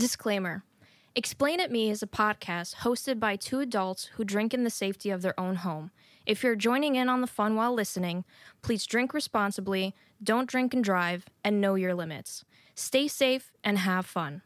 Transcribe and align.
Disclaimer 0.00 0.64
Explain 1.14 1.60
It 1.60 1.70
Me 1.70 1.90
is 1.90 2.02
a 2.02 2.06
podcast 2.06 2.76
hosted 2.76 3.20
by 3.20 3.36
two 3.36 3.60
adults 3.60 4.06
who 4.14 4.24
drink 4.24 4.54
in 4.54 4.64
the 4.64 4.70
safety 4.70 5.10
of 5.10 5.20
their 5.20 5.38
own 5.38 5.56
home. 5.56 5.90
If 6.24 6.42
you're 6.42 6.56
joining 6.56 6.96
in 6.96 7.10
on 7.10 7.20
the 7.20 7.26
fun 7.26 7.54
while 7.54 7.74
listening, 7.74 8.24
please 8.62 8.86
drink 8.86 9.12
responsibly, 9.12 9.94
don't 10.22 10.48
drink 10.48 10.72
and 10.72 10.82
drive, 10.82 11.26
and 11.44 11.60
know 11.60 11.74
your 11.74 11.92
limits. 11.92 12.46
Stay 12.74 13.08
safe 13.08 13.52
and 13.62 13.76
have 13.76 14.06
fun. 14.06 14.40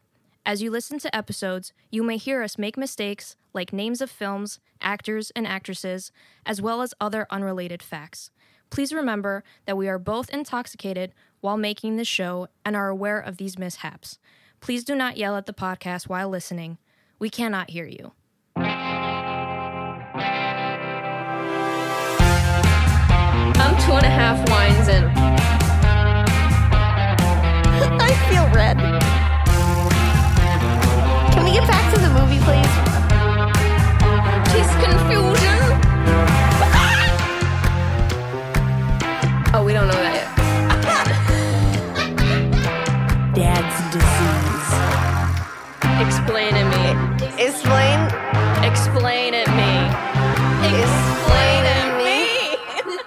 As 0.44 0.60
you 0.60 0.72
listen 0.72 0.98
to 0.98 1.16
episodes, 1.16 1.72
you 1.88 2.02
may 2.02 2.16
hear 2.16 2.42
us 2.42 2.58
make 2.58 2.76
mistakes 2.76 3.36
like 3.52 3.72
names 3.72 4.00
of 4.00 4.10
films, 4.10 4.58
actors, 4.80 5.30
and 5.36 5.46
actresses, 5.46 6.10
as 6.44 6.60
well 6.60 6.82
as 6.82 6.94
other 7.00 7.28
unrelated 7.30 7.80
facts. 7.80 8.32
Please 8.70 8.92
remember 8.92 9.44
that 9.66 9.76
we 9.76 9.86
are 9.86 10.00
both 10.00 10.30
intoxicated 10.30 11.14
while 11.40 11.56
making 11.56 11.94
this 11.94 12.08
show 12.08 12.48
and 12.64 12.74
are 12.74 12.88
aware 12.88 13.20
of 13.20 13.36
these 13.36 13.56
mishaps. 13.56 14.18
Please 14.60 14.84
do 14.84 14.94
not 14.94 15.16
yell 15.16 15.36
at 15.36 15.46
the 15.46 15.52
podcast 15.52 16.08
while 16.08 16.28
listening. 16.28 16.78
We 17.18 17.30
cannot 17.30 17.70
hear 17.70 17.86
you. 17.86 18.12
I'm 23.56 23.76
two 23.82 23.92
and 23.92 24.04
a 24.06 24.10
half 24.10 24.48
wines 24.50 24.88
in. 24.88 25.04
I 28.00 28.10
feel 28.28 28.46
red. 28.54 28.76
Can 31.32 31.44
we 31.44 31.52
get 31.52 31.66
back 31.68 31.94
to 31.94 32.00
the 32.00 32.10
movie, 32.10 32.38
please? 32.44 32.74
Taste 34.52 34.76
confusion. 34.84 35.58
Ah! 36.76 37.10
Oh, 39.54 39.62
we 39.64 39.72
don't 39.72 39.86
know 39.88 39.94
that 39.94 40.14
yet. 40.14 40.28
Dad's 43.34 43.76
disease. 43.92 44.43
Explain 46.06 46.54
it 46.54 46.64
me. 46.64 47.42
Explain. 47.42 48.00
Explain 48.62 49.34
it 49.34 49.48
me. 49.48 49.72
Explain 50.68 51.64
it 51.64 51.88
me. 52.86 52.98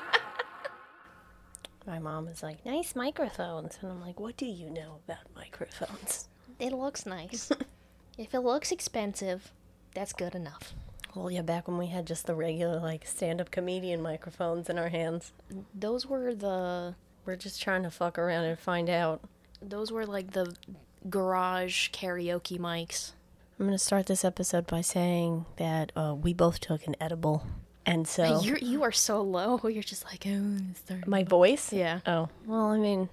My 1.87 1.99
mom 1.99 2.27
is 2.27 2.41
like, 2.41 2.65
nice 2.65 2.95
microphones. 2.95 3.77
And 3.81 3.91
I'm 3.91 4.01
like, 4.01 4.19
what 4.19 4.35
do 4.35 4.45
you 4.45 4.69
know 4.69 4.99
about 5.05 5.19
microphones? 5.35 6.27
It 6.59 6.73
looks 6.73 7.05
nice. 7.05 7.51
if 8.17 8.33
it 8.33 8.39
looks 8.39 8.71
expensive, 8.71 9.51
that's 9.93 10.13
good 10.13 10.33
enough. 10.33 10.73
Well, 11.15 11.29
yeah, 11.29 11.43
back 11.43 11.67
when 11.67 11.77
we 11.77 11.87
had 11.87 12.07
just 12.07 12.25
the 12.25 12.35
regular, 12.35 12.79
like, 12.79 13.05
stand 13.05 13.41
up 13.41 13.51
comedian 13.51 14.01
microphones 14.01 14.69
in 14.69 14.77
our 14.77 14.89
hands. 14.89 15.33
Those 15.73 16.05
were 16.05 16.33
the. 16.33 16.95
We're 17.25 17.35
just 17.35 17.61
trying 17.61 17.83
to 17.83 17.91
fuck 17.91 18.17
around 18.17 18.45
and 18.45 18.57
find 18.57 18.89
out. 18.89 19.21
Those 19.61 19.91
were 19.91 20.05
like 20.05 20.31
the 20.31 20.55
garage 21.09 21.89
karaoke 21.89 22.59
mics. 22.59 23.11
I'm 23.59 23.65
going 23.65 23.77
to 23.77 23.83
start 23.83 24.05
this 24.05 24.23
episode 24.23 24.67
by 24.67 24.81
saying 24.81 25.45
that 25.57 25.91
uh, 25.95 26.13
we 26.13 26.33
both 26.33 26.59
took 26.59 26.85
an 26.85 26.95
edible. 27.01 27.45
And 27.85 28.07
so. 28.07 28.41
You're 28.41 28.57
you 28.57 28.83
are 28.83 28.91
so 28.91 29.21
low. 29.21 29.59
You're 29.67 29.81
just 29.81 30.05
like 30.05 30.25
oh. 30.27 30.57
my 31.07 31.23
voice? 31.23 31.73
Yeah. 31.73 32.01
Oh, 32.05 32.29
well, 32.45 32.67
I 32.67 32.77
mean, 32.77 33.09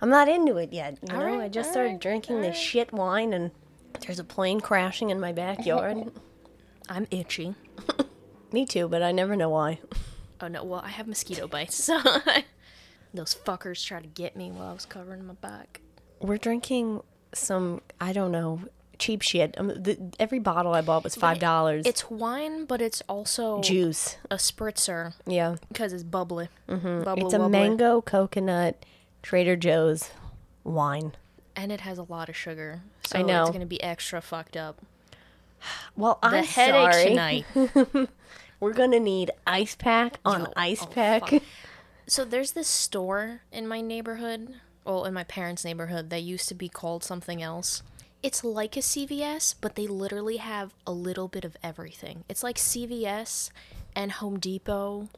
I'm 0.00 0.08
not 0.08 0.28
into 0.28 0.56
it 0.56 0.72
yet. 0.72 0.98
You 1.02 1.14
All 1.14 1.20
know, 1.20 1.26
right, 1.26 1.40
I 1.42 1.48
just 1.48 1.70
started 1.70 1.90
right, 1.90 2.00
drinking 2.00 2.40
this 2.40 2.56
right. 2.56 2.56
shit 2.56 2.92
wine, 2.92 3.32
and 3.32 3.52
there's 4.00 4.18
a 4.18 4.24
plane 4.24 4.60
crashing 4.60 5.10
in 5.10 5.20
my 5.20 5.32
backyard. 5.32 6.10
I'm 6.88 7.06
itchy. 7.10 7.54
Me 8.52 8.66
too, 8.66 8.88
but 8.88 9.02
I 9.02 9.12
never 9.12 9.36
know 9.36 9.50
why. 9.50 9.78
Oh 10.40 10.48
no, 10.48 10.64
well 10.64 10.82
I 10.84 10.88
have 10.88 11.06
mosquito 11.06 11.46
bites. 11.46 11.84
So 11.84 12.00
those 13.14 13.34
fuckers 13.34 13.84
tried 13.84 14.02
to 14.02 14.08
get 14.08 14.36
me 14.36 14.50
while 14.50 14.70
I 14.70 14.72
was 14.72 14.86
covering 14.86 15.24
my 15.24 15.34
back. 15.34 15.80
We're 16.22 16.38
drinking 16.38 17.02
some, 17.34 17.80
I 18.00 18.12
don't 18.12 18.30
know, 18.32 18.60
cheap 18.98 19.22
shit. 19.22 19.54
Um, 19.58 19.68
the, 19.68 19.98
every 20.20 20.38
bottle 20.38 20.74
I 20.74 20.80
bought 20.80 21.02
was 21.04 21.14
five 21.16 21.38
dollars. 21.38 21.84
It's 21.86 22.10
wine, 22.10 22.64
but 22.64 22.80
it's 22.80 23.02
also 23.08 23.60
juice. 23.60 24.16
a 24.30 24.36
spritzer 24.36 25.14
Yeah, 25.26 25.56
because 25.68 25.92
it's 25.92 26.02
bubbly. 26.04 26.48
Mm-hmm. 26.68 27.02
Bubbly, 27.02 27.24
it's 27.24 27.34
a 27.34 27.48
mango 27.48 28.00
coconut 28.00 28.84
Trader 29.22 29.56
Joe's 29.56 30.10
wine. 30.64 31.12
and 31.56 31.72
it 31.72 31.80
has 31.80 31.98
a 31.98 32.04
lot 32.04 32.28
of 32.28 32.36
sugar. 32.36 32.82
So 33.06 33.18
I 33.18 33.22
know. 33.22 33.42
it's 33.42 33.50
gonna 33.50 33.66
be 33.66 33.82
extra 33.82 34.20
fucked 34.20 34.56
up. 34.56 34.80
Well, 35.96 36.18
The 36.22 36.28
I'm 36.28 36.44
headache 36.44 36.92
sorry. 36.92 37.04
tonight. 37.08 38.08
We're 38.60 38.72
gonna 38.72 39.00
need 39.00 39.30
ice 39.46 39.74
pack 39.74 40.18
on 40.24 40.42
Yo, 40.42 40.52
ice 40.56 40.82
oh, 40.82 40.86
pack. 40.86 41.28
fuck. 41.28 41.42
So 42.08 42.24
there's 42.24 42.52
this 42.52 42.66
store 42.66 43.42
in 43.52 43.66
my 43.68 43.80
neighborhood, 43.80 44.56
well, 44.84 45.04
in 45.04 45.14
my 45.14 45.24
parents' 45.24 45.64
neighborhood, 45.64 46.10
that 46.10 46.22
used 46.22 46.48
to 46.48 46.54
be 46.54 46.68
called 46.68 47.04
something 47.04 47.42
else. 47.42 47.82
It's 48.22 48.44
like 48.44 48.76
a 48.76 48.80
CVS, 48.80 49.54
but 49.60 49.74
they 49.74 49.86
literally 49.86 50.36
have 50.36 50.72
a 50.86 50.92
little 50.92 51.28
bit 51.28 51.44
of 51.44 51.56
everything. 51.62 52.24
It's 52.28 52.42
like 52.42 52.56
CVS 52.56 53.50
and 53.96 54.12
Home 54.12 54.38
Depot, 54.38 55.08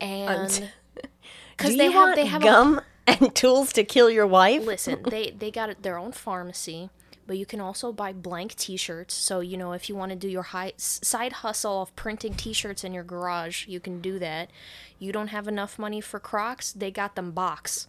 and 0.00 0.70
because 1.56 1.76
they 1.76 1.86
have 1.86 1.94
want 1.94 2.16
they 2.16 2.26
have 2.26 2.42
a 2.42 2.44
gum 2.44 2.80
and 3.06 3.34
tools 3.34 3.72
to 3.74 3.84
kill 3.84 4.10
your 4.10 4.26
wife? 4.26 4.64
listen 4.64 5.02
they 5.10 5.30
they 5.30 5.50
got 5.50 5.82
their 5.82 5.98
own 5.98 6.12
pharmacy 6.12 6.90
but 7.26 7.36
you 7.36 7.44
can 7.44 7.60
also 7.60 7.92
buy 7.92 8.12
blank 8.12 8.54
t-shirts 8.54 9.14
so 9.14 9.40
you 9.40 9.56
know 9.56 9.72
if 9.72 9.88
you 9.88 9.96
want 9.96 10.10
to 10.10 10.16
do 10.16 10.28
your 10.28 10.42
high, 10.42 10.72
side 10.76 11.32
hustle 11.34 11.82
of 11.82 11.94
printing 11.96 12.34
t-shirts 12.34 12.84
in 12.84 12.92
your 12.94 13.04
garage 13.04 13.66
you 13.66 13.80
can 13.80 14.00
do 14.00 14.18
that 14.18 14.50
you 14.98 15.12
don't 15.12 15.28
have 15.28 15.48
enough 15.48 15.78
money 15.78 16.00
for 16.00 16.18
crocs 16.18 16.72
they 16.72 16.90
got 16.90 17.14
them 17.14 17.30
box 17.30 17.86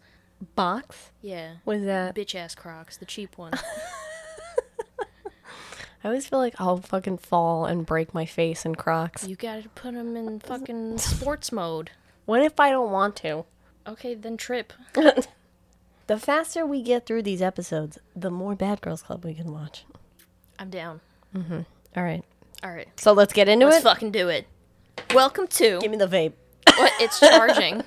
Box? 0.55 1.11
yeah 1.21 1.55
What 1.65 1.77
is 1.77 1.85
that? 1.85 2.15
bitch 2.15 2.35
ass 2.35 2.55
crocs 2.55 2.97
the 2.97 3.05
cheap 3.05 3.37
one 3.37 3.53
I 6.03 6.07
always 6.07 6.27
feel 6.27 6.39
like 6.39 6.55
I'll 6.59 6.77
fucking 6.77 7.17
fall 7.17 7.65
and 7.65 7.85
break 7.85 8.13
my 8.13 8.25
face 8.25 8.65
in 8.65 8.75
Crocs. 8.75 9.27
you 9.27 9.35
gotta 9.35 9.67
put 9.69 9.93
them 9.93 10.15
in 10.15 10.39
fucking 10.51 10.97
sports 10.97 11.51
mode 11.51 11.91
What 12.25 12.41
if 12.41 12.59
I 12.59 12.69
don't 12.69 12.91
want 12.91 13.15
to? 13.17 13.45
okay 13.87 14.13
then 14.15 14.37
trip 14.37 14.71
The 16.07 16.17
faster 16.17 16.65
we 16.65 16.81
get 16.81 17.05
through 17.05 17.21
these 17.23 17.41
episodes, 17.41 17.99
the 18.15 18.31
more 18.31 18.55
Bad 18.55 18.81
Girls 18.81 19.01
Club 19.03 19.23
we 19.25 19.33
can 19.33 19.51
watch. 19.51 19.85
i'm 20.57 20.69
down 20.69 21.01
Mm-hmm. 21.35 21.59
All 21.97 22.03
right. 22.03 22.23
all 22.63 22.71
right 22.71 22.87
So 22.99 23.11
let's 23.13 23.33
get 23.33 23.49
into 23.49 23.65
let's 23.65 23.79
it. 23.79 23.83
fucking 23.83 24.11
do 24.11 24.29
it 24.29 24.47
welcome 25.13 25.47
to 25.47 25.79
Give 25.81 25.91
me 25.91 25.97
the 25.97 26.07
vape. 26.07 26.33
what 26.77 26.93
it's 26.99 27.19
charging 27.19 27.83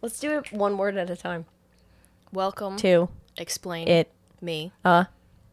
Let's 0.00 0.18
do 0.18 0.38
it 0.38 0.50
one 0.52 0.78
word 0.78 0.96
at 0.96 1.10
a 1.10 1.16
time. 1.16 1.44
Welcome 2.32 2.76
to 2.78 3.08
explain 3.36 3.88
It. 3.88 4.10
me 4.40 4.72
Uh. 4.84 5.04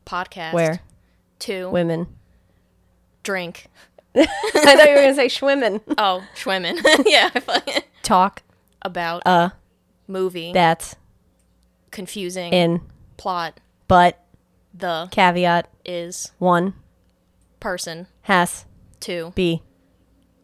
podcast 0.06 0.54
Where? 0.54 0.80
two 1.40 1.70
Women. 1.70 2.08
drink 3.24 3.68
I 4.16 4.26
thought 4.26 4.88
you 4.90 4.96
were 4.96 5.02
gonna 5.02 5.16
say 5.16 5.28
schwimmen. 5.28 5.82
Oh, 5.98 6.24
Schwimmen. 6.36 6.80
yeah, 7.06 7.30
Talk. 8.02 8.42
about 8.82 9.22
a 9.26 9.54
movie 10.08 10.52
That's 10.52 10.96
confusing 11.92 12.52
in. 12.54 12.82
plot 13.18 13.60
But. 13.88 14.20
the 14.74 15.08
Caveat. 15.12 15.70
is 15.86 16.32
One. 16.40 16.74
person 17.60 18.08
Has. 18.24 18.66
to 19.02 19.32
Be. 19.36 19.62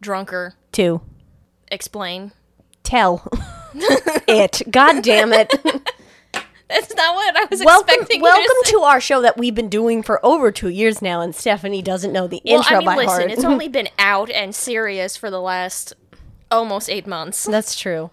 drunker 0.00 0.54
Two. 0.70 1.00
explain. 1.70 2.30
Tell. 2.84 3.26
it. 4.28 4.62
God 4.70 5.02
damn 5.02 5.32
it. 5.32 5.52
That's 6.68 6.94
not 6.96 7.14
what 7.14 7.36
I 7.36 7.44
was 7.48 7.64
welcome 7.64 7.94
expecting. 7.94 8.22
welcome 8.22 8.56
to, 8.64 8.80
our 8.80 9.00
show 9.00 9.22
that 9.22 9.36
we've 9.38 9.54
been 9.54 9.68
doing 9.68 10.02
for 10.02 10.24
over 10.26 10.50
two 10.50 10.68
years 10.68 11.00
now, 11.00 11.20
and 11.20 11.32
Stephanie 11.34 11.80
doesn't 11.80 12.12
know 12.12 12.26
the 12.26 12.42
Well, 12.44 12.56
intro 12.58 12.76
I 12.76 12.78
mean, 12.80 12.86
by 12.86 12.96
listen, 12.96 13.20
heart. 13.20 13.30
it's 13.30 13.44
only 13.44 13.68
been 13.68 13.88
out 14.00 14.30
and 14.30 14.52
serious 14.54 15.16
for 15.16 15.30
the 15.30 15.40
last 15.40 15.92
almost 16.50 16.90
eight 16.90 17.06
months. 17.06 17.44
That's 17.50 17.78
true. 17.78 18.10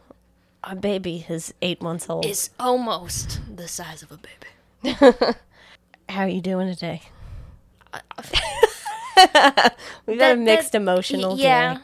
Our 0.63 0.75
baby 0.75 1.25
is 1.27 1.53
eight 1.63 1.81
months 1.81 2.07
old. 2.09 2.25
Is 2.25 2.51
almost 2.59 3.41
the 3.53 3.67
size 3.67 4.03
of 4.03 4.11
a 4.11 4.17
baby. 4.17 4.95
How 6.09 6.21
are 6.21 6.27
you 6.27 6.41
doing 6.41 6.69
today? 6.73 7.01
We've 10.05 10.19
got 10.19 10.33
a 10.33 10.35
mixed 10.35 10.73
that- 10.73 10.81
emotional 10.81 11.37
yeah. 11.37 11.75
day. 11.75 11.79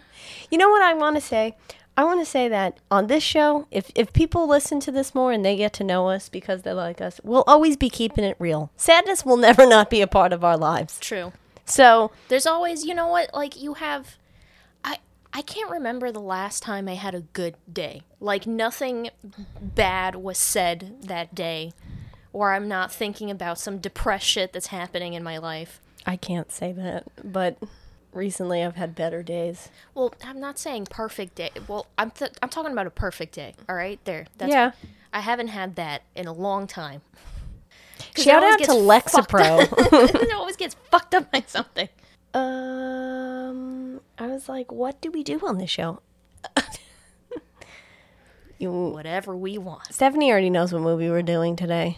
You 0.52 0.58
know 0.58 0.70
what 0.70 0.82
I 0.82 0.94
want 0.94 1.16
to 1.16 1.22
say? 1.22 1.56
I 2.00 2.06
want 2.06 2.22
to 2.22 2.26
say 2.26 2.48
that 2.48 2.78
on 2.90 3.08
this 3.08 3.24
show, 3.24 3.68
if 3.72 3.92
if 3.94 4.14
people 4.14 4.48
listen 4.48 4.80
to 4.80 4.90
this 4.90 5.14
more 5.14 5.34
and 5.34 5.44
they 5.44 5.58
get 5.58 5.74
to 5.74 5.84
know 5.84 6.08
us 6.08 6.30
because 6.30 6.62
they 6.62 6.72
like 6.72 7.02
us, 7.02 7.20
we'll 7.26 7.44
always 7.46 7.76
be 7.76 7.90
keeping 7.90 8.24
it 8.24 8.38
real. 8.40 8.72
Sadness 8.78 9.26
will 9.26 9.36
never 9.48 9.68
not 9.68 9.90
be 9.90 10.00
a 10.00 10.08
part 10.08 10.32
of 10.32 10.42
our 10.42 10.56
lives. 10.56 10.98
True. 11.02 11.34
So 11.66 12.12
There's 12.30 12.46
always, 12.46 12.86
you 12.86 12.96
know 12.96 13.10
what? 13.10 13.34
Like 13.34 13.62
you 13.62 13.74
have, 13.74 14.16
I 14.82 15.00
I 15.34 15.42
can't 15.42 15.70
remember 15.70 16.10
the 16.10 16.22
last 16.22 16.64
time 16.64 16.88
I 16.88 16.96
had 16.96 17.16
a 17.16 17.24
good 17.34 17.56
day. 17.70 18.04
Like 18.22 18.48
nothing 18.48 19.10
bad 19.60 20.16
was 20.16 20.38
said 20.38 21.02
that 21.02 21.36
day, 21.36 21.74
or 22.32 22.54
I'm 22.54 22.70
not 22.70 22.94
thinking 22.94 23.30
about 23.30 23.60
some 23.60 23.78
depressed 23.78 24.26
shit 24.26 24.54
that's 24.54 24.68
happening 24.68 25.16
in 25.16 25.24
my 25.24 25.38
life. 25.38 25.82
I 26.06 26.16
can't 26.16 26.50
say 26.50 26.72
that, 26.72 27.04
but 27.26 27.58
recently 28.14 28.64
I've 28.64 28.76
had 28.76 28.96
better 28.96 29.24
days. 29.24 29.70
Well, 29.94 30.14
I'm 30.24 30.40
not 30.40 30.58
saying 30.58 30.88
perfect 30.90 31.36
day. 31.36 31.52
Well, 31.68 31.88
I'm 31.98 32.12
th- 32.12 32.32
I'm 32.42 32.50
talking 32.50 32.72
about 32.72 32.88
a 32.88 32.92
perfect 32.92 33.36
day. 33.36 33.54
All 33.68 33.76
right, 33.76 34.00
there. 34.06 34.26
That's, 34.38 34.52
Yeah. 34.52 34.72
I 35.12 35.22
haven't 35.22 35.48
had 35.50 35.76
that 35.78 36.04
in 36.16 36.28
a 36.28 36.34
long 36.34 36.68
time. 36.68 37.02
Shout 38.16 38.44
out 38.44 38.60
to 38.60 38.72
Lexapro. 38.72 39.62
it 40.22 40.34
always 40.34 40.56
gets 40.56 40.76
fucked 40.92 41.14
up 41.16 41.32
by 41.32 41.44
something. 41.48 41.90
um, 42.34 44.00
I 44.18 44.28
was 44.28 44.48
like, 44.50 44.72
what 44.72 45.02
do 45.02 45.12
we 45.12 45.24
do 45.24 45.40
on 45.46 45.58
this 45.58 45.70
show? 45.70 46.02
you, 48.60 48.72
Whatever 48.72 49.36
we 49.36 49.58
want. 49.58 49.94
Stephanie 49.94 50.32
already 50.32 50.50
knows 50.50 50.74
what 50.74 50.82
movie 50.82 51.10
we're 51.10 51.22
doing 51.24 51.56
today. 51.56 51.98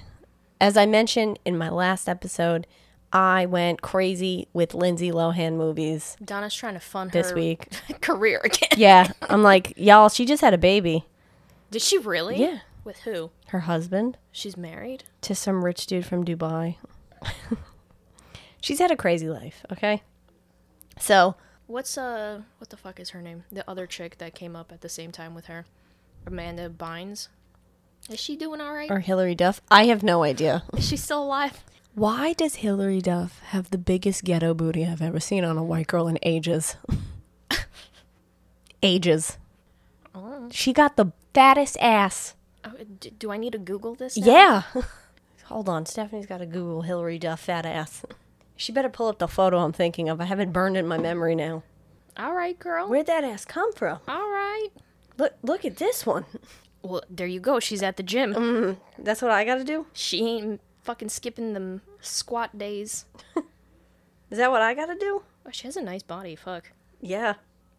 As 0.59 0.77
I 0.77 0.85
mentioned 0.85 1.39
in 1.43 1.57
my 1.57 1.69
last 1.69 2.07
episode, 2.07 2.67
I 3.13 3.45
went 3.45 3.81
crazy 3.81 4.47
with 4.53 4.73
Lindsay 4.73 5.11
Lohan 5.11 5.55
movies 5.55 6.15
Donna's 6.23 6.55
trying 6.55 6.75
to 6.75 6.79
fund 6.79 7.11
this 7.11 7.31
her 7.31 7.35
week. 7.35 7.67
career 8.01 8.39
again. 8.43 8.69
Yeah, 8.77 9.11
I'm 9.23 9.43
like, 9.43 9.73
y'all, 9.77 10.09
she 10.09 10.25
just 10.25 10.41
had 10.41 10.53
a 10.53 10.57
baby. 10.57 11.05
Did 11.71 11.81
she 11.81 11.97
really? 11.97 12.37
Yeah. 12.37 12.59
With 12.83 12.99
who? 12.99 13.31
Her 13.47 13.61
husband 13.61 14.17
She's 14.31 14.57
married. 14.57 15.03
to 15.21 15.35
some 15.35 15.63
rich 15.63 15.85
dude 15.85 16.05
from 16.05 16.25
Dubai. 16.25 16.77
She's 18.61 18.79
had 18.79 18.91
a 18.91 18.95
crazy 18.95 19.29
life, 19.29 19.65
okay? 19.71 20.03
So, 20.99 21.35
What's 21.67 21.97
uh 21.97 22.41
what 22.57 22.69
the 22.69 22.75
fuck 22.75 22.99
is 22.99 23.11
her 23.11 23.21
name? 23.21 23.45
The 23.51 23.69
other 23.69 23.87
chick 23.87 24.17
that 24.17 24.35
came 24.35 24.57
up 24.57 24.71
at 24.73 24.81
the 24.81 24.89
same 24.89 25.11
time 25.11 25.33
with 25.33 25.45
her. 25.45 25.65
Amanda 26.27 26.69
Bynes. 26.69 27.29
Is 28.09 28.19
she 28.19 28.35
doing 28.35 28.59
all 28.59 28.73
right? 28.73 28.91
or 28.91 28.99
Hilary 28.99 29.35
Duff, 29.35 29.61
I 29.71 29.85
have 29.85 30.03
no 30.03 30.23
idea. 30.23 30.63
Is 30.75 30.85
she 30.87 30.97
still 30.97 31.23
alive? 31.23 31.63
Why 31.93 32.33
does 32.33 32.55
Hilary 32.55 33.01
Duff 33.01 33.39
have 33.47 33.69
the 33.69 33.77
biggest 33.77 34.23
ghetto 34.23 34.53
booty 34.53 34.85
I've 34.85 35.01
ever 35.01 35.19
seen 35.19 35.43
on 35.43 35.57
a 35.57 35.63
white 35.63 35.87
girl 35.87 36.07
in 36.07 36.17
ages? 36.23 36.77
ages. 38.83 39.37
She 40.51 40.73
got 40.73 40.95
the 40.95 41.11
fattest 41.33 41.77
ass. 41.79 42.35
Oh, 42.63 42.71
d- 42.99 43.13
do 43.17 43.31
I 43.31 43.37
need 43.37 43.53
to 43.53 43.57
Google 43.57 43.95
this? 43.95 44.17
now? 44.17 44.25
Yeah. 44.25 44.63
Hold 45.45 45.67
on, 45.67 45.85
Stephanie's 45.85 46.25
got 46.25 46.37
to 46.37 46.45
Google 46.45 46.83
Hilary 46.83 47.19
Duff 47.19 47.41
fat 47.41 47.65
ass. 47.65 48.03
She 48.55 48.71
better 48.71 48.89
pull 48.89 49.07
up 49.07 49.19
the 49.19 49.27
photo 49.27 49.59
I'm 49.59 49.73
thinking 49.73 50.07
of. 50.07 50.21
I 50.21 50.25
have 50.25 50.39
it 50.39 50.53
burned 50.53 50.77
in 50.77 50.87
my 50.87 50.97
memory 50.97 51.35
now. 51.35 51.63
All 52.17 52.33
right, 52.33 52.57
girl. 52.57 52.87
Where'd 52.87 53.07
that 53.07 53.23
ass 53.23 53.43
come 53.45 53.73
from? 53.73 53.99
All 54.07 54.29
right. 54.29 54.69
Look, 55.17 55.33
look 55.41 55.65
at 55.65 55.77
this 55.77 56.05
one. 56.05 56.25
Well, 56.83 57.03
there 57.09 57.27
you 57.27 57.39
go. 57.39 57.59
She's 57.59 57.83
at 57.83 57.97
the 57.97 58.03
gym. 58.03 58.33
Mm. 58.33 58.77
That's 58.97 59.21
what 59.21 59.31
I 59.31 59.43
got 59.45 59.55
to 59.55 59.63
do. 59.63 59.87
She 59.93 60.25
ain't 60.25 60.61
fucking 60.83 61.09
skipping 61.09 61.53
them 61.53 61.81
squat 61.99 62.57
days. 62.57 63.05
Is 64.29 64.37
that 64.37 64.51
what 64.51 64.61
I 64.61 64.73
got 64.73 64.85
to 64.87 64.95
do? 64.95 65.23
Oh, 65.45 65.49
she 65.51 65.67
has 65.67 65.75
a 65.77 65.81
nice 65.81 66.03
body. 66.03 66.35
Fuck. 66.35 66.71
Yeah. 67.01 67.35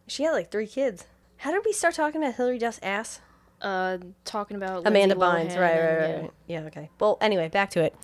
She 0.07 0.25
had 0.25 0.33
like 0.33 0.51
three 0.51 0.67
kids. 0.67 1.07
How 1.39 1.51
did 1.53 1.63
we 1.65 1.73
start 1.73 1.95
talking 1.95 2.23
about 2.23 2.35
Hilary 2.35 2.59
Duff's 2.59 2.79
ass? 2.83 3.21
Uh, 3.61 3.99
talking 4.25 4.57
about 4.57 4.87
Amanda 4.87 5.15
Bynes, 5.15 5.21
right, 5.21 5.39
and- 5.51 5.61
right, 5.61 5.61
right, 5.61 6.09
yeah. 6.09 6.21
right. 6.21 6.31
Yeah, 6.49 6.61
okay. 6.65 6.91
Well, 6.99 7.17
anyway, 7.21 7.49
back 7.49 7.71
to 7.71 7.83
it. 7.85 7.95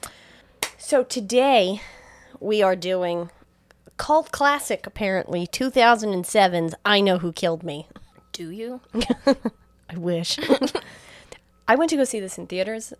So 0.78 1.02
today 1.02 1.80
we 2.38 2.62
are 2.62 2.76
doing 2.76 3.30
cult 3.96 4.30
classic, 4.30 4.86
apparently 4.86 5.48
2007's 5.48 6.74
"I 6.84 7.00
Know 7.00 7.18
Who 7.18 7.32
Killed 7.32 7.64
Me." 7.64 7.88
Do 8.32 8.50
you? 8.50 8.80
I 9.90 9.96
wish. 9.96 10.38
I 11.68 11.74
went 11.74 11.90
to 11.90 11.96
go 11.96 12.04
see 12.04 12.20
this 12.20 12.38
in 12.38 12.46
theaters. 12.46 12.92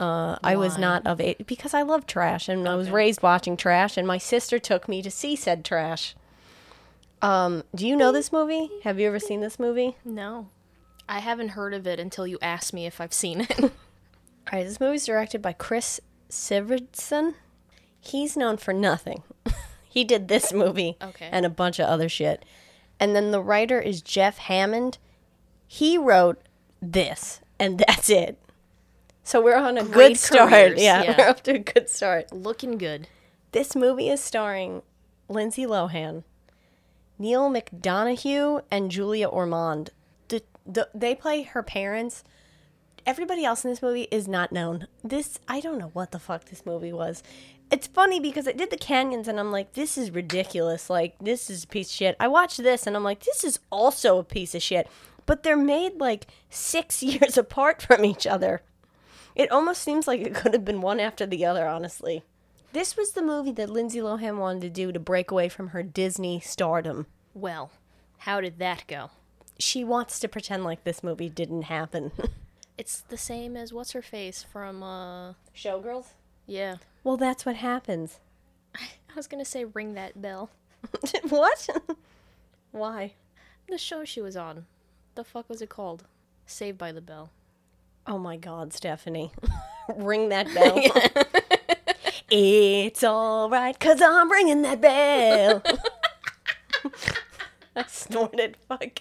Uh, 0.00 0.36
I 0.42 0.56
was 0.56 0.76
not 0.76 1.06
of 1.06 1.20
age 1.20 1.36
because 1.46 1.72
I 1.72 1.82
love 1.82 2.06
trash, 2.06 2.48
and 2.48 2.68
I 2.68 2.74
was 2.74 2.90
raised 2.90 3.22
watching 3.22 3.56
trash, 3.56 3.96
and 3.96 4.06
my 4.06 4.18
sister 4.18 4.58
took 4.58 4.88
me 4.88 5.02
to 5.02 5.10
see 5.10 5.36
said 5.36 5.64
trash. 5.64 6.16
Um, 7.22 7.62
do 7.74 7.86
you 7.86 7.96
know 7.96 8.12
this 8.12 8.32
movie? 8.32 8.70
Have 8.82 8.98
you 8.98 9.06
ever 9.06 9.18
seen 9.20 9.40
this 9.40 9.58
movie? 9.58 9.96
No. 10.04 10.48
I 11.08 11.20
haven't 11.20 11.50
heard 11.50 11.72
of 11.74 11.86
it 11.86 12.00
until 12.00 12.26
you 12.26 12.38
asked 12.42 12.74
me 12.74 12.86
if 12.86 13.00
I've 13.00 13.12
seen 13.14 13.42
it. 13.42 13.58
All 13.62 13.70
right, 14.52 14.64
this 14.64 14.80
movie's 14.80 15.06
directed 15.06 15.40
by 15.40 15.52
Chris 15.52 16.00
Sivertson. 16.28 17.34
He's 18.00 18.36
known 18.36 18.56
for 18.58 18.72
nothing. 18.74 19.22
he 19.88 20.04
did 20.04 20.28
this 20.28 20.52
movie 20.52 20.96
Okay. 21.02 21.28
and 21.30 21.46
a 21.46 21.50
bunch 21.50 21.78
of 21.78 21.86
other 21.86 22.08
shit. 22.08 22.44
And 23.00 23.14
then 23.16 23.30
the 23.30 23.40
writer 23.40 23.80
is 23.80 24.02
Jeff 24.02 24.38
Hammond. 24.38 24.98
He 25.66 25.96
wrote 25.96 26.42
this, 26.82 27.40
and 27.58 27.78
that's 27.86 28.10
it. 28.10 28.38
So 29.24 29.40
we're 29.42 29.56
on 29.56 29.78
a 29.78 29.84
Great 29.84 30.08
good 30.10 30.18
start. 30.18 30.50
careers, 30.50 30.80
Yeah, 30.82 31.02
yeah. 31.02 31.14
we're 31.18 31.28
up 31.28 31.42
to 31.44 31.54
a 31.54 31.58
good 31.58 31.88
start. 31.88 32.30
Looking 32.32 32.76
good. 32.78 33.08
This 33.52 33.74
movie 33.74 34.08
is 34.10 34.20
starring 34.20 34.82
Lindsay 35.28 35.64
Lohan, 35.64 36.24
Neal 37.18 37.48
McDonough, 37.50 38.62
and 38.70 38.90
Julia 38.90 39.26
Ormond. 39.28 39.90
The, 40.28 40.42
the, 40.66 40.88
they 40.94 41.14
play 41.14 41.42
her 41.42 41.62
parents. 41.62 42.22
Everybody 43.06 43.44
else 43.44 43.64
in 43.64 43.70
this 43.70 43.82
movie 43.82 44.08
is 44.10 44.28
not 44.28 44.52
known. 44.52 44.88
This, 45.02 45.38
I 45.48 45.60
don't 45.60 45.78
know 45.78 45.90
what 45.94 46.10
the 46.10 46.18
fuck 46.18 46.46
this 46.46 46.66
movie 46.66 46.92
was. 46.92 47.22
It's 47.70 47.86
funny 47.86 48.20
because 48.20 48.46
I 48.46 48.52
did 48.52 48.70
the 48.70 48.76
canyons 48.76 49.26
and 49.28 49.40
I'm 49.40 49.52
like, 49.52 49.72
this 49.72 49.96
is 49.96 50.10
ridiculous. 50.10 50.90
Like, 50.90 51.16
this 51.18 51.48
is 51.48 51.64
a 51.64 51.66
piece 51.66 51.88
of 51.88 51.94
shit. 51.94 52.16
I 52.20 52.28
watched 52.28 52.62
this 52.62 52.86
and 52.86 52.94
I'm 52.96 53.04
like, 53.04 53.20
this 53.24 53.42
is 53.44 53.58
also 53.70 54.18
a 54.18 54.24
piece 54.24 54.54
of 54.54 54.62
shit. 54.62 54.86
But 55.26 55.42
they're 55.42 55.56
made 55.56 55.98
like 55.98 56.26
six 56.50 57.02
years 57.02 57.38
apart 57.38 57.80
from 57.80 58.04
each 58.04 58.26
other. 58.26 58.62
It 59.34 59.50
almost 59.50 59.82
seems 59.82 60.06
like 60.06 60.20
it 60.20 60.34
could 60.34 60.52
have 60.54 60.64
been 60.64 60.80
one 60.80 61.00
after 61.00 61.26
the 61.26 61.44
other, 61.44 61.66
honestly. 61.66 62.22
This 62.72 62.96
was 62.96 63.12
the 63.12 63.22
movie 63.22 63.52
that 63.52 63.70
Lindsay 63.70 64.00
Lohan 64.00 64.38
wanted 64.38 64.62
to 64.62 64.70
do 64.70 64.92
to 64.92 64.98
break 64.98 65.30
away 65.30 65.48
from 65.48 65.68
her 65.68 65.82
Disney 65.82 66.40
stardom. 66.40 67.06
Well, 67.34 67.70
how 68.18 68.40
did 68.40 68.58
that 68.58 68.84
go? 68.86 69.10
She 69.58 69.84
wants 69.84 70.18
to 70.20 70.28
pretend 70.28 70.64
like 70.64 70.84
this 70.84 71.02
movie 71.02 71.28
didn't 71.28 71.62
happen. 71.62 72.12
It's 72.76 73.02
the 73.02 73.16
same 73.16 73.56
as 73.56 73.72
what's 73.72 73.92
her 73.92 74.02
face 74.02 74.42
from 74.42 74.82
uh 74.82 75.34
Showgirls? 75.54 76.06
yeah. 76.44 76.78
Well, 77.04 77.16
that's 77.16 77.46
what 77.46 77.54
happens. 77.54 78.18
I 78.74 79.14
was 79.14 79.28
gonna 79.28 79.44
say 79.44 79.64
ring 79.64 79.94
that 79.94 80.20
bell. 80.20 80.50
what? 81.28 81.68
Why? 82.72 83.12
The 83.68 83.78
show 83.78 84.04
she 84.04 84.20
was 84.20 84.36
on. 84.36 84.66
The 85.14 85.22
fuck 85.22 85.48
was 85.48 85.62
it 85.62 85.68
called? 85.68 86.02
Saved 86.46 86.76
by 86.76 86.90
the 86.90 87.00
Bell. 87.00 87.30
Oh 88.06 88.18
my 88.18 88.36
god, 88.36 88.72
Stephanie. 88.72 89.32
Ring 89.96 90.28
that 90.30 90.52
bell. 90.54 90.78
it's 92.30 93.02
alright, 93.04 93.78
cause 93.78 94.00
I'm 94.02 94.30
ringing 94.30 94.62
that 94.62 94.80
bell. 94.80 95.62
I 97.76 97.84
snorted. 97.86 98.56
Fuck. 98.68 99.00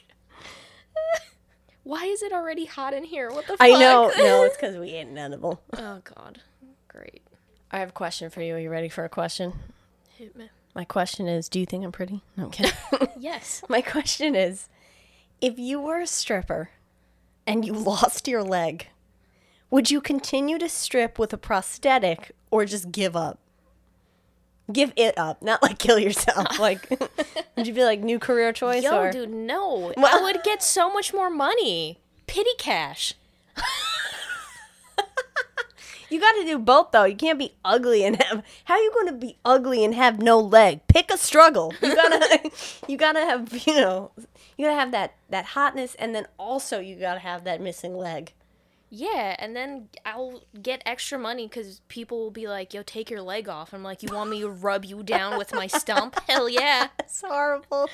Why 1.83 2.05
is 2.05 2.23
it 2.23 2.31
already 2.31 2.65
hot 2.65 2.93
in 2.93 3.03
here? 3.03 3.29
What 3.29 3.45
the 3.45 3.57
fuck? 3.57 3.61
I 3.61 3.71
know. 3.71 4.11
No, 4.17 4.43
it's 4.43 4.55
because 4.55 4.77
we 4.77 4.91
ate 4.91 5.07
an 5.07 5.17
edible. 5.17 5.61
oh 5.73 6.01
god. 6.03 6.39
Great. 6.87 7.21
I 7.71 7.79
have 7.79 7.89
a 7.89 7.93
question 7.93 8.29
for 8.29 8.41
you. 8.41 8.55
Are 8.55 8.59
you 8.59 8.69
ready 8.69 8.89
for 8.89 9.03
a 9.03 9.09
question? 9.09 9.53
Hit 10.17 10.35
me. 10.35 10.49
My 10.75 10.85
question 10.85 11.27
is 11.27 11.49
Do 11.49 11.59
you 11.59 11.65
think 11.65 11.83
I'm 11.83 11.91
pretty? 11.91 12.21
No, 12.37 12.45
I'm 12.45 12.51
kidding. 12.51 12.73
Yes. 13.19 13.63
My 13.67 13.81
question 13.81 14.35
is 14.35 14.69
If 15.41 15.59
you 15.59 15.79
were 15.81 15.99
a 15.99 16.07
stripper 16.07 16.69
and 17.45 17.65
you 17.65 17.73
lost 17.73 18.27
your 18.27 18.43
leg, 18.43 18.87
would 19.73 19.89
you 19.89 19.99
continue 20.01 20.59
to 20.59 20.69
strip 20.69 21.17
with 21.17 21.33
a 21.33 21.37
prosthetic 21.37 22.31
or 22.51 22.63
just 22.63 22.91
give 22.91 23.15
up? 23.15 23.39
Give 24.71 24.93
it 24.95 25.17
up, 25.17 25.41
not 25.41 25.63
like 25.63 25.79
kill 25.79 25.97
yourself. 25.97 26.59
Like, 26.59 26.87
would 27.57 27.65
you 27.65 27.73
be 27.73 27.83
like 27.83 27.99
new 27.99 28.19
career 28.19 28.53
choice 28.53 28.83
Yo, 28.83 28.95
or 28.95 29.11
dude, 29.11 29.31
no. 29.31 29.91
I 29.97 30.21
would 30.21 30.43
get 30.43 30.61
so 30.61 30.93
much 30.93 31.11
more 31.11 31.31
money. 31.31 31.99
Pity 32.27 32.51
cash. 32.59 33.15
you 36.11 36.19
got 36.19 36.33
to 36.33 36.43
do 36.45 36.59
both 36.59 36.91
though. 36.91 37.05
You 37.05 37.15
can't 37.15 37.39
be 37.39 37.55
ugly 37.65 38.03
and 38.05 38.21
have. 38.21 38.43
How 38.65 38.75
are 38.75 38.79
you 38.79 38.91
going 38.91 39.07
to 39.07 39.13
be 39.13 39.37
ugly 39.43 39.83
and 39.83 39.95
have 39.95 40.21
no 40.21 40.39
leg? 40.39 40.81
Pick 40.87 41.09
a 41.09 41.17
struggle. 41.17 41.73
You 41.81 41.95
gotta, 41.95 42.51
you 42.87 42.95
gotta 42.95 43.21
have. 43.21 43.65
You 43.65 43.73
know, 43.73 44.11
you 44.55 44.67
gotta 44.67 44.79
have 44.79 44.91
that 44.91 45.15
that 45.31 45.45
hotness, 45.45 45.95
and 45.95 46.13
then 46.13 46.27
also 46.37 46.79
you 46.79 46.95
gotta 46.95 47.21
have 47.21 47.43
that 47.45 47.59
missing 47.59 47.97
leg. 47.97 48.33
Yeah, 48.95 49.35
and 49.39 49.55
then 49.55 49.89
I'll 50.05 50.43
get 50.61 50.83
extra 50.85 51.17
money 51.17 51.47
because 51.47 51.81
people 51.87 52.19
will 52.19 52.29
be 52.29 52.47
like, 52.47 52.75
"Yo, 52.75 52.83
take 52.83 53.09
your 53.09 53.23
leg 53.23 53.49
off." 53.49 53.73
I'm 53.73 53.81
like, 53.81 54.03
"You 54.03 54.09
want 54.13 54.29
me 54.29 54.41
to 54.41 54.49
rub 54.49 54.85
you 54.85 55.01
down 55.01 55.35
with 55.35 55.51
my 55.51 55.65
stump?" 55.65 56.19
Hell 56.29 56.47
yeah! 56.47 56.89
That's 56.99 57.19
horrible. 57.21 57.89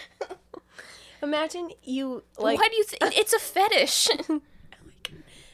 Imagine 1.24 1.72
you 1.84 2.24
like. 2.38 2.60
Why 2.60 2.68
do 2.68 2.76
you? 2.76 2.84
Th- 2.84 3.14
it's 3.18 3.32
a 3.34 3.40
fetish. 3.40 4.10
Oh 4.30 4.42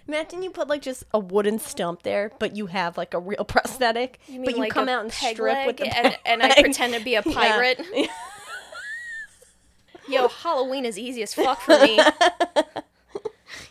Imagine 0.08 0.44
you 0.44 0.52
put 0.52 0.68
like 0.68 0.84
just 0.84 1.04
a 1.16 1.20
wooden 1.20 1.58
stump 1.58 2.04
there, 2.04 2.32
but 2.40 2.56
you 2.56 2.68
have 2.68 2.96
like 2.98 3.14
a 3.16 3.20
real 3.20 3.44
prosthetic. 3.48 4.20
You 4.28 4.34
mean 4.36 4.46
but 4.46 4.54
you 4.56 4.60
like 4.62 4.72
come 4.72 4.88
a 4.88 4.92
out 4.92 5.02
and 5.04 5.12
peg 5.12 5.36
strip 5.36 5.54
leg 5.54 5.68
with 5.68 5.78
the 5.78 5.98
and, 5.98 6.18
and 6.26 6.44
I 6.44 6.62
pretend 6.62 6.94
to 6.94 7.00
be 7.04 7.16
a 7.16 7.24
Yeah. 7.26 7.34
pirate? 7.34 7.82
Yo, 10.08 10.28
Halloween 10.28 10.86
is 10.86 11.00
easy 11.00 11.24
as 11.24 11.34
fuck 11.34 11.60
for 11.62 11.80
me. 11.80 12.00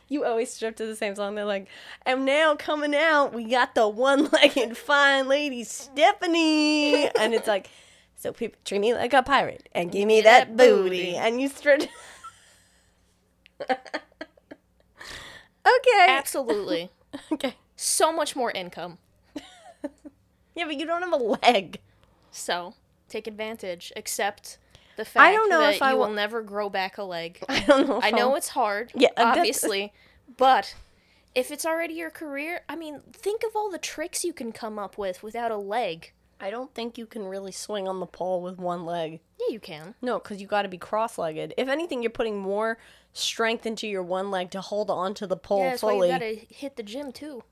You 0.09 0.25
always 0.25 0.53
strip 0.53 0.77
to 0.77 0.87
the 0.87 0.97
same 0.97 1.15
song. 1.17 1.35
They're 1.35 1.45
like, 1.45 1.69
and 2.05 2.25
now 2.25 2.55
coming 2.57 2.95
out, 2.95 3.33
we 3.33 3.45
got 3.45 3.75
the 3.75 3.89
one-legged 3.89 4.77
fine 4.77 5.29
lady 5.29 5.65
Stephanie, 5.65 7.09
and 7.19 7.35
it's 7.35 7.49
like, 7.49 7.69
so 8.17 8.33
people 8.33 8.59
treat 8.65 8.81
me 8.81 8.95
like 8.95 9.13
a 9.13 9.23
pirate 9.23 9.69
and 9.73 9.91
give 9.91 10.07
me 10.07 10.21
that, 10.23 10.57
that 10.57 10.57
booty. 10.57 10.89
booty. 10.89 11.17
and 11.17 11.41
you 11.41 11.49
strip. 11.49 11.83
okay. 13.71 13.81
Absolutely. 16.09 16.91
Okay. 17.33 17.55
So 17.77 18.13
much 18.13 18.35
more 18.37 18.51
income. 18.51 18.99
Yeah, 20.55 20.67
but 20.67 20.77
you 20.79 20.87
don't 20.87 21.03
have 21.03 21.13
a 21.13 21.17
leg. 21.17 21.81
So 22.31 22.75
take 23.09 23.27
advantage. 23.27 23.93
Accept 23.97 24.59
the 24.97 25.05
fact 25.05 25.35
don't 25.35 25.49
know 25.49 25.61
that 25.61 25.75
if 25.77 25.83
I 25.83 25.93
you 25.93 25.99
will 25.99 26.11
never 26.11 26.43
grow 26.43 26.69
back 26.69 26.99
a 26.99 27.03
leg. 27.03 27.39
I 27.49 27.61
don't 27.61 27.89
know. 27.89 27.99
if 27.99 28.05
I 28.05 28.11
know 28.11 28.31
I'll- 28.31 28.37
it's 28.37 28.49
hard, 28.49 28.93
Yeah, 28.95 29.09
obviously, 29.17 29.93
but 30.37 30.75
if 31.35 31.51
it's 31.51 31.67
already 31.67 31.95
your 31.95 32.11
career, 32.11 32.61
I 32.69 32.77
mean, 32.77 33.01
think 33.13 33.43
of 33.43 33.57
all 33.57 33.71
the 33.71 33.79
tricks 33.79 34.25
you 34.25 34.33
can 34.33 34.53
come 34.53 34.79
up 34.79 34.97
with 34.99 35.23
without 35.23 35.51
a 35.51 35.57
leg. 35.57 36.13
I 36.41 36.51
don't 36.51 36.75
think 36.75 36.99
you 36.99 37.07
can 37.07 37.25
really 37.27 37.53
swing 37.53 37.89
on 37.89 38.01
the 38.01 38.07
pole 38.07 38.43
with 38.43 38.59
one 38.59 38.85
leg. 38.85 39.21
Yeah, 39.41 39.47
you 39.53 39.61
can. 39.61 39.95
No, 40.03 40.19
because 40.19 40.41
you 40.41 40.47
got 40.47 40.63
to 40.63 40.69
be 40.69 40.77
cross-legged. 40.79 41.55
If 41.57 41.69
anything, 41.69 42.03
you're 42.03 42.11
putting 42.11 42.39
more 42.39 42.77
strength 43.13 43.65
into 43.67 43.87
your 43.87 44.03
one 44.03 44.31
leg 44.31 44.51
to 44.51 44.61
hold 44.61 44.91
on 44.91 45.15
to 45.15 45.27
the 45.27 45.37
pole 45.37 45.61
yeah, 45.61 45.71
that's 45.71 45.83
why 45.83 45.93
fully 45.93 46.09
you 46.09 46.15
gotta 46.19 46.39
hit 46.51 46.77
the 46.77 46.83
gym 46.83 47.13
too. 47.13 47.43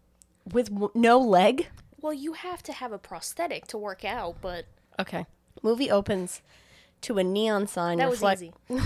with 0.53 0.69
w- 0.69 0.91
no 0.95 1.19
leg. 1.19 1.69
Well, 2.01 2.13
you 2.13 2.33
have 2.33 2.63
to 2.65 2.73
have 2.73 2.91
a 2.93 2.99
prosthetic 2.99 3.67
to 3.69 3.79
work 3.79 4.05
out, 4.05 4.37
but 4.43 4.67
Okay. 4.99 5.25
Movie 5.63 5.91
opens 5.91 6.43
to 7.03 7.19
a 7.19 7.25
neon 7.25 7.67
sign 7.67 7.99
that 7.99 8.09
was 8.11 8.23
easy. 8.23 8.53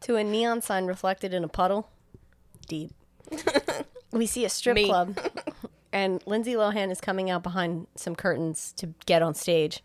to 0.00 0.16
a 0.16 0.24
neon 0.24 0.62
sign 0.62 0.86
reflected 0.86 1.34
in 1.34 1.44
a 1.44 1.48
puddle. 1.48 1.88
Deep. 2.66 2.92
we 4.12 4.26
see 4.26 4.44
a 4.44 4.48
strip 4.48 4.74
Me. 4.76 4.86
club, 4.86 5.18
and 5.92 6.22
Lindsay 6.26 6.54
Lohan 6.54 6.90
is 6.90 7.00
coming 7.00 7.30
out 7.30 7.42
behind 7.42 7.86
some 7.94 8.14
curtains 8.14 8.72
to 8.76 8.88
get 9.06 9.22
on 9.22 9.34
stage. 9.34 9.82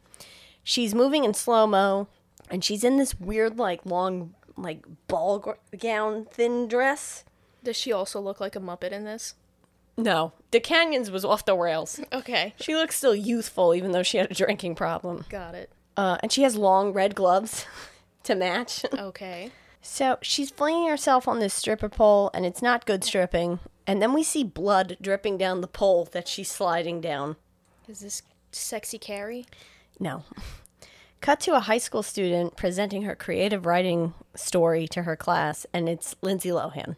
She's 0.64 0.94
moving 0.96 1.24
in 1.26 1.34
slow 1.34 1.68
mo, 1.68 2.08
and 2.50 2.64
she's 2.64 2.84
in 2.84 2.98
this 2.98 3.20
weird, 3.20 3.58
like, 3.58 3.86
long, 3.86 4.34
like, 4.56 4.86
ball 5.08 5.40
g- 5.72 5.78
gown, 5.78 6.26
thin 6.32 6.68
dress. 6.68 7.26
Does 7.64 7.76
she 7.76 7.92
also 7.92 8.20
look 8.22 8.40
like 8.40 8.56
a 8.56 8.60
Muppet 8.60 8.92
in 8.92 9.04
this? 9.04 9.36
No, 9.98 10.32
the 10.52 10.60
Canyons 10.60 11.12
was 11.12 11.24
off 11.26 11.46
the 11.46 11.56
rails. 11.56 12.00
Okay, 12.12 12.54
She 12.60 12.76
looks 12.76 12.96
still 12.96 13.16
youthful, 13.16 13.76
even 13.76 13.92
though 13.92 14.04
she 14.04 14.18
had 14.18 14.32
a 14.32 14.34
drinking 14.34 14.76
problem. 14.76 15.26
got 15.30 15.54
it. 15.54 15.70
Uh, 15.96 16.18
and 16.22 16.32
she 16.32 16.44
has 16.44 16.56
long 16.56 16.94
red 16.94 17.16
gloves 17.16 17.66
to 18.24 18.36
match. 18.36 18.86
Okay. 18.98 19.52
So 19.86 20.18
she's 20.22 20.50
flinging 20.50 20.88
herself 20.88 21.28
on 21.28 21.40
this 21.40 21.54
stripper 21.54 21.90
pole, 21.90 22.32
and 22.34 22.46
it's 22.46 22.62
not 22.62 22.86
good 22.86 23.04
stripping. 23.04 23.60
And 23.86 24.02
then 24.02 24.14
we 24.14 24.24
see 24.24 24.46
blood 24.46 24.96
dripping 25.02 25.38
down 25.38 25.60
the 25.60 25.68
pole 25.68 26.08
that 26.14 26.26
she's 26.26 26.50
sliding 26.50 27.02
down. 27.02 27.36
Is 27.90 28.00
this 28.00 28.22
sexy 28.54 28.98
Carrie? 28.98 29.46
No. 30.00 30.24
Cut 31.22 31.42
to 31.42 31.56
a 31.56 31.60
high 31.60 31.78
school 31.80 32.02
student 32.02 32.56
presenting 32.56 33.02
her 33.04 33.16
creative 33.16 33.66
writing 33.66 34.14
story 34.36 34.88
to 34.88 35.04
her 35.04 35.18
class, 35.18 35.66
and 35.74 35.90
it's 35.90 36.16
Lindsay 36.22 36.50
Lohan. 36.50 36.96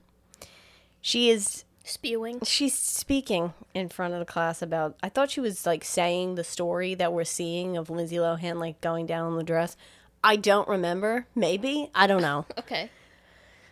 She 1.02 1.30
is 1.30 1.65
Spewing. 1.86 2.39
she's 2.44 2.74
speaking 2.74 3.54
in 3.74 3.89
front 3.89 4.13
of 4.13 4.20
the 4.20 4.25
class 4.25 4.62
about 4.62 4.96
I 5.04 5.10
thought 5.10 5.32
she 5.32 5.39
was 5.39 5.65
like 5.65 5.84
saying 5.84 6.36
the 6.36 6.44
story 6.44 6.96
that 6.96 7.13
we're 7.13 7.24
seeing 7.24 7.77
of 7.77 7.89
Lindsay 7.89 8.15
Lohan 8.15 8.60
like 8.60 8.82
going 8.82 9.06
down 9.06 9.32
in 9.32 9.38
the 9.38 9.44
dress. 9.44 9.77
I 10.24 10.36
don't 10.36 10.68
remember. 10.68 11.27
Maybe. 11.36 11.92
I 11.94 12.08
don't 12.08 12.22
know. 12.22 12.46
Okay. 12.58 12.89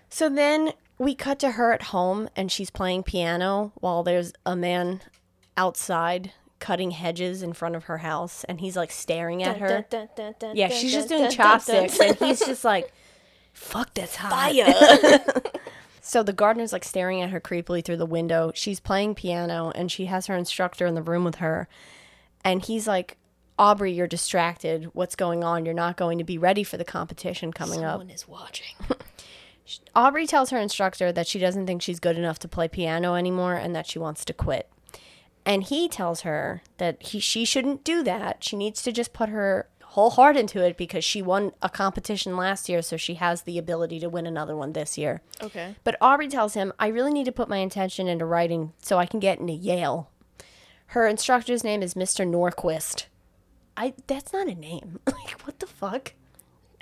So 0.09 0.29
then 0.29 0.73
we 0.99 1.15
cut 1.15 1.39
to 1.39 1.51
her 1.51 1.73
at 1.73 1.81
home 1.83 2.29
and 2.35 2.51
she's 2.51 2.69
playing 2.69 3.01
piano 3.01 3.71
while 3.75 4.03
there's 4.03 4.31
a 4.45 4.55
man 4.55 5.01
outside 5.57 6.31
cutting 6.59 6.91
hedges 6.91 7.41
in 7.41 7.53
front 7.53 7.75
of 7.75 7.85
her 7.85 7.97
house 7.97 8.43
and 8.43 8.61
he's 8.61 8.77
like 8.77 8.91
staring 8.91 9.41
at 9.41 9.57
her. 9.57 9.85
Yeah, 10.53 10.69
she's 10.69 10.93
just 10.93 11.09
doing 11.09 11.31
chopsticks 11.31 11.99
and 11.99 12.15
he's 12.17 12.45
just 12.45 12.63
like, 12.63 12.93
fuck, 13.53 13.91
that's 13.95 14.15
hot. 14.15 14.53
So 16.05 16.21
the 16.21 16.33
gardener's 16.33 16.73
like 16.73 16.83
staring 16.83 17.21
at 17.21 17.29
her 17.29 17.39
creepily 17.39 17.83
through 17.83 17.95
the 17.95 18.05
window. 18.05 18.51
She's 18.53 18.81
playing 18.81 19.15
piano 19.15 19.71
and 19.73 19.89
she 19.89 20.07
has 20.07 20.25
her 20.25 20.35
instructor 20.35 20.85
in 20.85 20.95
the 20.95 21.01
room 21.01 21.23
with 21.23 21.35
her. 21.35 21.69
And 22.43 22.61
he's 22.61 22.87
like, 22.87 23.17
Aubrey, 23.57 23.93
you're 23.93 24.05
distracted. 24.05 24.89
What's 24.91 25.15
going 25.15 25.45
on? 25.45 25.63
You're 25.63 25.73
not 25.73 25.95
going 25.95 26.17
to 26.17 26.25
be 26.25 26.37
ready 26.37 26.65
for 26.65 26.75
the 26.75 26.83
competition 26.83 27.53
coming 27.53 27.85
up. 27.85 27.93
Someone 27.93 28.09
is 28.09 28.27
watching. 28.27 28.75
Aubrey 29.95 30.27
tells 30.27 30.49
her 30.49 30.57
instructor 30.57 31.13
that 31.13 31.25
she 31.25 31.39
doesn't 31.39 31.67
think 31.67 31.81
she's 31.81 32.01
good 32.01 32.17
enough 32.17 32.37
to 32.39 32.49
play 32.49 32.67
piano 32.67 33.15
anymore 33.15 33.53
and 33.53 33.73
that 33.73 33.87
she 33.87 33.97
wants 33.97 34.25
to 34.25 34.33
quit. 34.33 34.69
And 35.45 35.63
he 35.63 35.87
tells 35.87 36.21
her 36.21 36.63
that 36.79 37.01
he, 37.01 37.21
she 37.21 37.45
shouldn't 37.45 37.85
do 37.85 38.03
that. 38.03 38.43
She 38.43 38.57
needs 38.57 38.81
to 38.81 38.91
just 38.91 39.13
put 39.13 39.29
her 39.29 39.69
whole 39.93 40.09
heart 40.09 40.35
into 40.35 40.59
it 40.59 40.75
because 40.75 41.05
she 41.05 41.21
won 41.21 41.51
a 41.61 41.69
competition 41.69 42.35
last 42.35 42.67
year, 42.67 42.81
so 42.81 42.97
she 42.97 43.13
has 43.15 43.43
the 43.43 43.59
ability 43.59 43.99
to 43.99 44.09
win 44.09 44.25
another 44.25 44.55
one 44.55 44.73
this 44.73 44.97
year. 44.97 45.21
Okay. 45.39 45.75
But 45.83 45.95
Aubrey 46.01 46.27
tells 46.27 46.55
him, 46.55 46.73
I 46.79 46.87
really 46.87 47.13
need 47.13 47.25
to 47.25 47.31
put 47.31 47.47
my 47.47 47.57
intention 47.57 48.07
into 48.07 48.25
writing 48.25 48.73
so 48.81 48.97
I 48.97 49.05
can 49.05 49.19
get 49.19 49.39
into 49.39 49.53
Yale. 49.53 50.09
Her 50.87 51.05
instructor's 51.05 51.63
name 51.63 51.83
is 51.83 51.93
Mr. 51.93 52.27
Norquist. 52.27 53.05
I 53.77 53.93
that's 54.07 54.33
not 54.33 54.47
a 54.47 54.55
name. 54.55 54.99
like 55.07 55.41
what 55.41 55.59
the 55.59 55.67
fuck? 55.67 56.13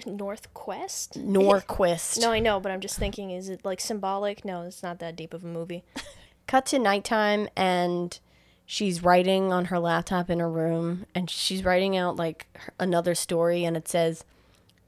North 0.05 0.53
Quest? 0.53 1.13
Norquist. 1.13 2.19
No, 2.19 2.31
I 2.31 2.39
know, 2.39 2.59
but 2.61 2.71
I'm 2.71 2.79
just 2.79 2.97
thinking, 2.97 3.29
is 3.31 3.49
it 3.49 3.65
like 3.65 3.81
symbolic? 3.81 4.45
No, 4.45 4.63
it's 4.63 4.81
not 4.81 4.99
that 4.99 5.17
deep 5.17 5.33
of 5.33 5.43
a 5.43 5.47
movie. 5.47 5.83
cut 6.47 6.65
to 6.67 6.79
nighttime 6.79 7.49
and 7.57 8.19
she's 8.65 9.03
writing 9.03 9.51
on 9.51 9.65
her 9.65 9.79
laptop 9.79 10.29
in 10.29 10.39
her 10.39 10.49
room 10.49 11.05
and 11.13 11.29
she's 11.29 11.63
writing 11.63 11.95
out 11.97 12.15
like 12.15 12.47
another 12.79 13.15
story 13.15 13.63
and 13.63 13.75
it 13.75 13.87
says 13.87 14.23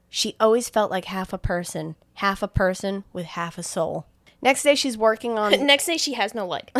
she 0.08 0.36
always 0.38 0.68
felt 0.68 0.90
like 0.90 1.06
half 1.06 1.32
a 1.32 1.38
person 1.38 1.96
half 2.14 2.42
a 2.42 2.48
person 2.48 3.04
with 3.12 3.26
half 3.26 3.58
a 3.58 3.62
soul 3.62 4.06
next 4.42 4.62
day 4.62 4.74
she's 4.74 4.96
working 4.96 5.38
on 5.38 5.50
Next 5.66 5.86
day, 5.86 5.96
she 5.96 6.14
has 6.14 6.34
no 6.34 6.46
leg. 6.46 6.70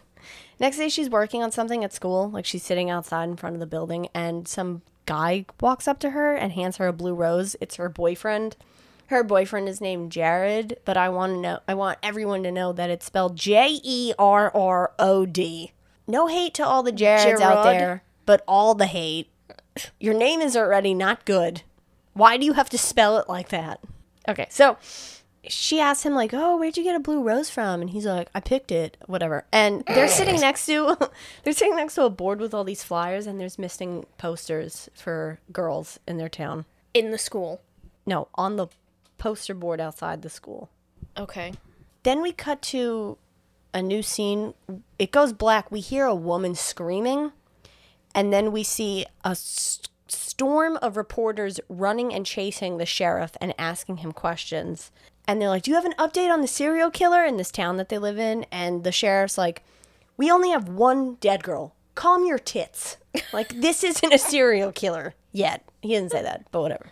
next 0.60 0.76
day 0.78 0.88
she's 0.88 1.10
working 1.10 1.42
on 1.42 1.52
something 1.52 1.84
at 1.84 1.92
school 1.92 2.30
like 2.30 2.44
she's 2.46 2.64
sitting 2.64 2.90
outside 2.90 3.28
in 3.28 3.36
front 3.36 3.54
of 3.54 3.60
the 3.60 3.66
building 3.66 4.08
and 4.14 4.48
some 4.48 4.82
guy 5.06 5.44
walks 5.60 5.86
up 5.88 5.98
to 6.00 6.10
her 6.10 6.34
and 6.34 6.52
hands 6.52 6.76
her 6.76 6.86
a 6.88 6.92
blue 6.92 7.14
rose 7.14 7.56
it's 7.60 7.76
her 7.76 7.88
boyfriend 7.88 8.56
her 9.08 9.24
boyfriend 9.24 9.70
is 9.70 9.80
named 9.80 10.12
Jerrod, 10.12 10.76
but 10.84 10.98
I 10.98 11.08
want 11.08 11.32
to 11.32 11.40
know 11.40 11.60
I 11.66 11.72
want 11.72 11.98
everyone 12.02 12.42
to 12.42 12.52
know 12.52 12.72
that 12.74 12.90
it's 12.90 13.06
spelled 13.06 13.36
J 13.36 13.80
E 13.82 14.12
R 14.18 14.54
R 14.54 14.92
O 14.98 15.24
D. 15.24 15.72
No 16.08 16.26
hate 16.26 16.54
to 16.54 16.66
all 16.66 16.82
the 16.82 16.92
Jareds 16.92 17.40
out 17.40 17.62
there, 17.64 18.02
but 18.26 18.42
all 18.48 18.74
the 18.74 18.86
hate. 18.86 19.28
Your 20.00 20.14
name 20.14 20.40
is 20.40 20.56
already 20.56 20.94
not 20.94 21.24
good. 21.24 21.62
Why 22.14 22.36
do 22.36 22.46
you 22.46 22.54
have 22.54 22.70
to 22.70 22.78
spell 22.78 23.18
it 23.18 23.28
like 23.28 23.50
that? 23.50 23.80
Okay, 24.26 24.46
so 24.50 24.78
she 25.46 25.80
asks 25.80 26.04
him 26.04 26.14
like, 26.14 26.32
"Oh, 26.32 26.56
where'd 26.56 26.76
you 26.76 26.82
get 26.82 26.96
a 26.96 27.00
blue 27.00 27.22
rose 27.22 27.50
from?" 27.50 27.80
And 27.80 27.90
he's 27.90 28.06
like, 28.06 28.28
"I 28.34 28.40
picked 28.40 28.72
it, 28.72 28.96
whatever." 29.06 29.44
And 29.52 29.84
they're 29.86 30.08
sitting 30.08 30.40
next 30.40 30.66
to 30.66 30.96
they're 31.44 31.52
sitting 31.52 31.76
next 31.76 31.94
to 31.94 32.04
a 32.04 32.10
board 32.10 32.40
with 32.40 32.54
all 32.54 32.64
these 32.64 32.82
flyers 32.82 33.26
and 33.26 33.38
there's 33.38 33.58
missing 33.58 34.06
posters 34.16 34.88
for 34.94 35.38
girls 35.52 36.00
in 36.08 36.16
their 36.16 36.28
town. 36.28 36.64
In 36.94 37.10
the 37.10 37.18
school. 37.18 37.60
No, 38.06 38.28
on 38.34 38.56
the 38.56 38.68
poster 39.18 39.54
board 39.54 39.80
outside 39.80 40.22
the 40.22 40.30
school. 40.30 40.70
Okay. 41.16 41.52
Then 42.02 42.22
we 42.22 42.32
cut 42.32 42.62
to 42.62 43.18
a 43.74 43.82
new 43.82 44.02
scene. 44.02 44.54
It 44.98 45.10
goes 45.10 45.32
black. 45.32 45.70
We 45.70 45.80
hear 45.80 46.04
a 46.06 46.14
woman 46.14 46.54
screaming, 46.54 47.32
and 48.14 48.32
then 48.32 48.52
we 48.52 48.62
see 48.62 49.04
a 49.24 49.30
s- 49.30 49.80
storm 50.08 50.78
of 50.82 50.96
reporters 50.96 51.60
running 51.68 52.12
and 52.14 52.24
chasing 52.24 52.78
the 52.78 52.86
sheriff 52.86 53.36
and 53.40 53.54
asking 53.58 53.98
him 53.98 54.12
questions. 54.12 54.90
And 55.26 55.40
they're 55.42 55.48
like, 55.50 55.62
Do 55.64 55.70
you 55.70 55.74
have 55.76 55.84
an 55.84 55.94
update 55.98 56.32
on 56.32 56.40
the 56.40 56.46
serial 56.48 56.90
killer 56.90 57.24
in 57.24 57.36
this 57.36 57.50
town 57.50 57.76
that 57.76 57.88
they 57.90 57.98
live 57.98 58.18
in? 58.18 58.46
And 58.50 58.84
the 58.84 58.92
sheriff's 58.92 59.36
like, 59.38 59.62
We 60.16 60.30
only 60.30 60.50
have 60.50 60.68
one 60.68 61.16
dead 61.16 61.42
girl. 61.44 61.74
Calm 61.94 62.24
your 62.24 62.38
tits. 62.38 62.96
Like, 63.32 63.60
this 63.60 63.82
isn't 63.84 64.14
a 64.14 64.18
serial 64.18 64.70
killer 64.72 65.12
yet. 65.32 65.64
He 65.82 65.88
didn't 65.88 66.12
say 66.12 66.22
that, 66.22 66.46
but 66.52 66.62
whatever. 66.62 66.86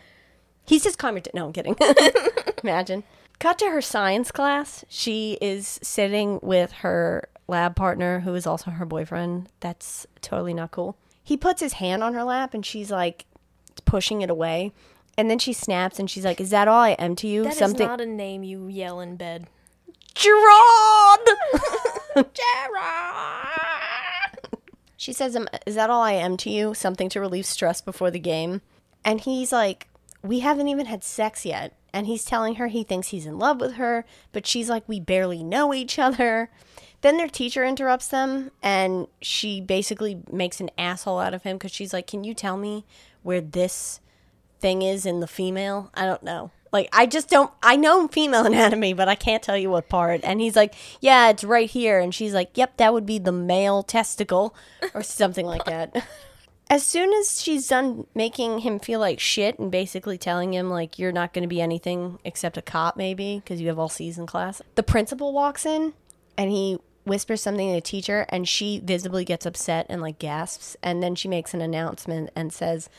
He 0.66 0.78
says, 0.78 0.96
calm 0.96 1.14
your 1.14 1.20
tits. 1.22 1.34
No, 1.34 1.46
I'm 1.46 1.52
kidding. 1.52 1.76
Imagine. 2.64 3.04
Cut 3.38 3.58
to 3.58 3.70
her 3.70 3.82
science 3.82 4.30
class. 4.30 4.84
She 4.88 5.36
is 5.40 5.78
sitting 5.82 6.40
with 6.42 6.72
her 6.72 7.28
lab 7.48 7.76
partner, 7.76 8.20
who 8.20 8.34
is 8.34 8.46
also 8.46 8.70
her 8.70 8.86
boyfriend. 8.86 9.48
That's 9.60 10.06
totally 10.22 10.54
not 10.54 10.70
cool. 10.70 10.96
He 11.22 11.36
puts 11.36 11.60
his 11.60 11.74
hand 11.74 12.02
on 12.02 12.14
her 12.14 12.24
lap 12.24 12.54
and 12.54 12.64
she's 12.64 12.90
like 12.90 13.26
pushing 13.84 14.22
it 14.22 14.30
away. 14.30 14.72
And 15.18 15.30
then 15.30 15.38
she 15.38 15.52
snaps 15.52 15.98
and 15.98 16.10
she's 16.10 16.24
like, 16.24 16.40
Is 16.40 16.50
that 16.50 16.68
all 16.68 16.80
I 16.80 16.90
am 16.90 17.16
to 17.16 17.26
you? 17.28 17.44
That 17.44 17.52
is 17.52 17.58
Something. 17.58 17.86
not 17.86 18.00
a 18.00 18.06
name 18.06 18.42
you 18.42 18.68
yell 18.68 19.00
in 19.00 19.16
bed. 19.16 19.46
Gerard! 20.14 21.20
Gerard! 22.16 23.58
She 24.96 25.12
says, 25.12 25.36
um, 25.36 25.48
Is 25.66 25.74
that 25.74 25.90
all 25.90 26.02
I 26.02 26.12
am 26.12 26.36
to 26.38 26.50
you? 26.50 26.74
Something 26.74 27.08
to 27.10 27.20
relieve 27.20 27.46
stress 27.46 27.80
before 27.80 28.10
the 28.10 28.18
game. 28.18 28.62
And 29.04 29.20
he's 29.20 29.52
like, 29.52 29.88
We 30.22 30.40
haven't 30.40 30.68
even 30.68 30.86
had 30.86 31.04
sex 31.04 31.44
yet. 31.44 31.74
And 31.96 32.06
he's 32.06 32.26
telling 32.26 32.56
her 32.56 32.66
he 32.66 32.84
thinks 32.84 33.08
he's 33.08 33.24
in 33.24 33.38
love 33.38 33.58
with 33.58 33.76
her, 33.76 34.04
but 34.30 34.46
she's 34.46 34.68
like, 34.68 34.86
We 34.86 35.00
barely 35.00 35.42
know 35.42 35.72
each 35.72 35.98
other. 35.98 36.50
Then 37.00 37.16
their 37.16 37.26
teacher 37.26 37.64
interrupts 37.64 38.08
them, 38.08 38.50
and 38.62 39.06
she 39.22 39.62
basically 39.62 40.20
makes 40.30 40.60
an 40.60 40.68
asshole 40.76 41.18
out 41.18 41.32
of 41.32 41.42
him 41.42 41.56
because 41.56 41.72
she's 41.72 41.94
like, 41.94 42.06
Can 42.06 42.22
you 42.22 42.34
tell 42.34 42.58
me 42.58 42.84
where 43.22 43.40
this 43.40 44.00
thing 44.60 44.82
is 44.82 45.06
in 45.06 45.20
the 45.20 45.26
female? 45.26 45.90
I 45.94 46.04
don't 46.04 46.22
know. 46.22 46.50
Like 46.70 46.90
I 46.92 47.06
just 47.06 47.30
don't 47.30 47.50
I 47.62 47.76
know 47.76 48.08
female 48.08 48.44
anatomy, 48.52 48.92
but 48.92 49.08
I 49.08 49.14
can't 49.14 49.42
tell 49.42 49.56
you 49.56 49.70
what 49.70 49.88
part. 49.88 50.20
And 50.22 50.38
he's 50.38 50.54
like, 50.54 50.74
"Yeah, 51.00 51.30
it's 51.30 51.44
right 51.44 51.70
here." 51.70 51.98
And 51.98 52.14
she's 52.14 52.34
like, 52.34 52.50
"Yep, 52.58 52.76
that 52.76 52.92
would 52.92 53.06
be 53.06 53.18
the 53.18 53.32
male 53.32 53.82
testicle 53.82 54.54
or 54.92 55.02
something 55.02 55.46
like 55.46 55.64
that." 55.64 56.06
As 56.68 56.84
soon 56.84 57.12
as 57.12 57.40
she's 57.40 57.68
done 57.68 58.06
making 58.14 58.60
him 58.60 58.80
feel 58.80 58.98
like 58.98 59.20
shit 59.20 59.58
and 59.58 59.70
basically 59.70 60.18
telling 60.18 60.52
him 60.52 60.68
like 60.68 60.98
you're 60.98 61.12
not 61.12 61.32
going 61.32 61.42
to 61.42 61.48
be 61.48 61.60
anything 61.60 62.18
except 62.24 62.56
a 62.56 62.62
cop 62.62 62.96
maybe 62.96 63.36
because 63.38 63.60
you 63.60 63.68
have 63.68 63.78
all 63.78 63.88
C's 63.88 64.18
in 64.18 64.26
class. 64.26 64.60
The 64.74 64.82
principal 64.82 65.32
walks 65.32 65.64
in 65.64 65.94
and 66.36 66.50
he 66.50 66.78
whispers 67.04 67.40
something 67.40 67.68
to 67.68 67.74
the 67.74 67.80
teacher 67.80 68.26
and 68.30 68.48
she 68.48 68.80
visibly 68.80 69.24
gets 69.24 69.46
upset 69.46 69.86
and 69.88 70.02
like 70.02 70.18
gasps 70.18 70.76
and 70.82 71.00
then 71.00 71.14
she 71.14 71.28
makes 71.28 71.54
an 71.54 71.60
announcement 71.60 72.30
and 72.34 72.52
says 72.52 72.90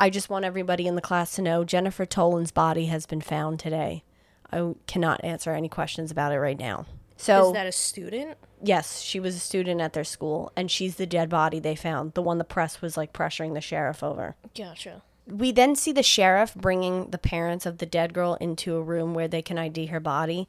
I 0.00 0.08
just 0.08 0.30
want 0.30 0.46
everybody 0.46 0.86
in 0.86 0.94
the 0.94 1.02
class 1.02 1.34
to 1.36 1.42
know 1.42 1.62
Jennifer 1.62 2.06
Toland's 2.06 2.52
body 2.52 2.86
has 2.86 3.04
been 3.04 3.20
found 3.20 3.60
today. 3.60 4.02
I 4.50 4.74
cannot 4.86 5.22
answer 5.22 5.52
any 5.52 5.68
questions 5.68 6.10
about 6.10 6.32
it 6.32 6.40
right 6.40 6.58
now. 6.58 6.86
So 7.16 7.48
Is 7.48 7.52
that 7.52 7.66
a 7.66 7.72
student? 7.72 8.36
yes, 8.62 9.00
she 9.00 9.20
was 9.20 9.36
a 9.36 9.40
student 9.40 9.80
at 9.80 9.92
their 9.92 10.04
school 10.04 10.52
and 10.56 10.70
she's 10.70 10.96
the 10.96 11.06
dead 11.06 11.28
body 11.28 11.60
they 11.60 11.76
found, 11.76 12.14
the 12.14 12.22
one 12.22 12.38
the 12.38 12.44
press 12.44 12.80
was 12.82 12.96
like 12.96 13.12
pressuring 13.12 13.54
the 13.54 13.60
sheriff 13.60 14.02
over. 14.02 14.36
Gotcha. 14.54 15.02
We 15.26 15.52
then 15.52 15.74
see 15.76 15.92
the 15.92 16.02
sheriff 16.02 16.54
bringing 16.54 17.10
the 17.10 17.18
parents 17.18 17.66
of 17.66 17.78
the 17.78 17.86
dead 17.86 18.12
girl 18.12 18.34
into 18.34 18.76
a 18.76 18.82
room 18.82 19.14
where 19.14 19.28
they 19.28 19.42
can 19.42 19.58
ID 19.58 19.86
her 19.86 20.00
body. 20.00 20.48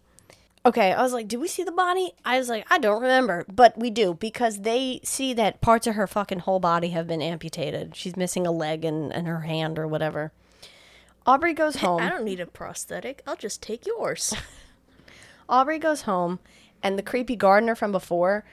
Okay, 0.65 0.91
I 0.91 1.01
was 1.03 1.13
like, 1.13 1.27
did 1.27 1.39
we 1.39 1.47
see 1.47 1.63
the 1.63 1.71
body? 1.71 2.13
I 2.25 2.39
was 2.39 2.49
like, 2.49 2.65
I 2.71 2.79
don't 2.79 3.01
remember, 3.01 3.45
but 3.47 3.77
we 3.77 3.91
do 3.91 4.15
because 4.15 4.61
they 4.61 4.99
see 5.03 5.31
that 5.35 5.61
parts 5.61 5.85
of 5.85 5.93
her 5.93 6.07
fucking 6.07 6.39
whole 6.39 6.59
body 6.59 6.89
have 6.89 7.05
been 7.05 7.21
amputated. 7.21 7.95
She's 7.95 8.17
missing 8.17 8.47
a 8.47 8.51
leg 8.51 8.83
and, 8.83 9.13
and 9.13 9.27
her 9.27 9.41
hand 9.41 9.77
or 9.77 9.87
whatever. 9.87 10.31
Aubrey 11.27 11.53
goes 11.53 11.77
home. 11.77 12.01
I 12.01 12.09
don't 12.09 12.23
need 12.23 12.39
a 12.39 12.47
prosthetic. 12.47 13.21
I'll 13.27 13.35
just 13.35 13.61
take 13.61 13.85
yours. 13.85 14.33
Aubrey 15.49 15.79
goes 15.79 16.01
home, 16.03 16.39
and 16.83 16.97
the 16.97 17.03
creepy 17.03 17.35
gardener 17.35 17.75
from 17.75 17.91
before 17.91 18.45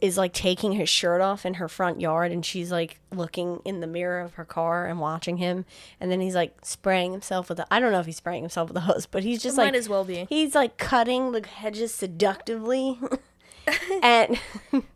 is 0.00 0.16
like 0.16 0.32
taking 0.32 0.72
his 0.72 0.88
shirt 0.88 1.20
off 1.20 1.44
in 1.44 1.54
her 1.54 1.68
front 1.68 2.00
yard, 2.00 2.32
and 2.32 2.44
she's 2.44 2.72
like 2.72 2.98
looking 3.12 3.60
in 3.64 3.80
the 3.80 3.86
mirror 3.86 4.20
of 4.20 4.34
her 4.34 4.44
car 4.44 4.86
and 4.86 4.98
watching 4.98 5.36
him. 5.36 5.64
And 6.00 6.10
then 6.10 6.20
he's 6.20 6.34
like 6.34 6.56
spraying 6.64 7.12
himself 7.12 7.48
with 7.48 7.58
a 7.60 7.66
I 7.72 7.80
don't 7.80 7.92
know 7.92 8.00
if 8.00 8.06
he's 8.06 8.16
spraying 8.16 8.42
himself 8.42 8.68
with 8.68 8.76
a 8.78 8.80
hose, 8.80 9.06
but 9.06 9.22
he's 9.22 9.42
just 9.42 9.56
Might 9.56 9.64
like 9.64 9.74
as 9.74 9.88
well 9.88 10.04
be. 10.04 10.26
He's 10.28 10.54
like 10.54 10.78
cutting 10.78 11.32
the 11.32 11.46
hedges 11.46 11.92
seductively. 11.94 12.98
and 14.02 14.38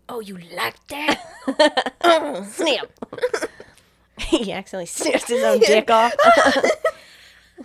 Oh, 0.09 0.21
you 0.21 0.39
like 0.55 0.87
that? 0.89 1.21
snap. 2.51 2.89
he 4.19 4.53
accidentally 4.53 4.87
sniffed 4.87 5.29
his 5.29 5.43
own 5.45 5.59
dick 5.61 5.91
off. 5.91 6.15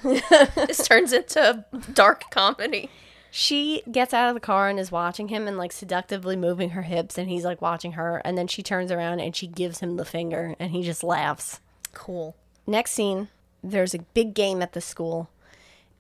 this 0.04 0.88
turns 0.88 1.13
into 1.13 1.63
dark 1.94 2.24
comedy. 2.32 2.89
She 3.31 3.83
gets 3.91 4.13
out 4.13 4.29
of 4.29 4.33
the 4.33 4.39
car 4.39 4.69
and 4.69 4.79
is 4.79 4.91
watching 4.91 5.27
him 5.27 5.48
and 5.48 5.57
like 5.57 5.71
seductively 5.71 6.36
moving 6.36 6.71
her 6.71 6.81
hips, 6.81 7.17
and 7.17 7.29
he's 7.29 7.45
like 7.45 7.62
watching 7.62 7.93
her. 7.93 8.21
And 8.25 8.38
then 8.38 8.48
she 8.48 8.63
turns 8.63 8.91
around 8.91 9.19
and 9.19 9.36
she 9.36 9.48
gives 9.48 9.79
him 9.79 9.98
the 9.98 10.05
finger, 10.05 10.55
and 10.59 10.71
he 10.71 10.81
just 10.81 11.03
laughs. 11.03 11.59
Cool. 11.93 12.36
Next 12.65 12.91
scene, 12.91 13.29
there's 13.63 13.93
a 13.93 14.00
big 14.00 14.33
game 14.33 14.62
at 14.62 14.74
the 14.74 14.81
school, 14.81 15.29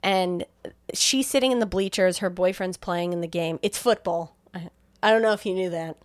and 0.01 0.45
she's 0.93 1.27
sitting 1.27 1.51
in 1.51 1.59
the 1.59 1.65
bleachers. 1.65 2.19
Her 2.19 2.29
boyfriend's 2.29 2.77
playing 2.77 3.13
in 3.13 3.21
the 3.21 3.27
game. 3.27 3.59
It's 3.61 3.77
football. 3.77 4.35
I, 4.53 4.69
I 5.03 5.11
don't 5.11 5.21
know 5.21 5.33
if 5.33 5.45
you 5.45 5.53
knew 5.53 5.69
that. 5.69 5.97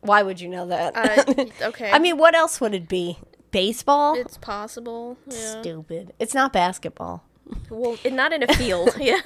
Why 0.00 0.22
would 0.22 0.40
you 0.40 0.48
know 0.48 0.66
that? 0.66 0.96
Uh, 0.96 1.44
okay. 1.68 1.90
I 1.90 1.98
mean, 1.98 2.18
what 2.18 2.34
else 2.34 2.60
would 2.60 2.74
it 2.74 2.88
be? 2.88 3.18
Baseball? 3.52 4.14
it's 4.14 4.38
possible. 4.38 5.18
Yeah. 5.26 5.60
Stupid. 5.60 6.14
It's 6.18 6.34
not 6.34 6.54
basketball. 6.54 7.22
Well, 7.68 7.98
not 8.10 8.32
in 8.32 8.42
a 8.42 8.54
field. 8.54 8.94
yeah. 8.98 9.20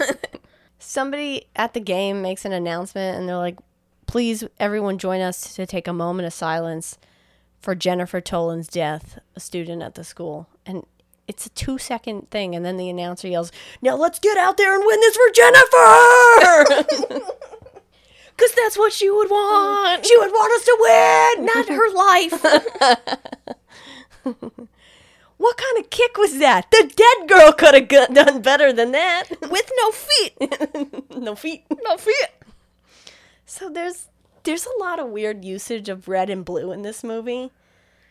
Somebody 0.78 1.48
at 1.56 1.74
the 1.74 1.80
game 1.80 2.22
makes 2.22 2.44
an 2.44 2.52
announcement 2.52 3.18
and 3.18 3.28
they're 3.28 3.36
like, 3.36 3.58
please, 4.06 4.44
everyone 4.60 4.98
join 4.98 5.20
us 5.20 5.54
to 5.54 5.66
take 5.66 5.88
a 5.88 5.92
moment 5.92 6.26
of 6.26 6.32
silence 6.32 6.98
for 7.60 7.74
Jennifer 7.74 8.20
Toland's 8.20 8.68
death, 8.68 9.18
a 9.34 9.40
student 9.40 9.82
at 9.82 9.94
the 9.94 10.04
school. 10.04 10.48
And 10.64 10.86
it's 11.26 11.46
a 11.46 11.50
two 11.50 11.78
second 11.78 12.30
thing. 12.30 12.54
And 12.54 12.64
then 12.64 12.76
the 12.76 12.90
announcer 12.90 13.28
yells, 13.28 13.50
now 13.82 13.96
let's 13.96 14.18
get 14.18 14.36
out 14.36 14.56
there 14.56 14.74
and 14.74 14.84
win 14.86 15.00
this 15.00 15.16
for 15.16 15.30
Jennifer! 15.32 17.26
Because 18.36 18.54
that's 18.54 18.76
what 18.76 18.92
she 18.92 19.08
would 19.08 19.30
want. 19.30 20.04
She 20.04 20.14
would 20.18 20.30
want 20.30 20.52
us 20.52 20.64
to 20.66 20.76
win, 20.80 21.46
not 21.46 21.68
her 21.68 21.90
life. 24.34 24.68
what 25.38 25.56
kind 25.56 25.84
of 25.84 25.90
kick 25.90 26.16
was 26.16 26.38
that? 26.38 26.70
The 26.70 26.90
dead 26.94 27.28
girl 27.28 27.52
could 27.52 27.74
have 27.74 28.14
done 28.14 28.42
better 28.42 28.72
than 28.72 28.92
that. 28.92 29.24
With 29.50 29.70
no 29.78 29.90
feet. 29.92 31.10
no 31.16 31.34
feet. 31.34 31.64
No 31.84 31.96
feet. 31.96 32.28
So 33.44 33.68
there's 33.68 34.08
there's 34.44 34.66
a 34.66 34.78
lot 34.80 34.98
of 34.98 35.08
weird 35.08 35.44
usage 35.44 35.88
of 35.88 36.08
red 36.08 36.30
and 36.30 36.44
blue 36.44 36.72
in 36.72 36.82
this 36.82 37.02
movie. 37.04 37.50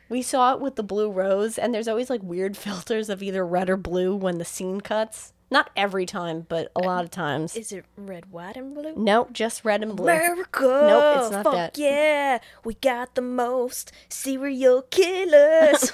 We 0.08 0.22
saw 0.22 0.54
it 0.54 0.62
with 0.62 0.76
the 0.76 0.84
blue 0.84 1.10
rose, 1.10 1.58
and 1.58 1.74
there's 1.74 1.88
always 1.88 2.10
like 2.12 2.22
weird 2.22 2.56
filters 2.58 3.10
of 3.10 3.24
either 3.24 3.46
red 3.46 3.70
or 3.70 3.78
blue 3.78 4.16
when 4.16 4.38
the 4.38 4.46
scene 4.46 4.82
cuts. 4.82 5.34
Not 5.52 5.70
every 5.76 6.06
time, 6.08 6.46
but 6.50 6.72
a 6.76 6.80
lot 6.80 7.04
of 7.04 7.12
times. 7.12 7.56
Is 7.56 7.72
it 7.72 7.86
red, 7.96 8.32
white, 8.32 8.58
and 8.58 8.74
blue? 8.74 8.94
Nope, 8.98 9.32
just 9.32 9.64
red 9.64 9.84
and 9.84 9.96
blue. 9.96 10.10
America. 10.10 10.62
Nope, 10.62 11.18
it's 11.22 11.32
not 11.32 11.44
Fuck 11.44 11.54
that. 11.54 11.78
yeah. 11.78 12.40
We 12.64 12.74
got 12.76 13.14
the 13.16 13.22
most 13.22 13.92
serial 14.10 14.82
killers. 14.84 15.94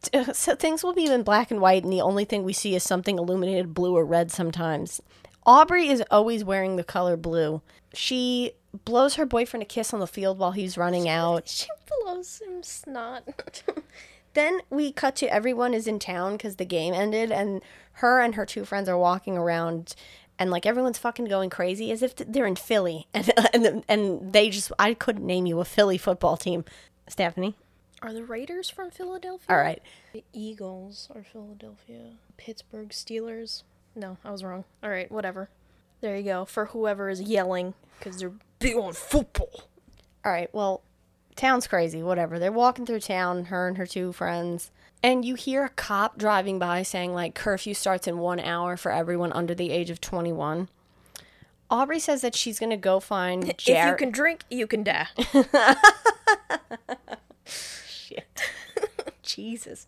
so 0.32 0.54
things 0.54 0.82
will 0.82 0.94
be 0.94 1.06
in 1.06 1.22
black 1.22 1.50
and 1.50 1.60
white, 1.60 1.84
and 1.84 1.92
the 1.92 2.00
only 2.00 2.24
thing 2.24 2.44
we 2.44 2.52
see 2.52 2.74
is 2.74 2.82
something 2.82 3.18
illuminated 3.18 3.74
blue 3.74 3.96
or 3.96 4.04
red 4.04 4.30
sometimes. 4.30 5.00
Aubrey 5.46 5.88
is 5.88 6.02
always 6.10 6.44
wearing 6.44 6.76
the 6.76 6.84
color 6.84 7.16
blue. 7.16 7.62
She 7.94 8.52
blows 8.84 9.14
her 9.14 9.24
boyfriend 9.24 9.62
a 9.62 9.66
kiss 9.66 9.94
on 9.94 10.00
the 10.00 10.06
field 10.06 10.38
while 10.38 10.52
he's 10.52 10.76
running 10.76 11.08
out. 11.20 11.48
she 11.48 11.66
blows 12.02 12.40
him 12.40 12.62
snot. 12.62 13.24
Then 14.34 14.60
we 14.70 14.92
cut 14.92 15.16
to 15.16 15.34
everyone 15.34 15.74
is 15.74 15.88
in 15.88 15.98
town 15.98 16.32
because 16.36 16.56
the 16.56 16.64
game 16.64 16.94
ended, 16.94 17.32
and 17.32 17.60
her 17.94 18.20
and 18.20 18.36
her 18.36 18.46
two 18.46 18.64
friends 18.64 18.88
are 18.88 18.98
walking 18.98 19.36
around, 19.36 19.96
and 20.38 20.50
like 20.50 20.64
everyone's 20.64 20.98
fucking 20.98 21.24
going 21.24 21.50
crazy 21.50 21.90
as 21.90 22.02
if 22.02 22.14
they're 22.14 22.46
in 22.46 22.54
Philly, 22.54 23.08
and 23.12 23.32
and 23.52 23.84
and 23.88 24.32
they 24.32 24.50
just 24.50 24.70
I 24.78 24.94
couldn't 24.94 25.26
name 25.26 25.46
you 25.46 25.58
a 25.58 25.64
Philly 25.64 25.98
football 25.98 26.36
team, 26.36 26.64
Stephanie. 27.08 27.56
Are 28.02 28.12
the 28.12 28.22
Raiders 28.24 28.70
from 28.70 28.90
Philadelphia? 28.90 29.46
All 29.48 29.56
right, 29.56 29.82
The 30.12 30.22
Eagles 30.32 31.08
are 31.14 31.22
Philadelphia. 31.24 32.12
Pittsburgh 32.36 32.90
Steelers. 32.90 33.64
No, 33.96 34.18
I 34.24 34.30
was 34.30 34.44
wrong. 34.44 34.64
All 34.82 34.90
right, 34.90 35.10
whatever. 35.10 35.50
There 36.00 36.16
you 36.16 36.22
go. 36.22 36.44
For 36.44 36.66
whoever 36.66 37.08
is 37.10 37.20
yelling 37.20 37.74
because 37.98 38.18
they're 38.20 38.32
big 38.60 38.76
on 38.76 38.92
football. 38.92 39.50
all 40.24 40.30
right. 40.30 40.48
Well, 40.54 40.82
town's 41.34 41.66
crazy. 41.66 42.02
Whatever. 42.04 42.38
They're 42.38 42.52
walking 42.52 42.86
through 42.86 43.00
town, 43.00 43.46
her 43.46 43.66
and 43.66 43.76
her 43.78 43.86
two 43.86 44.12
friends, 44.12 44.70
and 45.02 45.24
you 45.24 45.34
hear 45.34 45.64
a 45.64 45.68
cop 45.70 46.16
driving 46.16 46.60
by 46.60 46.84
saying 46.84 47.12
like 47.14 47.34
curfew 47.34 47.74
starts 47.74 48.06
in 48.06 48.18
one 48.18 48.38
hour 48.38 48.76
for 48.76 48.92
everyone 48.92 49.32
under 49.32 49.56
the 49.56 49.70
age 49.72 49.90
of 49.90 50.00
twenty 50.00 50.32
one. 50.32 50.68
Aubrey 51.68 51.98
says 51.98 52.20
that 52.20 52.36
she's 52.36 52.60
gonna 52.60 52.76
go 52.76 53.00
find 53.00 53.48
If 53.66 53.66
you 53.68 53.94
can 53.96 54.12
drink, 54.12 54.44
you 54.48 54.68
can 54.68 54.84
die. 54.84 55.08
Shit. 58.08 58.26
Jesus. 59.22 59.86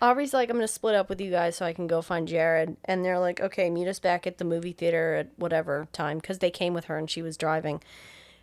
Aubrey's 0.00 0.32
like, 0.32 0.48
I'm 0.48 0.56
going 0.56 0.66
to 0.66 0.72
split 0.72 0.94
up 0.94 1.08
with 1.08 1.20
you 1.20 1.30
guys 1.30 1.56
so 1.56 1.66
I 1.66 1.72
can 1.72 1.86
go 1.86 2.02
find 2.02 2.28
Jerrod. 2.28 2.76
And 2.84 3.04
they're 3.04 3.18
like, 3.18 3.40
okay, 3.40 3.68
meet 3.68 3.88
us 3.88 3.98
back 3.98 4.26
at 4.26 4.38
the 4.38 4.44
movie 4.44 4.72
theater 4.72 5.14
at 5.14 5.30
whatever 5.36 5.88
time 5.92 6.18
because 6.18 6.38
they 6.38 6.50
came 6.50 6.74
with 6.74 6.84
her 6.84 6.96
and 6.98 7.10
she 7.10 7.22
was 7.22 7.36
driving. 7.36 7.82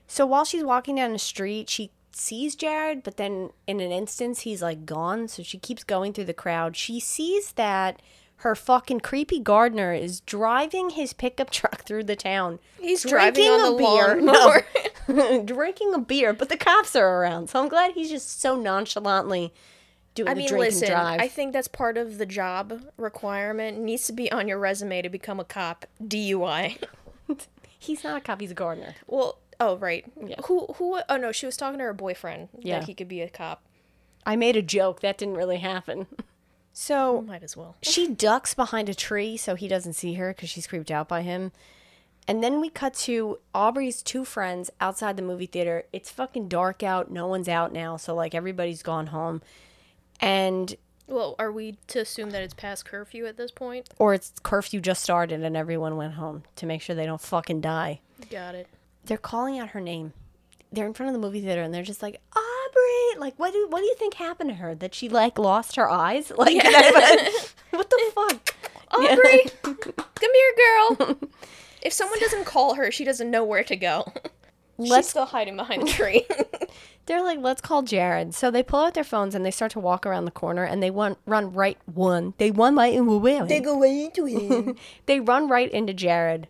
So 0.08 0.26
while 0.26 0.44
she's 0.44 0.64
walking 0.64 0.96
down 0.96 1.14
the 1.14 1.20
street, 1.20 1.70
she 1.70 1.92
sees 2.12 2.56
Jerrod, 2.56 3.04
but 3.04 3.18
then 3.18 3.52
in 3.68 3.80
an 3.80 3.92
instance, 3.92 4.42
he's 4.42 4.62
like 4.62 4.86
gone. 4.86 5.28
So 5.28 5.44
she 5.44 5.58
keeps 5.58 5.84
going 5.84 6.14
through 6.14 6.26
the 6.26 6.34
crowd. 6.34 6.76
She 6.76 7.00
sees 7.00 7.54
that 7.54 8.02
her 8.38 8.56
fucking 8.56 9.00
creepy 9.00 9.40
gardener 9.40 9.94
is 9.94 10.20
driving 10.22 10.92
his 10.92 11.14
pickup 11.14 11.50
truck 11.52 11.84
through 11.86 12.04
the 12.04 12.16
town. 12.16 12.60
He's 12.80 13.04
driving 13.04 13.46
on 13.46 13.76
the 13.78 14.22
No. 14.22 15.42
drinking 15.46 15.94
a 15.94 16.00
beer, 16.00 16.34
but 16.34 16.50
the 16.50 16.58
cops 16.58 16.96
are 16.96 17.22
around. 17.22 17.50
So 17.50 17.62
I'm 17.62 17.70
glad 17.70 17.94
he's 17.94 18.10
just 18.10 18.42
so 18.42 18.56
nonchalantly 18.56 19.54
doing 20.16 20.30
I 20.30 20.34
mean, 20.34 20.48
drink 20.48 20.66
listen, 20.66 20.86
and 20.86 20.94
drive. 20.94 21.20
I 21.22 21.28
think 21.28 21.54
that's 21.54 21.68
part 21.68 21.98
of 21.98 22.18
the 22.18 22.26
job 22.26 22.82
requirement. 22.98 23.78
It 23.78 23.82
needs 23.82 24.08
to 24.08 24.14
be 24.14 24.32
on 24.32 24.48
your 24.48 24.58
resume 24.58 25.02
to 25.02 25.10
become 25.10 25.40
a 25.40 25.44
cop. 25.46 25.86
DUI. 26.04 26.82
he's 27.78 28.04
not 28.04 28.18
a 28.18 28.22
cop, 28.22 28.42
he's 28.42 28.52
a 28.52 28.56
gardener. 28.56 28.96
well, 29.08 29.38
oh 29.60 29.78
right. 29.78 30.06
Yeah. 30.24 30.36
Who 30.46 30.68
who? 30.78 31.00
Oh 31.08 31.18
no, 31.18 31.32
she 31.32 31.46
was 31.46 31.56
talking 31.58 31.78
to 31.80 31.84
her 31.86 31.94
boyfriend 31.94 32.50
Yeah. 32.60 32.80
that 32.80 32.88
he 32.88 32.94
could 32.94 33.08
be 33.08 33.22
a 33.22 33.30
cop. 33.30 33.64
I 34.26 34.36
made 34.36 34.56
a 34.56 34.62
joke, 34.64 35.02
that 35.02 35.18
didn't 35.20 35.36
really 35.36 35.58
happen. 35.58 36.08
So 36.78 37.22
Might 37.22 37.42
as 37.42 37.56
well. 37.56 37.78
she 37.82 38.10
ducks 38.10 38.54
behind 38.54 38.90
a 38.90 38.94
tree 38.94 39.38
so 39.38 39.56
he 39.56 39.70
doesn't 39.70 39.94
see 39.94 40.16
her 40.16 40.34
because 40.34 40.50
she's 40.50 40.68
creeped 40.68 40.92
out 40.92 41.08
by 41.08 41.22
him. 41.22 41.54
And 42.28 42.44
then 42.44 42.60
we 42.60 42.70
cut 42.70 42.94
to 43.06 43.40
Aubrey's 43.54 44.02
two 44.04 44.26
friends 44.26 44.70
outside 44.82 45.16
the 45.16 45.22
movie 45.24 45.46
theater. 45.46 45.86
It's 45.94 46.12
fucking 46.12 46.50
dark 46.50 46.84
out. 46.84 47.10
No 47.10 47.28
one's 47.28 47.48
out 47.48 47.72
now. 47.72 47.96
So, 47.96 48.14
like, 48.14 48.36
everybody's 48.36 48.84
gone 48.84 49.08
home. 49.08 49.42
And 50.20 50.76
Well, 51.08 51.36
are 51.40 51.52
we 51.52 51.78
to 51.88 52.00
assume 52.00 52.32
that 52.32 52.42
it's 52.44 52.54
past 52.54 52.84
curfew 52.84 53.26
at 53.26 53.38
this 53.38 53.52
point? 53.52 53.90
Or 53.98 54.14
it's 54.14 54.34
curfew 54.44 54.82
just 54.82 55.02
started 55.02 55.44
and 55.44 55.56
everyone 55.56 55.96
went 55.96 56.16
home 56.16 56.44
to 56.58 56.66
make 56.66 56.82
sure 56.82 56.94
they 56.96 57.06
don't 57.06 57.22
fucking 57.22 57.62
die. 57.62 58.02
Got 58.30 58.56
it. 58.56 58.68
They're 59.06 59.18
calling 59.18 59.58
out 59.60 59.70
her 59.70 59.82
name. 59.82 60.12
They're 60.74 60.88
in 60.88 60.94
front 60.94 61.10
of 61.10 61.14
the 61.14 61.26
movie 61.26 61.42
theater 61.42 61.62
and 61.62 61.74
they're 61.74 61.84
just 61.84 62.02
like, 62.02 62.20
ah, 62.36 62.42
Aubrey! 62.76 63.20
Like, 63.20 63.38
what 63.38 63.54
do, 63.54 63.68
what 63.70 63.80
do 63.80 63.86
you 63.86 63.96
think 63.96 64.16
happened 64.16 64.50
to 64.50 64.56
her? 64.56 64.76
That 64.76 64.94
she, 64.94 65.10
like, 65.10 65.38
lost 65.40 65.76
her 65.76 65.90
eyes? 65.90 66.32
Like, 66.38 66.64
what 67.72 67.90
the 67.90 68.12
fuck? 68.14 68.56
Aubrey, 68.92 69.46
come 69.64 70.32
here, 70.34 70.98
girl. 70.98 71.18
If 71.82 71.94
someone 71.94 72.20
doesn't 72.20 72.46
call 72.46 72.76
her, 72.76 72.92
she 72.92 73.04
doesn't 73.04 73.30
know 73.30 73.44
where 73.44 73.64
to 73.64 73.76
go. 73.76 74.12
She's 74.80 74.90
Let's 74.90 75.10
still 75.10 75.26
hiding 75.26 75.56
behind 75.56 75.88
a 75.88 75.92
tree. 75.92 76.26
They're 77.06 77.24
like, 77.24 77.40
let's 77.40 77.62
call 77.62 77.84
Jerrod. 77.84 78.34
So 78.34 78.50
they 78.50 78.64
pull 78.64 78.82
out 78.82 78.94
their 78.94 79.04
phones 79.04 79.36
and 79.36 79.46
they 79.46 79.52
start 79.52 79.72
to 79.74 79.80
walk 79.80 80.06
around 80.06 80.26
the 80.26 80.32
corner 80.32 80.64
and 80.64 80.82
they 80.82 80.92
run, 80.92 81.16
run 81.26 81.54
right 81.54 81.78
one. 81.86 82.34
They 82.38 82.52
run 82.52 82.76
right 82.76 82.94
into 82.94 83.20
They 83.48 83.60
go 83.60 83.84
into 83.84 84.26
him. 84.26 84.76
They 85.06 85.20
run 85.20 85.48
right 85.48 85.72
into 85.72 85.94
Jerrod. 85.94 86.46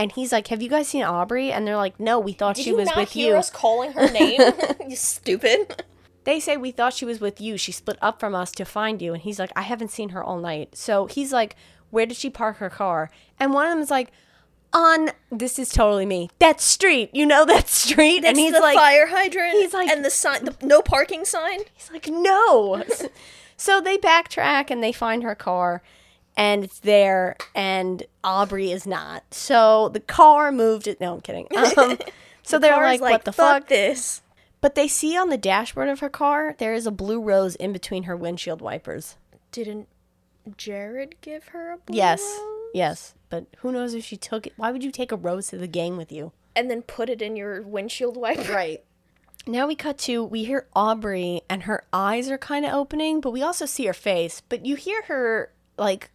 And 0.00 0.12
he's 0.12 0.32
like, 0.32 0.46
Have 0.48 0.62
you 0.62 0.68
guys 0.68 0.88
seen 0.88 1.02
Aubrey? 1.02 1.52
And 1.52 1.66
they're 1.66 1.76
like, 1.76 1.98
No, 2.00 2.18
we 2.18 2.32
thought 2.32 2.56
Did 2.56 2.64
she 2.64 2.70
you 2.70 2.76
was 2.76 2.86
not 2.88 2.96
with 2.96 3.12
hear 3.12 3.32
you. 3.32 3.38
us 3.38 3.50
calling 3.50 3.92
her 3.92 4.10
name? 4.12 4.40
you 4.88 4.96
stupid. 4.96 5.84
They 6.24 6.38
say 6.40 6.56
we 6.56 6.70
thought 6.70 6.92
she 6.94 7.04
was 7.04 7.20
with 7.20 7.40
you. 7.40 7.56
She 7.56 7.72
split 7.72 7.96
up 8.02 8.20
from 8.20 8.34
us 8.34 8.52
to 8.52 8.64
find 8.64 9.00
you. 9.00 9.14
And 9.14 9.22
he's 9.22 9.38
like, 9.38 9.52
I 9.56 9.62
haven't 9.62 9.90
seen 9.90 10.10
her 10.10 10.22
all 10.22 10.38
night. 10.38 10.76
So 10.76 11.06
he's 11.06 11.32
like, 11.32 11.56
Where 11.90 12.06
did 12.06 12.16
she 12.16 12.30
park 12.30 12.56
her 12.58 12.70
car? 12.70 13.10
And 13.38 13.52
one 13.52 13.66
of 13.66 13.72
them 13.72 13.80
is 13.82 13.90
like, 13.90 14.10
On 14.72 15.10
this 15.30 15.58
is 15.58 15.68
totally 15.70 16.06
me. 16.06 16.30
That 16.38 16.60
street. 16.60 17.10
You 17.12 17.26
know 17.26 17.44
that 17.44 17.68
street? 17.68 18.24
and 18.24 18.36
he's 18.38 18.52
the 18.54 18.60
like 18.60 18.76
fire 18.76 19.06
hydrant. 19.06 19.52
he's 19.54 19.72
like- 19.74 19.88
and 19.90 20.04
the 20.04 20.10
sign, 20.10 20.44
the 20.44 20.56
no 20.62 20.80
parking 20.82 21.24
sign. 21.24 21.60
He's 21.74 21.90
like, 21.90 22.08
no. 22.08 22.82
so 23.56 23.80
they 23.80 23.98
backtrack 23.98 24.70
and 24.70 24.82
they 24.82 24.92
find 24.92 25.22
her 25.22 25.34
car 25.34 25.82
and 26.36 26.64
it's 26.64 26.80
there 26.80 27.36
and 27.54 28.02
Aubrey 28.24 28.70
is 28.72 28.86
not. 28.86 29.22
So 29.32 29.88
the 29.90 30.00
car 30.00 30.50
moved 30.52 30.86
it. 30.86 31.00
No, 31.00 31.14
I'm 31.14 31.20
kidding. 31.20 31.46
Um, 31.76 31.98
so 32.42 32.58
they're 32.58 32.72
Car's 32.72 33.00
like, 33.00 33.10
what 33.12 33.24
the 33.24 33.32
fuck? 33.32 33.68
this? 33.68 34.22
But 34.60 34.74
they 34.74 34.88
see 34.88 35.16
on 35.16 35.28
the 35.28 35.38
dashboard 35.38 35.88
of 35.88 36.00
her 36.00 36.08
car, 36.08 36.54
there 36.58 36.74
is 36.74 36.86
a 36.86 36.90
blue 36.90 37.20
rose 37.20 37.54
in 37.56 37.72
between 37.72 38.04
her 38.04 38.16
windshield 38.16 38.60
wipers. 38.60 39.16
Didn't 39.52 39.88
Jerrod 40.56 41.14
give 41.20 41.48
her 41.48 41.72
a 41.72 41.78
blue 41.78 41.96
Yes. 41.96 42.20
rose? 42.22 42.70
Yes. 42.74 43.14
But 43.28 43.46
who 43.58 43.72
knows 43.72 43.94
if 43.94 44.04
she 44.04 44.16
took 44.16 44.46
it? 44.46 44.52
Why 44.56 44.70
would 44.72 44.82
you 44.84 44.90
take 44.90 45.12
a 45.12 45.16
rose 45.16 45.48
to 45.48 45.58
the 45.58 45.66
gang 45.66 45.96
with 45.96 46.10
you? 46.10 46.32
And 46.56 46.70
then 46.70 46.82
put 46.82 47.08
it 47.08 47.22
in 47.22 47.36
your 47.36 47.62
windshield 47.62 48.16
wiper. 48.16 48.52
Right. 48.52 48.84
Now 49.46 49.66
we 49.66 49.74
cut 49.74 49.96
to 49.98 50.22
we 50.24 50.44
hear 50.44 50.66
Aubrey 50.74 51.42
and 51.48 51.62
her 51.64 51.84
eyes 51.92 52.30
are 52.30 52.38
kind 52.38 52.66
of 52.66 52.72
opening, 52.74 53.20
but 53.20 53.30
we 53.30 53.42
also 53.42 53.66
see 53.66 53.86
her 53.86 53.92
face. 53.94 54.42
But 54.48 54.66
you 54.66 54.76
hear 54.76 55.02
her 55.04 55.52
like 55.78 56.10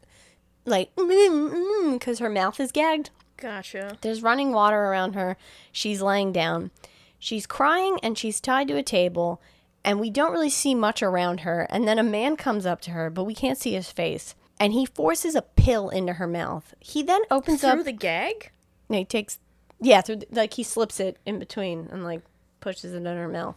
like 0.65 0.93
mmm 0.95 1.10
mm 1.10 1.51
mm, 1.54 1.93
because 1.93 2.19
her 2.19 2.30
mouth 2.30 2.60
is 2.60 2.71
gagged. 2.71 3.10
Gotcha. 3.38 3.97
There's 4.01 4.23
running 4.23 4.51
water 4.51 4.78
around 4.86 5.13
her. 5.13 5.38
She's 5.71 6.01
laying 6.01 6.32
down. 6.32 6.71
She's 7.19 7.45
crying 7.45 7.99
and 8.01 8.17
she's 8.17 8.39
tied 8.39 8.67
to 8.69 8.78
a 8.78 8.84
table 8.84 9.41
and 9.84 9.99
we 9.99 10.10
don't 10.10 10.32
really 10.32 10.49
see 10.49 10.73
much 10.73 11.04
around 11.04 11.41
her. 11.41 11.67
And 11.69 11.88
then 11.88 11.99
a 11.99 12.04
man 12.04 12.38
comes 12.38 12.65
up 12.65 12.82
to 12.82 12.91
her, 12.91 13.10
but 13.10 13.25
we 13.25 13.36
can't 13.36 13.58
see 13.58 13.73
his 13.73 13.91
face. 13.91 14.34
And 14.60 14.73
he 14.73 14.86
forces 14.86 15.36
a 15.36 15.41
pill 15.41 15.89
into 15.89 16.13
her 16.13 16.28
mouth. 16.28 16.73
He 16.80 17.04
then 17.04 17.21
opens 17.30 17.63
up 17.63 17.73
Through 17.73 17.80
up 17.82 17.86
the 17.86 17.91
gag? 17.91 18.51
and 18.89 18.97
he 18.97 19.06
takes 19.06 19.39
yeah, 19.82 20.01
through 20.01 20.17
the, 20.17 20.28
like 20.32 20.54
he 20.54 20.63
slips 20.63 20.99
it 20.99 21.17
in 21.25 21.38
between 21.39 21.89
and 21.91 22.04
like 22.04 22.21
pushes 22.62 22.93
it 22.93 22.97
in 22.97 23.06
her 23.06 23.28
mouth. 23.28 23.56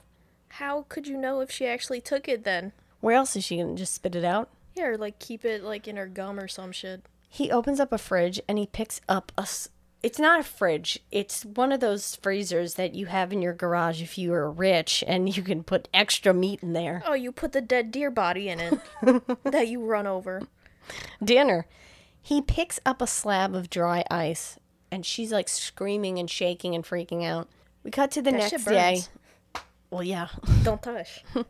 How 0.48 0.84
could 0.88 1.06
you 1.06 1.16
know 1.16 1.40
if 1.40 1.50
she 1.50 1.66
actually 1.66 2.00
took 2.00 2.28
it 2.28 2.44
then? 2.44 2.72
Where 3.00 3.14
else 3.14 3.36
is 3.36 3.44
she 3.44 3.58
gonna 3.58 3.76
just 3.76 3.94
spit 3.94 4.16
it 4.16 4.24
out? 4.24 4.48
Yeah, 4.78 4.86
or 4.86 4.96
like 4.96 5.18
keep 5.18 5.44
it 5.44 5.62
like 5.64 5.86
in 5.88 5.96
her 5.96 6.06
gum 6.06 6.38
or 6.38 6.48
some 6.48 6.72
shit. 6.72 7.02
He 7.28 7.50
opens 7.50 7.80
up 7.80 7.92
a 7.92 7.98
fridge 7.98 8.40
and 8.48 8.56
he 8.58 8.66
picks 8.66 9.00
up 9.08 9.32
a. 9.36 9.42
s- 9.42 9.68
It's 10.02 10.18
not 10.18 10.40
a 10.40 10.44
fridge. 10.44 11.00
It's 11.10 11.44
one 11.44 11.72
of 11.72 11.80
those 11.80 12.16
freezers 12.16 12.74
that 12.74 12.94
you 12.94 13.06
have 13.06 13.32
in 13.32 13.42
your 13.42 13.52
garage 13.52 14.00
if 14.00 14.16
you 14.16 14.32
are 14.32 14.50
rich 14.50 15.04
and 15.06 15.34
you 15.36 15.42
can 15.42 15.62
put 15.64 15.88
extra 15.92 16.32
meat 16.32 16.62
in 16.62 16.72
there. 16.72 17.02
Oh, 17.04 17.14
you 17.14 17.32
put 17.32 17.52
the 17.52 17.60
dead 17.60 17.90
deer 17.90 18.10
body 18.10 18.48
in 18.48 18.60
it 18.60 18.80
that 19.44 19.68
you 19.68 19.84
run 19.84 20.06
over. 20.06 20.42
Dinner. 21.22 21.66
He 22.22 22.40
picks 22.40 22.80
up 22.86 23.02
a 23.02 23.06
slab 23.06 23.54
of 23.54 23.68
dry 23.70 24.04
ice 24.10 24.58
and 24.90 25.04
she's 25.04 25.32
like 25.32 25.48
screaming 25.48 26.18
and 26.18 26.30
shaking 26.30 26.74
and 26.74 26.84
freaking 26.84 27.24
out. 27.24 27.48
We 27.82 27.90
cut 27.90 28.10
to 28.12 28.22
the 28.22 28.30
That 28.30 28.52
next 28.52 28.64
day. 28.64 29.02
Well, 29.90 30.02
yeah. 30.02 30.28
Don't 30.62 30.82
touch. 30.82 31.24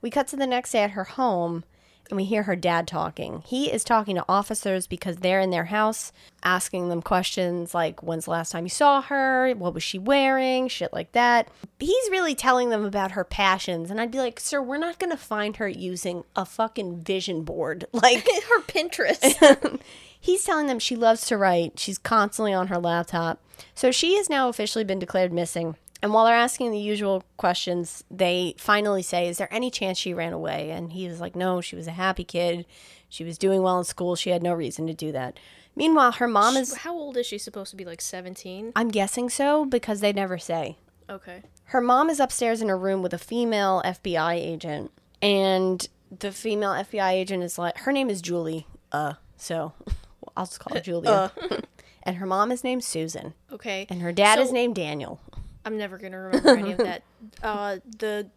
We 0.00 0.10
cut 0.10 0.28
to 0.28 0.36
the 0.36 0.46
next 0.46 0.70
day 0.70 0.82
at 0.84 0.92
her 0.92 1.02
home 1.02 1.64
and 2.10 2.16
we 2.16 2.24
hear 2.24 2.44
her 2.44 2.56
dad 2.56 2.86
talking. 2.86 3.42
He 3.46 3.70
is 3.70 3.84
talking 3.84 4.16
to 4.16 4.24
officers 4.28 4.86
because 4.86 5.16
they're 5.16 5.40
in 5.40 5.50
their 5.50 5.66
house 5.66 6.12
asking 6.42 6.88
them 6.88 7.02
questions 7.02 7.74
like 7.74 8.02
when's 8.02 8.26
the 8.26 8.30
last 8.30 8.52
time 8.52 8.64
you 8.64 8.70
saw 8.70 9.02
her? 9.02 9.52
What 9.54 9.74
was 9.74 9.82
she 9.82 9.98
wearing? 9.98 10.68
Shit 10.68 10.92
like 10.92 11.12
that. 11.12 11.48
He's 11.78 12.10
really 12.10 12.34
telling 12.34 12.70
them 12.70 12.84
about 12.84 13.12
her 13.12 13.24
passions 13.24 13.90
and 13.90 14.00
I'd 14.00 14.10
be 14.10 14.18
like, 14.18 14.40
"Sir, 14.40 14.62
we're 14.62 14.78
not 14.78 14.98
going 14.98 15.10
to 15.10 15.16
find 15.16 15.56
her 15.56 15.68
using 15.68 16.24
a 16.36 16.44
fucking 16.44 17.02
vision 17.02 17.42
board." 17.44 17.86
Like 17.98 18.24
her 18.48 18.62
Pinterest. 18.62 19.80
He's 20.20 20.44
telling 20.44 20.66
them 20.66 20.78
she 20.78 20.94
loves 20.94 21.26
to 21.26 21.36
write. 21.36 21.78
She's 21.78 21.98
constantly 21.98 22.52
on 22.52 22.68
her 22.68 22.78
laptop. 22.78 23.40
So 23.74 23.90
she 23.90 24.16
has 24.16 24.30
now 24.30 24.48
officially 24.48 24.84
been 24.84 24.98
declared 24.98 25.32
missing. 25.32 25.76
And 26.00 26.12
while 26.12 26.24
they're 26.26 26.34
asking 26.34 26.70
the 26.70 26.78
usual 26.78 27.24
questions, 27.36 28.04
they 28.10 28.54
finally 28.58 29.02
say, 29.02 29.28
Is 29.28 29.38
there 29.38 29.52
any 29.52 29.70
chance 29.70 29.98
she 29.98 30.14
ran 30.14 30.32
away? 30.32 30.70
And 30.70 30.92
he 30.92 31.08
was 31.08 31.20
like, 31.20 31.34
No, 31.34 31.60
she 31.60 31.76
was 31.76 31.86
a 31.86 31.92
happy 31.92 32.24
kid. 32.24 32.66
She 33.08 33.24
was 33.24 33.38
doing 33.38 33.62
well 33.62 33.78
in 33.78 33.84
school. 33.84 34.16
She 34.16 34.30
had 34.30 34.42
no 34.42 34.52
reason 34.52 34.86
to 34.86 34.94
do 34.94 35.12
that. 35.12 35.38
Meanwhile, 35.74 36.12
her 36.12 36.28
mom 36.28 36.56
is, 36.56 36.76
How 36.78 36.94
old 36.94 37.16
is 37.16 37.26
she 37.26 37.38
supposed 37.38 37.70
to 37.70 37.76
be? 37.76 37.84
Like 37.84 38.00
17? 38.00 38.72
I'm 38.76 38.88
guessing 38.88 39.28
so 39.28 39.64
because 39.64 40.00
they 40.00 40.12
never 40.12 40.38
say. 40.38 40.76
Okay. 41.10 41.42
Her 41.64 41.80
mom 41.80 42.10
is 42.10 42.20
upstairs 42.20 42.62
in 42.62 42.68
her 42.68 42.78
room 42.78 43.02
with 43.02 43.14
a 43.14 43.18
female 43.18 43.82
FBI 43.84 44.34
agent. 44.34 44.90
And 45.20 45.86
the 46.16 46.32
female 46.32 46.72
FBI 46.72 47.12
agent 47.12 47.42
is 47.42 47.58
like, 47.58 47.78
her 47.78 47.92
name 47.92 48.10
is 48.10 48.22
Julie. 48.22 48.66
Uh, 48.92 49.14
so 49.36 49.72
I'll 50.36 50.46
just 50.46 50.60
call 50.60 50.74
her 50.76 50.80
Julia. 50.84 51.32
and 52.02 52.16
her 52.16 52.26
mom 52.26 52.52
is 52.52 52.62
named 52.62 52.84
Susan. 52.84 53.34
Okay. 53.52 53.86
And 53.90 54.02
her 54.02 54.12
dad 54.12 54.38
is 54.38 54.52
named 54.52 54.76
Daniel. 54.76 55.20
I'm 55.68 55.78
never 55.78 55.98
going 55.98 56.12
to 56.12 56.18
remember 56.18 56.56
any 56.56 56.72
of 56.72 56.78
that. 56.78 57.02
Uh, 57.42 57.78
the 57.98 58.30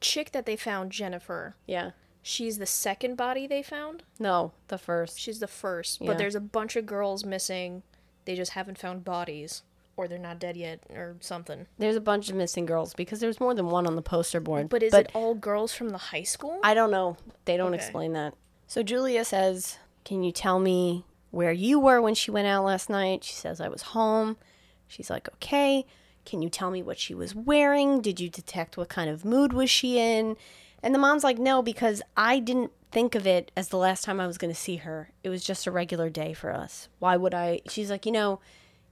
chick 0.00 0.32
that 0.32 0.46
they 0.46 0.56
found, 0.56 0.90
Jennifer, 0.92 1.54
Yeah. 1.66 1.90
she's 2.22 2.58
the 2.58 2.66
second 2.66 3.16
body 3.16 3.46
they 3.46 3.62
found. 3.62 4.04
No, 4.18 4.52
the 4.68 4.78
first. 4.78 5.18
She's 5.18 5.40
the 5.40 5.46
first. 5.48 6.00
Yeah. 6.00 6.06
But 6.08 6.18
there's 6.18 6.34
a 6.36 6.40
bunch 6.40 6.76
of 6.76 6.86
girls 6.86 7.24
missing. 7.24 7.82
They 8.24 8.34
just 8.36 8.52
haven't 8.52 8.78
found 8.78 9.04
bodies. 9.04 9.62
Or 9.96 10.06
they're 10.06 10.18
not 10.18 10.38
dead 10.38 10.56
yet, 10.56 10.84
or 10.94 11.16
something. 11.18 11.66
There's 11.78 11.96
a 11.96 12.00
bunch 12.00 12.30
of 12.30 12.36
missing 12.36 12.64
girls 12.66 12.94
because 12.94 13.18
there's 13.18 13.40
more 13.40 13.52
than 13.54 13.66
one 13.66 13.84
on 13.86 13.96
the 13.96 14.02
poster 14.02 14.38
board. 14.40 14.68
But 14.68 14.84
is 14.84 14.94
it 14.94 15.10
all 15.12 15.34
girls 15.34 15.74
from 15.74 15.88
the 15.88 15.98
high 15.98 16.22
school? 16.22 16.60
I 16.62 16.72
don't 16.74 16.92
know. 16.92 17.16
They 17.46 17.56
don't 17.56 17.74
Okay. 17.74 17.82
explain 17.82 18.12
that. 18.12 18.34
So 18.68 18.84
Julia 18.84 19.24
says, 19.24 19.78
Can 20.04 20.22
you 20.22 20.30
tell 20.30 20.60
me 20.60 21.04
where 21.32 21.50
you 21.50 21.80
were 21.80 22.00
when 22.00 22.14
she 22.14 22.30
went 22.30 22.46
out 22.46 22.64
last 22.64 22.88
night? 22.88 23.24
She 23.24 23.34
says, 23.34 23.60
I 23.60 23.66
was 23.68 23.82
home. 23.82 24.36
She's 24.86 25.10
like, 25.10 25.28
Okay. 25.34 25.84
Can 26.28 26.42
you 26.42 26.50
tell 26.50 26.70
me 26.70 26.82
what 26.82 26.98
she 26.98 27.14
was 27.14 27.34
wearing? 27.34 28.02
Did 28.02 28.20
you 28.20 28.28
detect 28.28 28.76
what 28.76 28.90
kind 28.90 29.08
of 29.08 29.24
mood 29.24 29.54
was 29.54 29.70
she 29.70 29.98
in? 29.98 30.36
And 30.82 30.94
the 30.94 30.98
mom's 30.98 31.24
like, 31.24 31.38
No, 31.38 31.62
because 31.62 32.02
I 32.18 32.38
didn't 32.38 32.70
think 32.92 33.14
of 33.14 33.26
it 33.26 33.50
as 33.56 33.68
the 33.68 33.78
last 33.78 34.04
time 34.04 34.20
I 34.20 34.26
was 34.26 34.36
going 34.36 34.52
to 34.52 34.60
see 34.60 34.76
her. 34.76 35.10
It 35.24 35.30
was 35.30 35.42
just 35.42 35.66
a 35.66 35.70
regular 35.70 36.10
day 36.10 36.34
for 36.34 36.52
us. 36.52 36.90
Why 36.98 37.16
would 37.16 37.32
I? 37.32 37.62
She's 37.70 37.90
like, 37.90 38.04
You 38.04 38.12
know, 38.12 38.40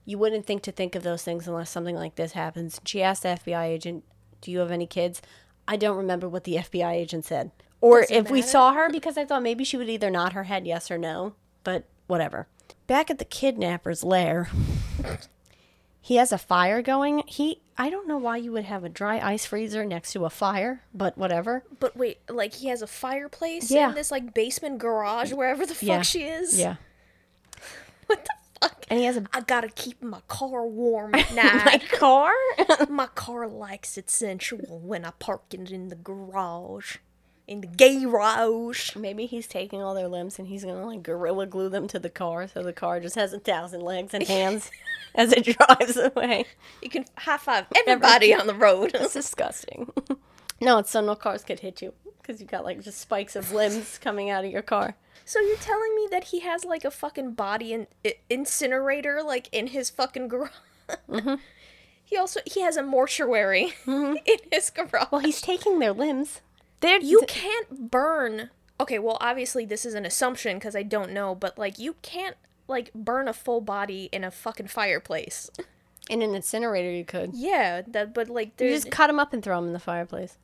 you 0.03 0.17
wouldn't 0.17 0.47
think 0.47 0.63
to 0.63 0.71
think 0.71 0.95
of 0.95 1.03
those 1.03 1.21
things 1.21 1.47
unless 1.47 1.69
something 1.69 1.95
like 1.95 2.15
this 2.15 2.31
happens. 2.31 2.81
She 2.85 3.03
asked 3.03 3.21
the 3.21 3.29
FBI 3.29 3.65
agent, 3.65 4.03
Do 4.41 4.49
you 4.49 4.57
have 4.57 4.71
any 4.71 4.87
kids? 4.87 5.21
I 5.67 5.77
don't 5.77 5.97
remember 5.97 6.27
what 6.27 6.43
the 6.43 6.55
FBI 6.55 6.91
agent 6.91 7.25
said. 7.25 7.51
Or 7.81 8.01
Does 8.01 8.09
if 8.09 8.31
we 8.31 8.41
saw 8.41 8.73
her, 8.73 8.89
because 8.89 9.15
I 9.15 9.25
thought 9.25 9.43
maybe 9.43 9.63
she 9.63 9.77
would 9.77 9.89
either 9.89 10.09
nod 10.09 10.33
her 10.33 10.45
head 10.45 10.65
yes 10.65 10.89
or 10.89 10.97
no, 10.97 11.35
but 11.63 11.83
whatever. 12.07 12.47
Back 12.87 13.11
at 13.11 13.19
the 13.19 13.25
kidnapper's 13.25 14.03
lair, 14.03 14.49
he 16.07 16.15
has 16.15 16.31
a 16.31 16.37
fire 16.37 16.81
going. 16.81 17.21
He, 17.27 17.61
I 17.77 17.89
don't 17.89 18.07
know 18.07 18.17
why 18.17 18.37
you 18.37 18.53
would 18.53 18.63
have 18.63 18.85
a 18.85 18.89
dry 18.89 19.19
ice 19.19 19.45
freezer 19.45 19.83
next 19.83 20.13
to 20.13 20.23
a 20.23 20.29
fire, 20.29 20.81
but 20.93 21.17
whatever. 21.17 21.63
But 21.81 21.97
wait, 21.97 22.19
like 22.29 22.53
he 22.53 22.69
has 22.69 22.81
a 22.81 22.87
fireplace 22.87 23.69
Yeah. 23.69 23.89
in 23.89 23.95
this 23.95 24.09
like 24.09 24.33
basement 24.33 24.77
garage 24.79 25.33
wherever 25.33 25.65
the 25.65 25.75
fuck 25.75 25.83
Yeah. 25.83 26.01
she 26.03 26.23
is. 26.23 26.57
Yeah. 26.57 26.75
What 28.07 28.23
the 28.23 28.31
fuck? 28.61 28.85
And 28.89 28.99
he 28.99 29.05
has 29.05 29.17
a 29.17 29.25
I 29.33 29.41
gotta 29.41 29.67
keep 29.67 30.01
my 30.01 30.21
car 30.29 30.65
warm 30.65 31.13
at 31.21 31.33
night. 31.35 31.65
my 31.65 31.81
car. 31.97 32.31
my 32.89 33.07
car 33.07 33.45
likes 33.47 33.97
it 33.97 34.09
sensual 34.09 34.79
when 34.79 35.03
I 35.03 35.11
park 35.19 35.53
it 35.53 35.71
in 35.71 35.89
the 35.89 35.95
garage. 35.97 36.95
In 37.47 37.61
the 37.61 37.67
garage. 37.67 38.95
Maybe 38.95 39.25
he's 39.25 39.47
taking 39.47 39.81
all 39.81 39.93
their 39.93 40.09
limbs 40.09 40.37
and 40.37 40.49
he's 40.49 40.65
gonna 40.65 40.85
like 40.85 41.01
gorilla 41.01 41.45
glue 41.45 41.69
them 41.69 41.87
to 41.87 41.99
the 41.99 42.09
car, 42.09 42.47
so 42.47 42.61
the 42.61 42.73
car 42.73 42.99
just 42.99 43.15
has 43.15 43.31
a 43.31 43.39
thousand 43.39 43.81
legs 43.81 44.13
and 44.13 44.27
hands 44.27 44.69
as 45.15 45.31
it 45.31 45.57
drives 45.57 45.95
away. 45.95 46.45
You 46.81 46.89
can 46.89 47.05
high 47.17 47.37
five 47.37 47.65
everybody 47.73 48.33
on 48.33 48.47
the 48.47 48.53
road. 48.53 48.91
It's 48.93 49.13
disgusting. 49.13 49.91
no, 50.61 50.79
it's 50.79 50.91
so 50.91 50.99
no 50.99 51.15
cars 51.15 51.45
could 51.45 51.61
hit 51.61 51.81
you 51.81 51.93
because 52.21 52.41
you 52.41 52.47
got 52.47 52.65
like 52.65 52.81
just 52.81 52.99
spikes 52.99 53.37
of 53.37 53.53
limbs 53.53 53.97
coming 53.97 54.29
out 54.29 54.43
of 54.43 54.51
your 54.51 54.61
car. 54.61 54.95
So 55.23 55.39
you're 55.39 55.57
telling 55.57 55.95
me 55.95 56.07
that 56.11 56.25
he 56.25 56.41
has 56.41 56.65
like 56.65 56.83
a 56.83 56.91
fucking 56.91 57.33
body 57.33 57.71
in- 57.73 57.87
incinerator 58.29 59.23
like 59.23 59.47
in 59.53 59.67
his 59.67 59.89
fucking 59.89 60.27
garage? 60.27 60.51
Mm-hmm. 61.09 61.35
He 62.07 62.15
also 62.15 62.39
he 62.45 62.61
has 62.61 62.77
a 62.77 62.83
mortuary 62.83 63.73
mm-hmm. 63.85 64.15
in 64.25 64.37
his 64.49 64.69
garage. 64.69 65.07
Well, 65.11 65.19
he's 65.19 65.41
taking 65.41 65.79
their 65.79 65.91
limbs. 65.91 66.39
You 66.83 67.23
can't 67.27 67.91
burn. 67.91 68.49
Okay, 68.79 68.99
well 68.99 69.17
obviously 69.21 69.65
this 69.65 69.85
is 69.85 69.93
an 69.93 70.05
assumption 70.05 70.57
because 70.57 70.75
I 70.75 70.83
don't 70.83 71.11
know, 71.11 71.33
but 71.35 71.57
like 71.57 71.79
you 71.79 71.95
can't 72.01 72.35
like 72.67 72.91
burn 72.93 73.27
a 73.27 73.33
full 73.33 73.61
body 73.61 74.09
in 74.11 74.23
a 74.23 74.31
fucking 74.31 74.67
fireplace. 74.67 75.49
in 76.09 76.21
an 76.21 76.35
incinerator. 76.35 76.91
You 76.91 77.05
could. 77.05 77.31
yeah, 77.33 77.81
that 77.87 78.13
but 78.13 78.29
like 78.29 78.59
You 78.59 78.69
just 78.69 78.91
cut 78.91 79.07
them 79.07 79.19
up 79.19 79.33
and 79.33 79.43
throw 79.43 79.57
them 79.57 79.67
in 79.67 79.73
the 79.73 79.79
fireplace. 79.79 80.37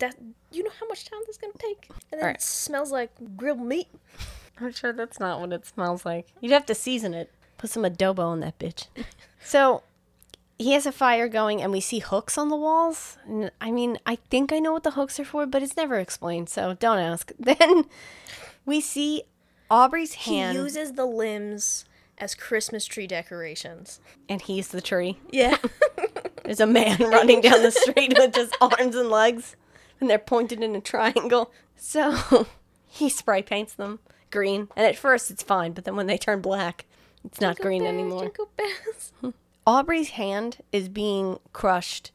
that 0.00 0.16
you 0.50 0.62
know 0.64 0.70
how 0.80 0.86
much 0.88 1.04
time 1.04 1.20
this 1.26 1.36
is 1.36 1.38
gonna 1.40 1.52
take, 1.58 1.88
and 1.90 1.98
then 2.12 2.20
Alright. 2.20 2.36
it 2.36 2.42
smells 2.42 2.90
like 2.90 3.10
grilled 3.36 3.60
meat. 3.60 3.88
I'm 4.60 4.72
sure 4.72 4.92
that's 4.92 5.20
not 5.20 5.40
what 5.40 5.52
it 5.52 5.64
smells 5.66 6.04
like. 6.04 6.26
You'd 6.40 6.52
have 6.52 6.66
to 6.66 6.74
season 6.74 7.14
it. 7.14 7.30
Put 7.58 7.70
some 7.70 7.84
adobo 7.84 8.20
on 8.24 8.40
that 8.40 8.58
bitch. 8.58 8.86
so 9.44 9.82
he 10.58 10.72
has 10.72 10.86
a 10.86 10.92
fire 10.92 11.28
going, 11.28 11.62
and 11.62 11.70
we 11.72 11.80
see 11.80 12.00
hooks 12.00 12.36
on 12.36 12.48
the 12.48 12.56
walls. 12.56 13.16
And, 13.26 13.50
I 13.60 13.70
mean, 13.70 13.98
I 14.04 14.16
think 14.16 14.52
I 14.52 14.58
know 14.58 14.72
what 14.72 14.82
the 14.82 14.92
hooks 14.92 15.18
are 15.20 15.24
for, 15.24 15.46
but 15.46 15.62
it's 15.62 15.76
never 15.76 15.96
explained, 15.96 16.48
so 16.48 16.74
don't 16.74 16.98
ask. 16.98 17.32
Then 17.38 17.84
we 18.66 18.80
see 18.80 19.22
Aubrey's 19.70 20.14
hand, 20.14 20.56
He 20.56 20.62
uses 20.64 20.92
the 20.92 21.06
limbs 21.06 21.84
as 22.18 22.34
Christmas 22.34 22.84
tree 22.86 23.06
decorations. 23.06 24.00
and 24.28 24.42
he's 24.42 24.68
the 24.68 24.80
tree. 24.80 25.18
Yeah. 25.30 25.56
There's 26.44 26.60
a 26.60 26.66
man 26.66 26.98
running 26.98 27.40
down 27.42 27.62
the 27.62 27.70
street 27.70 28.14
with 28.18 28.34
just 28.34 28.56
arms 28.60 28.96
and 28.96 29.10
legs, 29.10 29.54
and 30.00 30.08
they're 30.10 30.18
pointed 30.18 30.62
in 30.62 30.74
a 30.74 30.80
triangle. 30.80 31.52
So 31.76 32.46
he 32.86 33.08
spray 33.08 33.42
paints 33.42 33.74
them 33.74 34.00
green, 34.30 34.68
and 34.74 34.84
at 34.86 34.96
first 34.96 35.30
it's 35.30 35.42
fine, 35.42 35.72
but 35.72 35.84
then 35.84 35.94
when 35.94 36.06
they 36.08 36.18
turn 36.18 36.40
black, 36.40 36.86
it's 37.24 37.40
not 37.40 37.58
green 37.58 37.86
anymore. 37.86 38.32
Aubrey's 39.68 40.08
hand 40.10 40.62
is 40.72 40.88
being 40.88 41.38
crushed 41.52 42.10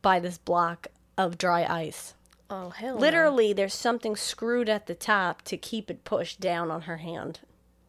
by 0.00 0.18
this 0.18 0.38
block 0.38 0.86
of 1.18 1.36
dry 1.36 1.62
ice. 1.62 2.14
Oh 2.48 2.70
hell! 2.70 2.94
no. 2.94 3.00
Literally, 3.02 3.52
there's 3.52 3.74
something 3.74 4.16
screwed 4.16 4.70
at 4.70 4.86
the 4.86 4.94
top 4.94 5.42
to 5.42 5.58
keep 5.58 5.90
it 5.90 6.04
pushed 6.04 6.40
down 6.40 6.70
on 6.70 6.82
her 6.82 6.96
hand. 6.96 7.40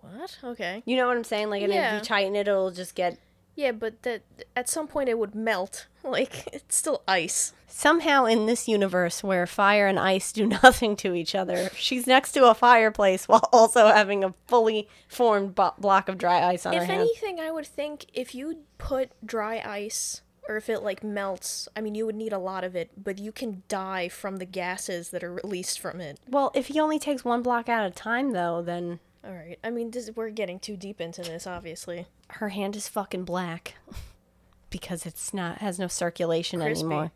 What? 0.02 0.38
Okay. 0.44 0.84
You 0.86 0.98
know 0.98 1.08
what 1.08 1.16
I'm 1.16 1.24
saying? 1.24 1.50
Like, 1.50 1.64
and 1.64 1.72
if 1.72 1.94
you 1.94 2.00
tighten 2.02 2.36
it, 2.36 2.50
it'll 2.50 2.72
just 2.72 2.94
get. 2.94 3.18
Yeah, 3.60 3.74
but 3.74 4.04
that 4.04 4.22
at 4.56 4.70
some 4.70 4.88
point 4.88 5.10
it 5.10 5.20
would 5.20 5.36
melt. 5.36 5.88
Like 6.02 6.48
it's 6.54 6.78
still 6.78 7.04
ice. 7.10 7.52
Somehow, 7.68 8.24
in 8.24 8.46
this 8.46 8.70
universe 8.70 9.22
where 9.22 9.46
fire 9.46 9.86
and 9.86 10.00
ice 10.00 10.32
do 10.32 10.48
nothing 10.64 10.96
to 10.96 11.14
each 11.14 11.36
other, 11.36 11.70
she's 11.76 12.08
next 12.08 12.32
to 12.32 12.50
a 12.50 12.56
fireplace 12.56 13.28
while 13.28 13.48
also 13.54 13.88
having 13.88 14.24
a 14.24 14.34
fully 14.48 14.88
formed 15.10 15.56
bo- 15.56 15.74
block 15.78 16.08
of 16.08 16.18
dry 16.18 16.42
ice 16.48 16.66
on 16.66 16.74
her 16.74 16.86
hand. 16.86 17.02
If 17.02 17.24
anything, 17.24 17.40
I 17.42 17.52
would 17.52 17.68
think 17.68 18.06
if 18.14 18.34
you 18.34 18.60
put 18.78 19.12
dry 19.26 19.62
ice 19.64 20.22
or 20.48 20.56
if 20.56 20.70
it 20.70 20.82
like 20.82 21.04
melts, 21.04 21.68
I 21.76 21.82
mean, 21.82 21.96
you 21.96 22.06
would 22.06 22.16
need 22.16 22.34
a 22.34 22.40
lot 22.40 22.64
of 22.64 22.78
it, 22.78 22.92
but 22.98 23.20
you 23.20 23.34
can 23.34 23.64
die 23.68 24.08
from 24.08 24.38
the 24.38 24.46
gases 24.46 25.10
that 25.10 25.24
are 25.24 25.34
released 25.34 25.82
from 25.82 26.00
it. 26.00 26.18
Well, 26.30 26.52
if 26.56 26.68
he 26.68 26.80
only 26.80 26.98
takes 26.98 27.26
one 27.26 27.44
block 27.44 27.68
at 27.68 27.86
a 27.86 27.92
time, 27.92 28.32
though, 28.32 28.62
then 28.62 29.00
All 29.24 29.34
right. 29.34 29.60
I 29.64 29.70
mean, 29.70 29.92
this, 29.92 30.10
we're 30.16 30.30
getting 30.30 30.60
too 30.60 30.78
deep 30.78 31.02
into 31.02 31.22
this, 31.22 31.46
obviously. 31.46 32.08
her 32.30 32.50
hand 32.50 32.76
is 32.76 32.88
fucking 32.88 33.26
black 33.26 33.76
because 34.70 35.06
it's 35.06 35.34
not 35.34 35.58
has 35.60 35.80
no 35.80 35.88
circulation 35.88 36.62
Crispy. 36.62 36.86
anymore. 36.86 37.12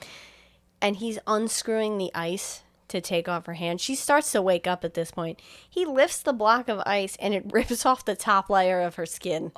and 0.80 0.96
he's 0.96 1.18
unscrewing 1.26 1.98
the 1.98 2.10
ice 2.14 2.62
to 2.88 3.00
take 3.00 3.28
off 3.28 3.46
her 3.46 3.54
hand. 3.54 3.80
She 3.80 3.94
starts 3.94 4.30
to 4.32 4.42
wake 4.42 4.66
up 4.66 4.84
at 4.84 4.94
this 4.94 5.10
point. 5.10 5.40
He 5.68 5.84
lifts 5.86 6.22
the 6.22 6.32
block 6.32 6.68
of 6.68 6.80
ice 6.86 7.16
and 7.16 7.34
it 7.34 7.44
rips 7.52 7.84
off 7.84 8.04
the 8.04 8.14
top 8.14 8.48
layer 8.48 8.80
of 8.80 8.96
her 8.96 9.06
skin. 9.06 9.52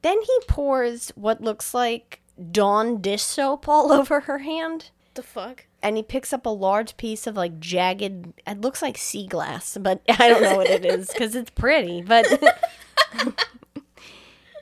Then 0.00 0.20
he 0.20 0.38
pours 0.48 1.10
what 1.14 1.40
looks 1.40 1.74
like 1.74 2.22
Dawn 2.50 3.00
dish 3.00 3.22
soap 3.22 3.68
all 3.68 3.92
over 3.92 4.20
her 4.20 4.38
hand. 4.38 4.90
The 5.14 5.22
fuck? 5.22 5.66
And 5.82 5.96
he 5.96 6.02
picks 6.02 6.32
up 6.32 6.46
a 6.46 6.50
large 6.50 6.96
piece 6.96 7.26
of 7.26 7.36
like 7.36 7.58
jagged, 7.58 8.32
it 8.46 8.60
looks 8.60 8.82
like 8.82 8.96
sea 8.96 9.26
glass, 9.26 9.76
but 9.80 10.00
I 10.08 10.28
don't 10.28 10.42
know 10.42 10.56
what 10.56 10.70
it 10.70 10.84
is 10.84 11.08
because 11.08 11.34
it's 11.34 11.50
pretty. 11.50 12.02
But 12.02 12.26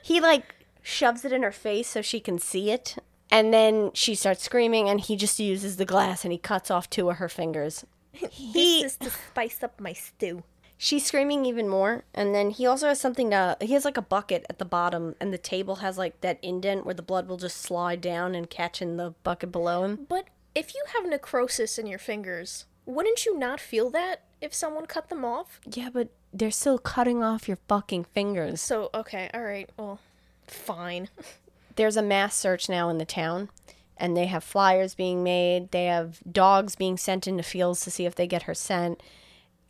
he 0.03 0.19
like 0.19 0.55
shoves 0.81 1.23
it 1.25 1.31
in 1.31 1.43
her 1.43 1.51
face 1.51 1.87
so 1.87 2.01
she 2.01 2.19
can 2.19 2.39
see 2.39 2.71
it. 2.71 2.97
And 3.29 3.53
then 3.53 3.91
she 3.93 4.13
starts 4.15 4.43
screaming, 4.43 4.89
and 4.89 4.99
he 4.99 5.15
just 5.15 5.39
uses 5.39 5.77
the 5.77 5.85
glass 5.85 6.25
and 6.25 6.33
he 6.33 6.37
cuts 6.37 6.69
off 6.69 6.89
two 6.89 7.09
of 7.09 7.17
her 7.17 7.29
fingers. 7.29 7.85
He, 8.29 8.81
This 8.81 8.91
is 8.93 8.97
to 8.97 9.09
spice 9.09 9.63
up 9.63 9.79
my 9.79 9.93
stew. 9.93 10.43
she's 10.77 11.05
screaming 11.05 11.45
even 11.45 11.69
more, 11.69 12.03
and 12.13 12.35
then 12.35 12.49
he 12.49 12.65
also 12.65 12.87
has 12.89 12.99
something 12.99 13.29
to. 13.29 13.55
He 13.61 13.71
has 13.73 13.85
like 13.85 13.95
a 13.95 14.01
bucket 14.01 14.45
at 14.49 14.59
the 14.59 14.65
bottom, 14.65 15.15
and 15.21 15.31
the 15.31 15.37
table 15.37 15.75
has 15.77 15.97
like 15.97 16.19
that 16.21 16.39
indent 16.41 16.83
where 16.85 16.93
the 16.93 17.01
blood 17.01 17.29
will 17.29 17.37
just 17.37 17.57
slide 17.57 18.01
down 18.01 18.35
and 18.35 18.49
catch 18.49 18.81
in 18.81 18.97
the 18.97 19.13
bucket 19.23 19.49
below 19.51 19.85
him. 19.85 20.05
But 20.09 20.25
if 20.55 20.73
you 20.73 20.83
have 20.93 21.09
necrosis 21.09 21.77
in 21.77 21.87
your 21.87 21.99
fingers, 21.99 22.65
wouldn't 22.85 23.25
you 23.25 23.37
not 23.37 23.59
feel 23.59 23.89
that 23.91 24.23
if 24.41 24.53
someone 24.53 24.85
cut 24.85 25.09
them 25.09 25.23
off? 25.23 25.59
Yeah, 25.65 25.89
but 25.91 26.09
they're 26.33 26.51
still 26.51 26.77
cutting 26.77 27.23
off 27.23 27.47
your 27.47 27.57
fucking 27.67 28.05
fingers. 28.05 28.61
So, 28.61 28.89
okay, 28.93 29.29
all 29.33 29.43
right, 29.43 29.69
well, 29.77 29.99
fine. 30.47 31.09
there's 31.75 31.97
a 31.97 32.01
mass 32.01 32.35
search 32.35 32.69
now 32.69 32.89
in 32.89 32.97
the 32.97 33.05
town 33.05 33.49
and 33.97 34.15
they 34.17 34.25
have 34.25 34.43
flyers 34.43 34.95
being 34.95 35.23
made 35.23 35.71
they 35.71 35.85
have 35.85 36.19
dogs 36.29 36.75
being 36.75 36.97
sent 36.97 37.27
into 37.27 37.43
fields 37.43 37.81
to 37.81 37.91
see 37.91 38.05
if 38.05 38.15
they 38.15 38.27
get 38.27 38.43
her 38.43 38.53
scent 38.53 39.01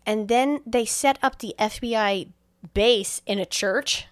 and 0.05 0.27
then 0.27 0.61
they 0.65 0.85
set 0.85 1.17
up 1.21 1.39
the 1.39 1.53
fbi 1.59 2.27
base 2.73 3.21
in 3.25 3.39
a 3.39 3.45
church 3.45 4.07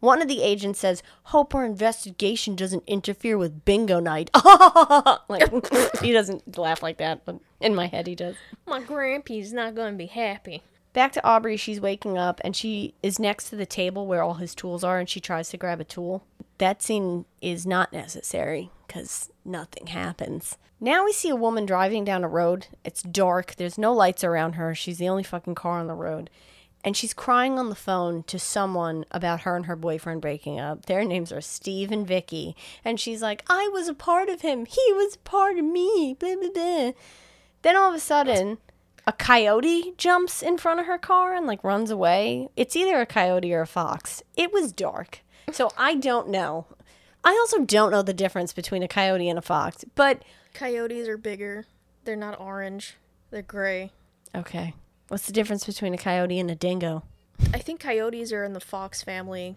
one 0.00 0.20
of 0.20 0.28
the 0.28 0.42
agents 0.42 0.80
says 0.80 1.02
hope 1.24 1.54
our 1.54 1.64
investigation 1.64 2.56
doesn't 2.56 2.82
interfere 2.86 3.38
with 3.38 3.64
bingo 3.64 4.00
night. 4.00 4.30
Like 5.28 5.50
he 6.02 6.12
doesn't 6.12 6.58
laugh 6.58 6.82
like 6.82 6.98
that 6.98 7.24
but 7.24 7.38
in 7.60 7.74
my 7.74 7.86
head 7.86 8.06
he 8.06 8.14
does. 8.14 8.36
My 8.66 8.80
grampy's 8.80 9.52
not 9.52 9.74
gonna 9.74 9.96
be 9.96 10.06
happy. 10.06 10.62
back 10.92 11.12
to 11.12 11.24
aubrey 11.24 11.56
she's 11.56 11.80
waking 11.80 12.18
up 12.18 12.40
and 12.42 12.56
she 12.56 12.94
is 13.02 13.18
next 13.18 13.50
to 13.50 13.56
the 13.56 13.66
table 13.66 14.06
where 14.06 14.22
all 14.22 14.34
his 14.34 14.54
tools 14.54 14.82
are 14.82 14.98
and 14.98 15.08
she 15.08 15.20
tries 15.20 15.50
to 15.50 15.56
grab 15.56 15.80
a 15.80 15.84
tool. 15.84 16.24
That 16.58 16.82
scene 16.82 17.24
is 17.40 17.66
not 17.66 17.92
necessary 17.92 18.70
because 18.86 19.30
nothing 19.44 19.88
happens. 19.88 20.58
Now 20.80 21.04
we 21.04 21.12
see 21.12 21.28
a 21.28 21.36
woman 21.36 21.66
driving 21.66 22.04
down 22.04 22.24
a 22.24 22.28
road. 22.28 22.66
It's 22.84 23.02
dark. 23.02 23.54
There's 23.56 23.78
no 23.78 23.92
lights 23.92 24.24
around 24.24 24.54
her. 24.54 24.74
She's 24.74 24.98
the 24.98 25.08
only 25.08 25.22
fucking 25.22 25.54
car 25.54 25.78
on 25.78 25.86
the 25.86 25.94
road 25.94 26.30
and 26.82 26.96
she's 26.96 27.12
crying 27.14 27.58
on 27.58 27.68
the 27.68 27.74
phone 27.74 28.22
to 28.24 28.38
someone 28.38 29.04
about 29.10 29.42
her 29.42 29.56
and 29.56 29.66
her 29.66 29.76
boyfriend 29.76 30.20
breaking 30.20 30.58
up 30.58 30.86
their 30.86 31.04
names 31.04 31.30
are 31.32 31.40
steve 31.40 31.90
and 31.90 32.06
vicky 32.06 32.56
and 32.84 32.98
she's 32.98 33.22
like 33.22 33.42
i 33.48 33.68
was 33.68 33.88
a 33.88 33.94
part 33.94 34.28
of 34.28 34.40
him 34.40 34.66
he 34.66 34.92
was 34.92 35.14
a 35.14 35.18
part 35.18 35.58
of 35.58 35.64
me 35.64 36.16
blah 36.18 36.36
blah 36.36 36.50
blah 36.50 36.92
then 37.62 37.76
all 37.76 37.90
of 37.90 37.94
a 37.94 38.00
sudden, 38.00 38.58
a 39.06 39.12
coyote 39.12 39.94
jumps 39.96 40.42
in 40.42 40.56
front 40.58 40.80
of 40.80 40.86
her 40.86 40.98
car 40.98 41.34
and 41.34 41.46
like 41.46 41.62
runs 41.62 41.90
away. 41.90 42.48
It's 42.56 42.76
either 42.76 43.00
a 43.00 43.06
coyote 43.06 43.52
or 43.52 43.62
a 43.62 43.66
fox. 43.66 44.22
It 44.36 44.52
was 44.52 44.72
dark. 44.72 45.20
So 45.52 45.70
I 45.76 45.94
don't 45.94 46.28
know. 46.28 46.66
I 47.22 47.32
also 47.32 47.64
don't 47.64 47.90
know 47.90 48.02
the 48.02 48.14
difference 48.14 48.52
between 48.52 48.82
a 48.82 48.88
coyote 48.88 49.28
and 49.28 49.38
a 49.38 49.42
fox. 49.42 49.84
But 49.94 50.22
Coyotes 50.54 51.06
are 51.06 51.18
bigger. 51.18 51.66
They're 52.04 52.16
not 52.16 52.40
orange. 52.40 52.96
They're 53.30 53.42
gray. 53.42 53.92
okay. 54.34 54.74
What's 55.10 55.26
the 55.26 55.32
difference 55.32 55.66
between 55.66 55.92
a 55.92 55.98
coyote 55.98 56.38
and 56.38 56.48
a 56.48 56.54
dingo? 56.54 57.02
I 57.52 57.58
think 57.58 57.80
coyotes 57.80 58.32
are 58.32 58.44
in 58.44 58.52
the 58.52 58.60
fox 58.60 59.02
family, 59.02 59.56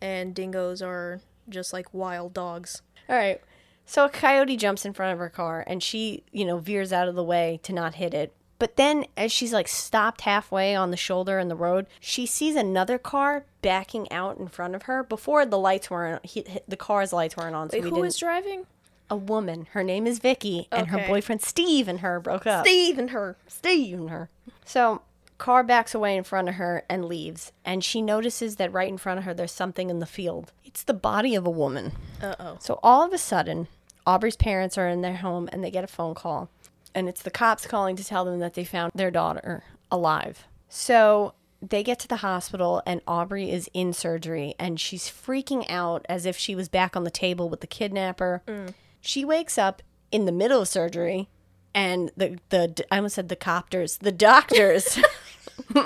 and 0.00 0.32
dingoes 0.32 0.80
are 0.80 1.20
just 1.48 1.72
like 1.72 1.92
wild 1.92 2.32
dogs. 2.32 2.82
All 3.08 3.16
right. 3.16 3.40
So 3.86 4.04
a 4.04 4.08
coyote 4.08 4.56
jumps 4.56 4.84
in 4.84 4.92
front 4.92 5.12
of 5.14 5.18
her 5.18 5.28
car 5.30 5.64
and 5.66 5.82
she, 5.82 6.22
you 6.30 6.44
know, 6.44 6.58
veers 6.58 6.92
out 6.92 7.08
of 7.08 7.16
the 7.16 7.24
way 7.24 7.58
to 7.64 7.72
not 7.72 7.96
hit 7.96 8.14
it. 8.14 8.32
But 8.60 8.76
then 8.76 9.06
as 9.16 9.32
she's 9.32 9.52
like 9.52 9.66
stopped 9.66 10.20
halfway 10.20 10.76
on 10.76 10.92
the 10.92 10.96
shoulder 10.96 11.40
in 11.40 11.48
the 11.48 11.56
road, 11.56 11.86
she 11.98 12.24
sees 12.24 12.54
another 12.54 12.98
car 12.98 13.46
backing 13.62 14.10
out 14.12 14.38
in 14.38 14.46
front 14.46 14.76
of 14.76 14.82
her 14.82 15.02
before 15.02 15.44
the 15.44 15.58
lights 15.58 15.90
weren't 15.90 16.24
he, 16.24 16.44
he- 16.46 16.60
the 16.68 16.76
car's 16.76 17.12
lights 17.12 17.36
weren't 17.36 17.56
on. 17.56 17.70
So 17.70 17.80
Wait, 17.80 17.88
who 17.90 17.98
was 18.00 18.16
driving? 18.16 18.66
A 19.10 19.16
woman. 19.16 19.66
Her 19.72 19.82
name 19.82 20.06
is 20.06 20.18
Vicky 20.18 20.68
and 20.72 20.88
her 20.88 20.98
Okay. 20.98 21.06
boyfriend 21.08 21.42
Steve 21.42 21.88
and 21.88 22.00
her 22.00 22.20
broke 22.20 22.46
up. 22.46 22.66
Steve 22.66 22.98
and 22.98 23.10
her. 23.10 23.36
Steve 23.46 23.98
and 23.98 24.10
her. 24.10 24.28
So 24.64 25.02
car 25.38 25.62
backs 25.62 25.94
away 25.94 26.16
in 26.16 26.24
front 26.24 26.48
of 26.48 26.56
her 26.56 26.84
and 26.88 27.04
leaves 27.04 27.52
and 27.64 27.82
she 27.84 28.02
notices 28.02 28.56
that 28.56 28.72
right 28.72 28.88
in 28.88 28.98
front 28.98 29.18
of 29.18 29.24
her 29.24 29.32
there's 29.32 29.52
something 29.52 29.88
in 29.90 29.98
the 30.00 30.06
field. 30.06 30.52
It's 30.64 30.82
the 30.82 30.94
body 30.94 31.34
of 31.34 31.46
a 31.46 31.50
woman. 31.50 31.92
Uh 32.22 32.34
oh. 32.38 32.56
So 32.60 32.78
all 32.82 33.02
of 33.04 33.12
a 33.12 33.18
sudden, 33.18 33.68
Aubrey's 34.06 34.36
parents 34.36 34.76
are 34.78 34.88
in 34.88 35.00
their 35.02 35.16
home 35.16 35.48
and 35.52 35.62
they 35.62 35.70
get 35.70 35.84
a 35.84 35.88
phone 35.88 36.14
call. 36.14 36.48
And 36.94 37.08
it's 37.08 37.22
the 37.22 37.30
cops 37.30 37.66
calling 37.66 37.94
to 37.96 38.04
tell 38.04 38.24
them 38.24 38.38
that 38.40 38.54
they 38.54 38.64
found 38.64 38.92
their 38.94 39.10
daughter 39.10 39.64
alive. 39.90 40.44
So 40.68 41.34
they 41.60 41.82
get 41.82 41.98
to 42.00 42.08
the 42.08 42.16
hospital 42.16 42.82
and 42.86 43.00
Aubrey 43.06 43.50
is 43.50 43.68
in 43.74 43.92
surgery 43.92 44.54
and 44.58 44.78
she's 44.80 45.04
freaking 45.08 45.64
out 45.70 46.04
as 46.08 46.24
if 46.26 46.36
she 46.36 46.54
was 46.54 46.68
back 46.68 46.96
on 46.96 47.04
the 47.04 47.10
table 47.10 47.48
with 47.48 47.60
the 47.60 47.66
kidnapper. 47.66 48.42
She 49.00 49.24
wakes 49.24 49.58
up 49.58 49.82
in 50.10 50.24
the 50.24 50.32
middle 50.32 50.62
of 50.62 50.68
surgery 50.68 51.28
and 51.74 52.10
the 52.16 52.38
the 52.48 52.84
I 52.90 52.96
almost 52.96 53.14
said 53.14 53.28
the 53.28 53.36
copters, 53.36 53.98
the 53.98 54.12
doctors 54.12 54.98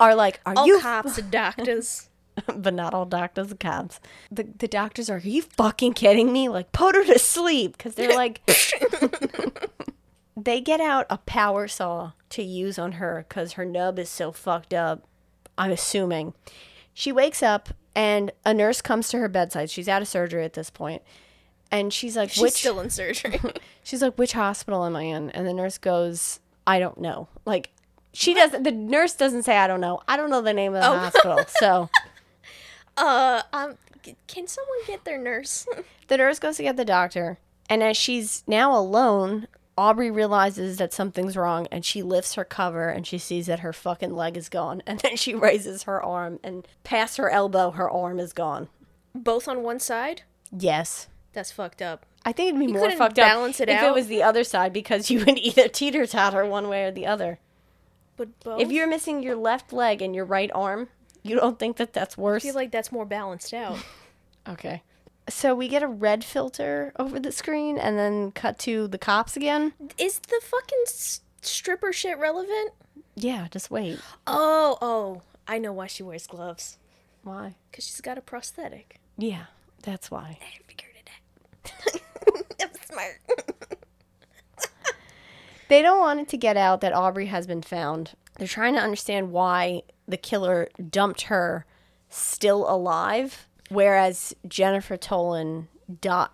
are 0.00 0.14
like, 0.14 0.40
"Are 0.46 0.54
All 0.56 0.66
you?" 0.66 0.80
cops 0.80 1.18
and 1.18 1.30
doctors. 1.30 2.08
but 2.54 2.74
not 2.74 2.92
all 2.92 3.06
doctors 3.06 3.50
are 3.52 3.56
cops. 3.56 4.00
The 4.30 4.44
the 4.58 4.68
doctors 4.68 5.08
are, 5.08 5.16
"Are 5.16 5.20
you 5.20 5.42
fucking 5.42 5.94
kidding 5.94 6.32
me?" 6.32 6.48
Like, 6.48 6.72
put 6.72 6.94
her 6.94 7.04
to 7.04 7.18
sleep 7.18 7.76
because 7.76 7.94
they're 7.94 8.14
like, 8.14 8.42
they 10.36 10.60
get 10.60 10.80
out 10.80 11.06
a 11.08 11.18
power 11.18 11.68
saw 11.68 12.12
to 12.30 12.42
use 12.42 12.78
on 12.78 12.92
her 12.92 13.24
because 13.28 13.52
her 13.52 13.64
nub 13.64 13.98
is 13.98 14.08
so 14.08 14.32
fucked 14.32 14.74
up. 14.74 15.06
I'm 15.56 15.70
assuming. 15.70 16.34
She 16.92 17.12
wakes 17.12 17.42
up 17.42 17.70
and 17.94 18.32
a 18.44 18.52
nurse 18.54 18.80
comes 18.80 19.08
to 19.08 19.18
her 19.18 19.28
bedside. 19.28 19.70
She's 19.70 19.88
out 19.88 20.02
of 20.02 20.08
surgery 20.08 20.44
at 20.44 20.54
this 20.54 20.70
point, 20.70 21.02
and 21.70 21.92
she's 21.92 22.16
like, 22.16 22.30
She's 22.30 22.42
"Which?" 22.42 22.54
still 22.54 22.80
in 22.80 22.90
surgery. 22.90 23.40
She's 23.82 24.02
like, 24.02 24.16
"Which 24.18 24.32
hospital 24.32 24.84
am 24.84 24.96
I 24.96 25.02
in?" 25.02 25.30
And 25.30 25.46
the 25.46 25.52
nurse 25.52 25.78
goes, 25.78 26.40
"I 26.66 26.78
don't 26.78 26.98
know." 26.98 27.28
Like, 27.44 27.70
she 28.12 28.34
doesn't. 28.34 28.62
The 28.64 28.72
nurse 28.72 29.14
doesn't 29.14 29.44
say, 29.44 29.56
"I 29.56 29.66
don't 29.66 29.80
know." 29.80 30.00
I 30.08 30.16
don't 30.16 30.30
know 30.30 30.40
the 30.42 30.52
name 30.52 30.74
of 30.74 30.82
the 30.82 30.88
Oh. 30.88 30.96
hospital. 30.98 31.40
So 31.58 31.88
uh, 32.96 33.42
um, 33.52 33.74
can 34.26 34.46
someone 34.46 34.78
get 34.86 35.04
their 35.04 35.18
nurse? 35.18 35.66
the 36.08 36.16
nurse 36.16 36.38
goes 36.38 36.56
to 36.56 36.62
get 36.62 36.76
the 36.76 36.84
doctor, 36.84 37.38
and 37.68 37.82
as 37.82 37.96
she's 37.96 38.42
now 38.46 38.76
alone, 38.76 39.46
Aubrey 39.78 40.10
realizes 40.10 40.78
that 40.78 40.92
something's 40.94 41.36
wrong, 41.36 41.66
and 41.70 41.84
she 41.84 42.02
lifts 42.02 42.34
her 42.34 42.44
cover, 42.44 42.88
and 42.88 43.06
she 43.06 43.18
sees 43.18 43.46
that 43.46 43.60
her 43.60 43.72
fucking 43.72 44.14
leg 44.14 44.36
is 44.36 44.48
gone, 44.48 44.82
and 44.86 45.00
then 45.00 45.16
she 45.16 45.34
raises 45.34 45.82
her 45.84 46.02
arm, 46.02 46.38
and 46.42 46.66
past 46.84 47.18
her 47.18 47.28
elbow, 47.30 47.70
her 47.72 47.90
arm 47.90 48.18
is 48.18 48.32
gone. 48.32 48.68
Both 49.14 49.46
on 49.48 49.62
one 49.62 49.80
side? 49.80 50.22
Yes. 50.56 51.08
That's 51.36 51.52
fucked 51.52 51.82
up. 51.82 52.06
I 52.24 52.32
think 52.32 52.48
it'd 52.48 52.58
be 52.58 52.66
more 52.66 52.80
couldn't 52.80 52.96
fucked 52.96 53.16
balance 53.16 53.60
up 53.60 53.68
it 53.68 53.72
if 53.72 53.78
out? 53.82 53.88
it 53.90 53.94
was 53.94 54.06
the 54.06 54.22
other 54.22 54.42
side 54.42 54.72
because 54.72 55.10
you 55.10 55.22
would 55.22 55.36
either 55.38 55.68
teeter 55.68 56.06
totter 56.06 56.46
one 56.46 56.70
way 56.70 56.84
or 56.84 56.90
the 56.90 57.04
other. 57.04 57.38
But 58.16 58.40
both? 58.40 58.62
If 58.62 58.72
you're 58.72 58.86
missing 58.86 59.22
your 59.22 59.36
left 59.36 59.70
leg 59.70 60.00
and 60.00 60.14
your 60.14 60.24
right 60.24 60.50
arm, 60.54 60.88
you 61.22 61.36
don't 61.36 61.58
think 61.58 61.76
that 61.76 61.92
that's 61.92 62.16
I 62.16 62.22
worse? 62.22 62.42
feel 62.42 62.54
like 62.54 62.72
that's 62.72 62.90
more 62.90 63.04
balanced 63.04 63.52
out. 63.52 63.76
okay. 64.48 64.82
So 65.28 65.54
we 65.54 65.68
get 65.68 65.82
a 65.82 65.86
red 65.86 66.24
filter 66.24 66.94
over 66.98 67.20
the 67.20 67.32
screen 67.32 67.76
and 67.76 67.98
then 67.98 68.32
cut 68.32 68.58
to 68.60 68.88
the 68.88 68.96
cops 68.96 69.36
again. 69.36 69.74
Is 69.98 70.18
the 70.20 70.40
fucking 70.42 70.84
s- 70.86 71.20
stripper 71.42 71.92
shit 71.92 72.16
relevant? 72.18 72.72
Yeah, 73.14 73.46
just 73.50 73.70
wait. 73.70 74.00
Oh, 74.26 74.78
oh. 74.80 75.20
I 75.46 75.58
know 75.58 75.74
why 75.74 75.86
she 75.86 76.02
wears 76.02 76.26
gloves. 76.26 76.78
Why? 77.24 77.56
Because 77.70 77.84
she's 77.84 78.00
got 78.00 78.16
a 78.16 78.22
prosthetic. 78.22 79.00
Yeah, 79.18 79.44
that's 79.82 80.10
why. 80.10 80.38
I 80.40 80.44
it 80.44 80.80
out. 80.80 80.85
I'm 82.60 82.70
smart. 82.84 83.20
They 85.68 85.82
don't 85.82 85.98
want 85.98 86.20
it 86.20 86.28
to 86.28 86.36
get 86.36 86.56
out 86.56 86.80
that 86.82 86.92
Aubrey 86.92 87.26
has 87.26 87.46
been 87.46 87.62
found. 87.62 88.12
They're 88.38 88.46
trying 88.46 88.74
to 88.74 88.80
understand 88.80 89.32
why 89.32 89.82
the 90.06 90.16
killer 90.16 90.68
dumped 90.90 91.22
her 91.22 91.66
still 92.08 92.70
alive, 92.70 93.48
whereas 93.68 94.34
Jennifer 94.46 94.96
Toland 94.96 95.66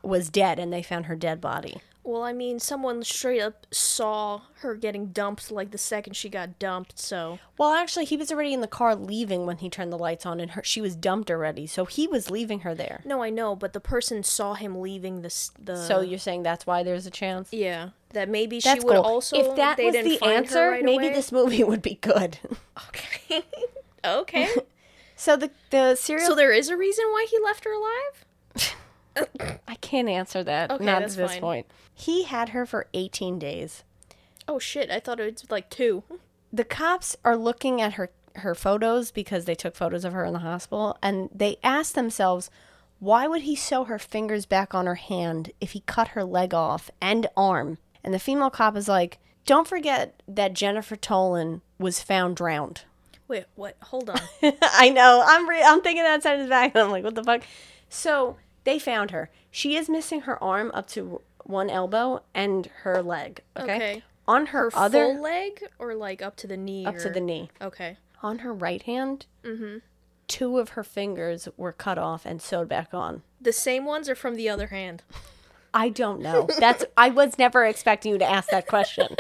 was 0.03 0.29
dead 0.29 0.59
and 0.59 0.73
they 0.73 0.83
found 0.83 1.07
her 1.07 1.17
dead 1.17 1.41
body. 1.41 1.81
Well, 2.05 2.23
I 2.23 2.33
mean, 2.33 2.59
someone 2.59 3.05
straight 3.05 3.41
up 3.41 3.67
saw 3.71 4.43
her 4.61 4.75
getting 4.75 5.09
dumped 5.09 5.53
like 5.53 5.71
the 5.71 5.79
second 5.79 6.15
she 6.15 6.29
got 6.29 6.59
dumped, 6.59 6.99
so. 6.99 7.39
Well, 7.57 7.73
actually, 7.75 8.07
he 8.07 8.17
was 8.17 8.33
already 8.33 8.53
in 8.53 8.61
the 8.61 8.67
car 8.67 8.97
leaving 8.97 9.47
when 9.47 9.59
he 9.59 9.71
turned 9.71 9.93
the 9.93 9.99
lights 9.99 10.27
on, 10.27 10.41
and 10.41 10.51
her, 10.53 10.65
she 10.65 10.81
was 10.81 10.97
dumped 10.97 11.31
already. 11.31 11.67
So 11.69 11.85
he 11.85 12.09
was 12.09 12.29
leaving 12.29 12.61
her 12.61 12.75
there. 12.75 13.03
No, 13.05 13.23
I 13.23 13.31
know, 13.31 13.55
but 13.55 13.73
the 13.73 13.81
person 13.81 14.25
saw 14.25 14.55
him 14.55 14.81
leaving 14.81 15.23
the. 15.23 15.51
the 15.61 15.77
So 15.87 16.01
you're 16.01 16.19
saying 16.19 16.43
that's 16.43 16.67
why 16.67 16.83
there's 16.83 17.07
a 17.07 17.11
chance? 17.11 17.53
Yeah. 17.53 17.91
That 18.13 18.29
maybe 18.29 18.59
That's 18.61 18.81
she 18.81 18.85
would 18.85 18.97
cool. 18.97 19.05
also. 19.05 19.37
if 19.37 19.57
that 19.57 19.79
was 19.79 19.95
the 19.95 20.23
answer, 20.25 20.71
right 20.71 20.85
maybe 20.85 21.07
away. 21.07 21.15
this 21.15 21.33
movie 21.33 21.65
would 21.65 21.83
be 21.83 21.95
good. 22.01 22.39
Okay. 22.89 23.43
okay. 24.05 24.49
so 25.17 25.37
the 25.37 25.51
the 25.71 25.95
serial 25.95 26.27
so 26.27 26.35
there 26.35 26.53
is 26.53 26.69
a 26.69 26.77
reason 26.77 27.05
why 27.07 27.27
he 27.31 27.39
left 27.39 27.65
her 27.65 27.73
alive? 27.73 28.25
I 29.17 29.75
can't 29.81 30.09
answer 30.09 30.43
that. 30.45 30.71
Okay, 30.71 30.85
not 30.85 31.03
at 31.03 31.11
this 31.11 31.33
fine. 31.33 31.41
point. 31.41 31.67
He 31.95 32.25
had 32.25 32.51
her 32.51 32.65
for 32.67 32.87
18 32.95 33.39
days. 33.39 33.85
Oh 34.49 34.59
shit, 34.59 34.91
I 34.91 35.01
thought 35.01 35.21
it 35.21 35.33
was 35.33 35.51
like 35.51 35.71
two. 35.71 36.03
The 36.53 36.65
cops 36.65 37.17
are 37.25 37.37
looking 37.37 37.81
at 37.81 37.95
her 37.95 38.11
her 38.37 38.55
photos 38.55 39.11
because 39.11 39.45
they 39.45 39.55
took 39.55 39.77
photos 39.77 40.07
of 40.07 40.15
her 40.15 40.25
in 40.25 40.33
the 40.33 40.39
hospital 40.39 40.97
and 41.03 41.29
they 41.35 41.59
asked 41.63 41.95
themselves 41.95 42.51
why 42.99 43.27
would 43.27 43.43
he 43.43 43.55
sew 43.57 43.85
her 43.85 43.99
fingers 43.99 44.47
back 44.47 44.75
on 44.75 44.87
her 44.87 44.95
hand 44.95 45.51
if 45.61 45.73
he 45.73 45.81
cut 45.81 46.09
her 46.09 46.25
leg 46.25 46.55
off 46.55 46.89
and 47.01 47.27
arm? 47.37 47.79
And 48.05 48.15
the 48.15 48.21
female 48.21 48.49
cop 48.49 48.77
is 48.77 48.87
like, 48.87 49.19
"Don't 49.45 49.67
forget 49.67 50.23
that 50.29 50.55
Jennifer 50.55 50.95
Toland 50.95 51.63
was 51.79 52.01
found 52.01 52.37
drowned." 52.37 52.83
Wait, 53.27 53.47
what? 53.55 53.77
Hold 53.85 54.11
on. 54.11 54.21
I 54.63 54.91
know. 54.91 55.25
I'm 55.27 55.49
re- 55.49 55.65
I'm 55.65 55.81
thinking 55.83 56.05
that 56.05 56.23
sentence 56.23 56.49
back, 56.49 56.73
and 56.75 56.85
I'm 56.85 56.91
like, 56.91 57.03
what 57.03 57.15
the 57.15 57.25
fuck? 57.25 57.43
So 57.89 58.37
they 58.65 58.79
found 58.79 59.11
her. 59.11 59.31
She 59.51 59.77
is 59.77 59.89
missing 59.89 60.23
her 60.23 60.43
arm 60.43 60.71
up 60.75 60.87
to 60.89 61.21
one 61.45 61.69
elbow 61.71 62.23
and 62.35 62.67
her 62.83 63.03
leg. 63.03 63.41
Okay. 63.59 63.75
Okay. 63.75 64.03
On 64.29 64.47
her, 64.47 64.71
Her 64.71 64.77
other 64.77 65.05
full 65.15 65.21
leg 65.23 65.65
or 65.79 65.95
like 65.95 66.23
up 66.23 66.37
to 66.37 66.47
the 66.47 66.57
knee? 66.57 66.87
up 66.87 66.97
to 66.99 67.11
the 67.11 67.21
knee. 67.21 67.51
Okay. 67.61 67.97
On 68.23 68.39
her 68.41 68.53
right 68.55 68.83
hand, 68.83 69.27
Mm-hmm. 69.45 69.79
two 70.29 70.59
of 70.59 70.71
her 70.71 70.85
fingers 70.85 71.49
were 71.57 71.73
cut 71.73 71.99
off 71.99 72.25
and 72.25 72.41
sewed 72.41 72.69
back 72.69 72.95
on. 72.95 73.23
The 73.41 73.53
same 73.53 73.85
ones 73.85 74.09
are 74.09 74.15
from 74.15 74.37
the 74.37 74.49
other 74.49 74.69
hand. 74.69 75.03
I 75.75 75.89
don't 75.89 76.21
know. 76.21 76.47
That's 76.61 76.85
I 76.97 77.11
was 77.11 77.37
never 77.39 77.65
expecting 77.65 78.13
you 78.13 78.19
to 78.19 78.31
ask 78.31 78.49
that 78.51 78.69
question. 78.69 79.17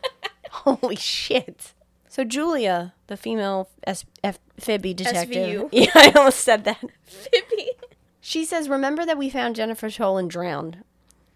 Holy 0.50 0.96
shit. 0.96 1.72
So 2.08 2.24
Julia, 2.24 2.94
the 3.08 3.16
female 3.18 3.68
S- 3.86 4.06
F- 4.24 4.38
Phoebe 4.58 4.94
detective. 4.94 5.36
SVU. 5.36 5.68
Yeah, 5.72 5.90
I 5.94 6.12
almost 6.16 6.40
said 6.40 6.64
that. 6.64 6.80
Phoebe. 7.04 7.72
She 8.28 8.44
says, 8.44 8.68
Remember 8.68 9.06
that 9.06 9.18
we 9.18 9.30
found 9.30 9.54
Jennifer 9.54 9.88
Toland 9.88 10.30
drowned. 10.30 10.78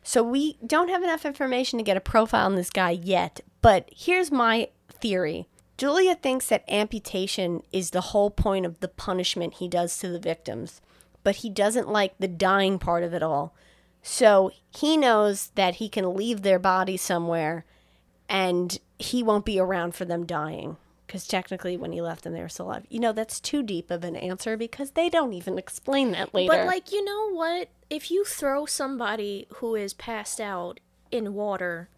So 0.03 0.24
we 0.24 0.59
don't 0.66 0.88
have 0.88 1.05
enough 1.05 1.24
information 1.24 1.79
to 1.79 1.85
get 1.85 1.96
a 1.96 2.00
profile 2.00 2.46
on 2.46 2.57
this 2.57 2.68
guy 2.68 2.90
yet. 2.90 3.42
But 3.62 3.88
here's 3.96 4.33
my 4.33 4.70
theory 4.88 5.46
Julia 5.79 6.16
thinks 6.16 6.48
that 6.48 6.68
amputation 6.68 7.62
is 7.70 7.90
the 7.90 8.00
whole 8.00 8.29
point 8.29 8.66
of 8.66 8.81
the 8.81 8.88
punishment 8.88 9.55
he 9.55 9.68
does 9.68 9.96
to 9.98 10.09
the 10.09 10.18
victims, 10.18 10.81
but 11.22 11.37
he 11.37 11.48
doesn't 11.48 11.88
like 11.88 12.18
the 12.18 12.26
dying 12.26 12.81
part 12.81 13.05
of 13.05 13.14
it 13.14 13.22
all. 13.22 13.55
So 14.03 14.50
he 14.76 14.96
knows 14.96 15.53
that 15.55 15.76
he 15.76 15.88
can 15.88 16.16
leave 16.16 16.42
their 16.42 16.59
body 16.59 16.96
somewhere 16.96 17.66
and 18.29 18.76
he 18.98 19.22
won't 19.22 19.44
be 19.44 19.61
around 19.61 19.94
for 19.94 20.05
them 20.05 20.26
dying. 20.26 20.76
Because 21.10 21.26
technically, 21.26 21.76
when 21.76 21.90
he 21.90 22.00
left 22.00 22.22
them, 22.22 22.34
they 22.34 22.40
were 22.40 22.48
still 22.48 22.66
alive. 22.66 22.86
You 22.88 23.00
know, 23.00 23.10
that's 23.10 23.40
too 23.40 23.64
deep 23.64 23.90
of 23.90 24.04
an 24.04 24.14
answer 24.14 24.56
because 24.56 24.92
they 24.92 25.08
don't 25.08 25.32
even 25.32 25.58
explain 25.58 26.12
that 26.12 26.32
later. 26.32 26.52
But 26.52 26.66
like, 26.66 26.92
you 26.92 27.04
know 27.04 27.32
what? 27.32 27.68
If 27.90 28.12
you 28.12 28.24
throw 28.24 28.64
somebody 28.64 29.48
who 29.54 29.74
is 29.74 29.92
passed 29.92 30.40
out 30.40 30.78
in 31.10 31.34
water, 31.34 31.88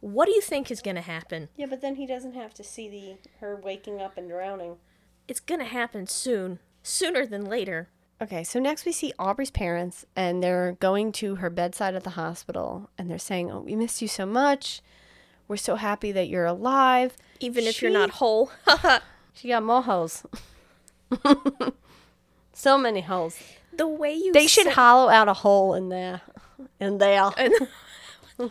what 0.00 0.26
do 0.26 0.32
you 0.32 0.42
think 0.42 0.70
is 0.70 0.82
gonna 0.82 1.00
happen? 1.00 1.48
Yeah, 1.56 1.64
but 1.64 1.80
then 1.80 1.94
he 1.94 2.06
doesn't 2.06 2.34
have 2.34 2.52
to 2.52 2.62
see 2.62 2.90
the 2.90 3.30
her 3.40 3.56
waking 3.56 4.02
up 4.02 4.18
and 4.18 4.28
drowning. 4.28 4.76
It's 5.26 5.40
gonna 5.40 5.64
happen 5.64 6.06
soon. 6.06 6.58
Sooner 6.82 7.24
than 7.24 7.46
later. 7.46 7.88
Okay, 8.20 8.44
so 8.44 8.60
next 8.60 8.84
we 8.84 8.92
see 8.92 9.14
Aubrey's 9.18 9.50
parents, 9.50 10.04
and 10.14 10.42
they're 10.42 10.72
going 10.72 11.12
to 11.12 11.36
her 11.36 11.48
bedside 11.48 11.94
at 11.94 12.04
the 12.04 12.10
hospital, 12.10 12.90
and 12.98 13.10
they're 13.10 13.16
saying, 13.16 13.50
"Oh, 13.50 13.60
we 13.60 13.74
missed 13.74 14.02
you 14.02 14.08
so 14.08 14.26
much. 14.26 14.82
We're 15.48 15.56
so 15.56 15.74
happy 15.76 16.12
that 16.12 16.28
you're 16.28 16.44
alive." 16.46 17.16
Even 17.40 17.64
if 17.64 17.76
She- 17.76 17.86
you're 17.86 17.92
not 17.92 18.10
whole. 18.10 18.52
She 19.34 19.48
got 19.48 19.62
more 19.62 19.82
holes. 19.82 20.24
so 22.52 22.76
many 22.78 23.00
holes. 23.02 23.38
the 23.72 23.86
way 23.86 24.12
you 24.14 24.32
They 24.32 24.46
should 24.48 24.64
said- 24.64 24.72
hollow 24.74 25.08
out 25.08 25.28
a 25.28 25.32
hole 25.34 25.74
in 25.74 25.88
there, 25.90 26.22
in 26.80 26.98
there. 26.98 27.30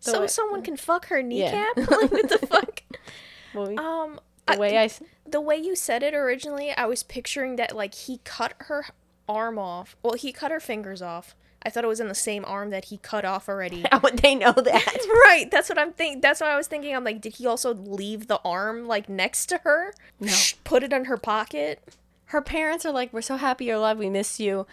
so 0.00 0.20
way- 0.22 0.26
someone 0.26 0.62
can 0.62 0.76
fuck 0.76 1.06
her 1.06 1.18
Yeah. 1.18 1.22
kneecap? 1.22 1.76
like 1.90 2.10
what 2.12 2.28
the 2.28 2.46
fuck? 2.46 2.82
Well, 3.54 3.78
Um 3.78 4.20
the 4.46 4.58
way 4.58 4.76
I, 4.78 4.84
s- 4.84 5.02
the 5.26 5.40
way 5.40 5.56
you 5.56 5.74
said 5.76 6.02
it 6.02 6.14
originally, 6.14 6.70
I 6.72 6.86
was 6.86 7.02
picturing 7.02 7.56
that 7.56 7.74
like 7.74 7.94
he 7.94 8.18
cut 8.24 8.54
her 8.58 8.86
arm 9.28 9.58
off. 9.58 9.96
Well, 10.02 10.14
he 10.14 10.32
cut 10.32 10.50
her 10.50 10.60
fingers 10.60 11.02
off. 11.02 11.34
I 11.62 11.70
thought 11.70 11.84
it 11.84 11.88
was 11.88 12.00
in 12.00 12.08
the 12.08 12.14
same 12.14 12.44
arm 12.44 12.70
that 12.70 12.86
he 12.86 12.98
cut 12.98 13.24
off 13.24 13.48
already. 13.48 13.84
how 13.90 14.00
would 14.00 14.18
they 14.18 14.34
know 14.34 14.52
that? 14.52 14.98
right, 15.26 15.48
that's 15.50 15.68
what 15.68 15.78
I'm 15.78 15.92
think. 15.92 16.22
That's 16.22 16.40
what 16.40 16.50
I 16.50 16.56
was 16.56 16.66
thinking. 16.66 16.94
I'm 16.94 17.04
like, 17.04 17.20
did 17.20 17.36
he 17.36 17.46
also 17.46 17.74
leave 17.74 18.28
the 18.28 18.40
arm 18.44 18.86
like 18.86 19.08
next 19.08 19.46
to 19.46 19.58
her? 19.64 19.94
No. 20.20 20.34
Put 20.64 20.82
it 20.82 20.92
in 20.92 21.06
her 21.06 21.16
pocket. 21.16 21.82
her 22.26 22.42
parents 22.42 22.84
are 22.86 22.92
like, 22.92 23.12
We're 23.12 23.22
so 23.22 23.36
happy 23.36 23.66
you're 23.66 23.76
alive, 23.76 23.98
we 23.98 24.10
miss 24.10 24.38
you. 24.38 24.66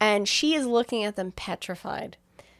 And 0.00 0.28
she 0.28 0.54
is 0.54 0.66
looking 0.66 1.04
at 1.04 1.16
them 1.16 1.32
petrified. 1.32 2.16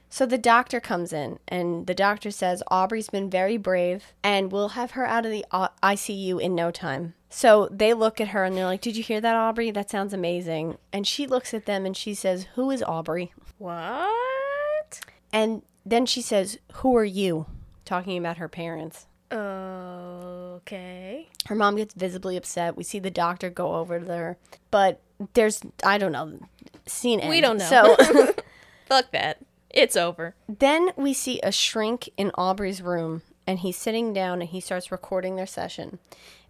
So 0.09 0.27
the 0.27 0.39
doctor 0.39 0.79
comes 0.79 1.13
in, 1.13 1.41
and 1.49 1.89
the 1.89 1.95
doctor 1.95 2.31
says, 2.31 2.63
Aubrey's 2.71 3.11
been 3.11 3.29
very 3.29 3.57
brave, 3.57 4.13
and 4.23 4.53
we'll 4.53 4.69
have 4.71 4.93
her 4.93 5.05
out 5.05 5.27
of 5.27 5.33
the 5.33 5.45
ICU 5.53 6.41
in 6.41 6.55
no 6.55 6.71
time. 6.71 7.15
So 7.35 7.69
they 7.73 7.95
look 7.95 8.21
at 8.21 8.29
her 8.29 8.45
and 8.45 8.57
they're 8.57 8.65
like, 8.65 8.81
Did 8.81 8.97
you 8.97 9.03
hear 9.03 9.21
that, 9.21 9.35
Aubrey? 9.35 9.73
That 9.73 9.91
sounds 9.91 10.15
amazing. 10.15 10.79
And 10.93 11.05
she 11.05 11.27
looks 11.27 11.53
at 11.53 11.67
them 11.67 11.85
and 11.85 11.97
she 11.97 12.15
says, 12.15 12.47
Who 12.55 12.71
is 12.71 12.81
Aubrey? 12.83 13.33
What? 13.59 15.01
And 15.33 15.63
then 15.85 16.07
she 16.07 16.23
says, 16.23 16.59
Who 16.75 16.97
are 16.97 17.05
you? 17.05 17.47
talking 17.85 18.17
about 18.17 18.39
her 18.39 18.49
parents. 18.49 19.07
Okay. 19.31 21.29
Her 21.47 21.55
mom 21.55 21.77
gets 21.77 21.93
visibly 21.93 22.37
upset. 22.37 22.77
We 22.77 22.83
see 22.85 22.99
the 22.99 23.11
doctor 23.11 23.51
go 23.51 23.75
over 23.75 23.99
there, 23.99 24.39
but 24.71 25.01
there's 25.35 25.61
I 25.85 25.99
don't 25.99 26.13
know. 26.13 26.39
Scene 26.87 27.29
We 27.29 27.41
don't 27.41 27.59
know. 27.59 27.97
So 27.97 27.97
Fuck 28.87 29.11
that. 29.13 29.39
It's 29.71 29.97
over. 29.97 30.35
then 30.49 30.91
we 30.97 31.13
see 31.13 31.41
a 31.43 31.51
shrink 31.51 32.09
in 32.17 32.31
Aubrey's 32.37 32.81
room, 32.81 33.23
and 33.45 33.59
he's 33.59 33.77
sitting 33.77 34.13
down 34.13 34.41
and 34.41 34.49
he 34.51 34.61
starts 34.61 34.93
recording 34.93 35.35
their 35.35 35.47
session, 35.47 35.99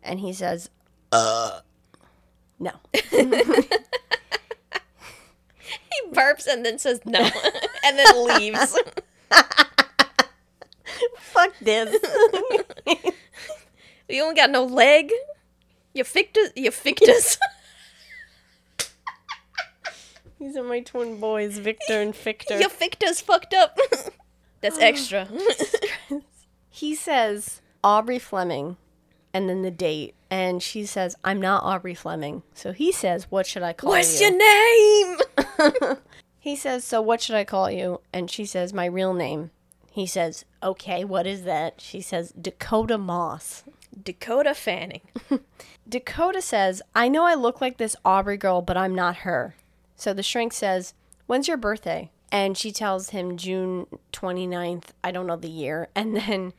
and 0.05 0.21
he 0.21 0.33
says, 0.33 0.71
"Uh, 1.11 1.61
no." 2.59 2.73
He 5.95 6.11
burps 6.11 6.47
and 6.47 6.65
then 6.65 6.79
says 6.79 7.01
no, 7.05 7.19
and 7.85 7.99
then 7.99 8.27
leaves. 8.39 8.79
Fuck 11.19 11.53
this. 11.61 11.97
You 14.09 14.23
only 14.23 14.35
got 14.35 14.51
no 14.51 14.65
leg. 14.65 15.11
You 15.95 16.05
fictus. 16.05 16.51
You 16.55 16.71
fictus. 16.71 17.39
These 20.39 20.57
are 20.57 20.63
my 20.63 20.81
twin 20.81 21.19
boys, 21.19 21.59
Victor 21.59 22.03
and 22.03 22.15
Victor. 22.15 22.61
Your 22.61 22.69
fictus 22.69 23.23
fucked 23.23 23.55
up. 23.55 23.79
That's 24.61 24.79
extra. 24.79 25.27
he 26.69 26.95
says 26.95 27.63
Aubrey 27.83 28.19
Fleming 28.19 28.77
and 29.35 29.49
then 29.49 29.63
the 29.63 29.71
date 29.71 30.15
and 30.31 30.63
she 30.63 30.87
says 30.87 31.17
I'm 31.25 31.41
not 31.41 31.65
Aubrey 31.65 31.95
Fleming. 31.95 32.45
So 32.55 32.73
he 32.73 32.93
says 32.93 33.31
what 33.31 33.47
should 33.47 33.65
I 33.65 33.73
call 33.73 33.91
What's 33.91 34.21
you? 34.21 34.29
your 34.29 34.39
name? 34.39 35.97
he 36.39 36.55
says 36.57 36.85
so 36.85 37.03
what 37.03 37.21
should 37.21 37.35
I 37.35 37.45
call 37.45 37.71
you? 37.71 38.01
And 38.13 38.31
she 38.31 38.47
says 38.47 38.73
my 38.73 38.87
real 38.87 39.13
name. 39.13 39.51
He 39.91 40.07
says 40.07 40.45
okay, 40.63 41.05
what 41.05 41.27
is 41.27 41.43
that? 41.43 41.81
She 41.81 42.01
says 42.01 42.33
Dakota 42.41 42.97
Moss. 42.97 43.65
Dakota 44.03 44.55
Fanning. 44.55 45.03
Dakota 45.89 46.41
says 46.41 46.81
I 46.95 47.09
know 47.09 47.25
I 47.25 47.35
look 47.35 47.61
like 47.61 47.77
this 47.77 47.97
Aubrey 48.05 48.37
girl 48.37 48.63
but 48.63 48.77
I'm 48.77 48.95
not 48.95 49.19
her. 49.19 49.57
So 49.97 50.15
the 50.15 50.23
shrink 50.23 50.53
says 50.53 50.95
when's 51.27 51.49
your 51.49 51.57
birthday? 51.57 52.11
And 52.31 52.57
she 52.59 52.73
tells 52.73 53.11
him 53.11 53.37
June 53.37 53.87
29th. 54.13 54.87
I 55.05 55.13
don't 55.13 55.27
know 55.27 55.37
the 55.37 55.49
year. 55.49 55.89
And 55.95 56.17
then 56.17 56.53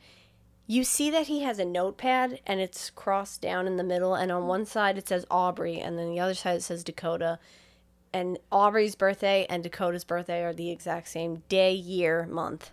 you 0.66 0.82
see 0.84 1.10
that 1.10 1.26
he 1.28 1.42
has 1.42 1.58
a 1.58 1.64
notepad 1.64 2.40
and 2.46 2.60
it's 2.60 2.90
crossed 2.90 3.40
down 3.40 3.66
in 3.66 3.76
the 3.76 3.84
middle. 3.84 4.14
And 4.14 4.32
on 4.32 4.46
one 4.46 4.66
side 4.66 4.98
it 4.98 5.08
says 5.08 5.24
Aubrey, 5.30 5.78
and 5.80 5.98
then 5.98 6.10
the 6.10 6.20
other 6.20 6.34
side 6.34 6.56
it 6.56 6.62
says 6.62 6.82
Dakota. 6.84 7.38
And 8.12 8.38
Aubrey's 8.50 8.94
birthday 8.94 9.46
and 9.50 9.62
Dakota's 9.62 10.04
birthday 10.04 10.42
are 10.42 10.52
the 10.54 10.70
exact 10.70 11.08
same 11.08 11.42
day, 11.48 11.72
year, 11.72 12.26
month. 12.26 12.70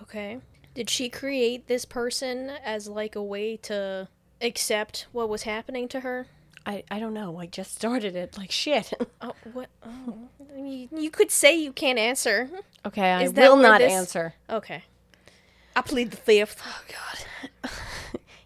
Okay. 0.00 0.38
Did 0.74 0.88
she 0.90 1.08
create 1.08 1.66
this 1.66 1.84
person 1.84 2.50
as 2.64 2.88
like 2.88 3.14
a 3.16 3.22
way 3.22 3.56
to 3.58 4.08
accept 4.40 5.06
what 5.12 5.28
was 5.28 5.42
happening 5.42 5.88
to 5.88 6.00
her? 6.00 6.26
I, 6.66 6.82
I 6.90 6.98
don't 6.98 7.12
know. 7.14 7.38
I 7.38 7.46
just 7.46 7.74
started 7.74 8.16
it 8.16 8.38
like 8.38 8.50
shit. 8.50 8.92
Oh, 9.20 9.32
what? 9.52 9.68
Oh, 9.84 10.28
you 10.56 11.10
could 11.10 11.30
say 11.30 11.56
you 11.56 11.72
can't 11.72 11.98
answer. 11.98 12.48
okay, 12.86 13.10
I 13.12 13.22
Is 13.24 13.32
will 13.32 13.56
not 13.56 13.80
this- 13.80 13.92
answer. 13.92 14.34
Okay. 14.50 14.84
I 15.76 15.82
plead 15.82 16.10
the 16.10 16.16
fifth. 16.16 16.62
Oh 16.66 16.82
God. 16.88 17.70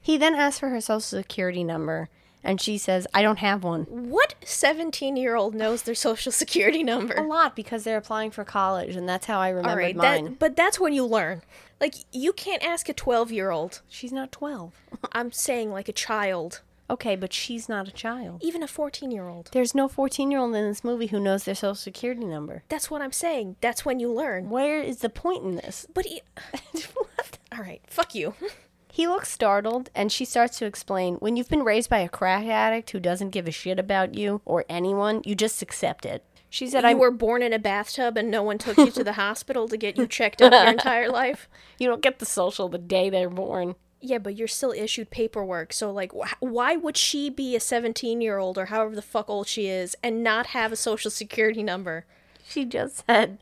He 0.01 0.17
then 0.17 0.35
asks 0.35 0.59
for 0.59 0.71
her 0.71 0.81
social 0.81 1.01
security 1.01 1.63
number, 1.63 2.09
and 2.43 2.63
she 2.63 2.79
says, 2.79 3.07
I 3.13 3.21
don't 3.21 3.41
have 3.41 3.63
one. 3.63 3.83
What 3.91 4.37
seventeen-year-old 4.43 5.55
knows 5.55 5.83
their 5.83 5.95
social 5.95 6.33
security 6.33 6.83
number? 6.83 7.13
A 7.13 7.23
lot 7.27 7.55
because 7.55 7.85
they're 7.85 7.99
applying 7.99 8.31
for 8.31 8.43
college, 8.43 8.97
and 8.97 9.07
that's 9.07 9.27
how 9.27 9.39
I 9.39 9.51
All 9.51 9.57
remembered 9.57 9.83
right, 9.83 9.97
mine. 9.97 10.25
that, 10.25 10.39
but 10.39 10.57
that's 10.57 10.81
when 10.81 10.95
you 10.95 11.05
learn. 11.05 11.43
Like 11.79 11.95
you 12.11 12.33
can't 12.33 12.65
ask 12.65 12.89
a 12.89 12.95
twelve-year-old. 12.95 13.83
She's 13.87 14.11
not 14.13 14.33
12. 14.33 14.73
I'm 15.13 15.31
saying 15.31 15.73
like 15.73 15.91
a 15.91 15.93
child, 15.93 16.63
Okay, 16.91 17.17
but 17.17 17.33
she's 17.33 17.69
not 17.69 17.87
a 17.89 17.93
child. 17.93 18.43
even 18.43 18.63
a 18.63 18.69
fourteen-year-old. 18.69 19.51
There's 19.53 19.75
no 19.75 19.89
14 19.89 20.31
year 20.31 20.41
old 20.41 20.55
in 20.55 20.67
this 20.67 20.83
movie 20.85 21.09
who 21.09 21.21
knows 21.21 21.45
their 21.45 21.55
social 21.55 21.75
security 21.75 22.25
number. 22.25 22.63
That's 22.69 22.91
what 22.91 23.03
I'm 23.03 23.13
saying. 23.13 23.57
That's 23.61 23.85
when 23.85 24.01
you 24.01 24.13
learn. 24.13 24.49
Where 24.49 24.81
is 24.83 24.99
the 24.99 25.11
point 25.11 25.45
in 25.45 25.57
this? 25.57 25.87
But 25.93 26.07
he, 26.07 26.23
What? 26.95 27.39
all 27.53 27.61
right, 27.61 27.83
fuck 27.89 28.15
you. 28.15 28.35
He 28.91 29.07
looks 29.07 29.31
startled, 29.31 29.91
and 29.95 30.11
she 30.11 30.25
starts 30.25 30.59
to 30.59 30.65
explain 30.67 31.17
when 31.17 31.37
you've 31.37 31.49
been 31.51 31.63
raised 31.63 31.89
by 31.89 31.99
a 31.99 32.09
crack 32.09 32.47
addict 32.47 32.91
who 32.91 32.99
doesn't 32.99 33.31
give 33.31 33.47
a 33.47 33.53
shit 33.53 33.79
about 33.79 34.15
you 34.17 34.41
or 34.45 34.65
anyone, 34.69 35.21
you 35.25 35.37
just 35.37 35.63
accept 35.63 36.05
it. 36.05 36.25
She 36.51 36.67
said, 36.67 36.83
you 36.83 36.89
I 36.91 36.95
were 36.95 37.13
born 37.13 37.43
in 37.43 37.53
a 37.53 37.61
bathtub 37.61 38.17
and 38.17 38.29
no 38.29 38.43
one 38.43 38.59
took 38.59 38.77
you 38.77 38.91
to 38.91 39.05
the 39.05 39.13
hospital 39.25 39.69
to 39.69 39.77
get 39.77 39.99
you 39.99 40.07
checked 40.09 40.43
up 40.43 40.53
your 40.53 40.67
entire 40.73 41.11
life. 41.11 41.49
You 41.79 41.87
don't 41.87 42.03
get 42.03 42.19
the 42.19 42.27
social 42.27 42.69
the 42.69 42.79
day 42.79 43.09
they're 43.09 43.31
born. 43.31 43.77
Yeah, 44.01 44.19
but 44.19 44.37
you're 44.37 44.47
still 44.49 44.71
issued 44.73 45.11
paperwork. 45.11 45.73
So, 45.73 45.91
like, 45.91 46.13
wh- 46.13 46.35
why 46.41 46.77
would 46.77 46.97
she 46.97 47.31
be 47.31 47.57
a 47.57 47.61
17 47.61 48.21
year 48.21 48.39
old 48.39 48.57
or 48.57 48.67
however 48.67 48.95
the 48.95 49.03
fuck 49.03 49.29
old 49.29 49.49
she 49.49 49.67
is 49.69 49.97
and 50.03 50.23
not 50.23 50.47
have 50.49 50.71
a 50.73 50.77
social 50.77 51.11
security 51.11 51.63
number? 51.63 52.05
She 52.47 52.65
just 52.65 53.05
said 53.07 53.39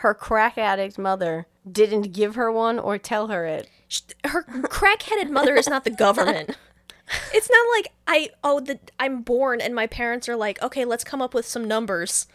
her 0.00 0.12
crack 0.14 0.58
addict 0.58 0.98
mother 0.98 1.46
didn't 1.70 2.12
give 2.12 2.34
her 2.34 2.52
one 2.52 2.78
or 2.78 2.98
tell 2.98 3.28
her 3.28 3.46
it. 3.46 3.68
Sh- 3.88 4.02
Her 4.24 4.42
crack-headed 4.42 5.30
mother 5.30 5.54
is 5.56 5.68
not 5.68 5.84
the 5.84 5.90
government. 5.90 6.56
It's 7.32 7.48
not 7.48 7.66
like 7.76 7.92
I 8.08 8.30
oh 8.42 8.58
the 8.58 8.80
I'm 8.98 9.22
born 9.22 9.60
and 9.60 9.76
my 9.76 9.86
parents 9.86 10.28
are 10.28 10.34
like, 10.34 10.60
okay, 10.60 10.84
let's 10.84 11.04
come 11.04 11.22
up 11.22 11.34
with 11.34 11.46
some 11.46 11.64
numbers. 11.68 12.26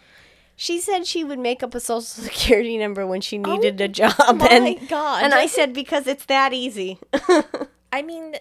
She 0.62 0.80
said 0.80 1.08
she 1.08 1.24
would 1.24 1.40
make 1.40 1.64
up 1.64 1.74
a 1.74 1.80
social 1.80 2.02
security 2.04 2.78
number 2.78 3.08
when 3.08 3.20
she 3.20 3.40
needed 3.40 3.82
a 3.82 3.86
oh 3.86 3.88
job. 3.88 4.14
Oh 4.20 4.34
my 4.34 4.48
and, 4.48 4.88
God. 4.88 5.24
And 5.24 5.34
I 5.34 5.48
said, 5.48 5.74
because 5.74 6.06
it's 6.06 6.26
that 6.26 6.54
easy. 6.54 7.00
I 7.92 8.04
mean, 8.04 8.36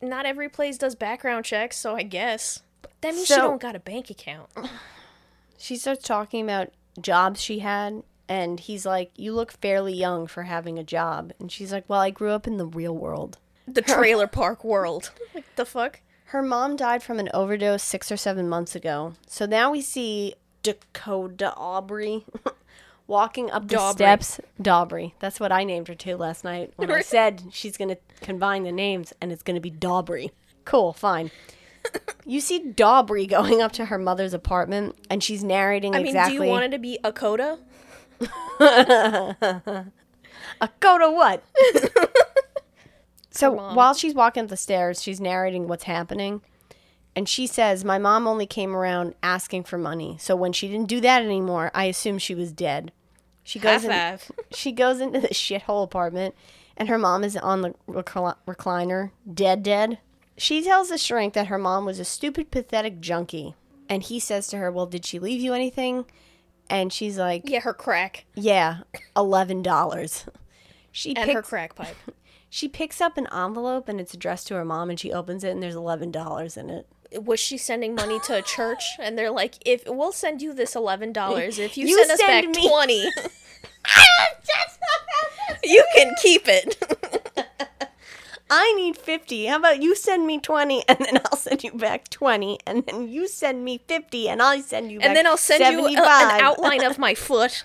not 0.00 0.26
every 0.26 0.48
place 0.48 0.78
does 0.78 0.94
background 0.94 1.44
checks, 1.44 1.76
so 1.76 1.96
I 1.96 2.04
guess 2.04 2.62
that 3.00 3.16
means 3.16 3.26
So- 3.26 3.34
she 3.34 3.40
don't 3.40 3.60
got 3.60 3.74
a 3.74 3.80
bank 3.80 4.10
account. 4.10 4.48
she 5.58 5.74
starts 5.74 6.04
talking 6.04 6.44
about 6.44 6.68
jobs 7.00 7.40
she 7.40 7.58
had. 7.58 8.04
And 8.28 8.60
he's 8.60 8.86
like, 8.86 9.10
You 9.16 9.32
look 9.32 9.50
fairly 9.50 9.92
young 9.92 10.28
for 10.28 10.44
having 10.44 10.78
a 10.78 10.84
job. 10.84 11.32
And 11.40 11.50
she's 11.50 11.72
like, 11.72 11.84
Well, 11.88 11.98
I 11.98 12.10
grew 12.10 12.30
up 12.30 12.46
in 12.46 12.58
the 12.58 12.66
real 12.66 12.96
world. 12.96 13.38
The 13.66 13.82
trailer 13.82 14.26
park 14.28 14.62
world. 14.62 15.10
Like 15.34 15.52
the 15.56 15.66
fuck? 15.66 16.00
Her 16.26 16.42
mom 16.42 16.76
died 16.76 17.02
from 17.02 17.18
an 17.18 17.28
overdose 17.34 17.82
six 17.82 18.12
or 18.12 18.16
seven 18.16 18.48
months 18.48 18.76
ago. 18.76 19.14
So 19.26 19.46
now 19.46 19.72
we 19.72 19.80
see 19.80 20.36
Dakota 20.62 21.54
Aubrey 21.56 22.24
walking 23.06 23.50
up 23.50 23.68
the 23.68 23.76
Daubry. 23.76 23.92
steps. 23.92 24.40
Daubry. 24.60 25.12
That's 25.18 25.40
what 25.40 25.52
I 25.52 25.64
named 25.64 25.88
her 25.88 25.94
too 25.94 26.16
last 26.16 26.44
night 26.44 26.72
when 26.76 26.90
I 26.90 27.00
said 27.02 27.42
she's 27.50 27.76
going 27.76 27.88
to 27.90 27.98
combine 28.20 28.62
the 28.64 28.72
names 28.72 29.12
and 29.20 29.32
it's 29.32 29.42
going 29.42 29.56
to 29.56 29.60
be 29.60 29.70
Daubry. 29.70 30.30
Cool, 30.64 30.92
fine. 30.92 31.30
You 32.26 32.40
see 32.42 32.60
Daubry 32.60 33.26
going 33.26 33.62
up 33.62 33.72
to 33.72 33.86
her 33.86 33.98
mother's 33.98 34.34
apartment 34.34 34.94
and 35.08 35.24
she's 35.24 35.42
narrating 35.42 35.94
I 35.94 35.98
mean, 35.98 36.08
exactly. 36.08 36.36
do 36.36 36.44
you 36.44 36.50
want 36.50 36.64
it 36.66 36.70
to 36.72 36.78
be 36.78 36.98
a 37.02 37.10
coda? 37.12 37.58
A 40.60 40.68
coda 40.78 41.10
what? 41.10 41.42
so 43.30 43.50
while 43.50 43.94
she's 43.94 44.14
walking 44.14 44.44
up 44.44 44.50
the 44.50 44.56
stairs, 44.56 45.02
she's 45.02 45.20
narrating 45.20 45.66
what's 45.66 45.84
happening. 45.84 46.42
And 47.16 47.28
she 47.28 47.46
says, 47.46 47.84
My 47.84 47.98
mom 47.98 48.26
only 48.26 48.46
came 48.46 48.76
around 48.76 49.14
asking 49.22 49.64
for 49.64 49.78
money. 49.78 50.16
So 50.20 50.36
when 50.36 50.52
she 50.52 50.68
didn't 50.68 50.88
do 50.88 51.00
that 51.00 51.22
anymore, 51.22 51.70
I 51.74 51.84
assumed 51.84 52.22
she 52.22 52.34
was 52.34 52.52
dead. 52.52 52.92
She 53.42 53.58
goes 53.58 53.84
in, 53.84 54.18
she 54.52 54.72
goes 54.72 55.00
into 55.00 55.20
the 55.20 55.28
shithole 55.28 55.82
apartment 55.82 56.34
and 56.76 56.88
her 56.88 56.98
mom 56.98 57.24
is 57.24 57.36
on 57.36 57.62
the 57.62 57.74
recl- 57.88 58.36
recliner, 58.46 59.10
dead 59.32 59.62
dead. 59.62 59.98
She 60.36 60.62
tells 60.62 60.88
the 60.88 60.96
shrink 60.96 61.34
that 61.34 61.48
her 61.48 61.58
mom 61.58 61.84
was 61.84 61.98
a 61.98 62.04
stupid, 62.04 62.50
pathetic 62.50 63.00
junkie. 63.00 63.54
And 63.88 64.02
he 64.02 64.18
says 64.18 64.46
to 64.48 64.56
her, 64.56 64.70
Well, 64.70 64.86
did 64.86 65.04
she 65.04 65.18
leave 65.18 65.40
you 65.40 65.52
anything? 65.52 66.06
And 66.70 66.92
she's 66.92 67.18
like, 67.18 67.42
Yeah, 67.44 67.60
her 67.60 67.74
crack 67.74 68.24
Yeah, 68.34 68.78
eleven 69.16 69.62
dollars. 69.62 70.26
She 70.92 71.14
and 71.16 71.30
her 71.32 71.42
crack 71.42 71.74
pipe. 71.74 71.96
she 72.48 72.68
picks 72.68 73.00
up 73.00 73.18
an 73.18 73.26
envelope 73.32 73.88
and 73.88 74.00
it's 74.00 74.14
addressed 74.14 74.46
to 74.48 74.54
her 74.54 74.64
mom 74.64 74.88
and 74.90 74.98
she 74.98 75.12
opens 75.12 75.44
it 75.44 75.50
and 75.50 75.62
there's 75.62 75.74
eleven 75.74 76.10
dollars 76.10 76.56
in 76.56 76.70
it. 76.70 76.86
Was 77.18 77.40
she 77.40 77.58
sending 77.58 77.94
money 77.94 78.20
to 78.20 78.36
a 78.36 78.42
church? 78.42 78.82
And 78.98 79.16
they're 79.18 79.30
like, 79.30 79.54
"If 79.66 79.82
we'll 79.86 80.12
send 80.12 80.42
you 80.42 80.52
this 80.52 80.74
eleven 80.76 81.12
dollars, 81.12 81.58
if 81.58 81.76
you, 81.76 81.86
You 81.86 81.96
send 82.04 82.10
us 82.12 82.20
back 82.20 82.44
me- 82.46 82.68
twenty, 82.68 83.02
you 85.64 85.84
can 85.94 86.14
keep 86.22 86.42
it." 86.46 86.76
I 88.52 88.72
need 88.74 88.96
fifty. 88.96 89.46
How 89.46 89.58
about 89.58 89.80
you 89.80 89.94
send 89.94 90.26
me 90.26 90.40
twenty 90.40 90.82
and 90.88 90.98
then 90.98 91.18
I'll 91.24 91.36
send 91.38 91.62
you 91.62 91.70
back 91.72 92.08
twenty 92.10 92.58
and 92.66 92.84
then 92.84 93.06
you 93.08 93.28
send 93.28 93.64
me 93.64 93.78
fifty 93.86 94.28
and 94.28 94.42
I'll 94.42 94.60
send 94.60 94.90
you 94.90 94.98
back 94.98 95.06
and 95.06 95.16
then 95.16 95.26
I'll 95.26 95.36
send 95.36 95.62
you 95.72 95.86
a, 95.86 95.90
an 95.90 96.40
outline 96.40 96.82
of 96.82 96.98
my 96.98 97.14
foot 97.14 97.62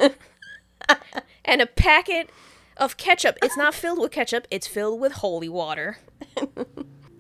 and 1.46 1.62
a 1.62 1.66
packet 1.66 2.30
of 2.78 2.98
ketchup. 2.98 3.38
It's 3.42 3.58
not 3.58 3.74
filled 3.74 3.98
with 4.00 4.12
ketchup; 4.12 4.48
it's 4.52 4.68
filled 4.68 5.00
with 5.02 5.14
holy 5.14 5.50
water. 5.50 5.98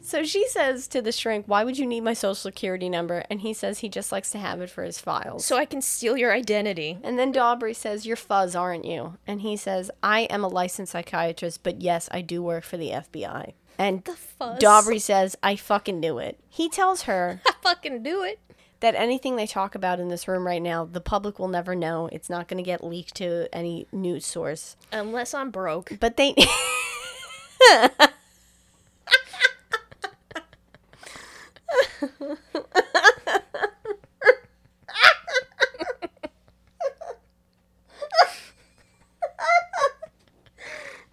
So 0.05 0.23
she 0.23 0.47
says 0.47 0.87
to 0.89 1.01
the 1.01 1.11
shrink, 1.11 1.45
Why 1.47 1.63
would 1.63 1.79
you 1.79 1.85
need 1.87 2.01
my 2.01 2.13
social 2.13 2.35
security 2.35 2.89
number? 2.89 3.23
And 3.29 3.41
he 3.41 3.53
says 3.53 3.79
he 3.79 3.89
just 3.89 4.11
likes 4.11 4.29
to 4.31 4.37
have 4.37 4.61
it 4.61 4.69
for 4.69 4.83
his 4.83 4.99
files. 4.99 5.43
So 5.45 5.57
I 5.57 5.65
can 5.65 5.81
steal 5.81 6.15
your 6.15 6.31
identity. 6.31 6.99
and 7.03 7.17
then 7.17 7.33
Daubrey 7.33 7.75
says, 7.75 8.05
You're 8.05 8.15
fuzz, 8.15 8.55
aren't 8.55 8.85
you? 8.85 9.17
And 9.25 9.41
he 9.41 9.57
says, 9.57 9.89
I 10.03 10.21
am 10.21 10.43
a 10.43 10.47
licensed 10.47 10.91
psychiatrist, 10.91 11.63
but 11.63 11.81
yes, 11.81 12.07
I 12.11 12.21
do 12.21 12.43
work 12.43 12.63
for 12.63 12.77
the 12.77 12.89
FBI. 12.91 13.53
And 13.79 14.03
The 14.03 14.13
fuzz. 14.13 14.59
Daubrey 14.59 15.01
says, 15.01 15.35
I 15.41 15.55
fucking 15.55 15.99
knew 15.99 16.19
it. 16.19 16.39
He 16.49 16.69
tells 16.69 17.03
her 17.03 17.41
I 17.47 17.53
fucking 17.63 18.03
do 18.03 18.21
it. 18.23 18.39
that 18.81 18.93
anything 18.93 19.35
they 19.37 19.47
talk 19.47 19.73
about 19.73 19.99
in 19.99 20.09
this 20.09 20.27
room 20.27 20.45
right 20.45 20.61
now, 20.61 20.85
the 20.85 21.01
public 21.01 21.39
will 21.39 21.47
never 21.47 21.73
know. 21.73 22.09
It's 22.11 22.29
not 22.29 22.47
going 22.47 22.57
to 22.63 22.63
get 22.63 22.83
leaked 22.83 23.15
to 23.15 23.47
any 23.51 23.87
news 23.91 24.25
source. 24.25 24.77
Unless 24.91 25.33
I'm 25.33 25.49
broke. 25.49 25.93
But 25.99 26.15
they. 26.15 26.35
Just 31.67 31.84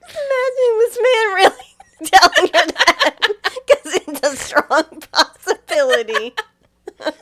Imagine 0.09 0.79
this 0.79 0.99
man 0.99 1.35
really 1.35 1.77
telling 2.05 2.49
her 2.53 2.67
that 2.67 3.17
because 3.21 3.95
it's 3.95 4.21
a 4.27 4.37
strong 4.37 4.85
possibility. 5.13 6.35
oh 7.01 7.13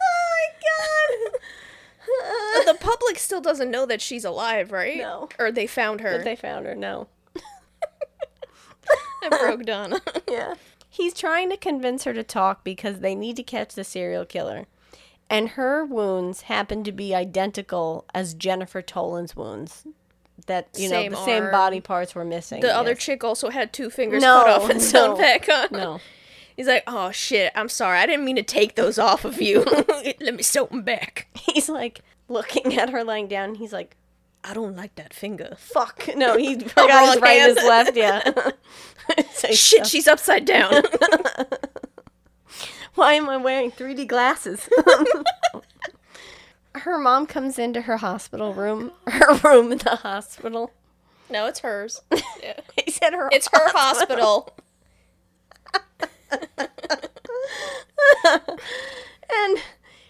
my 0.00 0.44
god! 0.62 1.40
But 2.54 2.66
the 2.72 2.78
public 2.80 3.18
still 3.18 3.40
doesn't 3.40 3.70
know 3.70 3.86
that 3.86 4.00
she's 4.00 4.24
alive, 4.24 4.72
right? 4.72 4.98
No. 4.98 5.28
Or 5.38 5.50
they 5.50 5.66
found 5.66 6.00
her. 6.00 6.16
But 6.18 6.24
they 6.24 6.36
found 6.36 6.66
her. 6.66 6.74
No. 6.74 7.08
I 9.22 9.28
broke 9.28 9.64
Donna. 9.64 10.00
Yeah. 10.30 10.54
He's 10.94 11.12
trying 11.12 11.50
to 11.50 11.56
convince 11.56 12.04
her 12.04 12.14
to 12.14 12.22
talk 12.22 12.62
because 12.62 13.00
they 13.00 13.16
need 13.16 13.34
to 13.34 13.42
catch 13.42 13.74
the 13.74 13.82
serial 13.82 14.24
killer. 14.24 14.66
And 15.28 15.50
her 15.50 15.84
wounds 15.84 16.42
happen 16.42 16.84
to 16.84 16.92
be 16.92 17.12
identical 17.12 18.04
as 18.14 18.32
Jennifer 18.32 18.80
Toland's 18.80 19.34
wounds. 19.34 19.88
That, 20.46 20.68
you 20.76 20.88
Same 20.88 21.10
know, 21.10 21.18
the 21.18 21.24
same 21.24 21.50
body 21.50 21.80
parts 21.80 22.14
were 22.14 22.24
missing. 22.24 22.60
The 22.60 22.72
other 22.72 22.94
chick 22.94 23.24
also 23.24 23.50
had 23.50 23.72
two 23.72 23.90
fingers 23.90 24.22
No, 24.22 24.44
cut 24.44 24.62
off 24.62 24.70
and 24.70 24.80
sewn 24.80 25.10
no, 25.10 25.16
back 25.16 25.48
on. 25.48 25.68
No. 25.72 26.00
He's 26.56 26.68
like, 26.68 26.84
oh 26.86 27.10
shit, 27.10 27.50
I'm 27.56 27.68
sorry. 27.68 27.98
I 27.98 28.06
didn't 28.06 28.24
mean 28.24 28.36
to 28.36 28.44
take 28.44 28.76
those 28.76 28.96
off 28.96 29.24
of 29.24 29.42
you. 29.42 29.64
Let 30.20 30.34
me 30.34 30.44
sew 30.44 30.66
them 30.66 30.82
back. 30.82 31.26
He's 31.34 31.68
like 31.68 32.02
looking 32.28 32.78
at 32.78 32.90
her 32.90 33.02
lying 33.02 33.26
down. 33.26 33.56
He's 33.56 33.72
like, 33.72 33.96
I 34.46 34.52
don't 34.54 34.76
like 34.76 34.94
that 34.96 35.12
finger. 35.14 35.56
fuck. 35.58 36.08
No, 36.16 36.36
he 36.36 36.58
forgot 36.58 37.14
his 37.14 37.22
right 37.22 37.40
and 37.40 37.58
hand. 37.58 37.58
his 37.58 37.66
left. 37.66 37.96
Yeah. 37.96 38.50
So 39.34 39.48
Shit, 39.52 39.86
she's 39.86 40.08
upside 40.08 40.44
down. 40.46 40.82
Why 42.94 43.14
am 43.14 43.28
I 43.28 43.36
wearing 43.36 43.70
3D 43.70 44.06
glasses? 44.06 44.68
her 46.74 46.98
mom 46.98 47.26
comes 47.26 47.58
into 47.58 47.82
her 47.82 47.98
hospital 47.98 48.54
room, 48.54 48.92
her 49.06 49.34
room 49.44 49.72
in 49.72 49.78
the 49.78 49.96
hospital. 49.96 50.72
no, 51.28 51.46
it's 51.46 51.58
hers. 51.60 52.00
Yeah. 52.42 52.60
He 52.82 52.90
said 52.90 53.12
her. 53.12 53.28
It's 53.32 53.48
her 53.52 53.68
hospital. 53.72 54.54
and 59.30 59.58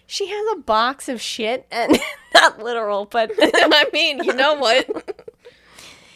she 0.07 0.27
has 0.27 0.45
a 0.53 0.61
box 0.61 1.09
of 1.09 1.21
shit, 1.21 1.65
and 1.71 1.99
not 2.33 2.59
literal, 2.59 3.05
but 3.05 3.31
I 3.39 3.85
mean, 3.93 4.23
you 4.23 4.33
know 4.33 4.53
what? 4.55 5.25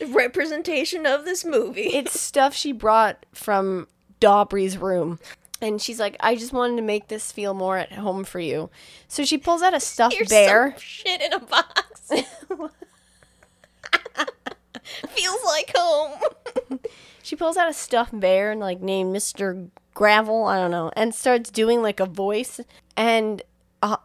Representation 0.09 1.05
of 1.05 1.25
this 1.25 1.43
movie. 1.43 1.87
it's 1.87 2.19
stuff 2.19 2.53
she 2.53 2.71
brought 2.71 3.25
from 3.33 3.87
Daubrey's 4.21 4.77
room. 4.77 5.19
And 5.61 5.81
she's 5.81 5.99
like, 5.99 6.15
I 6.21 6.35
just 6.35 6.53
wanted 6.53 6.77
to 6.77 6.81
make 6.81 7.09
this 7.09 7.33
feel 7.33 7.53
more 7.53 7.77
at 7.77 7.91
home 7.91 8.23
for 8.23 8.39
you. 8.39 8.69
So 9.09 9.25
she 9.25 9.37
pulls 9.37 9.61
out 9.61 9.73
a 9.73 9.81
stuffed 9.81 10.15
Here's 10.15 10.29
bear. 10.29 10.73
shit 10.79 11.21
in 11.21 11.33
a 11.33 11.39
box. 11.39 12.11
Feels 15.09 15.43
like 15.45 15.73
home. 15.75 16.17
She 17.21 17.35
pulls 17.35 17.57
out 17.57 17.69
a 17.69 17.73
stuffed 17.73 18.17
bear 18.17 18.51
and 18.51 18.61
like 18.61 18.79
named 18.79 19.13
Mr. 19.13 19.69
Gravel, 19.93 20.45
I 20.45 20.57
don't 20.57 20.71
know, 20.71 20.91
and 20.95 21.13
starts 21.13 21.49
doing 21.51 21.81
like 21.81 21.99
a 21.99 22.05
voice. 22.05 22.61
And 22.95 23.41
uh, 23.81 23.97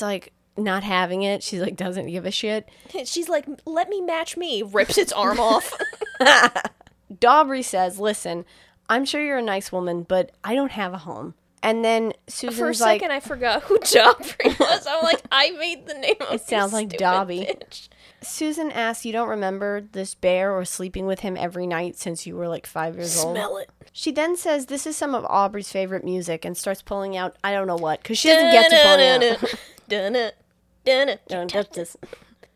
like 0.00 0.32
not 0.56 0.82
having 0.82 1.22
it. 1.22 1.42
She's 1.42 1.60
like 1.60 1.76
doesn't 1.76 2.06
give 2.06 2.26
a 2.26 2.30
shit. 2.30 2.68
She's 3.04 3.28
like, 3.28 3.46
"Let 3.66 3.88
me 3.88 4.00
match 4.00 4.36
me." 4.36 4.62
Rips 4.62 4.98
its 4.98 5.12
arm 5.12 5.40
off. 5.40 5.72
Daubrey 7.12 7.64
says, 7.64 7.98
"Listen, 7.98 8.44
I'm 8.88 9.04
sure 9.04 9.20
you're 9.24 9.38
a 9.38 9.42
nice 9.42 9.72
woman, 9.72 10.02
but 10.02 10.32
I 10.42 10.54
don't 10.54 10.72
have 10.72 10.92
a 10.92 10.98
home." 10.98 11.34
And 11.62 11.82
then 11.82 12.12
Susan's 12.26 12.58
For 12.58 12.64
a 12.66 12.68
like, 12.68 13.00
second, 13.00 13.10
I 13.10 13.20
forgot 13.20 13.62
who 13.62 13.78
Joffrey 13.78 14.58
was. 14.60 14.86
I'm 14.86 15.02
like, 15.02 15.22
I 15.32 15.50
made 15.52 15.86
the 15.86 15.94
name. 15.94 16.16
Of 16.20 16.34
It 16.34 16.40
sounds 16.42 16.74
like 16.74 16.90
Dobby. 16.90 17.38
bitch. 17.40 17.88
Susan 18.26 18.70
asks, 18.70 19.04
"You 19.04 19.12
don't 19.12 19.28
remember 19.28 19.80
this 19.80 20.14
bear 20.14 20.52
or 20.52 20.64
sleeping 20.64 21.06
with 21.06 21.20
him 21.20 21.36
every 21.36 21.66
night 21.66 21.96
since 21.96 22.26
you 22.26 22.36
were 22.36 22.48
like 22.48 22.66
five 22.66 22.96
years 22.96 23.16
old?" 23.22 23.36
Smell 23.36 23.56
it. 23.58 23.70
She 23.92 24.10
then 24.12 24.36
says, 24.36 24.66
"This 24.66 24.86
is 24.86 24.96
some 24.96 25.14
of 25.14 25.24
Aubrey's 25.26 25.70
favorite 25.70 26.04
music," 26.04 26.44
and 26.44 26.56
starts 26.56 26.82
pulling 26.82 27.16
out 27.16 27.36
I 27.42 27.52
don't 27.52 27.66
know 27.66 27.76
what 27.76 28.02
because 28.02 28.18
she 28.18 28.28
doesn't 28.28 28.50
get 28.50 28.70
to 28.70 28.76
pulling 28.82 29.08
out. 29.08 29.56
Dun-dun, 29.88 30.32
dun-dun. 30.84 31.18
Don't 31.28 31.48
touch 31.48 31.70
this. 31.70 31.96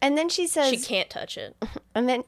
And 0.00 0.16
then 0.16 0.28
she 0.28 0.46
says, 0.46 0.70
She 0.70 0.78
can't 0.78 1.10
touch 1.10 1.36
it. 1.36 1.56
and 1.94 2.08
then, 2.08 2.24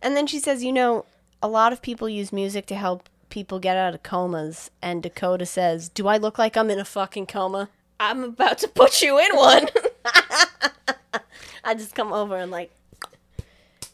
and 0.00 0.16
then 0.16 0.26
she 0.26 0.38
says, 0.38 0.64
you 0.64 0.72
know, 0.72 1.04
a 1.42 1.48
lot 1.48 1.72
of 1.72 1.82
people 1.82 2.08
use 2.08 2.32
music 2.32 2.66
to 2.66 2.74
help 2.74 3.08
people 3.28 3.58
get 3.58 3.76
out 3.76 3.94
of 3.94 4.02
comas. 4.02 4.70
And 4.80 5.02
Dakota 5.02 5.46
says, 5.46 5.88
"Do 5.88 6.06
I 6.06 6.16
look 6.18 6.38
like 6.38 6.56
I'm 6.56 6.70
in 6.70 6.78
a 6.78 6.84
fucking 6.84 7.26
coma?" 7.26 7.68
I'm 7.98 8.24
about 8.24 8.58
to 8.58 8.68
put 8.68 9.00
you 9.00 9.18
in 9.18 9.36
one. 9.36 9.66
I 11.64 11.74
just 11.74 11.94
come 11.94 12.12
over 12.12 12.36
and 12.36 12.50
like, 12.50 12.72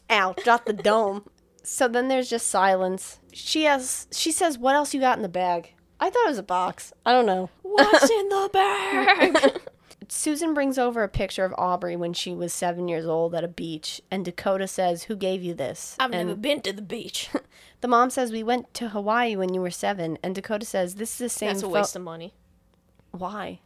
ow, 0.09 0.33
drop 0.43 0.65
the 0.65 0.73
dome. 0.73 1.27
So 1.63 1.87
then 1.87 2.07
there's 2.07 2.29
just 2.29 2.47
silence. 2.47 3.19
She 3.31 3.63
has, 3.63 4.07
she 4.11 4.31
says, 4.31 4.57
"What 4.57 4.75
else 4.75 4.93
you 4.93 4.99
got 4.99 5.17
in 5.17 5.23
the 5.23 5.29
bag?" 5.29 5.73
I 5.99 6.09
thought 6.09 6.25
it 6.25 6.29
was 6.29 6.37
a 6.39 6.43
box. 6.43 6.93
I 7.05 7.11
don't 7.11 7.25
know. 7.25 7.49
What's 7.61 8.09
in 8.09 8.29
the 8.29 8.49
bag? 8.51 9.61
Susan 10.11 10.55
brings 10.55 10.79
over 10.79 11.03
a 11.03 11.07
picture 11.09 11.45
of 11.45 11.53
Aubrey 11.57 11.95
when 11.95 12.13
she 12.13 12.33
was 12.33 12.51
seven 12.53 12.87
years 12.87 13.05
old 13.05 13.35
at 13.35 13.43
a 13.43 13.47
beach, 13.49 14.01
and 14.09 14.25
Dakota 14.25 14.67
says, 14.67 15.03
"Who 15.03 15.15
gave 15.15 15.43
you 15.43 15.53
this?" 15.53 15.95
I've 15.99 16.11
and 16.11 16.29
never 16.29 16.39
been 16.39 16.61
to 16.61 16.73
the 16.73 16.81
beach. 16.81 17.29
the 17.81 17.87
mom 17.87 18.09
says, 18.09 18.31
"We 18.31 18.41
went 18.41 18.73
to 18.75 18.89
Hawaii 18.89 19.35
when 19.35 19.53
you 19.53 19.61
were 19.61 19.69
seven. 19.69 20.17
and 20.23 20.33
Dakota 20.33 20.65
says, 20.65 20.95
"This 20.95 21.11
is 21.11 21.17
the 21.19 21.29
same." 21.29 21.49
That's 21.49 21.61
a 21.63 21.65
pho- 21.67 21.71
waste 21.73 21.95
of 21.95 22.01
money. 22.01 22.33
Why? 23.11 23.59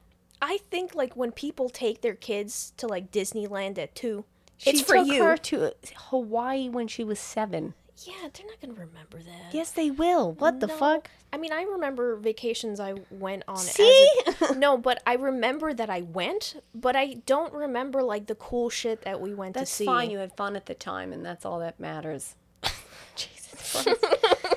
I 0.46 0.58
think 0.70 0.94
like 0.94 1.16
when 1.16 1.32
people 1.32 1.70
take 1.70 2.02
their 2.02 2.16
kids 2.16 2.74
to 2.76 2.86
like 2.86 3.12
Disneyland 3.12 3.78
at 3.78 3.96
two, 3.96 4.26
She 4.58 4.72
it's 4.72 4.82
for 4.82 4.96
took 4.96 5.08
you. 5.08 5.24
her 5.24 5.38
to 5.38 5.68
uh, 5.68 5.72
Hawaii 6.10 6.68
when 6.68 6.90
she 6.90 7.06
was 7.06 7.18
seven. 7.18 7.74
Yeah, 8.06 8.28
they're 8.34 8.46
not 8.48 8.60
gonna 8.60 8.74
remember 8.74 9.20
that. 9.20 9.54
Yes, 9.54 9.72
they 9.72 9.90
will. 9.90 10.34
What 10.34 10.60
the 10.60 10.68
fuck? 10.68 11.10
I 11.32 11.38
mean, 11.38 11.54
I 11.54 11.64
remember 11.64 12.18
vacations 12.18 12.82
I 12.82 12.96
went 13.10 13.44
on. 13.48 13.56
See? 13.58 14.10
As 14.28 14.52
a, 14.52 14.56
no, 14.56 14.78
but 14.78 15.02
I 15.08 15.14
remember 15.16 15.74
that 15.74 15.90
I 15.90 16.02
went, 16.02 16.62
but 16.76 16.98
I 16.98 17.22
don't 17.26 17.54
remember 17.54 18.04
like 18.04 18.26
the 18.26 18.36
cool 18.36 18.70
shit 18.70 19.04
that 19.04 19.22
we 19.22 19.34
went 19.34 19.54
That's 19.54 19.72
to 19.72 19.76
see. 19.78 19.86
That's 19.86 19.96
fine. 19.96 20.12
You 20.12 20.18
had 20.18 20.36
fun 20.36 20.58
at 20.58 20.66
the 20.66 20.74
time, 20.76 21.14
and 21.14 21.26
that's 21.26 21.46
all 21.46 21.60
that 21.60 21.80
matters. 21.80 22.36
Jesus 23.16 23.84
Christ. 23.84 24.06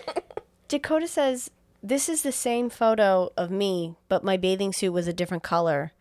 Dakota 0.69 1.07
says, 1.07 1.51
This 1.87 2.09
is 2.09 2.23
the 2.23 2.33
same 2.33 2.69
photo 2.69 3.31
of 3.37 3.53
me, 3.53 3.95
but 4.09 4.25
my 4.25 4.37
bathing 4.37 4.73
suit 4.73 4.91
was 4.91 5.07
a 5.07 5.13
different 5.13 5.45
color. 5.45 5.93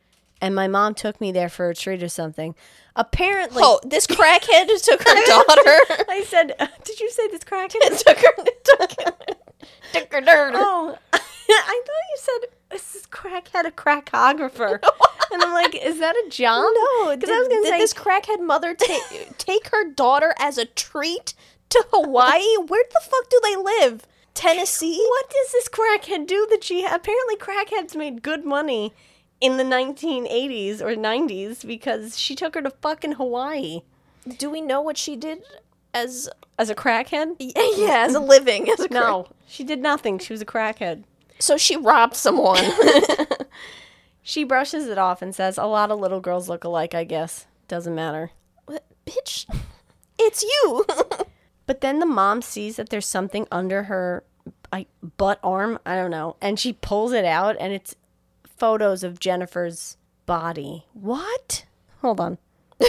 And 0.41 0.55
my 0.55 0.67
mom 0.67 0.95
took 0.95 1.21
me 1.21 1.31
there 1.31 1.47
for 1.47 1.69
a 1.69 1.75
treat 1.75 2.01
or 2.01 2.07
something. 2.07 2.55
Apparently. 2.95 3.61
oh, 3.63 3.79
this 3.83 4.07
crackhead 4.07 4.65
took 4.81 5.07
her 5.07 5.25
daughter. 5.27 6.05
I 6.09 6.25
said, 6.27 6.55
uh, 6.59 6.65
Did 6.83 6.99
you 6.99 7.11
say 7.11 7.27
this 7.27 7.43
crackhead? 7.43 7.99
took 8.03 8.17
her. 8.17 8.33
Took 8.63 8.91
her. 8.99 9.13
Took 9.93 10.11
her 10.11 10.21
daughter. 10.21 10.51
oh, 10.55 10.97
I 11.13 11.17
thought 11.85 12.09
you 12.09 12.17
said, 12.17 12.49
This 12.71 12.95
is 12.95 13.05
crackhead, 13.05 13.67
a 13.67 13.71
crackographer. 13.71 14.79
and 15.31 15.43
I'm 15.43 15.53
like, 15.53 15.75
Is 15.75 15.99
that 15.99 16.15
a 16.15 16.29
job? 16.31 16.63
No, 16.63 17.15
because 17.15 17.29
I 17.29 17.37
was 17.37 17.47
going 17.47 17.61
to 17.63 17.69
did 17.69 17.73
say, 17.73 17.77
this 17.77 17.93
crackhead 17.93 18.41
mother 18.41 18.73
take 18.73 19.37
take 19.37 19.67
her 19.67 19.87
daughter 19.91 20.33
as 20.39 20.57
a 20.57 20.65
treat 20.65 21.35
to 21.69 21.85
Hawaii? 21.91 22.57
Where 22.65 22.85
the 22.91 23.01
fuck 23.03 23.29
do 23.29 23.39
they 23.43 23.55
live? 23.55 24.07
Tennessee? 24.35 25.03
What 25.09 25.29
does 25.29 25.51
this 25.51 25.67
crackhead 25.69 26.27
do 26.27 26.45
that 26.51 26.63
she 26.63 26.85
apparently 26.85 27.35
crackheads 27.37 27.95
made 27.95 28.21
good 28.21 28.45
money 28.45 28.93
in 29.41 29.57
the 29.57 29.63
1980s 29.63 30.81
or 30.81 30.95
90s 30.95 31.65
because 31.65 32.17
she 32.19 32.35
took 32.35 32.53
her 32.55 32.61
to 32.61 32.69
fucking 32.69 33.13
Hawaii 33.13 33.81
Do 34.37 34.49
we 34.49 34.61
know 34.61 34.81
what 34.81 34.97
she 34.97 35.15
did 35.15 35.41
as 35.93 36.29
as 36.59 36.69
a 36.69 36.75
crackhead? 36.75 37.35
yeah 37.39 37.69
yeah 37.77 38.05
as 38.07 38.13
a 38.15 38.19
living? 38.19 38.69
As 38.69 38.79
a 38.81 38.89
No, 38.89 39.27
she 39.47 39.63
did 39.63 39.79
nothing. 39.79 40.19
She 40.19 40.31
was 40.33 40.41
a 40.41 40.45
crackhead. 40.45 41.03
So 41.39 41.57
she 41.57 41.75
robbed 41.75 42.15
someone. 42.15 42.63
She 44.27 44.43
brushes 44.43 44.87
it 44.87 44.97
off 44.97 45.21
and 45.21 45.35
says, 45.35 45.55
"A 45.55 45.65
lot 45.65 45.91
of 45.91 45.99
little 45.99 46.19
girls 46.19 46.49
look 46.49 46.63
alike, 46.63 46.95
I 46.95 47.03
guess. 47.03 47.45
Doesn't 47.67 47.93
matter." 47.93 48.31
What? 48.65 48.83
Bitch, 49.05 49.45
it's 50.17 50.41
you. 50.41 50.83
But 51.67 51.81
then 51.81 51.99
the 51.99 52.05
mom 52.05 52.41
sees 52.41 52.75
that 52.75 52.89
there's 52.89 53.07
something 53.07 53.47
under 53.51 53.83
her 53.83 54.23
like 54.71 54.87
butt 55.17 55.39
arm, 55.43 55.79
I 55.85 55.95
don't 55.95 56.11
know, 56.11 56.35
and 56.41 56.59
she 56.59 56.73
pulls 56.73 57.11
it 57.13 57.25
out 57.25 57.55
and 57.59 57.73
it's 57.73 57.95
photos 58.45 59.03
of 59.03 59.19
Jennifer's 59.19 59.97
body. 60.25 60.85
What? 60.93 61.65
Hold 62.01 62.19
on. 62.19 62.37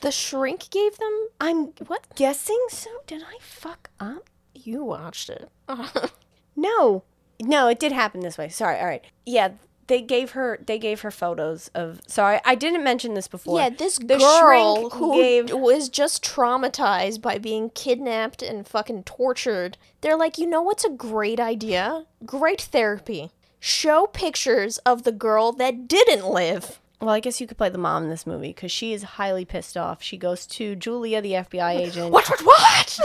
The 0.00 0.10
shrink 0.10 0.70
gave 0.70 0.96
them. 0.96 1.28
I'm 1.40 1.66
What? 1.86 2.06
guessing 2.14 2.58
so. 2.70 2.88
Did 3.06 3.22
I 3.22 3.36
fuck 3.40 3.90
up? 4.00 4.30
You 4.54 4.82
watched 4.84 5.28
it. 5.30 5.50
No. 6.56 7.04
No, 7.40 7.68
it 7.68 7.78
did 7.78 7.92
happen 7.92 8.20
this 8.20 8.36
way. 8.36 8.48
Sorry. 8.50 8.78
All 8.78 8.86
right. 8.86 9.04
Yeah, 9.24 9.50
they 9.90 10.00
gave 10.00 10.30
her 10.30 10.58
they 10.64 10.78
gave 10.78 11.00
her 11.00 11.10
photos 11.10 11.68
of 11.74 12.00
Sorry, 12.06 12.38
I 12.44 12.54
didn't 12.54 12.84
mention 12.84 13.14
this 13.14 13.26
before. 13.28 13.58
yeah, 13.58 13.68
this 13.70 13.98
The 13.98 14.16
girl 14.18 14.88
who 14.90 15.16
gave- 15.20 15.50
was 15.52 15.88
just 15.88 16.24
traumatized 16.24 17.20
by 17.20 17.38
being 17.38 17.70
kidnapped 17.70 18.40
and 18.40 18.66
fucking 18.66 19.02
tortured. 19.02 19.76
They're 20.00 20.16
like, 20.16 20.38
you 20.38 20.46
know 20.46 20.62
what's 20.62 20.84
a 20.84 20.90
great 20.90 21.40
idea? 21.40 22.06
Great 22.24 22.60
therapy. 22.60 23.30
Show 23.58 24.06
pictures 24.06 24.78
of 24.78 25.02
the 25.02 25.12
girl 25.12 25.52
that 25.52 25.88
didn't 25.88 26.24
live. 26.30 26.80
Well, 27.00 27.10
I 27.10 27.20
guess 27.20 27.40
you 27.40 27.46
could 27.46 27.58
play 27.58 27.68
the 27.70 27.78
mom 27.78 28.04
in 28.04 28.10
this 28.10 28.26
movie 28.26 28.48
because 28.54 28.70
she 28.70 28.92
is 28.92 29.02
highly 29.02 29.44
pissed 29.44 29.76
off. 29.76 30.02
She 30.02 30.16
goes 30.16 30.46
to 30.48 30.76
Julia, 30.76 31.20
the 31.20 31.32
FBI 31.32 31.72
agent, 31.80 32.10
What? 32.12 32.28
What? 32.28 32.40
What? 32.42 33.00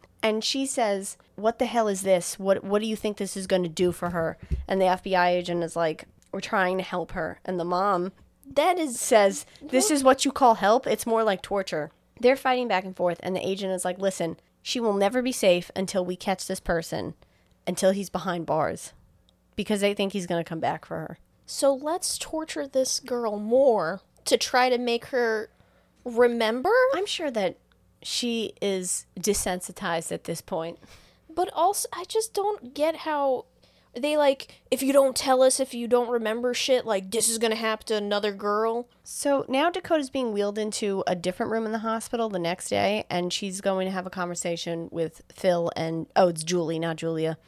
and 0.22 0.44
she 0.44 0.66
says, 0.66 1.16
"What 1.36 1.58
the 1.58 1.66
hell 1.66 1.88
is 1.88 2.02
this? 2.02 2.38
What 2.38 2.62
What 2.64 2.82
do 2.82 2.88
you 2.88 2.96
think 2.96 3.16
this 3.16 3.36
is 3.36 3.46
going 3.46 3.62
to 3.62 3.68
do 3.68 3.90
for 3.92 4.10
her?" 4.10 4.36
And 4.68 4.80
the 4.80 4.86
FBI 4.86 5.28
agent 5.28 5.62
is 5.64 5.76
like, 5.76 6.04
"We're 6.36 6.40
trying 6.40 6.76
to 6.76 6.84
help 6.84 7.12
her." 7.12 7.40
And 7.46 7.58
the 7.58 7.64
mom 7.64 8.12
that 8.46 8.78
is 8.78 9.00
says, 9.00 9.46
"This 9.62 9.90
is 9.90 10.04
what 10.04 10.26
you 10.26 10.32
call 10.32 10.56
help? 10.56 10.86
It's 10.86 11.06
more 11.06 11.24
like 11.24 11.40
torture." 11.40 11.92
They're 12.20 12.36
fighting 12.36 12.68
back 12.68 12.84
and 12.84 12.94
forth, 12.94 13.18
and 13.22 13.34
the 13.34 13.46
agent 13.46 13.72
is 13.72 13.86
like, 13.86 13.98
"Listen, 13.98 14.38
she 14.60 14.78
will 14.78 14.92
never 14.92 15.22
be 15.22 15.32
safe 15.32 15.70
until 15.74 16.04
we 16.04 16.14
catch 16.14 16.46
this 16.46 16.60
person, 16.60 17.14
until 17.66 17.92
he's 17.92 18.10
behind 18.10 18.44
bars, 18.44 18.92
because 19.54 19.80
they 19.80 19.94
think 19.94 20.12
he's 20.12 20.26
going 20.26 20.44
to 20.44 20.48
come 20.48 20.60
back 20.60 20.84
for 20.84 20.96
her." 20.96 21.18
So 21.46 21.72
let's 21.72 22.18
torture 22.18 22.68
this 22.68 23.00
girl 23.00 23.38
more 23.38 24.02
to 24.26 24.36
try 24.36 24.68
to 24.68 24.76
make 24.76 25.06
her 25.06 25.48
remember. 26.04 26.74
I'm 26.94 27.06
sure 27.06 27.30
that 27.30 27.56
she 28.02 28.52
is 28.60 29.06
desensitized 29.18 30.12
at 30.12 30.24
this 30.24 30.42
point. 30.42 30.78
But 31.30 31.50
also, 31.52 31.88
I 31.92 32.04
just 32.04 32.34
don't 32.34 32.74
get 32.74 32.96
how 32.96 33.46
they 33.96 34.16
like, 34.16 34.60
if 34.70 34.82
you 34.82 34.92
don't 34.92 35.16
tell 35.16 35.42
us, 35.42 35.58
if 35.58 35.74
you 35.74 35.88
don't 35.88 36.10
remember 36.10 36.52
shit, 36.54 36.84
like 36.84 37.10
this 37.10 37.28
is 37.28 37.38
gonna 37.38 37.54
happen 37.56 37.86
to 37.86 37.96
another 37.96 38.32
girl. 38.32 38.88
So 39.02 39.44
now 39.48 39.70
Dakota's 39.70 40.10
being 40.10 40.32
wheeled 40.32 40.58
into 40.58 41.02
a 41.06 41.14
different 41.14 41.52
room 41.52 41.66
in 41.66 41.72
the 41.72 41.78
hospital 41.78 42.28
the 42.28 42.38
next 42.38 42.68
day, 42.68 43.04
and 43.08 43.32
she's 43.32 43.60
going 43.60 43.86
to 43.86 43.92
have 43.92 44.06
a 44.06 44.10
conversation 44.10 44.88
with 44.92 45.22
Phil 45.32 45.70
and 45.76 46.06
oh, 46.14 46.28
it's 46.28 46.44
Julie, 46.44 46.78
not 46.78 46.96
Julia. 46.96 47.38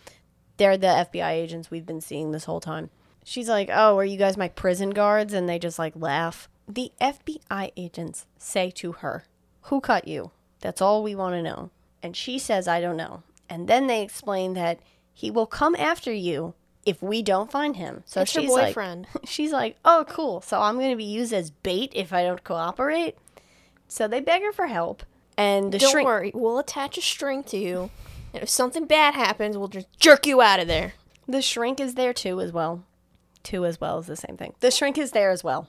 They're 0.57 0.77
the 0.77 0.87
FBI 0.87 1.31
agents 1.31 1.71
we've 1.71 1.87
been 1.87 2.01
seeing 2.01 2.33
this 2.33 2.45
whole 2.45 2.61
time. 2.61 2.91
She's 3.25 3.49
like, 3.49 3.69
"Oh, 3.73 3.99
are 3.99 4.05
you 4.05 4.17
guys 4.17 4.37
my 4.37 4.49
prison 4.49 4.91
guards?" 4.91 5.33
And 5.33 5.49
they 5.49 5.59
just 5.59 5.79
like 5.79 5.95
laugh. 5.95 6.49
The 6.67 6.93
FBI 7.01 7.73
agents 7.77 8.27
say 8.39 8.71
to 8.73 8.93
her, 8.93 9.25
"Who 9.63 9.81
cut 9.81 10.09
you?" 10.09 10.31
That's 10.61 10.81
all 10.81 11.03
we 11.03 11.15
want 11.15 11.35
to 11.35 11.43
know. 11.43 11.71
And 12.03 12.17
she 12.17 12.39
says, 12.39 12.67
"I 12.67 12.81
don't 12.81 12.97
know." 12.97 13.23
And 13.49 13.69
then 13.69 13.87
they 13.87 14.03
explain 14.03 14.55
that 14.55 14.81
he 15.19 15.33
will 15.33 15.47
come 15.47 15.75
after 15.75 16.13
you 16.13 16.55
if 16.87 17.03
we 17.03 17.23
don't 17.23 17.51
find 17.51 17.75
him. 17.75 18.05
So 18.07 18.21
It's 18.21 18.31
she's 18.31 18.49
like, 18.49 18.67
boyfriend. 18.69 19.09
she's 19.25 19.51
like, 19.51 19.77
"Oh, 19.85 20.05
cool. 20.09 20.41
So 20.43 20.61
I'm 20.61 20.77
going 20.77 20.93
to 20.93 20.97
be 20.97 21.03
used 21.03 21.33
as 21.33 21.51
bait 21.51 21.91
if 21.93 22.13
I 22.13 22.23
don't 22.23 22.45
cooperate." 22.45 23.17
So 23.89 24.07
they 24.07 24.21
beg 24.21 24.43
her 24.43 24.53
for 24.53 24.69
help, 24.69 25.03
and 25.37 25.73
the 25.73 25.79
Don't 25.79 25.91
shrink. 25.91 26.07
worry, 26.07 26.31
we'll 26.33 26.61
attach 26.61 26.97
a 26.97 27.01
string 27.03 27.43
to 27.45 27.57
you, 27.59 27.91
and 28.33 28.45
if 28.45 28.49
something 28.49 28.87
bad 28.87 29.15
happens, 29.15 29.59
we'll 29.59 29.67
just 29.67 29.89
jerk 29.99 30.25
you 30.25 30.41
out 30.41 30.61
of 30.61 30.69
there. 30.69 30.93
The 31.27 31.43
shrink 31.43 31.81
is 31.81 31.95
there 31.97 32.13
too, 32.13 32.41
as 32.41 32.53
well. 32.53 32.85
Two 33.43 33.67
as 33.67 33.81
well 33.81 33.99
is 33.99 34.07
the 34.07 34.15
same 34.15 34.37
thing. 34.37 34.55
The 34.61 34.71
shrink 34.71 34.97
is 34.99 35.11
there 35.11 35.31
as 35.33 35.43
well, 35.43 35.69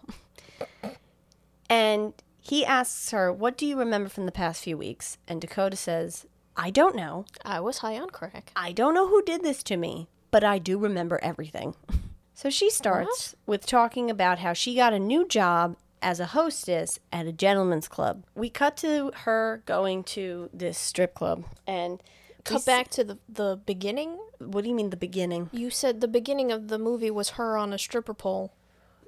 and 1.72 2.14
he 2.40 2.64
asks 2.64 3.10
her, 3.10 3.34
"What 3.34 3.58
do 3.58 3.66
you 3.66 3.80
remember 3.80 4.10
from 4.10 4.28
the 4.28 4.32
past 4.32 4.64
few 4.64 4.78
weeks?" 4.78 5.18
And 5.28 5.42
Dakota 5.42 5.76
says, 5.76 6.28
"I 6.60 6.70
don't 6.70 6.96
know. 6.96 7.26
I 7.46 7.60
was 7.60 7.80
high 7.80 7.98
on 7.98 8.10
crack. 8.10 8.52
I 8.56 8.72
don't 8.72 8.94
know 8.94 9.08
who 9.08 9.22
did 9.24 9.44
this 9.44 9.64
to 9.64 9.78
me, 9.78 10.10
but 10.30 10.44
I 10.44 10.60
do 10.60 10.78
remember 10.78 11.20
everything." 11.24 11.76
So 12.34 12.50
she 12.50 12.68
uh-huh. 12.68 12.76
starts 12.76 13.36
with 13.46 13.66
talking 13.66 14.10
about 14.10 14.40
how 14.40 14.54
she 14.54 14.76
got 14.76 14.94
a 14.94 15.00
new 15.00 15.28
job 15.28 15.78
as 16.02 16.20
a 16.20 16.28
hostess 16.28 17.00
at 17.12 17.28
a 17.28 17.34
gentleman's 17.34 17.88
club. 17.88 18.26
We 18.36 18.50
cut 18.50 18.78
to 18.78 19.12
her 19.24 19.62
going 19.66 20.04
to 20.16 20.50
this 20.54 20.78
strip 20.78 21.14
club 21.14 21.44
and 21.68 22.02
Cut 22.44 22.58
s- 22.58 22.66
back 22.66 22.90
to 22.92 23.04
the 23.04 23.18
the 23.28 23.60
beginning. 23.66 24.18
What 24.40 24.64
do 24.64 24.70
you 24.70 24.76
mean 24.76 24.90
the 24.90 24.98
beginning? 24.98 25.50
You 25.52 25.70
said 25.70 26.02
the 26.02 26.08
beginning 26.08 26.52
of 26.52 26.68
the 26.70 26.80
movie 26.80 27.12
was 27.12 27.32
her 27.32 27.58
on 27.58 27.74
a 27.74 27.78
stripper 27.78 28.14
pole. 28.14 28.54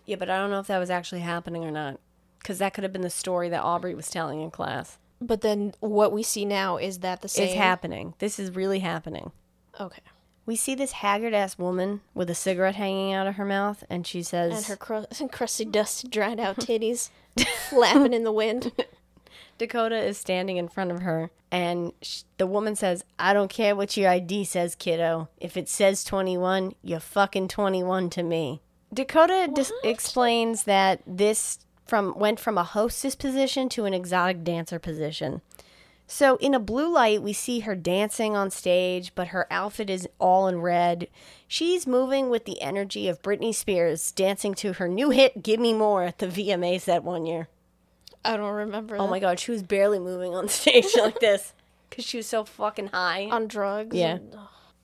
Yeah, 0.05 0.17
but 0.17 0.29
I 0.29 0.37
don't 0.37 0.51
know 0.51 0.59
if 0.59 0.67
that 0.67 0.79
was 0.79 0.89
actually 0.89 1.21
happening 1.21 1.63
or 1.63 1.71
not. 1.71 1.99
Because 2.39 2.57
that 2.57 2.73
could 2.73 2.83
have 2.83 2.91
been 2.91 3.01
the 3.01 3.09
story 3.09 3.49
that 3.49 3.63
Aubrey 3.63 3.93
was 3.93 4.09
telling 4.09 4.41
in 4.41 4.49
class. 4.51 4.97
But 5.21 5.41
then 5.41 5.73
what 5.79 6.11
we 6.11 6.23
see 6.23 6.45
now 6.45 6.77
is 6.77 6.99
that 6.99 7.21
the 7.21 7.27
same. 7.29 7.45
It's 7.49 7.53
happening. 7.55 8.15
This 8.17 8.39
is 8.39 8.55
really 8.55 8.79
happening. 8.79 9.31
Okay. 9.79 10.01
We 10.47 10.55
see 10.55 10.73
this 10.73 10.93
haggard 10.93 11.35
ass 11.35 11.59
woman 11.59 12.01
with 12.15 12.29
a 12.29 12.35
cigarette 12.35 12.75
hanging 12.75 13.13
out 13.13 13.27
of 13.27 13.35
her 13.35 13.45
mouth, 13.45 13.83
and 13.89 14.05
she 14.07 14.23
says, 14.23 14.53
And 14.57 14.65
her 14.65 14.75
cru- 14.75 15.05
crusty, 15.31 15.65
dusty, 15.65 16.07
dried 16.07 16.39
out 16.39 16.57
titties 16.57 17.09
flapping 17.69 18.13
in 18.13 18.23
the 18.23 18.31
wind. 18.31 18.71
Dakota 19.59 19.97
is 19.97 20.17
standing 20.17 20.57
in 20.57 20.67
front 20.67 20.91
of 20.91 21.03
her, 21.03 21.29
and 21.51 21.93
sh- 22.01 22.23
the 22.37 22.47
woman 22.47 22.75
says, 22.75 23.05
I 23.19 23.33
don't 23.33 23.51
care 23.51 23.75
what 23.75 23.95
your 23.95 24.09
ID 24.09 24.45
says, 24.45 24.73
kiddo. 24.73 25.29
If 25.37 25.55
it 25.55 25.69
says 25.69 26.03
21, 26.03 26.73
you're 26.81 26.99
fucking 26.99 27.47
21 27.47 28.09
to 28.09 28.23
me. 28.23 28.61
Dakota 28.91 29.47
dis- 29.53 29.71
explains 29.83 30.63
that 30.63 31.01
this 31.05 31.59
from 31.91 32.17
went 32.17 32.39
from 32.39 32.57
a 32.57 32.63
hostess 32.63 33.15
position 33.15 33.67
to 33.67 33.83
an 33.83 33.93
exotic 33.93 34.45
dancer 34.45 34.79
position. 34.79 35.41
So 36.07 36.37
in 36.37 36.53
a 36.53 36.59
blue 36.59 36.89
light, 36.93 37.21
we 37.21 37.33
see 37.33 37.59
her 37.61 37.75
dancing 37.75 38.33
on 38.33 38.49
stage, 38.49 39.13
but 39.13 39.27
her 39.29 39.45
outfit 39.51 39.89
is 39.89 40.07
all 40.17 40.47
in 40.47 40.61
red. 40.61 41.09
She's 41.49 41.85
moving 41.85 42.29
with 42.29 42.45
the 42.45 42.61
energy 42.61 43.09
of 43.09 43.21
Britney 43.21 43.53
Spears 43.53 44.13
dancing 44.13 44.53
to 44.55 44.73
her 44.73 44.87
new 44.87 45.09
hit 45.09 45.43
"Give 45.43 45.59
Me 45.59 45.73
More" 45.73 46.03
at 46.03 46.19
the 46.19 46.27
VMAs 46.27 46.85
that 46.85 47.03
one 47.03 47.25
year. 47.25 47.49
I 48.23 48.37
don't 48.37 48.53
remember. 48.53 48.95
Oh 48.97 49.07
my 49.07 49.19
god, 49.19 49.37
she 49.41 49.51
was 49.51 49.61
barely 49.61 49.99
moving 49.99 50.33
on 50.33 50.47
stage 50.59 50.95
like 50.97 51.19
this 51.19 51.51
because 51.89 52.05
she 52.05 52.15
was 52.17 52.27
so 52.27 52.45
fucking 52.45 52.87
high. 52.87 53.27
On 53.29 53.47
drugs. 53.47 53.97
Yeah. 53.97 54.15
and- 54.15 54.35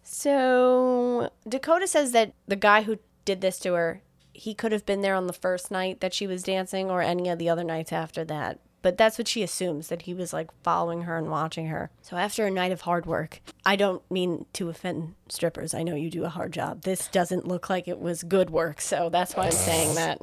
So 0.03 1.30
Dakota 1.47 1.88
says 1.88 2.12
that 2.12 2.34
the 2.49 2.55
guy 2.58 2.82
who 2.84 2.97
did 3.24 3.39
this 3.41 3.60
to 3.60 3.74
her, 3.76 4.01
he 4.38 4.54
could 4.54 4.72
have 4.72 4.86
been 4.86 5.02
there 5.02 5.16
on 5.16 5.28
the 5.28 5.34
first 5.34 5.72
night 5.72 6.00
that 6.00 6.14
she 6.14 6.28
was 6.28 6.44
dancing 6.44 6.90
or 6.90 7.02
any 7.02 7.30
of 7.30 7.40
the 7.40 7.50
other 7.50 7.64
nights 7.64 7.92
after 7.92 8.24
that. 8.26 8.60
But 8.82 8.98
that's 8.98 9.18
what 9.18 9.28
she 9.28 9.44
assumes 9.44 9.88
that 9.90 10.04
he 10.04 10.14
was 10.14 10.32
like 10.32 10.50
following 10.64 11.02
her 11.02 11.18
and 11.18 11.30
watching 11.30 11.68
her. 11.68 11.90
So 12.02 12.16
after 12.16 12.46
a 12.46 12.52
night 12.52 12.72
of 12.72 12.82
hard 12.82 13.06
work, 13.06 13.42
I 13.66 13.76
don't 13.76 14.10
mean 14.10 14.46
to 14.54 14.70
offend 14.70 15.16
strippers. 15.28 15.74
I 15.74 15.84
know 15.84 15.96
you 15.96 16.10
do 16.10 16.24
a 16.24 16.30
hard 16.30 16.54
job. 16.54 16.84
This 16.84 17.08
doesn't 17.08 17.48
look 17.48 17.70
like 17.70 17.88
it 17.88 18.00
was 18.00 18.24
good 18.24 18.50
work, 18.50 18.80
so 18.80 19.10
that's 19.10 19.36
why 19.36 19.46
I'm 19.46 19.52
saying 19.52 19.96
that. 19.96 20.22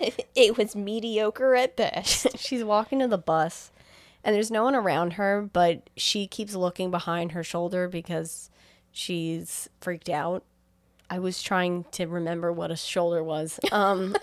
it 0.34 0.58
was 0.58 0.76
mediocre 0.76 1.54
at 1.54 1.76
best. 1.76 2.26
She's 2.38 2.64
walking 2.64 2.98
to 2.98 3.08
the 3.08 3.16
bus 3.16 3.70
and 4.24 4.34
there's 4.34 4.50
no 4.50 4.64
one 4.64 4.74
around 4.74 5.14
her, 5.14 5.48
but 5.52 5.88
she 5.96 6.26
keeps 6.26 6.54
looking 6.54 6.90
behind 6.90 7.32
her 7.32 7.44
shoulder 7.44 7.88
because 7.88 8.50
she's 8.92 9.68
freaked 9.80 10.08
out. 10.10 10.44
I 11.10 11.18
was 11.18 11.42
trying 11.42 11.84
to 11.92 12.06
remember 12.06 12.52
what 12.52 12.70
a 12.70 12.76
shoulder 12.76 13.22
was. 13.22 13.58
Um, 13.72 14.14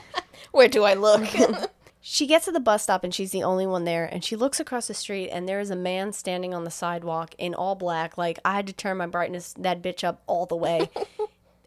Where 0.52 0.68
do 0.68 0.84
I 0.84 0.94
look? 0.94 1.26
she 2.00 2.26
gets 2.26 2.46
to 2.46 2.52
the 2.52 2.60
bus 2.60 2.84
stop 2.84 3.04
and 3.04 3.14
she's 3.14 3.32
the 3.32 3.42
only 3.42 3.66
one 3.66 3.84
there. 3.84 4.06
And 4.06 4.24
she 4.24 4.34
looks 4.36 4.60
across 4.60 4.86
the 4.86 4.94
street 4.94 5.28
and 5.30 5.48
there 5.48 5.60
is 5.60 5.70
a 5.70 5.76
man 5.76 6.12
standing 6.12 6.54
on 6.54 6.64
the 6.64 6.70
sidewalk 6.70 7.34
in 7.38 7.54
all 7.54 7.74
black. 7.74 8.16
Like 8.16 8.38
I 8.44 8.54
had 8.54 8.66
to 8.68 8.72
turn 8.72 8.96
my 8.96 9.06
brightness 9.06 9.54
that 9.58 9.82
bitch 9.82 10.04
up 10.04 10.22
all 10.26 10.46
the 10.46 10.56
way. 10.56 10.90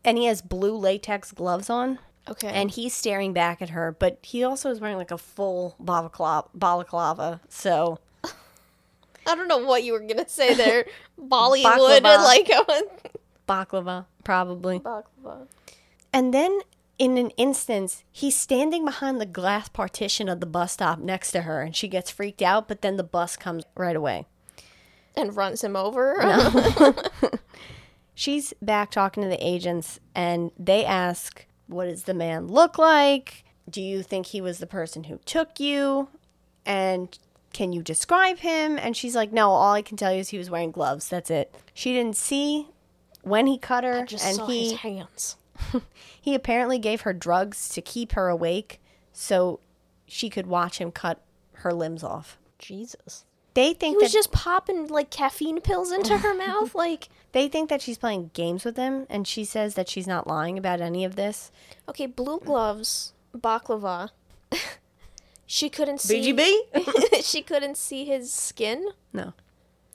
and 0.03 0.17
he 0.17 0.25
has 0.25 0.41
blue 0.41 0.75
latex 0.75 1.31
gloves 1.31 1.69
on. 1.69 1.99
okay. 2.29 2.47
and 2.49 2.71
he's 2.71 2.93
staring 2.93 3.33
back 3.33 3.61
at 3.61 3.69
her, 3.69 3.95
but 3.99 4.19
he 4.23 4.43
also 4.43 4.71
is 4.71 4.79
wearing 4.79 4.97
like 4.97 5.11
a 5.11 5.17
full 5.17 5.75
balaclava. 5.79 6.47
balaclava 6.53 7.39
so 7.49 7.99
I 9.27 9.35
don't 9.35 9.47
know 9.47 9.59
what 9.59 9.83
you 9.83 9.93
were 9.93 9.99
gonna 9.99 10.27
say 10.27 10.53
there. 10.55 10.85
Bollywood, 11.19 12.01
Baklava. 12.01 12.23
like 12.23 12.49
I 12.51 12.63
was. 12.67 12.83
Baklava, 13.47 14.05
probably. 14.23 14.79
Baklava. 14.79 15.47
And 16.13 16.33
then 16.33 16.61
in 17.01 17.17
an 17.17 17.31
instance, 17.31 18.03
he's 18.11 18.37
standing 18.37 18.85
behind 18.85 19.19
the 19.19 19.25
glass 19.25 19.67
partition 19.67 20.29
of 20.29 20.39
the 20.39 20.45
bus 20.45 20.73
stop 20.73 20.99
next 20.99 21.31
to 21.31 21.41
her, 21.41 21.61
and 21.61 21.75
she 21.75 21.87
gets 21.87 22.11
freaked 22.11 22.43
out, 22.43 22.67
but 22.67 22.83
then 22.83 22.95
the 22.95 23.03
bus 23.03 23.35
comes 23.35 23.63
right 23.75 23.95
away. 23.95 24.27
And 25.15 25.35
runs 25.35 25.63
him 25.63 25.75
over. 25.75 26.15
She's 28.13 28.53
back 28.61 28.91
talking 28.91 29.23
to 29.23 29.29
the 29.29 29.43
agents, 29.43 29.99
and 30.13 30.51
they 30.59 30.85
ask, 30.85 31.47
What 31.65 31.85
does 31.85 32.03
the 32.03 32.13
man 32.13 32.45
look 32.45 32.77
like? 32.77 33.45
Do 33.67 33.81
you 33.81 34.03
think 34.03 34.27
he 34.27 34.39
was 34.39 34.59
the 34.59 34.67
person 34.67 35.05
who 35.05 35.17
took 35.25 35.59
you? 35.59 36.07
And 36.67 37.17
Can 37.51 37.73
you 37.73 37.81
describe 37.81 38.37
him? 38.37 38.77
And 38.77 38.95
she's 38.95 39.15
like, 39.15 39.33
No, 39.33 39.49
all 39.49 39.73
I 39.73 39.81
can 39.81 39.97
tell 39.97 40.13
you 40.13 40.19
is 40.19 40.29
he 40.29 40.37
was 40.37 40.51
wearing 40.51 40.69
gloves. 40.69 41.09
That's 41.09 41.31
it. 41.31 41.55
She 41.73 41.93
didn't 41.93 42.15
see 42.15 42.67
when 43.23 43.47
he 43.47 43.57
cut 43.57 43.83
her, 43.83 44.05
Just 44.05 44.25
and 44.25 44.49
he 44.49 44.69
his 44.69 44.79
hands. 44.79 45.37
he 46.21 46.35
apparently 46.35 46.79
gave 46.79 47.01
her 47.01 47.13
drugs 47.13 47.69
to 47.69 47.81
keep 47.81 48.13
her 48.13 48.29
awake 48.29 48.81
so 49.13 49.59
she 50.07 50.29
could 50.29 50.47
watch 50.47 50.79
him 50.79 50.91
cut 50.91 51.21
her 51.53 51.73
limbs 51.73 52.03
off. 52.03 52.37
Jesus. 52.57 53.25
They 53.53 53.73
think 53.73 53.77
He 53.77 53.85
think 53.89 54.01
was 54.03 54.13
just 54.13 54.31
popping 54.31 54.87
like 54.87 55.09
caffeine 55.09 55.59
pills 55.61 55.91
into 55.91 56.17
her 56.17 56.33
mouth. 56.47 56.73
Like, 56.73 57.09
they 57.33 57.47
think 57.47 57.69
that 57.69 57.81
she's 57.81 57.97
playing 57.97 58.31
games 58.33 58.63
with 58.63 58.77
him, 58.77 59.05
and 59.09 59.27
she 59.27 59.43
says 59.43 59.75
that 59.75 59.89
she's 59.89 60.07
not 60.07 60.27
lying 60.27 60.57
about 60.57 60.79
any 60.81 61.03
of 61.03 61.15
this. 61.15 61.51
okay, 61.89 62.05
blue 62.05 62.39
gloves, 62.39 63.13
baklava. 63.37 64.09
she 65.45 65.69
couldn't 65.69 65.99
see. 65.99 66.33
BGB? 66.33 67.23
she 67.23 67.41
couldn't 67.41 67.77
see 67.77 68.05
his 68.05 68.33
skin. 68.33 68.89
no, 69.11 69.33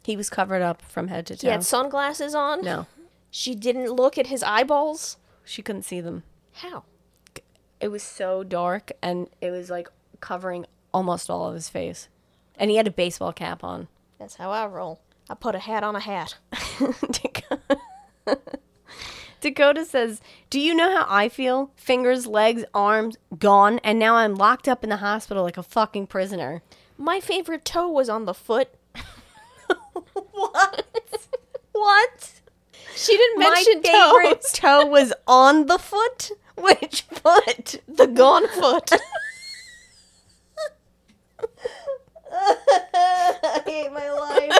he 0.02 0.16
was 0.16 0.28
covered 0.28 0.62
up 0.62 0.82
from 0.82 1.08
head 1.08 1.26
to 1.26 1.36
toe. 1.36 1.46
He 1.46 1.50
had 1.50 1.64
sunglasses 1.64 2.34
on. 2.34 2.62
No, 2.62 2.86
She 3.38 3.54
didn't 3.54 3.92
look 3.92 4.16
at 4.16 4.28
his 4.28 4.42
eyeballs. 4.42 5.18
she 5.44 5.60
couldn't 5.60 5.82
see 5.82 6.00
them. 6.00 6.22
How? 6.54 6.84
It 7.78 7.88
was 7.88 8.02
so 8.02 8.42
dark, 8.42 8.92
and 9.02 9.28
it 9.42 9.50
was 9.50 9.68
like 9.68 9.90
covering 10.20 10.64
almost 10.94 11.28
all 11.28 11.46
of 11.46 11.54
his 11.54 11.68
face, 11.68 12.08
and 12.56 12.70
he 12.70 12.78
had 12.78 12.86
a 12.86 12.90
baseball 12.90 13.34
cap 13.34 13.62
on. 13.62 13.88
That's 14.18 14.36
how 14.36 14.50
I 14.52 14.64
roll. 14.64 15.00
I 15.28 15.34
put 15.34 15.54
a 15.54 15.58
hat 15.58 15.84
on 15.84 15.94
a 15.94 16.00
hat. 16.00 16.36
Dakota 19.42 19.84
says, 19.84 20.22
Do 20.48 20.58
you 20.58 20.74
know 20.74 20.96
how 20.96 21.04
I 21.06 21.28
feel? 21.28 21.72
Fingers, 21.76 22.26
legs, 22.26 22.64
arms 22.72 23.18
gone, 23.38 23.80
and 23.84 23.98
now 23.98 24.14
I'm 24.14 24.34
locked 24.34 24.66
up 24.66 24.82
in 24.82 24.88
the 24.88 24.96
hospital 24.96 25.42
like 25.42 25.58
a 25.58 25.62
fucking 25.62 26.06
prisoner. 26.06 26.62
My 26.96 27.20
favorite 27.20 27.66
toe 27.66 27.90
was 27.90 28.08
on 28.08 28.24
the 28.24 28.32
foot. 28.32 28.70
What? 30.32 30.86
what? 31.72 32.35
She 32.96 33.16
didn't 33.16 33.38
My 33.38 33.50
mention 33.50 33.82
favorite 33.82 34.42
toes. 34.42 34.52
toe 34.54 34.86
was 34.86 35.12
on 35.26 35.66
the 35.66 35.78
foot? 35.78 36.30
Which 36.56 37.02
foot? 37.02 37.80
The 37.86 38.06
gone 38.06 38.48
foot. 38.48 38.90
I 42.32 43.62
hate 43.64 43.92
my 43.92 44.10
life. 44.10 44.58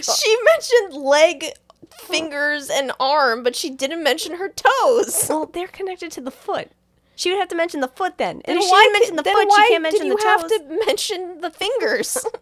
she 0.00 0.36
mentioned 0.44 0.94
leg, 1.02 1.44
fingers, 1.90 2.70
and 2.70 2.92
arm, 2.98 3.42
but 3.42 3.54
she 3.56 3.70
didn't 3.70 4.02
mention 4.02 4.36
her 4.36 4.48
toes. 4.48 5.26
Well, 5.28 5.46
they're 5.46 5.68
connected 5.68 6.10
to 6.12 6.20
the 6.20 6.30
foot. 6.30 6.70
She 7.16 7.30
would 7.30 7.38
have 7.38 7.48
to 7.48 7.54
mention 7.56 7.80
the 7.80 7.88
foot 7.88 8.16
then. 8.16 8.40
And 8.46 8.56
Then 8.56 8.58
if 8.58 8.64
she 8.64 8.70
why 8.70 8.80
didn't 8.82 8.92
mention 8.94 9.16
the 9.16 9.24
foot, 9.24 9.48
she 9.52 9.68
can't 9.68 9.82
mention 9.82 10.00
did 10.00 10.06
you 10.08 10.16
the 10.16 10.24
have 10.24 10.40
toes. 10.42 10.50
to 10.52 10.84
mention 10.86 11.40
the 11.40 11.50
fingers? 11.50 12.26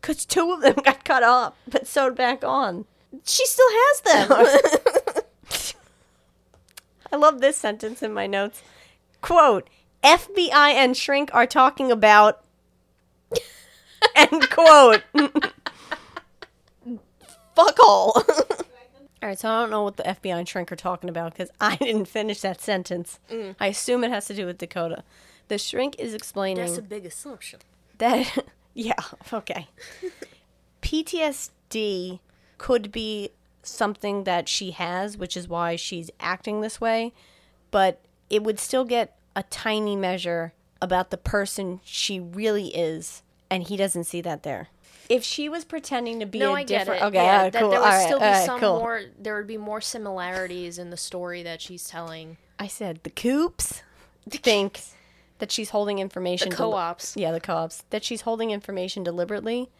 Because 0.00 0.24
two 0.24 0.52
of 0.52 0.60
them 0.62 0.76
got 0.84 1.04
cut 1.04 1.24
off, 1.24 1.54
but 1.66 1.84
sewed 1.88 2.14
back 2.14 2.44
on. 2.44 2.84
She 3.24 3.46
still 3.46 3.68
has 3.70 4.00
them. 4.00 5.22
I 7.12 7.16
love 7.16 7.40
this 7.40 7.56
sentence 7.56 8.02
in 8.02 8.12
my 8.12 8.26
notes. 8.26 8.62
Quote, 9.20 9.68
FBI 10.04 10.50
and 10.74 10.96
Shrink 10.96 11.34
are 11.34 11.46
talking 11.46 11.90
about. 11.90 12.42
End 14.16 14.48
quote. 14.50 15.02
Fuck 17.54 17.78
all. 17.80 18.12
All 19.20 19.28
right, 19.28 19.38
so 19.38 19.50
I 19.50 19.60
don't 19.60 19.70
know 19.70 19.82
what 19.82 19.96
the 19.96 20.04
FBI 20.04 20.38
and 20.38 20.48
Shrink 20.48 20.70
are 20.70 20.76
talking 20.76 21.10
about 21.10 21.32
because 21.32 21.50
I 21.60 21.74
didn't 21.76 22.04
finish 22.04 22.40
that 22.42 22.60
sentence. 22.60 23.18
Mm. 23.30 23.56
I 23.58 23.66
assume 23.68 24.04
it 24.04 24.10
has 24.10 24.26
to 24.26 24.34
do 24.34 24.46
with 24.46 24.58
Dakota. 24.58 25.02
The 25.48 25.58
Shrink 25.58 25.96
is 25.98 26.14
explaining 26.14 26.64
That's 26.64 26.78
a 26.78 26.82
big 26.82 27.04
assumption. 27.04 27.58
that, 27.98 28.44
yeah, 28.74 28.94
okay. 29.32 29.66
PTSD 30.82 32.20
could 32.58 32.92
be 32.92 33.30
something 33.62 34.24
that 34.24 34.48
she 34.48 34.72
has, 34.72 35.16
which 35.16 35.36
is 35.36 35.48
why 35.48 35.76
she's 35.76 36.10
acting 36.20 36.60
this 36.60 36.80
way, 36.80 37.12
but 37.70 38.00
it 38.30 38.42
would 38.42 38.58
still 38.58 38.84
get 38.84 39.16
a 39.34 39.42
tiny 39.44 39.96
measure 39.96 40.52
about 40.80 41.10
the 41.10 41.16
person 41.16 41.80
she 41.84 42.20
really 42.20 42.68
is, 42.68 43.22
and 43.50 43.64
he 43.64 43.76
doesn't 43.76 44.04
see 44.04 44.20
that 44.20 44.42
there. 44.42 44.68
If 45.08 45.24
she 45.24 45.48
was 45.48 45.64
pretending 45.64 46.20
to 46.20 46.26
be 46.26 46.38
no, 46.38 46.52
a 46.52 46.58
I 46.58 46.64
get 46.64 46.80
different, 46.80 47.02
it. 47.02 47.04
okay, 47.06 47.16
yeah, 47.16 47.22
all 47.22 47.42
right, 47.44 47.52
that 47.52 47.60
cool, 47.60 47.70
there 47.70 47.80
would 47.80 47.86
all 47.86 47.92
right, 47.92 48.06
still 48.06 48.18
be 48.18 48.24
right, 48.26 48.46
some 48.46 48.60
cool. 48.60 48.78
more. 48.78 49.02
There 49.18 49.36
would 49.36 49.46
be 49.46 49.56
more 49.56 49.80
similarities 49.80 50.78
in 50.78 50.90
the 50.90 50.98
story 50.98 51.42
that 51.44 51.62
she's 51.62 51.88
telling. 51.88 52.36
I 52.58 52.66
said 52.66 53.00
the 53.04 53.10
coops 53.10 53.82
think 54.28 54.80
that 55.38 55.50
she's 55.50 55.70
holding 55.70 55.98
information. 55.98 56.50
The 56.50 56.56
co-ops. 56.56 57.16
yeah, 57.16 57.32
the 57.32 57.40
co-ops. 57.40 57.84
That 57.90 58.04
she's 58.04 58.22
holding 58.22 58.50
information 58.50 59.02
deliberately. 59.02 59.70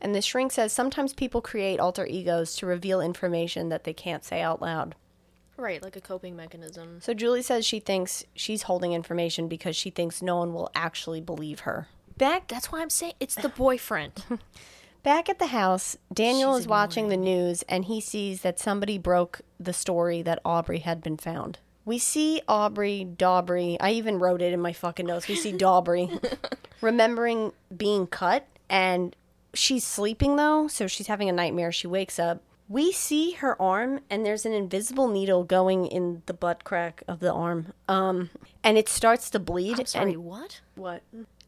And 0.00 0.14
the 0.14 0.22
shrink 0.22 0.52
says 0.52 0.72
sometimes 0.72 1.12
people 1.12 1.40
create 1.40 1.78
alter 1.78 2.06
egos 2.06 2.56
to 2.56 2.66
reveal 2.66 3.00
information 3.00 3.68
that 3.68 3.84
they 3.84 3.92
can't 3.92 4.24
say 4.24 4.40
out 4.40 4.62
loud. 4.62 4.94
Right, 5.56 5.82
like 5.82 5.96
a 5.96 6.00
coping 6.00 6.36
mechanism. 6.36 7.00
So 7.02 7.12
Julie 7.12 7.42
says 7.42 7.66
she 7.66 7.80
thinks 7.80 8.24
she's 8.34 8.62
holding 8.62 8.94
information 8.94 9.46
because 9.46 9.76
she 9.76 9.90
thinks 9.90 10.22
no 10.22 10.38
one 10.38 10.54
will 10.54 10.70
actually 10.74 11.20
believe 11.20 11.60
her. 11.60 11.88
Back 12.16 12.48
That's 12.48 12.72
why 12.72 12.80
I'm 12.80 12.90
saying 12.90 13.14
it's 13.20 13.34
the 13.34 13.48
boyfriend. 13.56 14.24
Back 15.02 15.28
at 15.28 15.38
the 15.38 15.48
house, 15.48 15.96
Daniel 16.12 16.54
She's 16.54 16.62
is 16.62 16.68
watching 16.68 17.08
the 17.08 17.16
news 17.16 17.62
and 17.68 17.86
he 17.86 18.00
sees 18.00 18.40
that 18.42 18.58
somebody 18.58 18.96
broke 18.98 19.42
the 19.58 19.72
story 19.72 20.22
that 20.22 20.40
Aubrey 20.44 20.78
had 20.78 21.02
been 21.02 21.16
found. 21.16 21.58
We 21.84 21.98
see 21.98 22.42
Aubrey 22.46 23.06
Daubry, 23.16 23.76
I 23.80 23.92
even 23.92 24.18
wrote 24.18 24.42
it 24.42 24.52
in 24.52 24.60
my 24.60 24.72
fucking 24.72 25.06
notes. 25.06 25.28
We 25.28 25.36
see 25.36 25.52
Daubry 25.56 26.22
remembering 26.80 27.52
being 27.74 28.06
cut 28.06 28.46
and 28.68 29.16
she's 29.54 29.84
sleeping 29.84 30.36
though, 30.36 30.68
so 30.68 30.86
she's 30.86 31.06
having 31.06 31.28
a 31.28 31.32
nightmare. 31.32 31.72
She 31.72 31.86
wakes 31.86 32.18
up. 32.18 32.42
We 32.68 32.92
see 32.92 33.32
her 33.32 33.60
arm 33.60 34.00
and 34.08 34.24
there's 34.24 34.46
an 34.46 34.52
invisible 34.52 35.08
needle 35.08 35.42
going 35.42 35.86
in 35.86 36.22
the 36.26 36.34
butt 36.34 36.62
crack 36.64 37.02
of 37.08 37.20
the 37.20 37.32
arm. 37.32 37.72
Um 37.88 38.30
and 38.62 38.78
it 38.78 38.88
starts 38.88 39.30
to 39.30 39.38
bleed 39.38 39.80
I'm 39.80 39.86
sorry, 39.86 40.12
and 40.12 40.24
what? 40.24 40.60
what? 40.76 41.02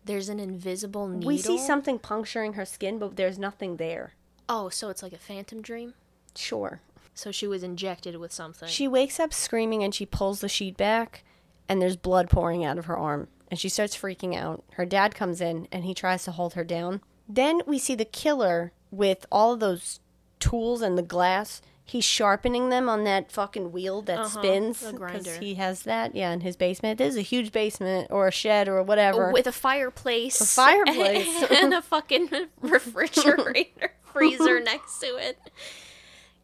There's 0.05 0.29
an 0.29 0.41
invisible 0.41 1.07
needle. 1.07 1.29
We 1.29 1.39
see 1.39 1.59
something 1.59 1.99
puncturing 1.99 2.55
her 2.55 2.65
skin, 2.65 2.99
but 2.99 3.17
there's 3.17 3.39
nothing 3.39 3.77
there. 3.77 4.15
Oh, 4.49 4.69
so 4.69 4.89
it's 4.89 5.03
like 5.03 5.13
a 5.13 5.19
phantom 5.19 5.63
dream. 5.63 5.95
Sure. 6.35 6.81
So 7.15 7.31
she 7.31 7.47
was 7.47 7.63
injected 7.63 8.17
with 8.17 8.33
something. 8.33 8.69
She 8.69 8.89
wakes 8.89 9.21
up 9.21 9.33
screaming 9.33 9.85
and 9.85 9.95
she 9.95 10.07
pulls 10.07 10.41
the 10.41 10.49
sheet 10.49 10.77
back, 10.77 11.25
and 11.69 11.81
there's 11.81 11.97
blood 11.97 12.31
pouring 12.31 12.65
out 12.65 12.79
of 12.79 12.87
her 12.87 12.97
arm. 12.97 13.29
And 13.51 13.61
she 13.61 13.69
starts 13.69 13.97
freaking 13.97 14.35
out. 14.35 14.65
Her 14.73 14.87
dad 14.87 15.15
comes 15.15 15.41
in 15.41 15.69
and 15.71 15.85
he 15.85 15.95
tries 15.95 16.25
to 16.25 16.33
hold 16.33 16.55
her 16.55 16.65
down. 16.65 17.03
Then 17.29 17.63
we 17.67 17.79
see 17.79 17.95
the 17.95 18.05
killer 18.05 18.73
with 18.91 19.25
all 19.33 19.57
those 19.57 20.01
tools 20.41 20.83
and 20.83 20.99
the 20.99 21.03
glass. 21.03 21.63
He's 21.85 22.05
sharpening 22.05 22.69
them 22.71 22.89
on 22.89 23.05
that 23.05 23.31
fucking 23.33 23.73
wheel 23.73 24.03
that 24.03 24.19
Uh-huh, 24.19 24.29
spins. 24.41 24.81
the 24.81 24.91
'cause 24.91 24.99
grinder. 24.99 25.39
he 25.39 25.55
has 25.57 25.83
that, 25.83 26.15
yeah, 26.15 26.33
in 26.33 26.41
his 26.41 26.57
basement. 26.57 26.99
This 26.99 27.11
is 27.11 27.17
a 27.19 27.23
huge 27.23 27.53
basement 27.53 28.09
or 28.11 28.29
a 28.29 28.33
shed 28.33 28.69
or 28.69 28.83
whatever. 28.83 29.31
with 29.33 29.47
a 29.47 29.53
fireplace. 29.53 30.41
A 30.41 30.47
fireplace. 30.47 31.43
and 31.51 31.75
a 31.75 31.83
fucking 31.83 32.29
refrigerator 32.61 33.93
freezer 34.13 34.61
next 34.61 34.99
to 35.01 35.07
it. 35.17 35.39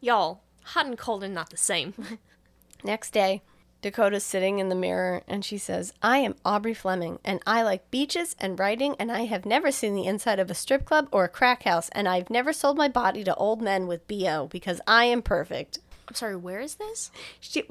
Y'all, 0.01 0.41
hot 0.63 0.85
and 0.85 0.97
cold 0.97 1.23
are 1.23 1.27
not 1.29 1.49
the 1.49 1.57
same. 1.57 1.93
Next 2.83 3.11
day, 3.11 3.41
Dakota's 3.81 4.23
sitting 4.23 4.59
in 4.59 4.69
the 4.69 4.75
mirror 4.75 5.21
and 5.27 5.43
she 5.43 5.57
says, 5.57 5.93
I 6.03 6.17
am 6.19 6.35
Aubrey 6.43 6.73
Fleming 6.73 7.19
and 7.23 7.41
I 7.47 7.61
like 7.61 7.89
beaches 7.91 8.35
and 8.39 8.59
writing 8.59 8.95
and 8.99 9.11
I 9.11 9.21
have 9.21 9.45
never 9.45 9.71
seen 9.71 9.95
the 9.95 10.05
inside 10.05 10.39
of 10.39 10.51
a 10.51 10.55
strip 10.55 10.85
club 10.85 11.07
or 11.11 11.23
a 11.23 11.29
crack 11.29 11.63
house 11.63 11.89
and 11.93 12.07
I've 12.07 12.29
never 12.29 12.51
sold 12.51 12.77
my 12.77 12.89
body 12.89 13.23
to 13.23 13.35
old 13.35 13.61
men 13.61 13.87
with 13.87 14.07
BO 14.07 14.47
because 14.51 14.81
I 14.85 15.05
am 15.05 15.21
perfect. 15.21 15.79
I'm 16.07 16.15
sorry, 16.15 16.35
where 16.35 16.59
is 16.59 16.75
this? 16.75 17.11
She 17.39 17.61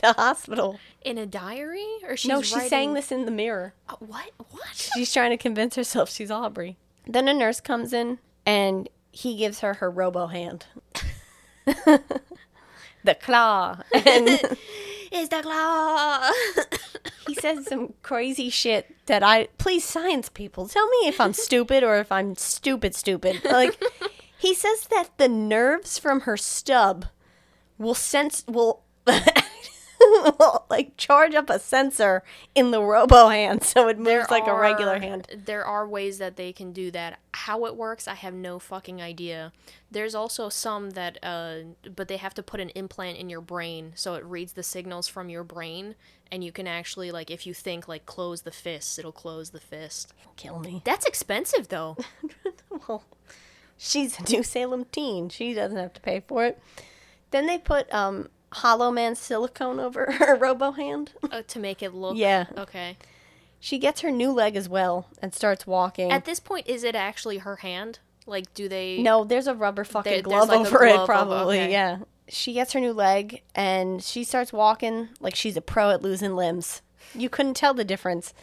the 0.00 0.12
hospital. 0.12 0.78
In 1.02 1.18
a 1.18 1.26
diary? 1.26 1.86
Or 2.04 2.16
she's 2.16 2.28
no, 2.28 2.42
she's 2.42 2.54
writing... 2.54 2.68
saying 2.68 2.94
this 2.94 3.12
in 3.12 3.24
the 3.24 3.30
mirror. 3.30 3.74
Uh, 3.88 3.96
what? 4.00 4.30
What? 4.50 4.74
She's 4.74 5.12
trying 5.12 5.30
to 5.30 5.36
convince 5.36 5.76
herself 5.76 6.10
she's 6.10 6.30
Aubrey. 6.30 6.76
Then 7.06 7.28
a 7.28 7.34
nurse 7.34 7.60
comes 7.60 7.92
in 7.92 8.18
and 8.44 8.88
he 9.12 9.36
gives 9.36 9.60
her 9.60 9.74
her 9.74 9.90
robo 9.90 10.26
hand. 10.26 10.66
the 13.04 13.14
claw. 13.14 13.80
And 13.92 14.28
Is 15.10 15.30
the 15.30 15.40
claw? 15.40 16.30
he 17.26 17.34
says 17.34 17.66
some 17.66 17.94
crazy 18.02 18.50
shit 18.50 18.94
that 19.06 19.22
I 19.22 19.48
please 19.56 19.84
science 19.84 20.28
people 20.28 20.68
tell 20.68 20.86
me 20.88 21.08
if 21.08 21.20
I'm 21.20 21.32
stupid 21.32 21.82
or 21.82 21.96
if 21.96 22.12
I'm 22.12 22.36
stupid 22.36 22.94
stupid. 22.94 23.42
Like 23.44 23.82
he 24.38 24.54
says 24.54 24.86
that 24.90 25.10
the 25.16 25.28
nerves 25.28 25.98
from 25.98 26.20
her 26.20 26.36
stub 26.36 27.06
will 27.78 27.94
sense 27.94 28.44
will 28.46 28.82
like 30.70 30.96
charge 30.96 31.34
up 31.34 31.50
a 31.50 31.58
sensor 31.58 32.22
in 32.54 32.70
the 32.70 32.82
robo 32.82 33.28
hand 33.28 33.62
so 33.62 33.88
it 33.88 33.98
moves 33.98 34.06
There 34.06 34.26
like 34.30 34.46
a 34.46 34.54
regular 34.54 34.98
hand. 34.98 35.26
There 35.44 35.64
are 35.64 35.86
ways 35.88 36.18
that 36.18 36.36
they 36.36 36.52
can 36.52 36.72
do 36.72 36.90
that. 36.92 37.18
How 37.32 37.66
it 37.66 37.76
works, 37.76 38.06
I 38.06 38.14
have 38.14 38.34
no 38.34 38.58
fucking 38.58 39.00
idea. 39.00 39.52
There's 39.90 40.14
also 40.14 40.48
some 40.48 40.90
that, 40.90 41.18
uh, 41.22 41.58
but 41.94 42.08
they 42.08 42.18
have 42.18 42.34
to 42.34 42.42
put 42.42 42.60
an 42.60 42.70
implant 42.70 43.18
in 43.18 43.30
your 43.30 43.40
brain 43.40 43.92
so 43.94 44.14
it 44.14 44.24
reads 44.24 44.52
the 44.52 44.62
signals 44.62 45.08
from 45.08 45.28
your 45.30 45.44
brain, 45.44 45.94
and 46.30 46.44
you 46.44 46.52
can 46.52 46.66
actually 46.66 47.10
like 47.10 47.30
if 47.30 47.46
you 47.46 47.54
think 47.54 47.88
like 47.88 48.06
close 48.06 48.42
the 48.42 48.50
fist, 48.50 48.98
it'll 48.98 49.12
close 49.12 49.50
the 49.50 49.60
fist. 49.60 50.12
Kill 50.36 50.58
me. 50.58 50.82
That's 50.84 51.06
expensive 51.06 51.68
though. 51.68 51.96
Well, 52.86 53.02
she's 53.76 54.18
a 54.20 54.22
New 54.30 54.42
Salem 54.42 54.84
teen. 54.92 55.30
She 55.30 55.54
doesn't 55.54 55.78
have 55.78 55.94
to 55.94 56.00
pay 56.00 56.22
for 56.26 56.44
it. 56.44 56.60
Then 57.30 57.46
they 57.46 57.58
put 57.58 57.92
um 57.92 58.28
Hollow 58.52 58.90
Man 58.90 59.14
silicone 59.14 59.78
over 59.80 60.12
her 60.18 60.34
robo 60.36 60.72
hand. 60.72 61.12
uh, 61.30 61.42
to 61.48 61.58
make 61.58 61.82
it 61.82 61.92
look. 61.94 62.16
Yeah. 62.16 62.46
Okay. 62.56 62.96
She 63.60 63.78
gets 63.78 64.02
her 64.02 64.10
new 64.10 64.30
leg 64.30 64.54
as 64.56 64.68
well 64.68 65.08
and 65.20 65.34
starts 65.34 65.66
walking. 65.66 66.12
At 66.12 66.24
this 66.24 66.38
point, 66.40 66.66
is 66.68 66.84
it 66.84 66.94
actually 66.94 67.38
her 67.38 67.56
hand? 67.56 67.98
Like, 68.26 68.52
do 68.54 68.68
they? 68.68 69.02
no, 69.02 69.24
there's 69.24 69.46
a 69.46 69.54
rubber 69.54 69.84
fucking 69.84 70.12
There- 70.12 70.22
glove 70.22 70.48
like 70.48 70.60
over 70.60 70.70
glove 70.78 70.82
it, 70.88 70.94
over- 70.94 71.06
probably. 71.06 71.60
okay. 71.60 71.72
Yeah. 71.72 71.98
She 72.28 72.52
gets 72.52 72.74
her 72.74 72.80
new 72.80 72.92
leg 72.92 73.42
and 73.54 74.02
she 74.02 74.22
starts 74.22 74.52
walking 74.52 75.08
like 75.18 75.34
she's 75.34 75.56
a 75.56 75.62
pro 75.62 75.90
at 75.90 76.02
losing 76.02 76.36
limbs. 76.36 76.82
You 77.14 77.30
couldn't 77.30 77.54
tell 77.54 77.72
the 77.72 77.84
difference. 77.84 78.34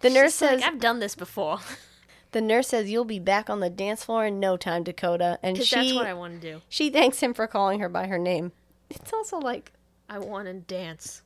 The 0.00 0.10
nurse 0.10 0.34
She's 0.34 0.42
like, 0.42 0.50
says 0.60 0.62
I've 0.64 0.78
done 0.78 1.00
this 1.00 1.16
before. 1.16 1.58
the 2.32 2.40
nurse 2.40 2.68
says 2.68 2.88
you'll 2.88 3.04
be 3.04 3.18
back 3.18 3.50
on 3.50 3.58
the 3.60 3.68
dance 3.70 4.04
floor 4.04 4.26
in 4.26 4.38
no 4.38 4.56
time, 4.56 4.84
Dakota. 4.84 5.40
And 5.42 5.58
she 5.60 5.74
that's 5.74 5.94
what 5.94 6.06
I 6.06 6.14
want 6.14 6.40
to 6.40 6.52
do. 6.52 6.62
she 6.68 6.88
thanks 6.88 7.18
him 7.20 7.34
for 7.34 7.46
calling 7.48 7.80
her 7.80 7.88
by 7.88 8.06
her 8.06 8.18
name. 8.18 8.52
It's 8.90 9.12
also 9.12 9.38
like 9.38 9.72
I 10.08 10.18
want 10.18 10.46
to 10.46 10.54
dance. 10.54 11.22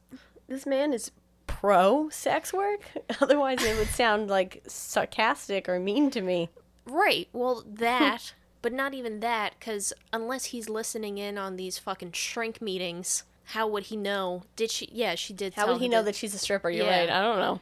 this 0.49 0.67
man 0.67 0.93
is 0.93 1.11
pro 1.47 2.09
sex 2.11 2.53
work. 2.53 2.81
Otherwise, 3.21 3.63
it 3.63 3.77
would 3.79 3.89
sound 3.89 4.29
like 4.29 4.63
sarcastic 4.67 5.69
or 5.69 5.79
mean 5.79 6.11
to 6.11 6.21
me. 6.21 6.49
Right. 6.87 7.29
Well, 7.33 7.63
that, 7.67 8.33
but 8.63 8.73
not 8.73 8.95
even 8.95 9.21
that, 9.21 9.55
because 9.59 9.93
unless 10.13 10.47
he's 10.47 10.69
listening 10.69 11.19
in 11.19 11.37
on 11.39 11.57
these 11.57 11.79
fucking 11.79 12.13
shrink 12.13 12.63
meetings, 12.63 13.25
how 13.47 13.67
would 13.69 13.85
he 13.85 13.97
know? 13.97 14.45
Did 14.57 14.71
she? 14.71 14.89
Yeah, 14.93 15.15
she 15.17 15.33
did. 15.33 15.55
How 15.55 15.67
would 15.71 15.81
he 15.81 15.89
know 15.89 16.03
that 16.03 16.15
she's 16.15 16.35
a 16.35 16.39
stripper? 16.39 16.71
You're 16.71 16.87
Yeah. 16.87 17.01
right. 17.01 17.11
I 17.11 17.21
don't 17.21 17.39
know. 17.39 17.61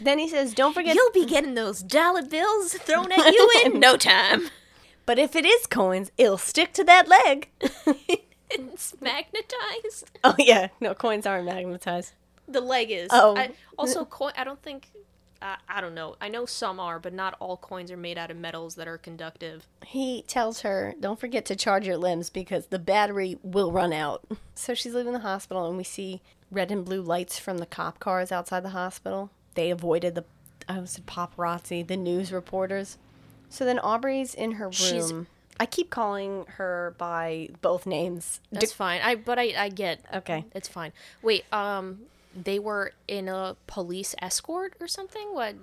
Then 0.00 0.18
he 0.20 0.28
says, 0.28 0.54
"Don't 0.54 0.74
forget." 0.74 0.94
You'll 0.94 1.10
be 1.10 1.26
getting 1.26 1.54
those 1.54 1.82
dollar 1.82 2.22
bills 2.22 2.74
thrown 2.74 3.10
at 3.10 3.26
you 3.32 3.50
in 3.64 3.80
no 3.80 3.96
time. 3.96 4.50
But 5.06 5.18
if 5.18 5.34
it 5.34 5.44
is 5.44 5.66
coins, 5.66 6.12
it'll 6.16 6.38
stick 6.38 6.72
to 6.74 6.84
that 6.84 7.08
leg. 7.08 7.48
It's 8.54 8.94
magnetized. 9.00 10.10
oh 10.24 10.34
yeah, 10.38 10.68
no 10.80 10.94
coins 10.94 11.26
aren't 11.26 11.46
magnetized. 11.46 12.12
The 12.48 12.60
leg 12.60 12.90
is. 12.90 13.08
Oh. 13.10 13.36
I, 13.36 13.50
also, 13.78 14.04
coin. 14.04 14.32
I 14.36 14.44
don't 14.44 14.60
think. 14.62 14.90
I 15.40 15.56
I 15.68 15.80
don't 15.80 15.94
know. 15.94 16.16
I 16.20 16.28
know 16.28 16.44
some 16.46 16.78
are, 16.80 16.98
but 16.98 17.12
not 17.12 17.34
all 17.40 17.56
coins 17.56 17.90
are 17.90 17.96
made 17.96 18.18
out 18.18 18.30
of 18.30 18.36
metals 18.36 18.74
that 18.76 18.86
are 18.88 18.98
conductive. 18.98 19.66
He 19.84 20.22
tells 20.22 20.60
her, 20.60 20.94
"Don't 21.00 21.18
forget 21.18 21.44
to 21.46 21.56
charge 21.56 21.86
your 21.86 21.96
limbs 21.96 22.30
because 22.30 22.66
the 22.66 22.78
battery 22.78 23.38
will 23.42 23.72
run 23.72 23.92
out." 23.92 24.24
So 24.54 24.74
she's 24.74 24.94
leaving 24.94 25.12
the 25.14 25.20
hospital, 25.20 25.66
and 25.66 25.76
we 25.76 25.84
see 25.84 26.20
red 26.50 26.70
and 26.70 26.84
blue 26.84 27.00
lights 27.00 27.38
from 27.38 27.58
the 27.58 27.66
cop 27.66 27.98
cars 27.98 28.30
outside 28.30 28.62
the 28.62 28.70
hospital. 28.70 29.30
They 29.54 29.70
avoided 29.70 30.14
the, 30.14 30.24
I 30.68 30.84
said 30.84 31.06
paparazzi, 31.06 31.86
the 31.86 31.96
news 31.96 32.32
reporters. 32.32 32.98
So 33.48 33.64
then 33.64 33.78
Aubrey's 33.78 34.34
in 34.34 34.52
her 34.52 34.66
room. 34.66 34.72
She's- 34.72 35.12
I 35.60 35.66
keep 35.66 35.90
calling 35.90 36.44
her 36.56 36.94
by 36.98 37.50
both 37.60 37.86
names. 37.86 38.40
That's 38.50 38.72
fine. 38.72 39.00
I 39.02 39.14
but 39.14 39.38
I 39.38 39.54
I 39.56 39.68
get. 39.68 40.00
Okay. 40.14 40.44
It's 40.54 40.68
fine. 40.68 40.92
Wait. 41.22 41.44
Um. 41.52 42.02
They 42.34 42.58
were 42.58 42.92
in 43.06 43.28
a 43.28 43.56
police 43.66 44.14
escort 44.22 44.74
or 44.80 44.88
something. 44.88 45.34
What? 45.34 45.54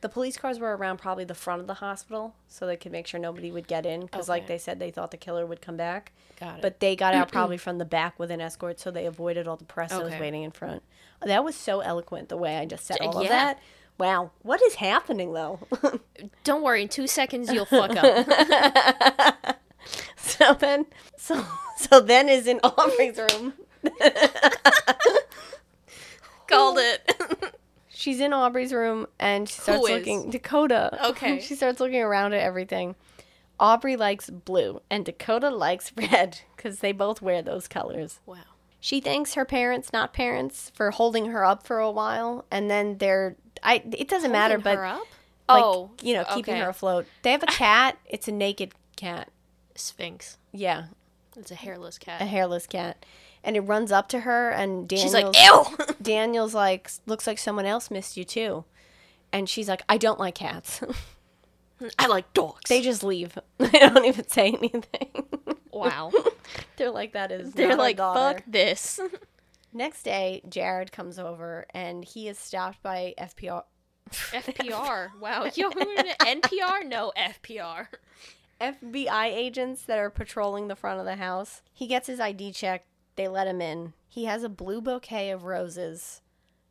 The 0.00 0.08
police 0.08 0.36
cars 0.36 0.60
were 0.60 0.76
around 0.76 0.98
probably 0.98 1.24
the 1.24 1.34
front 1.34 1.60
of 1.60 1.66
the 1.66 1.74
hospital 1.74 2.36
so 2.46 2.66
they 2.66 2.76
could 2.76 2.92
make 2.92 3.06
sure 3.06 3.18
nobody 3.18 3.50
would 3.50 3.66
get 3.66 3.84
in 3.86 4.02
because, 4.02 4.28
like 4.28 4.46
they 4.46 4.58
said, 4.58 4.78
they 4.78 4.90
thought 4.90 5.10
the 5.10 5.16
killer 5.16 5.44
would 5.46 5.60
come 5.62 5.76
back. 5.76 6.12
Got 6.38 6.56
it. 6.56 6.62
But 6.62 6.80
they 6.80 6.94
got 6.94 7.14
out 7.14 7.32
probably 7.32 7.56
from 7.56 7.78
the 7.78 7.84
back 7.84 8.18
with 8.18 8.30
an 8.30 8.40
escort, 8.40 8.78
so 8.78 8.90
they 8.90 9.06
avoided 9.06 9.48
all 9.48 9.56
the 9.56 9.64
press 9.64 9.90
that 9.90 10.04
was 10.04 10.12
waiting 10.14 10.42
in 10.42 10.50
front. 10.50 10.82
That 11.22 11.42
was 11.42 11.56
so 11.56 11.80
eloquent 11.80 12.28
the 12.28 12.36
way 12.36 12.58
I 12.58 12.66
just 12.66 12.84
said 12.86 12.98
all 13.00 13.18
of 13.18 13.28
that. 13.28 13.58
Wow, 13.98 14.32
what 14.42 14.60
is 14.62 14.74
happening 14.76 15.32
though? 15.32 15.60
Don't 16.44 16.62
worry. 16.62 16.82
In 16.82 16.88
two 16.88 17.06
seconds, 17.06 17.52
you'll 17.52 17.64
fuck 17.64 17.92
up. 17.96 19.56
so 20.16 20.54
then, 20.54 20.86
so 21.16 21.44
so 21.78 22.00
then 22.00 22.28
is 22.28 22.46
in 22.46 22.60
Aubrey's 22.64 23.18
room. 23.18 23.54
Called 26.48 26.78
it. 26.78 27.54
She's 27.88 28.20
in 28.20 28.32
Aubrey's 28.32 28.72
room 28.72 29.06
and 29.18 29.48
she 29.48 29.60
starts 29.60 29.82
looking 29.82 30.30
Dakota. 30.30 30.98
Okay. 31.10 31.40
she 31.40 31.54
starts 31.54 31.80
looking 31.80 32.02
around 32.02 32.34
at 32.34 32.40
everything. 32.40 32.96
Aubrey 33.60 33.96
likes 33.96 34.28
blue 34.28 34.82
and 34.90 35.04
Dakota 35.04 35.50
likes 35.50 35.92
red 35.96 36.40
because 36.56 36.80
they 36.80 36.92
both 36.92 37.22
wear 37.22 37.40
those 37.42 37.68
colors. 37.68 38.20
wow. 38.26 38.38
She 38.80 39.00
thanks 39.00 39.32
her 39.32 39.46
parents, 39.46 39.94
not 39.94 40.12
parents, 40.12 40.70
for 40.74 40.90
holding 40.90 41.26
her 41.30 41.42
up 41.42 41.66
for 41.66 41.78
a 41.78 41.90
while, 41.90 42.44
and 42.50 42.70
then 42.70 42.98
they're. 42.98 43.36
I. 43.64 43.82
It 43.96 44.08
doesn't 44.08 44.30
matter, 44.30 44.58
but 44.58 44.76
her 44.76 44.84
up? 44.84 45.06
like 45.48 45.62
oh, 45.62 45.90
you 46.02 46.14
know, 46.14 46.24
keeping 46.34 46.54
okay. 46.54 46.62
her 46.62 46.70
afloat. 46.70 47.06
They 47.22 47.32
have 47.32 47.42
a 47.42 47.46
cat. 47.50 47.98
it's 48.06 48.28
a 48.28 48.32
naked 48.32 48.72
cat. 48.96 49.30
Sphynx. 49.74 50.38
Yeah, 50.52 50.84
It's 51.36 51.50
a 51.50 51.56
hairless 51.56 51.98
cat. 51.98 52.20
a 52.22 52.26
hairless 52.26 52.66
cat, 52.66 53.04
and 53.42 53.56
it 53.56 53.60
runs 53.60 53.90
up 53.90 54.08
to 54.10 54.20
her, 54.20 54.50
and 54.50 54.88
Daniel's 54.88 55.12
She's 55.12 55.14
like, 55.14 55.36
ew. 55.36 55.94
Daniel's 56.02 56.54
like, 56.54 56.90
looks 57.06 57.26
like 57.26 57.38
someone 57.38 57.66
else 57.66 57.90
missed 57.90 58.16
you 58.16 58.24
too, 58.24 58.64
and 59.32 59.48
she's 59.48 59.68
like, 59.68 59.82
I 59.88 59.96
don't 59.98 60.20
like 60.20 60.36
cats. 60.36 60.80
I 61.98 62.06
like 62.06 62.32
dogs. 62.34 62.68
they 62.68 62.80
just 62.80 63.02
leave. 63.02 63.36
they 63.58 63.68
don't 63.80 64.04
even 64.04 64.28
say 64.28 64.48
anything. 64.52 65.10
wow. 65.72 66.12
They're 66.76 66.92
like, 66.92 67.12
that 67.14 67.32
is. 67.32 67.52
They're 67.52 67.76
like, 67.76 67.96
fuck 67.96 68.42
this. 68.46 69.00
Next 69.76 70.04
day, 70.04 70.40
Jerrod 70.48 70.92
comes 70.92 71.18
over, 71.18 71.66
and 71.74 72.04
he 72.04 72.28
is 72.28 72.38
stopped 72.38 72.80
by 72.80 73.12
FPR. 73.18 73.64
FPR. 74.10 75.08
Wow. 75.20 75.44
Yo, 75.54 75.70
NPR? 75.70 76.86
No, 76.86 77.12
FPR. 77.18 77.88
FBI 78.60 79.24
agents 79.26 79.82
that 79.82 79.98
are 79.98 80.10
patrolling 80.10 80.68
the 80.68 80.76
front 80.76 81.00
of 81.00 81.06
the 81.06 81.16
house. 81.16 81.60
He 81.72 81.88
gets 81.88 82.06
his 82.06 82.20
ID 82.20 82.52
checked. 82.52 82.86
They 83.16 83.26
let 83.26 83.48
him 83.48 83.60
in. 83.60 83.94
He 84.08 84.26
has 84.26 84.44
a 84.44 84.48
blue 84.48 84.80
bouquet 84.80 85.30
of 85.30 85.42
roses, 85.42 86.20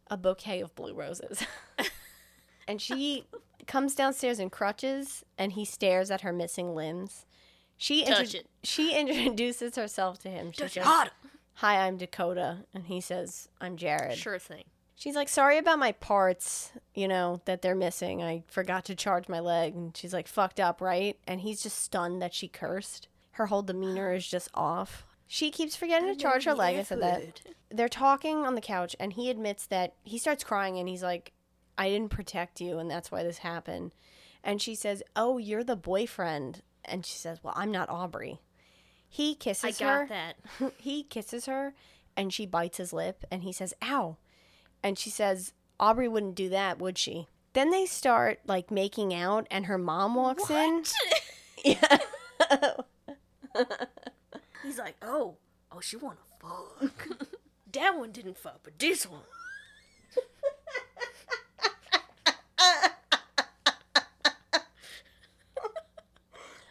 a 0.07 0.15
bouquet 0.15 0.61
of 0.61 0.73
blue 0.75 0.93
roses. 0.93 1.45
and 2.67 2.81
she 2.81 3.25
comes 3.67 3.95
downstairs 3.95 4.39
in 4.39 4.49
crutches 4.49 5.23
and 5.37 5.53
he 5.53 5.65
stares 5.65 6.09
at 6.09 6.21
her 6.21 6.33
missing 6.33 6.73
limbs. 6.73 7.25
She 7.77 8.05
it. 8.05 8.47
she 8.63 8.95
introduces 8.95 9.75
herself 9.75 10.19
to 10.19 10.29
him. 10.29 10.51
She 10.51 10.61
Touch 10.61 10.73
says, 10.73 10.83
it 10.83 10.87
hard. 10.87 11.11
"Hi, 11.55 11.85
I'm 11.87 11.97
Dakota." 11.97 12.65
And 12.73 12.87
he 12.87 13.01
says, 13.01 13.49
"I'm 13.61 13.77
Jerrod." 13.77 14.13
Sure 14.13 14.39
thing. 14.39 14.63
She's 14.95 15.15
like, 15.15 15.27
sorry 15.27 15.57
about 15.57 15.79
my 15.79 15.91
parts, 15.91 16.71
you 16.93 17.09
know, 17.09 17.41
that 17.43 17.61
they're 17.61 17.75
missing. 17.75 18.23
I 18.23 18.43
forgot 18.47 18.85
to 18.85 18.95
charge 18.95 19.27
my 19.27 19.41
leg. 19.41 19.75
And 19.75 19.97
she's 19.97 20.13
like, 20.13 20.27
fucked 20.29 20.59
up, 20.61 20.79
right? 20.79 21.17
And 21.27 21.41
he's 21.41 21.61
just 21.61 21.79
stunned 21.79 22.21
that 22.21 22.33
she 22.33 22.47
cursed. 22.47 23.09
Her 23.31 23.47
whole 23.47 23.63
demeanor 23.63 24.13
is 24.13 24.25
just 24.25 24.49
off. 24.53 25.03
She 25.27 25.49
keeps 25.49 25.75
forgetting 25.75 26.07
to 26.07 26.15
charge 26.15 26.45
her 26.45 26.53
leg. 26.53 26.77
I 26.77 26.83
said 26.83 27.01
that. 27.01 27.41
They're 27.71 27.89
talking 27.89 28.45
on 28.45 28.53
the 28.55 28.61
couch, 28.61 28.95
and 28.99 29.11
he 29.11 29.29
admits 29.31 29.65
that 29.65 29.95
he 30.03 30.19
starts 30.19 30.43
crying 30.43 30.77
and 30.77 30.87
he's 30.87 31.01
like, 31.01 31.33
I 31.75 31.89
didn't 31.89 32.11
protect 32.11 32.61
you, 32.61 32.77
and 32.77 32.89
that's 32.89 33.11
why 33.11 33.23
this 33.23 33.39
happened. 33.39 33.93
And 34.43 34.61
she 34.61 34.75
says, 34.75 35.01
Oh, 35.15 35.39
you're 35.39 35.63
the 35.63 35.75
boyfriend. 35.75 36.61
And 36.85 37.03
she 37.03 37.17
says, 37.17 37.43
Well, 37.43 37.55
I'm 37.57 37.71
not 37.71 37.89
Aubrey. 37.89 38.41
He 39.13 39.33
I 39.33 39.35
kisses 39.35 39.77
got 39.77 39.87
her 39.87 40.07
that. 40.07 40.37
he 40.79 41.03
kisses 41.03 41.45
her 41.45 41.75
and 42.17 42.33
she 42.33 42.47
bites 42.47 42.79
his 42.79 42.91
lip 42.91 43.23
and 43.29 43.43
he 43.43 43.51
says, 43.51 43.75
Ow. 43.83 44.17
And 44.81 44.97
she 44.97 45.11
says, 45.11 45.53
Aubrey 45.79 46.07
wouldn't 46.07 46.33
do 46.33 46.49
that, 46.49 46.79
would 46.79 46.97
she? 46.97 47.27
Then 47.53 47.69
they 47.69 47.85
start 47.85 48.39
like 48.47 48.71
making 48.71 49.13
out 49.13 49.45
and 49.51 49.67
her 49.67 49.77
mom 49.77 50.15
walks 50.15 50.49
in. 50.49 50.83
Yeah. 51.63 51.97
He's 54.63 54.77
like, 54.77 54.95
oh, 55.01 55.37
oh, 55.71 55.79
she 55.79 55.95
wanna 55.95 56.17
fuck. 56.41 57.07
that 57.71 57.97
one 57.97 58.11
didn't 58.11 58.37
fuck, 58.37 58.59
but 58.63 58.77
this 58.79 59.05
one. 59.07 59.21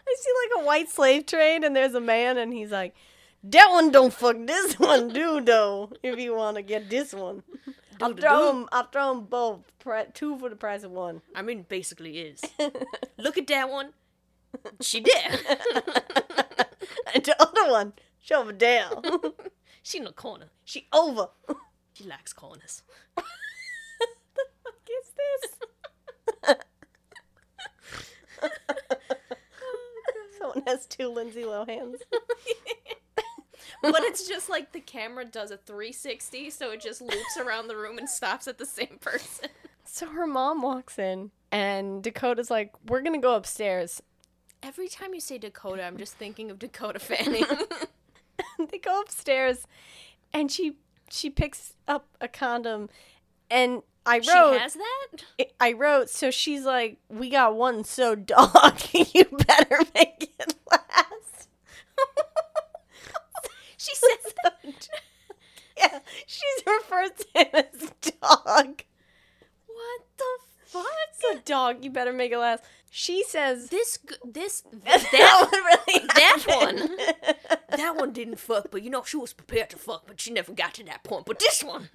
I 0.05 0.17
see 0.19 0.31
like 0.57 0.63
a 0.63 0.67
white 0.67 0.91
slave 0.91 1.27
trade 1.27 1.65
and 1.65 1.75
there's 1.77 1.95
a 1.95 2.01
man 2.01 2.37
and 2.39 2.53
he's 2.53 2.71
like, 2.71 2.95
That 3.45 3.69
one 3.71 3.91
don't 3.91 4.13
fuck 4.13 4.37
this 4.47 4.75
one, 4.79 5.09
do 5.09 5.41
though, 5.41 5.91
if 6.03 6.19
you 6.19 6.35
want 6.35 6.57
to 6.57 6.63
get 6.63 6.89
this 6.91 7.13
one. 7.13 7.43
I'll 8.01 8.15
throw 8.15 8.49
'em- 8.49 8.69
I'll 8.73 8.89
throw 8.89 9.11
'em 9.13 9.25
both. 9.27 9.61
Pri- 9.79 10.07
Two 10.13 10.37
for 10.39 10.49
the 10.49 10.57
price 10.57 10.83
of 10.83 10.91
one. 10.91 11.23
I 11.37 11.43
mean, 11.43 11.67
basically 11.69 12.19
is. 12.19 12.41
Look 13.19 13.39
at 13.39 13.47
that 13.49 13.69
one. 13.71 13.91
She 14.81 15.01
did. 15.01 15.15
and 17.15 17.25
the 17.25 17.37
other 17.41 17.71
one, 17.71 17.93
shove 18.21 18.47
her 18.47 18.53
down. 18.53 19.03
she 19.83 19.99
in 19.99 20.05
the 20.05 20.13
corner. 20.13 20.47
she 20.65 20.89
over. 20.93 21.29
She 21.95 22.05
likes 22.05 22.33
corners. 22.33 22.83
What 23.15 23.27
is 24.89 25.11
this? 25.17 26.57
Has 30.67 30.87
two 30.89 31.09
Lindsay 31.09 31.43
Lohans. 31.43 31.97
but 33.83 34.03
it's 34.03 34.27
just 34.29 34.49
like 34.49 34.73
the 34.73 34.81
camera 34.81 35.25
does 35.25 35.51
a 35.51 35.57
360, 35.57 36.51
so 36.51 36.71
it 36.73 36.81
just 36.81 37.01
loops 37.01 37.37
around 37.39 37.69
the 37.69 37.77
room 37.77 37.99
and 37.99 38.09
stops 38.09 38.47
at 38.49 38.59
the 38.59 38.67
same 38.67 38.99
person. 39.01 39.49
So 39.85 40.07
her 40.07 40.27
mom 40.27 40.63
walks 40.63 40.99
in, 40.99 41.31
and 41.51 42.03
Dakota's 42.03 42.51
like, 42.51 42.73
"We're 42.89 43.03
gonna 43.03 43.19
go 43.19 43.35
upstairs." 43.35 44.03
Every 44.63 44.89
time 44.89 45.13
you 45.13 45.21
say 45.21 45.39
Dakota, 45.39 45.85
I'm 45.85 45.97
just 45.97 46.15
thinking 46.15 46.51
of 46.51 46.59
Dakota 46.59 47.01
Fanning. 47.01 47.45
they 48.71 48.79
go 48.79 49.01
upstairs, 49.01 49.67
and 50.33 50.51
she 50.51 50.77
she 51.11 51.29
picks 51.29 51.75
up 51.87 52.07
a 52.21 52.29
condom, 52.29 52.89
and 53.51 53.83
I 54.05 54.21
she 54.21 54.31
wrote, 54.33 54.59
has 54.59 54.75
that? 54.75 55.47
I 55.61 55.73
wrote, 55.73 56.11
so 56.11 56.31
she's 56.31 56.65
like, 56.65 56.99
"We 57.09 57.31
got 57.31 57.55
one, 57.55 57.85
so 57.85 58.15
dog, 58.15 58.81
you 58.93 59.25
better 59.25 59.79
make 59.95 60.33
it 60.39 60.55
last." 60.71 61.49
She 63.77 63.95
says 63.97 64.33
that. 64.45 64.89
yeah, 65.77 65.99
she's 66.27 66.65
referred 66.67 67.17
to 67.17 67.27
him 67.35 67.47
as 67.53 67.91
dog. 68.21 68.85
What 69.67 70.01
the 70.17 70.25
fuck? 70.67 70.87
So 71.19 71.39
dog, 71.45 71.83
you 71.85 71.91
better 71.91 72.13
make 72.13 72.31
it 72.31 72.39
last. 72.39 72.63
She 72.91 73.25
says 73.25 73.71
This 73.71 73.99
this 74.25 74.63
that, 74.85 75.05
that 75.11 75.49
one 75.51 75.61
really 75.65 76.07
that 76.15 76.45
happened. 76.47 77.39
that 77.71 77.97
one 77.97 78.13
didn't 78.13 78.39
fuck, 78.39 78.71
but 78.71 78.83
you 78.83 78.91
know 78.91 79.03
she 79.03 79.17
was 79.17 79.33
prepared 79.33 79.71
to 79.71 79.77
fuck, 79.79 80.07
but 80.07 80.21
she 80.21 80.31
never 80.31 80.53
got 80.53 80.75
to 80.75 80.85
that 80.85 81.03
point. 81.03 81.27
But 81.27 81.41
this 81.41 81.65
one, 81.65 81.89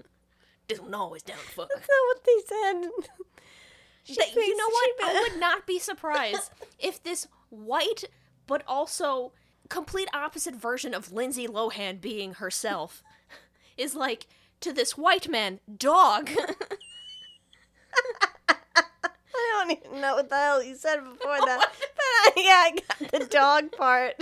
this 0.68 0.80
one 0.80 0.94
always 0.94 1.24
down 1.24 1.38
to 1.38 1.44
fuck. 1.44 1.70
That's 1.74 1.88
not 1.88 2.08
what 2.08 2.24
they 2.26 2.42
said. 2.48 2.90
That- 4.16 4.36
you 4.36 4.56
know 4.56 4.70
what? 4.70 4.90
I 5.04 5.28
would 5.30 5.38
not 5.38 5.68
be 5.68 5.80
surprised 5.80 6.50
if 6.80 7.04
this 7.04 7.28
white, 7.50 8.06
but 8.46 8.64
also 8.66 9.34
complete 9.68 10.08
opposite 10.14 10.56
version 10.56 10.94
of 10.94 11.12
Lindsay 11.12 11.46
Lohan 11.46 12.00
being 12.00 12.36
herself 12.36 13.04
is 13.78 13.96
like 13.96 14.28
to 14.62 14.72
this 14.72 14.98
white 14.98 15.28
man, 15.28 15.60
dog. 15.78 16.30
I 18.48 18.56
don't 19.66 19.72
even 19.72 20.00
know 20.00 20.16
what 20.16 20.30
the 20.30 20.38
hell 20.38 20.64
you 20.64 20.76
said 20.78 21.04
before 21.04 21.38
that. 21.46 21.60
but 21.60 22.02
I, 22.02 22.32
yeah, 22.38 22.64
I 22.66 22.76
got 22.88 23.12
the 23.12 23.26
dog 23.28 23.74
part. 23.74 24.16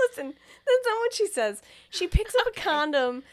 Listen, 0.00 0.32
that's 0.64 0.86
not 0.86 0.98
what 1.00 1.12
she 1.12 1.26
says. 1.26 1.60
She 1.90 2.06
picks 2.06 2.34
up 2.34 2.46
a 2.46 2.58
condom 2.58 3.24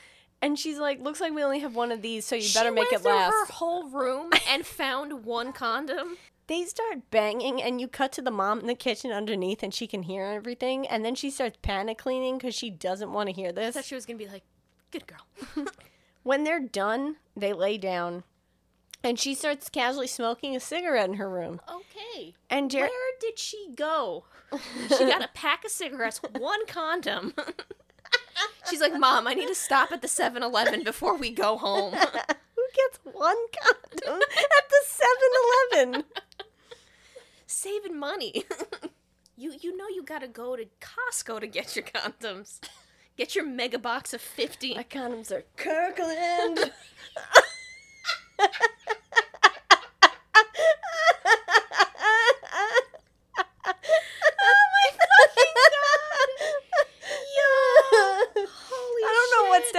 and 0.44 0.60
she's 0.60 0.78
like, 0.78 1.02
looks 1.02 1.20
like 1.20 1.34
we 1.34 1.44
only 1.44 1.60
have 1.60 1.74
one 1.76 1.92
of 1.92 2.02
these, 2.04 2.26
so 2.26 2.36
you 2.36 2.48
better 2.54 2.70
she 2.70 2.76
make 2.76 2.92
went 2.92 2.94
it 2.94 3.02
through 3.02 3.12
last. 3.12 3.32
her 3.34 3.46
whole 3.54 3.90
room 3.90 4.30
and 4.50 4.66
found 4.66 5.26
one 5.26 5.54
condom. 5.54 6.18
They 6.48 6.66
start 6.66 7.10
banging 7.10 7.62
and 7.62 7.80
you 7.80 7.88
cut 7.88 8.12
to 8.14 8.22
the 8.22 8.30
mom 8.30 8.60
in 8.60 8.68
the 8.68 8.76
kitchen 8.76 9.12
underneath 9.12 9.64
and 9.64 9.74
she 9.74 9.88
can 9.88 10.04
hear 10.04 10.26
everything. 10.26 10.86
And 10.86 11.04
then 11.06 11.16
she 11.16 11.32
starts 11.32 11.58
panic 11.62 11.98
cleaning 11.98 12.38
because 12.38 12.54
she 12.54 12.70
doesn't 12.70 13.14
want 13.14 13.30
to 13.30 13.34
hear 13.34 13.50
I 13.50 13.52
this. 13.54 13.76
thought 13.76 13.86
she 13.86 13.96
was 13.96 14.06
gonna 14.06 14.20
be 14.20 14.28
like, 14.28 14.44
"Good 14.92 15.06
girl." 15.08 15.66
When 16.24 16.44
they're 16.46 16.60
done, 16.62 17.18
they 17.36 17.52
lay 17.54 17.78
down 17.78 18.24
and 19.04 19.20
she 19.20 19.36
starts 19.36 19.68
casually 19.70 20.08
smoking 20.08 20.56
a 20.56 20.60
cigarette 20.60 21.10
in 21.10 21.16
her 21.16 21.30
room. 21.30 21.60
okay. 21.70 22.34
And 22.50 22.72
Jerrod. 22.72 22.82
Where 22.90 23.14
did 23.20 23.38
she 23.40 23.70
go? 23.76 24.24
She 24.90 25.06
got 25.06 25.24
a 25.24 25.30
pack 25.34 25.66
of 25.66 25.72
cigarettes, 25.72 26.22
one 26.38 26.66
condom. 26.68 27.34
She's 28.70 28.82
like, 28.82 28.98
Mom, 28.98 29.28
I 29.28 29.34
need 29.34 29.48
to 29.48 29.56
stop 29.56 29.92
at 29.92 30.02
the 30.02 30.08
7 30.08 30.42
Eleven 30.42 30.84
before 30.84 31.16
we 31.18 31.30
go 31.32 31.58
home. 31.58 31.94
Who 32.56 32.64
gets 32.76 33.00
one 33.04 33.36
condom 33.62 34.22
at 34.22 34.70
the 34.70 34.82
7 34.86 35.12
Eleven? 35.82 36.04
Saving 37.46 38.00
money. 38.00 38.46
you 39.38 39.54
you 39.62 39.76
know 39.78 39.88
you 39.90 40.04
gotta 40.04 40.28
go 40.28 40.56
to 40.56 40.66
Costco 40.82 41.40
to 41.42 41.48
get 41.48 41.76
your 41.76 41.86
condoms. 41.86 42.60
Get 43.16 43.36
your 43.36 43.46
mega 43.46 43.78
box 43.78 44.14
of 44.14 44.22
50. 44.22 44.76
My 44.76 44.84
condoms 44.84 45.32
are 45.32 45.44
Kirkland. 45.56 46.58
oh 48.40 48.50
my 54.74 54.88
fucking 54.98 55.54
god! 55.74 56.30
Holy 58.50 59.04
I 59.06 59.12
don't 59.14 59.32
know 59.46 59.50
what 59.50 59.64
shit. 59.64 59.74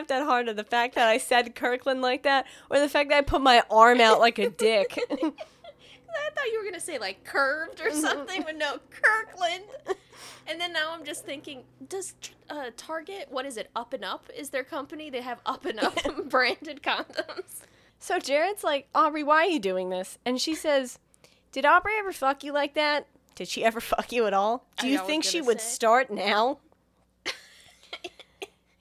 Laughed 0.00 0.10
at 0.12 0.24
harder 0.24 0.54
the 0.54 0.64
fact 0.64 0.94
that 0.94 1.08
I 1.08 1.18
said 1.18 1.54
Kirkland 1.54 2.00
like 2.00 2.22
that 2.22 2.46
or 2.70 2.80
the 2.80 2.88
fact 2.88 3.10
that 3.10 3.18
I 3.18 3.20
put 3.20 3.42
my 3.42 3.62
arm 3.70 4.00
out 4.00 4.18
like 4.18 4.38
a 4.38 4.48
dick. 4.48 4.98
I 5.10 6.30
thought 6.34 6.46
you 6.50 6.58
were 6.58 6.64
gonna 6.64 6.80
say 6.80 6.98
like 6.98 7.22
curved 7.22 7.82
or 7.82 7.90
something, 7.90 8.42
but 8.42 8.56
no, 8.56 8.78
Kirkland. 8.90 9.64
And 10.46 10.58
then 10.58 10.72
now 10.72 10.94
I'm 10.94 11.04
just 11.04 11.26
thinking, 11.26 11.64
does 11.86 12.14
uh, 12.48 12.70
Target, 12.78 13.26
what 13.28 13.44
is 13.44 13.58
it, 13.58 13.70
Up 13.76 13.92
and 13.92 14.02
Up 14.02 14.30
is 14.34 14.48
their 14.48 14.64
company? 14.64 15.10
They 15.10 15.20
have 15.20 15.40
Up 15.44 15.66
and 15.66 15.78
Up 15.78 15.98
branded 16.30 16.82
condoms. 16.82 17.60
so 17.98 18.18
Jerrod's 18.18 18.64
like, 18.64 18.88
Aubrey, 18.94 19.22
why 19.22 19.44
are 19.44 19.50
you 19.50 19.60
doing 19.60 19.90
this? 19.90 20.18
And 20.24 20.40
she 20.40 20.54
says, 20.54 20.98
Did 21.52 21.66
Aubrey 21.66 21.92
ever 21.98 22.12
fuck 22.12 22.42
you 22.42 22.52
like 22.52 22.72
that? 22.72 23.06
Did 23.34 23.48
she 23.48 23.64
ever 23.64 23.82
fuck 23.82 24.12
you 24.12 24.26
at 24.26 24.32
all? 24.32 24.64
Do 24.78 24.86
I 24.86 24.90
you 24.92 24.98
think 24.98 25.24
she 25.24 25.42
would 25.42 25.60
say. 25.60 25.68
start 25.68 26.10
now? 26.10 26.58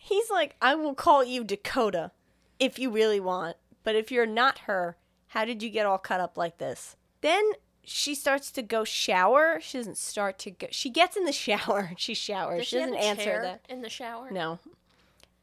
He's 0.09 0.31
like, 0.31 0.55
I 0.59 0.73
will 0.73 0.95
call 0.95 1.23
you 1.23 1.43
Dakota 1.43 2.11
if 2.59 2.79
you 2.79 2.89
really 2.89 3.19
want. 3.19 3.57
But 3.83 3.95
if 3.95 4.11
you're 4.11 4.25
not 4.25 4.59
her, 4.59 4.97
how 5.27 5.45
did 5.45 5.61
you 5.61 5.69
get 5.69 5.85
all 5.85 5.99
cut 5.99 6.19
up 6.19 6.35
like 6.35 6.57
this? 6.57 6.95
Then 7.21 7.51
she 7.83 8.15
starts 8.15 8.51
to 8.53 8.63
go 8.63 8.83
shower. 8.83 9.59
She 9.61 9.77
doesn't 9.77 9.97
start 9.97 10.39
to 10.39 10.51
go. 10.51 10.67
She 10.71 10.89
gets 10.89 11.15
in 11.15 11.25
the 11.25 11.31
shower. 11.47 11.91
She 11.95 12.15
showers. 12.15 12.61
Does 12.61 12.67
she, 12.69 12.79
have 12.79 12.89
doesn't 12.89 13.03
answer 13.03 13.41
that. 13.43 13.65
in 13.69 13.81
the 13.83 13.89
shower. 13.89 14.31
No. 14.31 14.57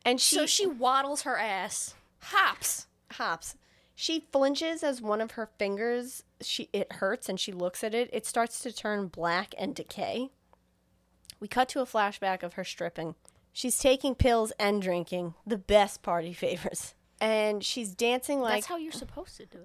And 0.04 0.20
she, 0.20 0.34
so 0.34 0.46
she 0.46 0.66
waddles 0.66 1.22
her 1.22 1.38
ass, 1.38 1.94
hops. 2.20 2.86
hops. 3.12 3.56
She 3.94 4.26
flinches 4.32 4.82
as 4.82 5.00
one 5.00 5.20
of 5.20 5.32
her 5.32 5.48
fingers. 5.58 6.24
She 6.40 6.68
it 6.72 6.94
hurts, 6.94 7.28
and 7.28 7.38
she 7.38 7.52
looks 7.52 7.82
at 7.82 7.94
it. 7.94 8.10
It 8.12 8.26
starts 8.26 8.60
to 8.60 8.72
turn 8.72 9.06
black 9.06 9.54
and 9.56 9.74
decay. 9.74 10.30
We 11.40 11.48
cut 11.48 11.68
to 11.70 11.80
a 11.80 11.86
flashback 11.86 12.42
of 12.42 12.54
her 12.54 12.64
stripping. 12.64 13.14
She's 13.56 13.78
taking 13.78 14.14
pills 14.14 14.52
and 14.58 14.82
drinking, 14.82 15.32
the 15.46 15.56
best 15.56 16.02
party 16.02 16.32
favors. 16.34 16.92
And 17.22 17.64
she's 17.64 17.94
dancing 17.94 18.42
like 18.42 18.52
That's 18.52 18.66
how 18.66 18.76
you're 18.76 18.92
supposed 18.92 19.38
to 19.38 19.46
do 19.46 19.60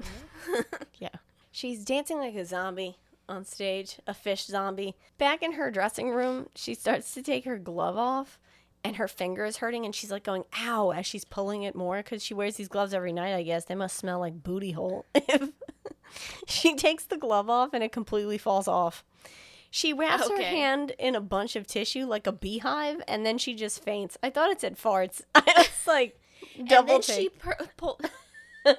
it. 0.54 0.88
yeah. 0.98 1.10
She's 1.52 1.84
dancing 1.84 2.18
like 2.18 2.34
a 2.36 2.46
zombie 2.46 2.96
on 3.28 3.44
stage, 3.44 4.00
a 4.08 4.14
fish 4.14 4.46
zombie. 4.46 4.96
Back 5.18 5.44
in 5.44 5.52
her 5.54 5.70
dressing 5.70 6.12
room, 6.12 6.48
she 6.56 6.74
starts 6.74 7.14
to 7.16 7.22
take 7.22 7.44
her 7.44 7.58
glove 7.58 7.98
off 7.98 8.40
and 8.82 8.96
her 8.96 9.10
finger 9.10 9.44
is 9.44 9.58
hurting 9.58 9.84
and 9.84 9.94
she's 9.94 10.10
like 10.10 10.24
going 10.24 10.46
ow 10.58 10.92
as 10.92 11.06
she's 11.06 11.26
pulling 11.26 11.64
it 11.64 11.76
more 11.76 12.02
cuz 12.02 12.24
she 12.24 12.34
wears 12.34 12.56
these 12.56 12.70
gloves 12.70 12.94
every 12.94 13.12
night, 13.12 13.36
I 13.36 13.44
guess. 13.44 13.66
They 13.66 13.76
must 13.76 13.98
smell 13.98 14.20
like 14.20 14.42
booty 14.42 14.72
hole. 14.72 15.06
she 16.48 16.76
takes 16.76 17.04
the 17.04 17.18
glove 17.18 17.50
off 17.50 17.74
and 17.74 17.84
it 17.84 17.92
completely 17.92 18.38
falls 18.38 18.70
off. 18.70 19.04
She 19.74 19.94
wraps 19.94 20.28
her 20.30 20.42
hand 20.42 20.92
in 21.00 21.16
a 21.16 21.22
bunch 21.22 21.56
of 21.56 21.66
tissue 21.66 22.06
like 22.06 22.28
a 22.28 22.32
beehive 22.34 23.02
and 23.08 23.26
then 23.26 23.38
she 23.38 23.54
just 23.56 23.82
faints. 23.84 24.18
I 24.22 24.30
thought 24.30 24.52
it 24.52 24.60
said 24.62 24.78
farts. 24.78 25.22
I 25.36 25.42
was 25.58 25.70
like 25.88 26.20
double 26.68 26.96
and 26.96 27.04
then 27.04 27.16
she 27.16 27.30
take. 27.30 27.40
per- 27.40 27.58
pull- 27.78 28.00
then 28.66 28.76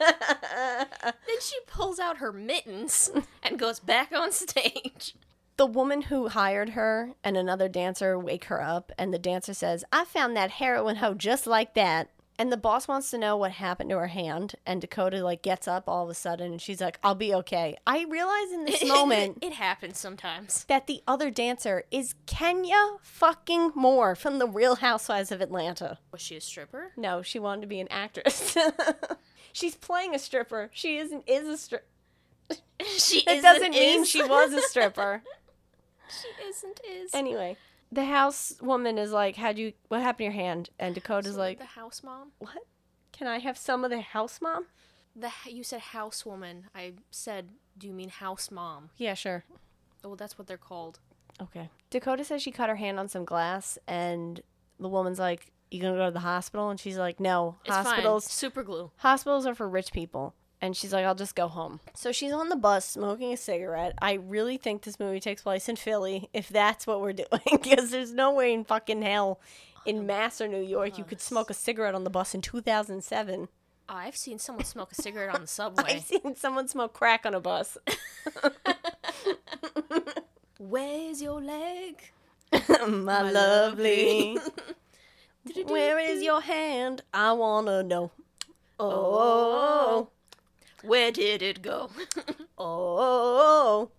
she 1.41 1.57
pulls 1.67 1.99
out 1.99 2.19
her 2.19 2.33
mittens 2.33 3.11
and 3.43 3.59
goes 3.59 3.81
back 3.81 4.13
on 4.15 4.31
stage. 4.33 5.15
the 5.57 5.67
woman 5.67 6.03
who 6.03 6.29
hired 6.29 6.71
her 6.71 7.13
and 7.25 7.37
another 7.37 7.69
dancer 7.69 8.19
wake 8.19 8.45
her 8.45 8.63
up 8.63 8.93
and 8.99 9.13
the 9.13 9.19
dancer 9.19 9.53
says 9.55 9.85
i 9.93 10.05
found 10.05 10.37
that 10.37 10.53
heroin 10.53 10.97
hoe 10.97 11.15
just 11.15 11.47
like 11.47 11.75
that 11.75 12.09
and 12.43 12.51
the 12.51 12.57
boss 12.57 12.89
wants 12.89 13.09
to 13.13 13.19
know 13.19 13.37
what 13.37 13.53
happened 13.53 13.89
to 13.89 13.97
her 13.97 14.09
hand 14.09 14.57
and 14.67 14.81
dakota 14.81 15.23
like 15.23 15.43
gets 15.43 15.69
up 15.69 15.85
all 15.89 16.03
of 16.03 16.11
a 16.11 16.15
sudden 16.15 16.51
and 16.51 16.61
she's 16.61 16.81
like 16.81 16.99
i'll 17.05 17.15
be 17.15 17.33
okay 17.33 17.77
i 17.87 18.05
realize 18.09 18.51
in 18.53 18.65
this 18.65 18.85
moment 18.89 19.39
it 19.41 19.53
happens 19.53 19.97
sometimes. 19.97 20.65
that 20.65 20.89
the 20.89 21.01
other 21.07 21.31
dancer 21.31 21.85
is 21.93 22.17
kenya 22.27 22.97
fucking 23.01 23.71
moore 23.77 24.17
from 24.17 24.41
the 24.41 24.47
real 24.49 24.75
housewives 24.75 25.31
of 25.31 25.41
atlanta 25.41 25.99
Was 26.11 26.21
she 26.21 26.35
a 26.37 26.41
stripper? 26.41 26.91
no 26.97 27.23
she 27.23 27.39
wanted 27.39 27.61
to 27.61 27.67
be 27.69 27.79
an 27.79 27.87
actress 27.91 28.57
she's 29.53 29.77
playing 29.77 30.13
a 30.17 30.19
stripper 30.19 30.69
she 30.73 30.97
isn't 30.99 31.23
is 31.29 31.47
a 31.47 31.57
stripper 31.57 31.85
She 32.99 33.23
that 33.25 33.41
doesn't 33.43 33.71
mean 33.71 34.03
is. 34.03 34.09
she 34.11 34.25
was 34.25 34.53
a 34.53 34.61
stripper 34.63 35.23
She 36.11 36.45
isn't 36.49 36.81
is. 36.91 37.15
Anyway, 37.15 37.57
the 37.93 38.05
house 38.07 38.55
woman 38.61 38.99
is 38.99 39.13
like, 39.13 39.37
"How'd 39.37 39.59
you? 39.59 39.73
What 39.89 40.01
happened 40.01 40.19
to 40.19 40.25
your 40.25 40.33
hand?" 40.33 40.71
And 40.79 40.95
Dakota's 40.95 41.35
So 41.35 41.39
like, 41.39 41.59
the 41.59 41.65
house 41.67 42.03
mom. 42.03 42.33
"What? 42.39 42.59
Can 43.13 43.27
I 43.29 43.39
have 43.39 43.57
some 43.57 43.85
of 43.85 43.91
the 43.91 44.01
house 44.01 44.41
mom?" 44.41 44.67
The 45.15 45.31
you 45.47 45.63
said 45.63 45.81
house 45.81 46.25
woman. 46.25 46.67
I 46.75 46.95
said, 47.11 47.51
do 47.77 47.87
you 47.87 47.93
mean 47.93 48.09
house 48.09 48.51
mom? 48.51 48.89
Yeah, 48.97 49.13
sure. 49.15 49.45
Oh, 50.03 50.15
that's 50.15 50.39
what 50.39 50.47
they're 50.47 50.57
called. 50.57 51.01
Okay. 51.41 51.69
Dakota 51.91 52.25
says 52.25 52.43
she 52.43 52.51
cut 52.51 52.71
her 52.71 52.77
hand 52.77 52.99
on 52.99 53.09
some 53.09 53.25
glass, 53.27 53.79
and 53.87 54.41
the 54.81 54.89
woman's 54.89 55.19
like, 55.19 55.53
You 55.71 55.83
gonna 55.83 55.97
go 55.99 56.07
to 56.07 56.11
the 56.11 56.21
hospital? 56.21 56.71
And 56.71 56.81
she's 56.81 56.97
like, 56.97 57.21
No, 57.21 57.57
It's 57.67 57.75
hospitals 57.75 58.25
fine. 58.27 58.31
Super 58.31 58.63
glue. 58.63 58.91
hospitals 58.97 59.45
are 59.47 59.55
for 59.55 59.69
rich 59.69 59.93
people. 59.93 60.35
And 60.63 60.77
she's 60.77 60.93
like, 60.93 61.05
I'll 61.05 61.17
just 61.17 61.35
go 61.35 61.49
home. 61.49 61.81
So 61.93 62.13
she's 62.13 62.33
on 62.33 62.49
the 62.49 62.57
bus 62.57 62.89
smoking 62.89 63.33
a 63.33 63.37
cigarette. 63.37 63.95
I 64.01 64.13
really 64.13 64.57
think 64.57 64.83
this 64.83 65.01
movie 65.01 65.19
takes 65.19 65.43
place 65.43 65.69
in 65.69 65.75
Philly, 65.75 66.31
if 66.33 66.49
that's 66.49 66.87
what 66.87 67.01
we're 67.01 67.13
doing, 67.25 67.43
because 67.51 67.91
there's 67.91 68.13
no 68.13 68.33
way 68.33 68.55
in 68.55 68.65
fucking 68.65 69.03
hell 69.03 69.41
in 69.85 69.99
oh, 69.99 70.03
Mass 70.03 70.41
or 70.41 70.47
New 70.47 70.63
York 70.63 70.97
you 70.97 71.05
could 71.05 71.21
smoke 71.21 71.51
a 71.51 71.55
cigarette 71.55 71.97
on 71.97 72.05
the 72.05 72.11
bus 72.11 72.33
in 72.35 72.41
2007. 72.41 73.49
Oh, 73.89 73.95
I've 73.95 74.17
seen 74.17 74.39
someone 74.39 74.65
smoke 74.65 74.93
a 74.93 74.95
cigarette 74.95 75.35
on 75.35 75.41
the 75.41 75.47
subway. 75.49 75.97
I've 75.97 76.03
seen 76.03 76.37
someone 76.37 76.69
smoke 76.69 76.93
crack 76.93 77.27
on 77.27 77.35
a 77.35 77.41
bus. 77.41 77.77
Where's 80.59 81.21
your 81.21 81.43
leg? 81.43 82.01
My 82.87 83.23
lovely. 83.29 84.39
Where 85.67 85.99
is 85.99 86.23
your 86.23 86.41
hand? 86.41 87.03
I 87.13 87.33
wanna 87.33 87.83
know. 87.83 88.13
Oh, 88.79 88.89
oh. 88.89 90.09
Where 90.83 91.11
did 91.13 91.43
it 91.43 91.63
go? 91.63 91.91
oh, 92.59 93.91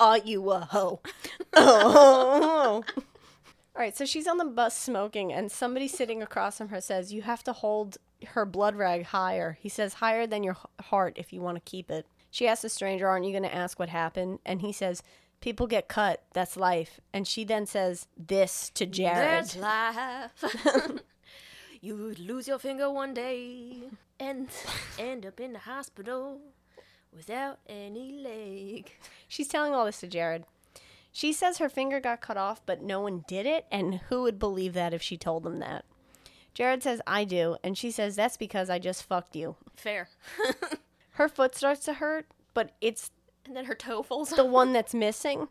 are 0.00 0.18
you 0.18 0.50
a 0.50 0.60
hoe? 0.60 1.00
Oh. 1.56 2.82
All 3.76 3.80
right, 3.82 3.96
so 3.96 4.04
she's 4.04 4.26
on 4.28 4.38
the 4.38 4.44
bus 4.44 4.76
smoking, 4.78 5.32
and 5.32 5.50
somebody 5.50 5.88
sitting 5.88 6.22
across 6.22 6.58
from 6.58 6.68
her 6.68 6.80
says, 6.80 7.12
You 7.12 7.22
have 7.22 7.42
to 7.44 7.52
hold 7.52 7.96
her 8.28 8.44
blood 8.46 8.76
rag 8.76 9.04
higher. 9.06 9.58
He 9.60 9.68
says, 9.68 9.94
Higher 9.94 10.26
than 10.28 10.44
your 10.44 10.54
h- 10.54 10.86
heart 10.86 11.14
if 11.16 11.32
you 11.32 11.40
want 11.40 11.56
to 11.56 11.70
keep 11.70 11.90
it. 11.90 12.06
She 12.30 12.46
asks 12.46 12.62
the 12.62 12.68
stranger, 12.68 13.08
Aren't 13.08 13.24
you 13.26 13.32
going 13.32 13.42
to 13.42 13.54
ask 13.54 13.78
what 13.78 13.88
happened? 13.88 14.38
And 14.46 14.60
he 14.60 14.72
says, 14.72 15.02
People 15.40 15.66
get 15.66 15.88
cut. 15.88 16.22
That's 16.34 16.56
life. 16.56 17.00
And 17.12 17.26
she 17.26 17.44
then 17.44 17.66
says 17.66 18.06
this 18.16 18.70
to 18.74 18.86
Jerrod. 18.86 19.52
That's 19.52 19.56
life. 19.56 21.00
you 21.84 21.96
would 21.96 22.18
lose 22.18 22.48
your 22.48 22.58
finger 22.58 22.90
one 22.90 23.12
day 23.12 23.74
and 24.18 24.48
end 24.98 25.26
up 25.26 25.38
in 25.38 25.52
the 25.52 25.58
hospital 25.60 26.40
without 27.14 27.58
any 27.68 28.10
leg. 28.12 28.92
She's 29.28 29.48
telling 29.48 29.74
all 29.74 29.84
this 29.84 30.00
to 30.00 30.08
Jerrod. 30.08 30.44
She 31.12 31.32
says 31.32 31.58
her 31.58 31.68
finger 31.68 32.00
got 32.00 32.20
cut 32.22 32.36
off, 32.38 32.62
but 32.64 32.82
no 32.82 33.00
one 33.00 33.24
did 33.28 33.46
it, 33.46 33.66
and 33.70 33.96
who 34.08 34.22
would 34.22 34.38
believe 34.38 34.72
that 34.72 34.94
if 34.94 35.00
she 35.02 35.16
told 35.16 35.44
them 35.44 35.58
that? 35.60 35.84
Jerrod 36.56 36.82
says, 36.82 37.00
I 37.06 37.24
do, 37.24 37.56
and 37.62 37.76
she 37.76 37.90
says, 37.90 38.16
That's 38.16 38.36
because 38.36 38.70
I 38.70 38.78
just 38.78 39.02
fucked 39.04 39.36
you. 39.36 39.56
Fair. 39.76 40.08
Her 41.12 41.28
foot 41.28 41.54
starts 41.54 41.84
to 41.84 41.94
hurt, 41.94 42.26
but 42.54 42.72
it's 42.80 43.10
and 43.46 43.54
then 43.54 43.66
her 43.66 43.74
toe 43.74 44.02
falls 44.02 44.32
off? 44.32 44.36
the 44.36 44.44
off. 44.44 44.50
one 44.50 44.72
that's 44.72 44.94
missing, 44.94 45.48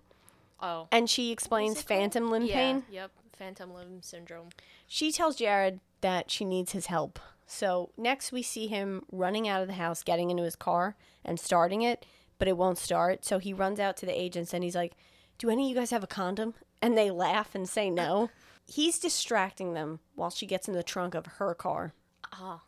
Oh. 0.61 0.87
and 0.91 1.09
she 1.09 1.31
explains 1.31 1.81
phantom 1.81 2.29
limb 2.31 2.43
yeah, 2.45 2.53
pain. 2.55 2.83
Yep. 2.91 3.11
Phantom 3.37 3.73
limb 3.73 4.01
syndrome. 4.01 4.49
She 4.87 5.11
tells 5.13 5.37
Jerrod 5.37 5.79
that 6.03 6.29
she 6.29 6.45
needs 6.45 6.73
his 6.73 6.85
help. 6.85 7.19
So 7.47 7.89
next 7.97 8.31
we 8.31 8.43
see 8.43 8.67
him 8.67 9.03
running 9.11 9.47
out 9.47 9.61
of 9.61 9.67
the 9.67 9.73
house, 9.73 10.03
getting 10.03 10.29
into 10.29 10.43
his 10.43 10.55
car 10.55 10.95
and 11.25 11.39
starting 11.39 11.81
it, 11.81 12.05
but 12.37 12.47
it 12.47 12.57
won't 12.57 12.77
start. 12.77 13.25
So 13.25 13.39
he 13.39 13.53
runs 13.53 13.79
out 13.79 13.97
to 13.97 14.05
the 14.05 14.19
agents 14.19 14.53
and 14.53 14.63
he's 14.63 14.75
like, 14.75 14.93
Do 15.37 15.49
any 15.49 15.63
of 15.63 15.69
you 15.69 15.75
guys 15.75 15.91
have 15.91 16.03
a 16.03 16.07
condom? 16.07 16.53
And 16.81 16.97
they 16.97 17.09
laugh 17.09 17.55
and 17.55 17.67
say 17.67 17.89
no. 17.89 18.29
He's 18.65 18.97
distracting 18.97 19.73
them 19.73 19.99
while 20.15 20.29
she 20.29 20.45
gets 20.45 20.67
in 20.67 20.73
the 20.73 20.83
trunk 20.83 21.15
of 21.15 21.25
her 21.25 21.53
car. 21.53 21.93
Oh. 22.33 22.61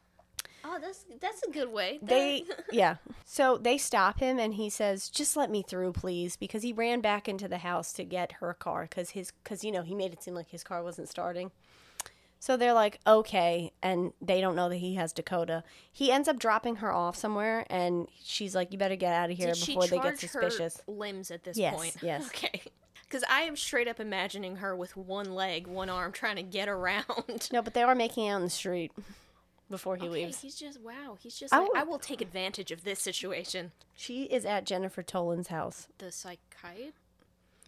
Oh, 0.67 0.77
that's 0.81 1.05
that's 1.21 1.43
a 1.43 1.51
good 1.51 1.71
way. 1.71 1.99
They, 2.03 2.43
yeah. 2.71 2.95
So 3.23 3.57
they 3.57 3.77
stop 3.77 4.19
him 4.19 4.39
and 4.39 4.55
he 4.55 4.69
says, 4.69 5.09
"Just 5.09 5.37
let 5.37 5.51
me 5.51 5.61
through, 5.61 5.93
please," 5.93 6.35
because 6.35 6.63
he 6.63 6.73
ran 6.73 7.01
back 7.01 7.29
into 7.29 7.47
the 7.47 7.59
house 7.59 7.93
to 7.93 8.03
get 8.03 8.33
her 8.33 8.53
car 8.53 8.87
because 8.89 9.11
his, 9.11 9.31
because 9.43 9.63
you 9.63 9.71
know 9.71 9.83
he 9.83 9.93
made 9.93 10.11
it 10.11 10.23
seem 10.23 10.33
like 10.33 10.49
his 10.49 10.63
car 10.63 10.81
wasn't 10.83 11.07
starting. 11.07 11.51
So 12.45 12.55
they're 12.57 12.73
like, 12.73 12.99
"Okay," 13.07 13.71
and 13.81 14.13
they 14.21 14.39
don't 14.39 14.55
know 14.55 14.69
that 14.69 14.75
he 14.75 14.93
has 14.93 15.11
Dakota. 15.11 15.63
He 15.91 16.11
ends 16.11 16.27
up 16.27 16.37
dropping 16.37 16.75
her 16.75 16.91
off 16.91 17.15
somewhere, 17.15 17.65
and 17.71 18.07
she's 18.23 18.53
like, 18.53 18.71
"You 18.71 18.77
better 18.77 18.95
get 18.95 19.13
out 19.13 19.31
of 19.31 19.37
here 19.37 19.51
Did 19.51 19.65
before 19.65 19.87
they 19.87 19.97
get 19.97 20.19
suspicious." 20.19 20.79
Limbs 20.85 21.31
at 21.31 21.43
this 21.43 21.57
Yes, 21.57 21.75
point. 21.75 21.97
yes. 22.03 22.27
Okay. 22.27 22.61
Because 23.01 23.23
I 23.27 23.41
am 23.41 23.55
straight 23.55 23.87
up 23.87 23.99
imagining 23.99 24.57
her 24.57 24.75
with 24.75 24.95
one 24.95 25.33
leg, 25.33 25.65
one 25.65 25.89
arm, 25.89 26.11
trying 26.11 26.35
to 26.35 26.43
get 26.43 26.69
around. 26.69 27.49
No, 27.51 27.63
but 27.63 27.73
they 27.73 27.81
are 27.81 27.95
making 27.95 28.29
out 28.29 28.35
in 28.37 28.43
the 28.43 28.49
street 28.51 28.91
before 29.67 29.95
he 29.95 30.03
Okay, 30.03 30.25
leaves. 30.25 30.41
he's 30.41 30.53
just 30.55 30.79
wow. 30.81 31.17
He's 31.19 31.39
just 31.39 31.51
I 31.51 31.61
like, 31.61 31.69
I 31.75 31.83
will 31.83 31.97
take 31.97 32.21
advantage 32.21 32.69
of 32.69 32.83
this 32.83 32.99
situation. 33.01 33.71
She 33.95 34.25
is 34.25 34.45
at 34.45 34.67
Jennifer 34.67 35.01
Toland's 35.01 35.47
house. 35.47 35.87
The 35.97 36.11
psychiatrist. 36.11 36.93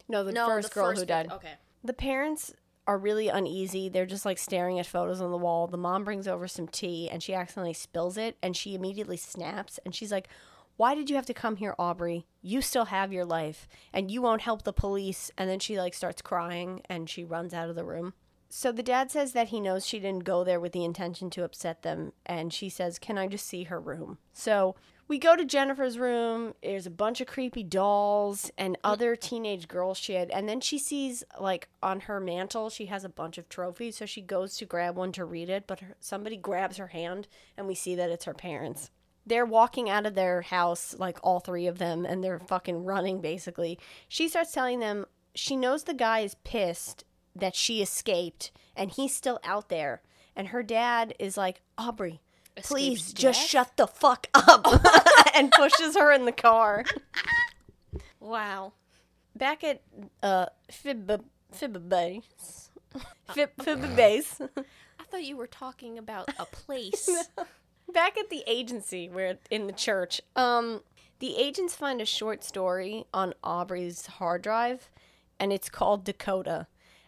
No, 0.08 0.24
the 0.24 0.32
No, 0.32 0.46
first 0.46 0.70
the 0.70 0.74
girl 0.76 0.90
first 0.90 1.00
who 1.00 1.08
died. 1.08 1.32
Okay. 1.32 1.54
The 1.84 1.94
parents 1.94 2.54
are 2.88 2.98
really 2.98 3.28
uneasy. 3.28 3.90
They're 3.90 4.06
just 4.06 4.26
like 4.26 4.38
staring 4.38 4.80
at 4.80 4.86
photos 4.86 5.22
on 5.22 5.30
the 5.30 5.38
wall. 5.38 5.68
The 5.68 5.78
mom 5.78 6.04
brings 6.06 6.28
over 6.28 6.48
some 6.48 6.68
tea 6.68 7.10
and 7.10 7.22
she 7.22 7.34
accidentally 7.34 7.74
spills 7.74 8.18
it 8.18 8.38
and 8.42 8.56
she 8.56 8.74
immediately 8.74 9.18
snaps 9.18 9.80
and 9.86 9.94
she's 9.94 10.12
like, 10.12 10.30
Why 10.78 10.96
did 10.96 11.10
you 11.10 11.18
have 11.18 11.26
to 11.26 11.34
come 11.34 11.58
here, 11.58 11.76
Aubrey? 11.78 12.26
You 12.42 12.62
still 12.62 12.86
have 12.86 13.12
your 13.12 13.26
life 13.26 13.68
and 13.94 14.10
you 14.10 14.22
won't 14.22 14.42
help 14.42 14.64
the 14.64 14.74
police. 14.74 15.30
And 15.38 15.50
then 15.50 15.60
she 15.60 15.78
like 15.78 15.94
starts 15.94 16.22
crying 16.22 16.82
and 16.90 17.10
she 17.10 17.24
runs 17.24 17.54
out 17.54 17.70
of 17.70 17.76
the 17.76 17.86
room. 17.86 18.14
So 18.50 18.72
the 18.72 18.84
dad 18.84 19.12
says 19.12 19.34
that 19.34 19.50
he 19.50 19.60
knows 19.60 19.86
she 19.86 20.00
didn't 20.00 20.24
go 20.24 20.44
there 20.44 20.60
with 20.60 20.72
the 20.72 20.86
intention 20.86 21.30
to 21.32 21.44
upset 21.44 21.82
them. 21.82 22.14
And 22.26 22.54
she 22.54 22.70
says, 22.70 23.00
Can 23.00 23.18
I 23.18 23.28
just 23.28 23.46
see 23.46 23.64
her 23.64 23.80
room? 23.80 24.18
So 24.34 24.76
we 25.08 25.20
go 25.20 25.36
to 25.36 25.46
Jennifer's 25.46 25.98
room. 25.98 26.54
There's 26.62 26.86
a 26.86 26.92
bunch 26.92 27.22
of 27.22 27.28
creepy 27.28 27.64
dolls 27.64 28.52
and 28.58 28.78
other 28.84 29.16
teenage 29.16 29.68
girl 29.68 29.94
shit. 29.94 30.30
And 30.34 30.50
then 30.50 30.60
she 30.60 30.78
sees, 30.78 31.24
like, 31.40 31.70
on 31.82 32.02
her 32.02 32.20
mantle, 32.20 32.70
she 32.70 32.88
has 32.88 33.06
a 33.06 33.10
bunch 33.10 33.38
of 33.38 33.48
trophies. 33.48 33.98
So 33.98 34.06
she 34.06 34.22
goes 34.22 34.58
to 34.58 34.66
grab 34.66 34.98
one 34.98 35.14
to 35.14 35.24
read 35.24 35.50
it, 35.50 35.66
but 35.66 35.80
her, 35.80 35.96
somebody 36.00 36.36
grabs 36.36 36.78
her 36.78 36.88
hand, 36.88 37.28
and 37.58 37.68
we 37.68 37.76
see 37.76 37.96
that 37.96 38.10
it's 38.10 38.26
her 38.26 38.34
parents. 38.34 38.92
They're 39.26 39.46
walking 39.46 39.90
out 39.90 40.06
of 40.06 40.16
their 40.16 40.42
house, 40.42 40.96
like 40.98 41.20
all 41.24 41.40
three 41.40 41.68
of 41.68 41.80
them, 41.80 42.06
and 42.06 42.24
they're 42.24 42.40
fucking 42.40 42.84
running, 42.84 43.22
basically. 43.22 43.80
She 44.10 44.28
starts 44.28 44.52
telling 44.52 44.80
them 44.80 45.06
she 45.36 45.56
knows 45.56 45.84
the 45.84 45.94
guy 45.94 46.20
is 46.20 46.36
pissed 46.44 47.04
that 47.40 47.56
she 47.56 47.82
escaped 47.82 48.52
and 48.76 48.92
he's 48.92 49.16
still 49.16 49.40
out 49.44 49.70
there. 49.70 50.02
And 50.36 50.50
her 50.50 50.64
dad 50.64 51.14
is 51.20 51.36
like, 51.38 51.62
Aubrey, 51.78 52.22
please 52.64 53.00
Escaped 53.00 53.20
just 53.20 53.48
shut 53.50 53.78
the 53.78 53.88
fuck 53.88 54.28
up 54.34 54.66
and 55.36 55.52
pushes 55.52 55.96
her 55.96 56.12
in 56.12 56.26
the 56.26 56.32
car. 56.32 56.84
Wow. 58.20 58.74
Back 59.36 59.64
at 59.64 59.82
uh 60.24 60.48
Fib 60.72 61.24
Fib 61.52 61.90
Base. 61.90 62.70
Fib 63.34 63.52
Fib 63.62 63.96
Base. 63.96 64.42
I 65.00 65.04
thought 65.04 65.24
you 65.24 65.38
were 65.38 65.48
talking 65.48 65.98
about 65.98 66.30
a 66.40 66.46
place. 66.46 67.10
Back 67.94 68.18
at 68.18 68.30
the 68.30 68.44
agency 68.48 69.08
where 69.10 69.38
in 69.50 69.68
the 69.68 69.74
church. 69.74 70.22
Um 70.36 70.82
the 71.20 71.36
agents 71.38 71.76
find 71.76 72.00
a 72.02 72.06
short 72.06 72.44
story 72.44 73.06
on 73.14 73.34
Aubrey's 73.44 74.06
hard 74.06 74.44
drive 74.44 74.90
and 75.40 75.54
it's 75.54 75.70
called 75.70 76.04
Dakota. 76.04 76.68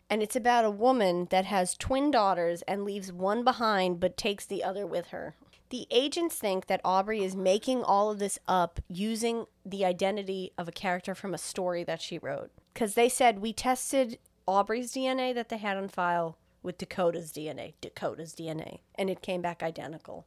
And 0.10 0.24
it's 0.24 0.36
about 0.36 0.66
a 0.66 0.72
woman 0.72 1.28
that 1.30 1.46
has 1.46 1.76
twin 1.78 2.10
daughters 2.12 2.62
and 2.64 2.84
leaves 2.84 3.12
one 3.14 3.44
behind 3.44 4.00
but 4.00 4.18
takes 4.18 4.46
the 4.46 4.64
other 4.64 4.86
with 4.88 5.08
her. 5.08 5.36
The 5.70 5.86
agents 5.92 6.36
think 6.36 6.66
that 6.66 6.82
Aubrey 6.84 7.24
is 7.24 7.36
making 7.36 7.84
all 7.84 8.10
of 8.10 8.18
this 8.18 8.40
up 8.48 8.80
using 8.88 9.46
the 9.64 9.86
identity 9.86 10.52
of 10.58 10.68
a 10.68 10.72
character 10.72 11.14
from 11.14 11.34
a 11.36 11.38
story 11.38 11.84
that 11.84 12.02
she 12.02 12.18
wrote. 12.18 12.50
Because 12.74 12.96
they 12.96 13.08
said, 13.08 13.38
we 13.40 13.54
tested 13.54 14.18
Aubrey's 14.48 14.92
DNA 14.94 15.34
that 15.36 15.50
they 15.50 15.58
had 15.58 15.78
on 15.78 15.88
file 15.88 16.38
with 16.64 16.80
Dakota's 16.80 17.32
DNA, 17.32 17.74
Dakota's 17.82 18.34
DNA, 18.34 18.80
and 18.96 19.12
it 19.12 19.22
came 19.22 19.42
back 19.44 19.62
identical. 19.62 20.26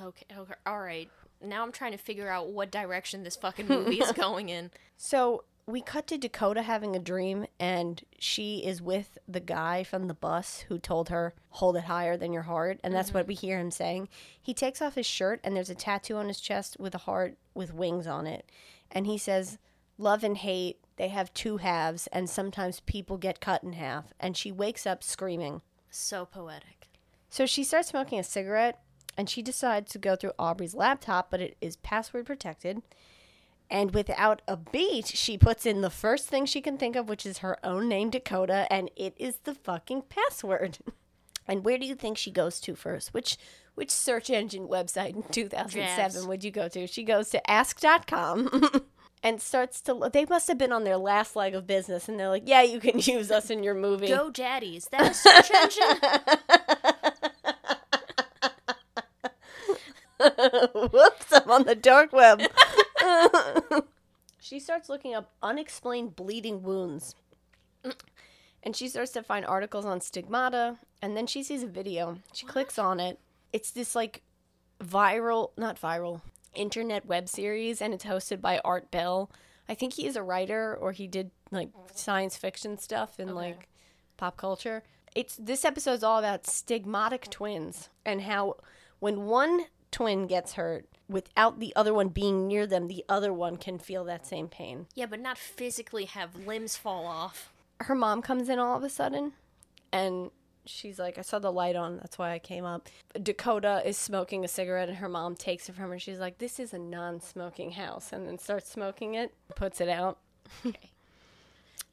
okay, 0.00 0.26
okay. 0.36 0.54
All 0.64 0.80
right. 0.80 1.10
Now 1.42 1.62
I'm 1.64 1.72
trying 1.72 1.92
to 1.92 1.98
figure 1.98 2.28
out 2.28 2.50
what 2.50 2.70
direction 2.70 3.24
this 3.24 3.36
fucking 3.36 3.66
movie 3.66 4.00
is 4.00 4.12
going 4.16 4.48
in. 4.48 4.70
So 4.96 5.42
we 5.66 5.80
cut 5.80 6.06
to 6.08 6.18
Dakota 6.18 6.62
having 6.62 6.94
a 6.94 7.00
dream, 7.00 7.46
and 7.58 8.02
she 8.18 8.58
is 8.58 8.82
with 8.82 9.18
the 9.26 9.40
guy 9.40 9.82
from 9.82 10.08
the 10.08 10.14
bus 10.14 10.64
who 10.68 10.78
told 10.78 11.08
her, 11.08 11.34
Hold 11.50 11.76
it 11.76 11.84
higher 11.84 12.16
than 12.16 12.32
your 12.32 12.42
heart. 12.42 12.80
And 12.84 12.94
that's 12.94 13.14
what 13.14 13.22
mm-hmm. 13.22 13.28
we 13.28 13.34
hear 13.34 13.58
him 13.58 13.70
saying. 13.70 14.08
He 14.40 14.52
takes 14.52 14.82
off 14.82 14.94
his 14.94 15.06
shirt, 15.06 15.40
and 15.42 15.56
there's 15.56 15.70
a 15.70 15.74
tattoo 15.74 16.16
on 16.16 16.28
his 16.28 16.40
chest 16.40 16.76
with 16.78 16.94
a 16.94 16.98
heart 16.98 17.36
with 17.54 17.72
wings 17.72 18.06
on 18.06 18.26
it. 18.26 18.50
And 18.90 19.06
he 19.06 19.16
says, 19.16 19.58
Love 19.96 20.22
and 20.22 20.36
hate, 20.36 20.78
they 20.96 21.08
have 21.08 21.32
two 21.32 21.58
halves, 21.58 22.08
and 22.08 22.28
sometimes 22.28 22.80
people 22.80 23.16
get 23.16 23.40
cut 23.40 23.62
in 23.62 23.72
half. 23.72 24.12
And 24.20 24.36
she 24.36 24.52
wakes 24.52 24.86
up 24.86 25.02
screaming. 25.02 25.62
So 25.90 26.26
poetic. 26.26 26.88
So 27.30 27.46
she 27.46 27.64
starts 27.64 27.88
smoking 27.88 28.18
a 28.18 28.24
cigarette 28.24 28.80
and 29.16 29.30
she 29.30 29.42
decides 29.42 29.92
to 29.92 29.98
go 29.98 30.16
through 30.16 30.32
Aubrey's 30.38 30.74
laptop, 30.74 31.30
but 31.30 31.40
it 31.40 31.56
is 31.60 31.76
password 31.76 32.26
protected. 32.26 32.82
And 33.74 33.92
without 33.92 34.40
a 34.46 34.56
beat, 34.56 35.08
she 35.08 35.36
puts 35.36 35.66
in 35.66 35.80
the 35.80 35.90
first 35.90 36.28
thing 36.28 36.46
she 36.46 36.60
can 36.60 36.78
think 36.78 36.94
of, 36.94 37.08
which 37.08 37.26
is 37.26 37.38
her 37.38 37.58
own 37.66 37.88
name, 37.88 38.08
Dakota, 38.08 38.68
and 38.70 38.88
it 38.94 39.14
is 39.16 39.38
the 39.38 39.52
fucking 39.52 40.02
password. 40.02 40.78
and 41.48 41.64
where 41.64 41.76
do 41.76 41.84
you 41.84 41.96
think 41.96 42.16
she 42.16 42.30
goes 42.30 42.60
to 42.60 42.76
first? 42.76 43.12
Which 43.12 43.36
which 43.74 43.90
search 43.90 44.30
engine 44.30 44.68
website 44.68 45.16
in 45.16 45.22
2007 45.32 45.96
yes. 45.96 46.24
would 46.24 46.44
you 46.44 46.52
go 46.52 46.68
to? 46.68 46.86
She 46.86 47.02
goes 47.02 47.30
to 47.30 47.50
ask.com. 47.50 48.84
and 49.24 49.42
starts 49.42 49.80
to 49.80 49.92
look. 49.92 50.12
They 50.12 50.24
must 50.24 50.46
have 50.46 50.58
been 50.58 50.70
on 50.70 50.84
their 50.84 50.96
last 50.96 51.34
leg 51.34 51.56
of 51.56 51.66
business, 51.66 52.08
and 52.08 52.16
they're 52.16 52.28
like, 52.28 52.44
"Yeah, 52.46 52.62
you 52.62 52.78
can 52.78 53.00
use 53.00 53.32
us 53.32 53.50
in 53.50 53.64
your 53.64 53.74
movie." 53.74 54.06
Go 54.06 54.30
Daddies. 54.30 54.86
That 54.92 55.10
is 55.10 55.20
search 55.20 55.50
engine. 55.50 55.98
Whoops! 60.92 61.32
I'm 61.32 61.50
on 61.50 61.64
the 61.64 61.74
dark 61.74 62.12
web 62.12 62.40
she 64.40 64.58
starts 64.60 64.88
looking 64.88 65.14
up 65.14 65.32
unexplained 65.42 66.16
bleeding 66.16 66.62
wounds. 66.62 67.14
And 68.62 68.74
she 68.74 68.88
starts 68.88 69.12
to 69.12 69.22
find 69.22 69.44
articles 69.44 69.84
on 69.84 70.00
stigmata. 70.00 70.78
And 71.02 71.16
then 71.16 71.26
she 71.26 71.42
sees 71.42 71.62
a 71.62 71.68
video. 71.68 72.18
She 72.32 72.46
clicks 72.46 72.78
on 72.78 72.98
it. 73.00 73.18
It's 73.52 73.70
this 73.70 73.94
like 73.94 74.22
viral, 74.82 75.50
not 75.56 75.80
viral, 75.80 76.22
internet 76.54 77.06
web 77.06 77.28
series. 77.28 77.82
And 77.82 77.92
it's 77.92 78.04
hosted 78.04 78.40
by 78.40 78.60
Art 78.64 78.90
Bell. 78.90 79.30
I 79.68 79.74
think 79.74 79.94
he 79.94 80.06
is 80.06 80.16
a 80.16 80.22
writer 80.22 80.74
or 80.74 80.92
he 80.92 81.06
did 81.06 81.30
like 81.50 81.70
science 81.94 82.36
fiction 82.36 82.78
stuff 82.78 83.18
and 83.18 83.34
like 83.34 83.68
pop 84.16 84.36
culture. 84.36 84.82
It's 85.14 85.36
this 85.36 85.64
episode's 85.64 86.02
all 86.02 86.18
about 86.18 86.44
stigmatic 86.44 87.30
twins 87.30 87.88
and 88.04 88.22
how 88.22 88.56
when 88.98 89.26
one 89.26 89.66
twin 89.90 90.26
gets 90.26 90.54
hurt 90.54 90.86
without 91.08 91.60
the 91.60 91.72
other 91.76 91.92
one 91.92 92.08
being 92.08 92.46
near 92.46 92.66
them, 92.66 92.88
the 92.88 93.04
other 93.08 93.32
one 93.32 93.56
can 93.56 93.78
feel 93.78 94.04
that 94.04 94.26
same 94.26 94.48
pain. 94.48 94.86
Yeah, 94.94 95.06
but 95.06 95.20
not 95.20 95.38
physically 95.38 96.04
have 96.06 96.46
limbs 96.46 96.76
fall 96.76 97.06
off. 97.06 97.52
Her 97.80 97.94
mom 97.94 98.22
comes 98.22 98.48
in 98.48 98.58
all 98.58 98.76
of 98.76 98.84
a 98.84 98.88
sudden 98.88 99.32
and 99.92 100.30
she's 100.66 100.98
like, 100.98 101.18
I 101.18 101.22
saw 101.22 101.38
the 101.38 101.52
light 101.52 101.76
on, 101.76 101.98
that's 101.98 102.18
why 102.18 102.32
I 102.32 102.38
came 102.38 102.64
up. 102.64 102.88
Dakota 103.20 103.82
is 103.84 103.96
smoking 103.96 104.44
a 104.44 104.48
cigarette 104.48 104.88
and 104.88 104.98
her 104.98 105.08
mom 105.08 105.36
takes 105.36 105.68
it 105.68 105.74
from 105.74 105.86
her. 105.86 105.92
And 105.92 106.02
she's 106.02 106.18
like, 106.18 106.38
This 106.38 106.58
is 106.58 106.72
a 106.72 106.78
non 106.78 107.20
smoking 107.20 107.72
house 107.72 108.12
and 108.12 108.26
then 108.26 108.38
starts 108.38 108.70
smoking 108.70 109.14
it, 109.14 109.34
puts 109.54 109.80
it 109.80 109.88
out. 109.88 110.18
Okay. 110.64 110.90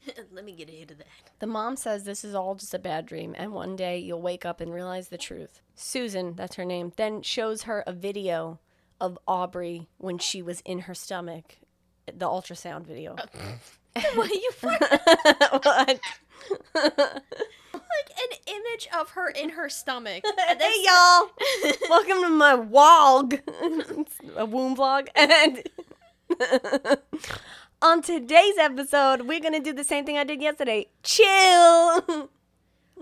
Let 0.31 0.45
me 0.45 0.53
get 0.53 0.69
a 0.69 0.73
hit 0.73 0.91
of 0.91 0.97
that. 0.97 1.07
The 1.39 1.47
mom 1.47 1.75
says 1.75 2.03
this 2.03 2.23
is 2.23 2.33
all 2.33 2.55
just 2.55 2.73
a 2.73 2.79
bad 2.79 3.05
dream, 3.05 3.35
and 3.37 3.51
one 3.51 3.75
day 3.75 3.99
you'll 3.99 4.21
wake 4.21 4.45
up 4.45 4.59
and 4.59 4.73
realize 4.73 5.09
the 5.09 5.17
truth. 5.17 5.61
Susan, 5.75 6.35
that's 6.35 6.55
her 6.55 6.65
name, 6.65 6.91
then 6.95 7.21
shows 7.21 7.63
her 7.63 7.83
a 7.85 7.93
video 7.93 8.59
of 9.01 9.17
Aubrey 9.27 9.87
when 9.97 10.17
she 10.19 10.41
was 10.43 10.61
in 10.61 10.79
her 10.81 10.93
stomach, 10.93 11.57
the 12.05 12.27
ultrasound 12.27 12.85
video. 12.85 13.15
what 14.15 14.29
you 14.31 14.51
What? 14.61 14.81
like 15.83 15.99
an 16.75 18.37
image 18.47 18.87
of 18.97 19.09
her 19.11 19.27
in 19.29 19.49
her 19.49 19.67
stomach. 19.69 20.23
Hey 20.37 20.83
y'all, 20.83 21.29
welcome 21.89 22.21
to 22.21 22.29
my 22.29 22.55
vlog, 22.55 23.41
a 24.37 24.45
womb 24.45 24.75
vlog, 24.77 25.07
and 25.15 25.63
on 27.81 28.01
today's 28.03 28.57
episode, 28.59 29.23
we're 29.23 29.39
gonna 29.39 29.59
do 29.59 29.73
the 29.73 29.83
same 29.83 30.05
thing 30.05 30.17
I 30.19 30.23
did 30.23 30.41
yesterday. 30.41 30.87
Chill. 31.01 32.29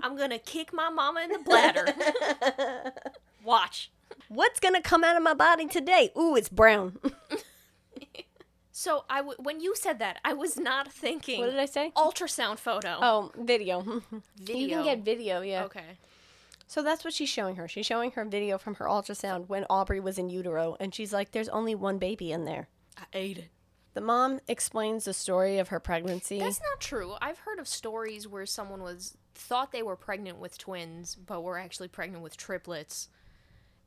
I'm 0.02 0.16
gonna 0.18 0.40
kick 0.40 0.72
my 0.72 0.90
mama 0.90 1.22
in 1.22 1.32
the 1.32 1.40
bladder. 1.40 1.94
Watch. 3.44 3.92
What's 4.30 4.60
gonna 4.60 4.82
come 4.82 5.04
out 5.04 5.18
of 5.18 5.24
my 5.24 5.34
body 5.34 5.68
today? 5.68 6.12
Ooh, 6.18 6.36
it's 6.36 6.50
brown. 6.50 6.98
So 8.72 9.04
I 9.10 9.18
w- 9.18 9.36
when 9.40 9.60
you 9.60 9.76
said 9.76 10.00
that, 10.00 10.20
I 10.24 10.32
was 10.34 10.56
not 10.58 10.90
thinking 10.90 11.42
What 11.42 11.50
did 11.50 11.60
I 11.60 11.66
say? 11.66 11.92
ultrasound 11.98 12.60
photo. 12.60 12.98
Oh, 13.02 13.32
video. 13.38 13.82
video. 13.82 14.22
You 14.58 14.68
can 14.70 14.84
get 14.86 15.00
video, 15.00 15.42
yeah. 15.42 15.66
Okay. 15.66 15.98
So 16.68 16.82
that's 16.82 17.04
what 17.04 17.14
she's 17.14 17.28
showing 17.28 17.58
her. 17.58 17.68
She's 17.68 17.86
showing 17.86 18.12
her 18.12 18.24
video 18.24 18.58
from 18.58 18.76
her 18.76 18.86
ultrasound 18.86 19.50
when 19.50 19.66
Aubrey 19.70 20.00
was 20.00 20.18
in 20.18 20.30
utero, 20.30 20.78
and 20.80 20.96
she's 20.96 21.12
like, 21.12 21.32
"There's 21.32 21.50
only 21.50 21.76
one 21.76 21.98
baby 21.98 22.32
in 22.32 22.46
there." 22.46 22.70
I 22.98 23.04
ate 23.12 23.38
it. 23.40 23.50
The 23.96 24.02
mom 24.02 24.40
explains 24.48 25.04
the 25.06 25.14
story 25.14 25.58
of 25.58 25.70
her 25.70 25.80
pregnancy. 25.82 26.40
That's 26.40 26.62
not 26.62 26.80
true. 26.80 27.16
I've 27.22 27.40
heard 27.40 27.60
of 27.60 27.68
stories 27.68 28.28
where 28.28 28.46
someone 28.46 28.82
was 28.84 29.18
thought 29.34 29.72
they 29.74 29.84
were 29.84 29.96
pregnant 29.98 30.38
with 30.38 30.58
twins, 30.58 31.16
but 31.16 31.42
were 31.44 31.58
actually 31.58 31.88
pregnant 31.90 32.24
with 32.24 32.38
triplets, 32.38 33.10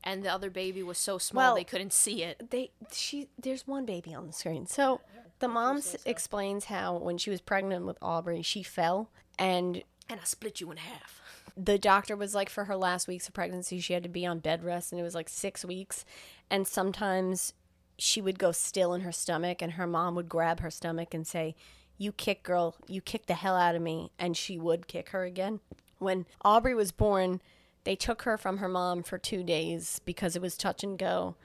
and 0.04 0.22
the 0.24 0.28
other 0.32 0.50
baby 0.50 0.82
was 0.82 0.98
so 0.98 1.18
small 1.18 1.48
Well- 1.48 1.54
they 1.54 1.64
couldn't 1.64 1.92
see 1.92 2.22
it. 2.22 2.50
they 2.50 2.70
she 2.92 3.28
there's 3.38 3.66
one 3.66 3.84
baby 3.86 4.14
on 4.14 4.26
the 4.26 4.32
screen. 4.32 4.66
So 4.66 5.00
the 5.38 5.48
mom 5.48 5.78
s 5.78 5.96
explains 6.04 6.66
how 6.66 6.96
when 6.96 7.18
she 7.18 7.30
was 7.30 7.40
pregnant 7.40 7.84
with 7.86 7.98
Aubrey, 8.02 8.42
she 8.42 8.62
fell 8.62 9.10
and 9.38 9.82
And 10.08 10.20
I 10.20 10.24
split 10.24 10.60
you 10.60 10.70
in 10.70 10.76
half. 10.78 11.20
the 11.56 11.78
doctor 11.78 12.16
was 12.16 12.34
like 12.34 12.48
for 12.50 12.64
her 12.64 12.76
last 12.76 13.06
weeks 13.08 13.28
of 13.28 13.34
pregnancy 13.34 13.78
she 13.80 13.92
had 13.92 14.02
to 14.02 14.08
be 14.08 14.24
on 14.26 14.38
bed 14.40 14.62
rest 14.64 14.92
and 14.92 15.00
it 15.00 15.04
was 15.04 15.14
like 15.14 15.28
6 15.28 15.64
weeks 15.64 16.04
and 16.50 16.66
sometimes 16.66 17.54
she 17.98 18.20
would 18.22 18.38
go 18.38 18.52
still 18.52 18.94
in 18.94 19.02
her 19.02 19.12
stomach 19.12 19.60
and 19.62 19.72
her 19.72 19.86
mom 19.86 20.14
would 20.14 20.28
grab 20.28 20.60
her 20.60 20.70
stomach 20.70 21.12
and 21.14 21.26
say 21.26 21.54
you 21.98 22.10
kick 22.12 22.42
girl 22.42 22.74
you 22.88 23.00
kick 23.00 23.26
the 23.26 23.34
hell 23.34 23.54
out 23.56 23.74
of 23.74 23.82
me 23.82 24.10
and 24.18 24.36
she 24.36 24.58
would 24.58 24.86
kick 24.88 25.10
her 25.10 25.24
again 25.24 25.60
when 25.98 26.24
aubrey 26.42 26.74
was 26.74 26.90
born 26.90 27.40
they 27.84 27.96
took 27.96 28.22
her 28.22 28.38
from 28.38 28.58
her 28.58 28.68
mom 28.68 29.02
for 29.02 29.18
two 29.18 29.42
days 29.42 30.00
because 30.04 30.36
it 30.36 30.42
was 30.42 30.56
touch 30.56 30.84
and 30.84 30.98
go. 30.98 31.36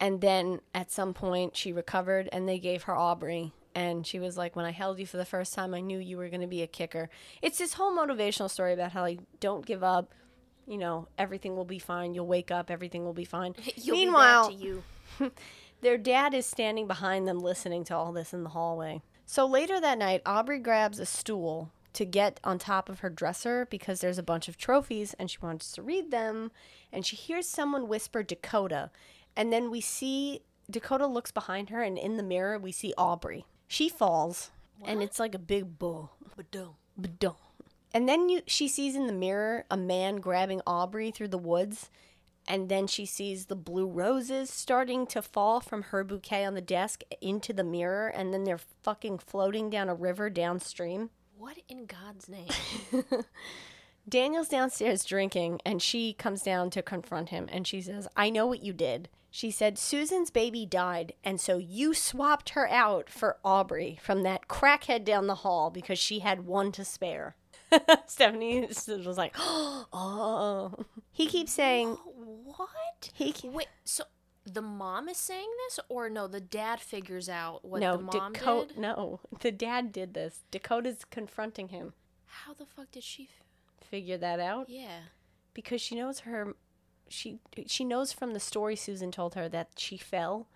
And 0.00 0.20
then 0.20 0.60
at 0.74 0.90
some 0.90 1.14
point 1.14 1.56
she 1.56 1.72
recovered 1.72 2.28
and 2.32 2.48
they 2.48 2.58
gave 2.58 2.84
her 2.84 2.96
aubrey. 2.96 3.52
And 3.74 4.06
she 4.06 4.18
was 4.18 4.36
like 4.36 4.56
when 4.56 4.64
i 4.64 4.72
held 4.72 4.98
you 4.98 5.06
for 5.06 5.16
the 5.16 5.24
first 5.24 5.54
time 5.54 5.74
i 5.74 5.80
knew 5.80 5.98
you 5.98 6.16
were 6.16 6.28
going 6.28 6.40
to 6.40 6.46
be 6.46 6.62
a 6.62 6.66
kicker. 6.66 7.08
It's 7.40 7.58
this 7.58 7.74
whole 7.74 7.96
motivational 7.96 8.50
story 8.50 8.72
about 8.72 8.92
how 8.92 9.02
like 9.02 9.20
don't 9.38 9.64
give 9.64 9.82
up. 9.84 10.12
You 10.66 10.78
know 10.78 11.08
everything 11.18 11.56
will 11.56 11.64
be 11.64 11.78
fine. 11.78 12.14
You'll 12.14 12.26
wake 12.26 12.50
up. 12.50 12.70
Everything 12.70 13.04
will 13.04 13.14
be 13.14 13.24
fine. 13.24 13.54
You'll 13.76 13.96
meanwhile 13.96 14.48
be 14.48 14.56
to 14.56 14.62
you. 14.62 14.82
their 15.80 15.98
dad 15.98 16.34
is 16.34 16.46
standing 16.46 16.86
behind 16.86 17.26
them 17.26 17.38
listening 17.38 17.84
to 17.84 17.96
all 17.96 18.12
this 18.12 18.34
in 18.34 18.42
the 18.42 18.50
hallway. 18.50 19.02
So 19.24 19.46
later 19.46 19.80
that 19.80 19.98
night, 19.98 20.22
Aubrey 20.26 20.58
grabs 20.58 20.98
a 20.98 21.06
stool 21.06 21.70
to 21.92 22.04
get 22.04 22.40
on 22.44 22.58
top 22.58 22.88
of 22.88 23.00
her 23.00 23.10
dresser 23.10 23.66
because 23.70 24.00
there's 24.00 24.18
a 24.18 24.22
bunch 24.22 24.48
of 24.48 24.56
trophies 24.56 25.14
and 25.14 25.30
she 25.30 25.38
wants 25.42 25.72
to 25.72 25.82
read 25.82 26.10
them. 26.10 26.50
And 26.92 27.04
she 27.04 27.16
hears 27.16 27.48
someone 27.48 27.88
whisper 27.88 28.22
Dakota. 28.22 28.90
And 29.36 29.52
then 29.52 29.70
we 29.70 29.80
see 29.80 30.42
Dakota 30.70 31.06
looks 31.06 31.32
behind 31.32 31.70
her, 31.70 31.82
and 31.82 31.98
in 31.98 32.16
the 32.16 32.22
mirror, 32.22 32.58
we 32.58 32.72
see 32.72 32.94
Aubrey. 32.96 33.44
She 33.66 33.88
falls, 33.88 34.50
and 34.84 35.02
it's 35.02 35.18
like 35.18 35.34
a 35.34 35.38
big 35.38 35.78
bull. 35.78 36.12
Badum. 36.36 36.74
Badum. 37.00 37.36
And 37.92 38.08
then 38.08 38.28
you 38.28 38.42
she 38.46 38.68
sees 38.68 38.94
in 38.94 39.06
the 39.06 39.12
mirror 39.12 39.64
a 39.70 39.76
man 39.76 40.16
grabbing 40.16 40.60
Aubrey 40.66 41.10
through 41.10 41.28
the 41.28 41.38
woods, 41.38 41.90
and 42.46 42.68
then 42.68 42.86
she 42.86 43.04
sees 43.04 43.46
the 43.46 43.56
blue 43.56 43.86
roses 43.86 44.50
starting 44.50 45.06
to 45.08 45.22
fall 45.22 45.60
from 45.60 45.82
her 45.84 46.04
bouquet 46.04 46.44
on 46.44 46.54
the 46.54 46.60
desk 46.60 47.02
into 47.20 47.52
the 47.52 47.64
mirror, 47.64 48.08
and 48.08 48.32
then 48.32 48.44
they're 48.44 48.60
fucking 48.82 49.18
floating 49.18 49.70
down 49.70 49.88
a 49.88 49.94
river 49.94 50.30
downstream. 50.30 51.10
What 51.40 51.56
in 51.70 51.86
God's 51.86 52.28
name? 52.28 52.50
Daniel's 54.08 54.50
downstairs 54.50 55.06
drinking, 55.06 55.62
and 55.64 55.80
she 55.80 56.12
comes 56.12 56.42
down 56.42 56.68
to 56.68 56.82
confront 56.82 57.30
him, 57.30 57.48
and 57.50 57.66
she 57.66 57.80
says, 57.80 58.06
I 58.14 58.28
know 58.28 58.46
what 58.46 58.62
you 58.62 58.74
did. 58.74 59.08
She 59.30 59.50
said, 59.50 59.78
Susan's 59.78 60.30
baby 60.30 60.66
died, 60.66 61.14
and 61.24 61.40
so 61.40 61.56
you 61.56 61.94
swapped 61.94 62.50
her 62.50 62.68
out 62.68 63.08
for 63.08 63.38
Aubrey 63.42 63.98
from 64.02 64.22
that 64.22 64.48
crackhead 64.48 65.02
down 65.02 65.28
the 65.28 65.36
hall 65.36 65.70
because 65.70 65.98
she 65.98 66.18
had 66.18 66.44
one 66.44 66.72
to 66.72 66.84
spare. 66.84 67.36
Stephanie 68.06 68.66
was 68.66 69.16
like, 69.16 69.34
oh. 69.38 70.74
He 71.10 71.26
keeps 71.26 71.54
saying, 71.54 71.88
what? 72.44 73.12
he 73.14 73.34
Wait, 73.44 73.68
so 73.86 74.04
the 74.44 74.62
mom 74.62 75.08
is 75.08 75.16
saying 75.18 75.48
this, 75.68 75.78
or 75.88 76.08
no? 76.08 76.26
The 76.26 76.40
dad 76.40 76.80
figures 76.80 77.28
out 77.28 77.64
what 77.64 77.80
no, 77.80 77.96
the 77.98 78.02
mom 78.04 78.32
Dakota, 78.32 78.68
did. 78.68 78.78
no, 78.78 79.20
the 79.40 79.52
dad 79.52 79.92
did 79.92 80.14
this. 80.14 80.42
Dakota's 80.50 81.04
confronting 81.04 81.68
him. 81.68 81.92
How 82.26 82.54
the 82.54 82.64
fuck 82.66 82.90
did 82.92 83.02
she? 83.04 83.24
F- 83.24 83.86
Figure 83.88 84.16
that 84.18 84.38
out 84.40 84.68
yeah. 84.68 85.00
because 85.52 85.80
she 85.80 85.94
knows 85.96 86.20
her. 86.20 86.54
She 87.08 87.38
she 87.66 87.84
knows 87.84 88.12
from 88.12 88.32
the 88.34 88.40
story 88.40 88.76
Susan 88.76 89.10
told 89.10 89.34
her 89.34 89.48
that 89.48 89.70
she 89.76 89.96
fell, 89.96 90.46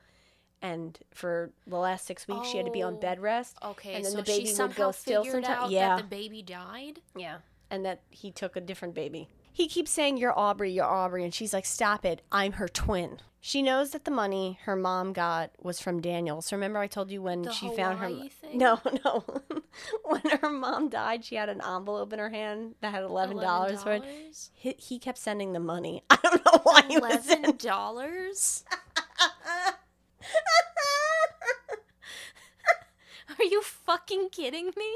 and 0.62 0.98
for 1.12 1.50
the 1.66 1.76
last 1.76 2.06
six 2.06 2.28
weeks 2.28 2.48
she 2.48 2.58
had 2.58 2.66
to 2.66 2.72
be 2.72 2.80
on 2.82 2.94
Oh, 2.94 2.98
bed 2.98 3.18
rest. 3.20 3.56
Okay, 3.62 3.94
and 3.94 4.04
then 4.04 4.12
so 4.12 4.18
the 4.18 4.22
baby 4.22 4.44
she 4.46 4.50
would 4.52 4.56
somehow 4.56 4.76
go 4.76 4.90
still 4.92 5.24
figured 5.24 5.44
sometime- 5.44 5.64
out 5.64 5.70
yeah. 5.72 5.96
that 5.96 6.02
the 6.02 6.08
baby 6.16 6.42
died. 6.42 7.00
Yeah. 7.16 7.38
And 7.70 7.84
that 7.84 8.02
he 8.10 8.30
took 8.30 8.54
a 8.54 8.60
different 8.60 8.94
baby. 8.94 9.28
He 9.54 9.68
keeps 9.68 9.92
saying, 9.92 10.16
You're 10.16 10.36
Aubrey, 10.36 10.72
you're 10.72 10.84
Aubrey. 10.84 11.22
And 11.22 11.32
she's 11.32 11.54
like, 11.54 11.64
Stop 11.64 12.04
it. 12.04 12.22
I'm 12.32 12.52
her 12.52 12.66
twin. 12.66 13.20
She 13.40 13.62
knows 13.62 13.90
that 13.90 14.04
the 14.04 14.10
money 14.10 14.58
her 14.64 14.74
mom 14.74 15.12
got 15.12 15.50
was 15.62 15.78
from 15.78 16.00
Daniel. 16.00 16.42
So 16.42 16.56
remember, 16.56 16.80
I 16.80 16.88
told 16.88 17.10
you 17.12 17.22
when 17.22 17.42
The 17.42 17.52
she 17.52 17.68
found 17.76 17.98
her. 18.00 18.08
Thing? 18.08 18.58
No, 18.58 18.80
no. 19.04 19.22
when 20.02 20.22
her 20.40 20.50
mom 20.50 20.88
died, 20.88 21.24
she 21.24 21.36
had 21.36 21.48
an 21.48 21.60
envelope 21.60 22.12
in 22.12 22.18
her 22.18 22.30
hand 22.30 22.74
that 22.80 22.92
had 22.92 23.04
$11, 23.04 23.82
for 23.82 23.92
it. 23.92 24.02
He, 24.54 24.74
he 24.78 24.98
kept 24.98 25.18
sending 25.18 25.52
the 25.52 25.60
money. 25.60 26.02
I 26.10 26.18
don't 26.22 26.44
know 26.44 26.60
why 26.64 26.82
he 26.88 26.98
was 26.98 27.28
eleven 27.28 27.56
dollars. 27.58 28.64
Are 33.38 33.44
you 33.44 33.62
fucking 33.62 34.30
kidding 34.30 34.72
me? 34.76 34.92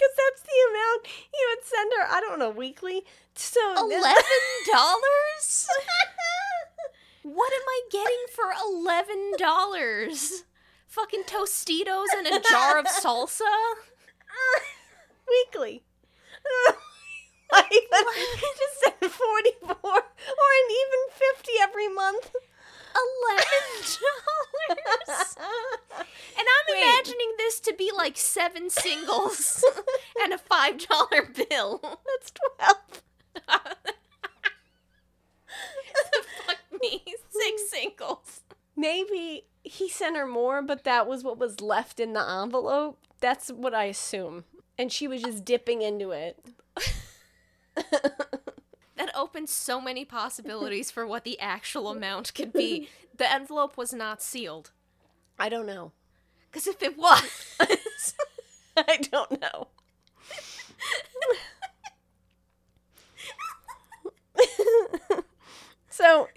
Because 0.00 0.16
that's 0.16 0.42
the 0.48 0.56
amount 0.70 1.06
he 1.06 1.40
would 1.50 1.64
send 1.64 1.92
her. 1.98 2.08
I 2.08 2.20
don't 2.20 2.38
know, 2.38 2.48
weekly. 2.48 3.04
So 3.34 3.60
Eleven 3.76 4.14
dollars? 4.72 5.68
What 7.22 7.52
am 7.52 7.60
I 7.68 7.80
getting 7.92 8.24
for 8.34 8.50
eleven 8.64 9.32
dollars? 9.36 10.44
Fucking 10.86 11.24
Tostitos 11.24 12.06
and 12.16 12.26
a 12.26 12.40
jar 12.40 12.78
of 12.78 12.86
salsa? 12.86 13.42
weekly. 15.28 15.84
Would 16.66 16.76
just 18.56 19.00
send 19.00 19.12
44 19.12 19.76
or 19.84 19.98
an 20.00 20.68
even 20.70 21.00
Eleven 22.94 23.82
dollars. 23.82 25.36
and 25.38 26.46
I'm 26.46 26.74
Wait. 26.74 26.82
imagining 26.82 27.32
this 27.38 27.60
to 27.60 27.74
be 27.74 27.90
like 27.96 28.16
seven 28.16 28.70
singles 28.70 29.64
and 30.22 30.32
a 30.32 30.38
five 30.38 30.78
dollar 30.86 31.28
bill. 31.48 31.80
That's 31.82 32.32
twelve. 32.32 33.02
Fuck 36.46 36.58
me. 36.82 37.04
Six 37.30 37.70
singles. 37.70 38.40
Maybe 38.76 39.44
he 39.62 39.88
sent 39.88 40.16
her 40.16 40.26
more, 40.26 40.62
but 40.62 40.84
that 40.84 41.06
was 41.06 41.22
what 41.22 41.38
was 41.38 41.60
left 41.60 42.00
in 42.00 42.12
the 42.14 42.26
envelope. 42.26 42.98
That's 43.20 43.50
what 43.50 43.74
I 43.74 43.84
assume. 43.84 44.44
And 44.78 44.90
she 44.90 45.06
was 45.06 45.22
just 45.22 45.44
dipping 45.44 45.82
into 45.82 46.10
it. 46.12 46.38
That 49.00 49.16
opens 49.16 49.50
so 49.50 49.80
many 49.80 50.04
possibilities 50.20 50.90
for 50.90 51.06
what 51.06 51.24
the 51.24 51.40
actual 51.40 51.88
amount 51.88 52.34
could 52.34 52.52
be. 52.52 52.88
The 53.16 53.30
envelope 53.30 53.76
was 53.76 53.92
not 53.92 54.22
sealed. 54.22 54.70
I 55.38 55.50
don't 55.50 55.66
know. 55.66 55.92
Because 56.50 56.66
if 56.66 56.82
it 56.82 56.96
was, 56.96 57.54
I 58.78 58.96
don't 58.96 59.38
know. 59.42 59.68
so 65.90 66.28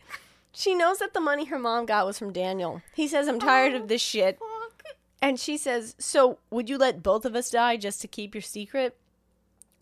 she 0.51 0.75
knows 0.75 0.97
that 0.97 1.13
the 1.13 1.21
money 1.21 1.45
her 1.45 1.57
mom 1.57 1.85
got 1.85 2.05
was 2.05 2.19
from 2.19 2.33
Daniel. 2.33 2.81
He 2.93 3.07
says, 3.07 3.29
I'm 3.29 3.39
tired 3.39 3.75
of 3.75 3.83
oh, 3.83 3.85
this 3.85 4.01
shit. 4.01 4.37
fuck. 4.39 4.83
And 5.21 5.39
she 5.39 5.55
says, 5.57 5.95
So 5.99 6.39
would 6.49 6.69
you 6.69 6.77
let 6.77 7.01
both 7.01 7.23
of 7.23 7.33
us 7.33 7.49
die 7.49 7.77
just 7.77 8.01
to 8.01 8.09
keep 8.09 8.35
your 8.35 8.41
secret? 8.41 8.97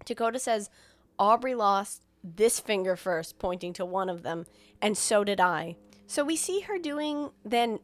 Dakota 0.05 0.37
says, 0.37 0.69
Aubrey 1.17 1.55
lost 1.55 2.03
this 2.23 2.59
finger 2.59 2.95
first, 2.95 3.39
pointing 3.39 3.73
to 3.73 3.85
one 3.85 4.09
of 4.09 4.23
them, 4.23 4.45
and 4.81 4.97
so 4.97 5.23
did 5.23 5.39
I. 5.39 5.75
So 6.07 6.23
we 6.23 6.35
see 6.35 6.61
her 6.61 6.77
doing 6.77 7.31
then 7.45 7.79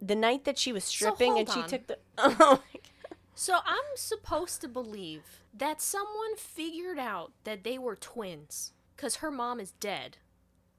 the 0.00 0.14
night 0.14 0.44
that 0.44 0.58
she 0.58 0.72
was 0.72 0.84
stripping 0.84 1.38
and 1.38 1.48
she 1.48 1.60
on. 1.60 1.68
took 1.68 1.86
the. 1.86 1.98
Oh 2.18 2.30
my 2.38 2.80
God. 2.80 3.16
So 3.34 3.58
I'm 3.64 3.96
supposed 3.96 4.60
to 4.62 4.68
believe 4.68 5.44
that 5.56 5.80
someone 5.80 6.36
figured 6.36 6.98
out 6.98 7.32
that 7.44 7.62
they 7.62 7.78
were 7.78 7.94
twins 7.94 8.72
because 8.96 9.16
her 9.16 9.30
mom 9.30 9.60
is 9.60 9.72
dead. 9.72 10.16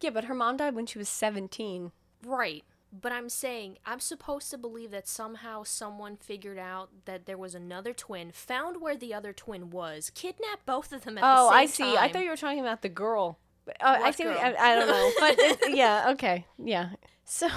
Yeah, 0.00 0.10
but 0.10 0.24
her 0.24 0.34
mom 0.34 0.56
died 0.58 0.74
when 0.74 0.86
she 0.86 0.98
was 0.98 1.08
17. 1.08 1.92
Right. 2.24 2.64
But 2.90 3.12
I'm 3.12 3.28
saying 3.28 3.78
I'm 3.84 4.00
supposed 4.00 4.50
to 4.50 4.58
believe 4.58 4.90
that 4.92 5.06
somehow 5.06 5.62
someone 5.62 6.16
figured 6.16 6.58
out 6.58 6.88
that 7.04 7.26
there 7.26 7.36
was 7.36 7.54
another 7.54 7.92
twin, 7.92 8.30
found 8.32 8.80
where 8.80 8.96
the 8.96 9.12
other 9.12 9.32
twin 9.32 9.70
was, 9.70 10.10
kidnapped 10.14 10.64
both 10.64 10.92
of 10.92 11.04
them 11.04 11.18
at 11.18 11.24
Oh, 11.24 11.44
the 11.44 11.50
same 11.50 11.58
I 11.58 11.66
see. 11.66 11.96
I 11.96 12.10
thought 12.10 12.24
you 12.24 12.30
were 12.30 12.36
talking 12.36 12.60
about 12.60 12.82
the 12.82 12.88
girl. 12.88 13.38
Uh, 13.68 13.98
I 14.02 14.10
see. 14.12 14.24
I, 14.24 14.54
I 14.58 14.74
don't 14.74 14.88
know, 14.88 15.10
but 15.20 15.34
it, 15.38 15.58
yeah, 15.76 16.06
okay, 16.12 16.46
yeah. 16.56 16.90
So 17.26 17.48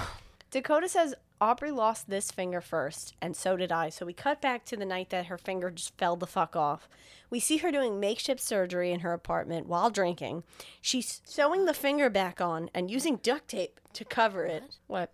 Dakota 0.50 0.86
says 0.88 1.14
Aubrey 1.40 1.70
lost 1.70 2.10
this 2.10 2.30
finger 2.30 2.60
first, 2.60 3.14
and 3.22 3.34
so 3.34 3.56
did 3.56 3.72
I. 3.72 3.88
So 3.88 4.04
we 4.04 4.12
cut 4.12 4.42
back 4.42 4.66
to 4.66 4.76
the 4.76 4.84
night 4.84 5.08
that 5.10 5.26
her 5.26 5.38
finger 5.38 5.70
just 5.70 5.96
fell 5.96 6.14
the 6.16 6.26
fuck 6.26 6.54
off. 6.54 6.86
We 7.30 7.40
see 7.40 7.56
her 7.56 7.72
doing 7.72 7.98
makeshift 7.98 8.40
surgery 8.40 8.92
in 8.92 9.00
her 9.00 9.14
apartment 9.14 9.66
while 9.66 9.88
drinking. 9.88 10.44
She's 10.82 11.22
sewing 11.24 11.64
the 11.64 11.72
finger 11.72 12.10
back 12.10 12.42
on 12.42 12.68
and 12.74 12.90
using 12.90 13.16
duct 13.16 13.48
tape 13.48 13.80
to 13.94 14.04
cover 14.04 14.44
it. 14.44 14.62
What? 14.86 15.00
What? 15.00 15.10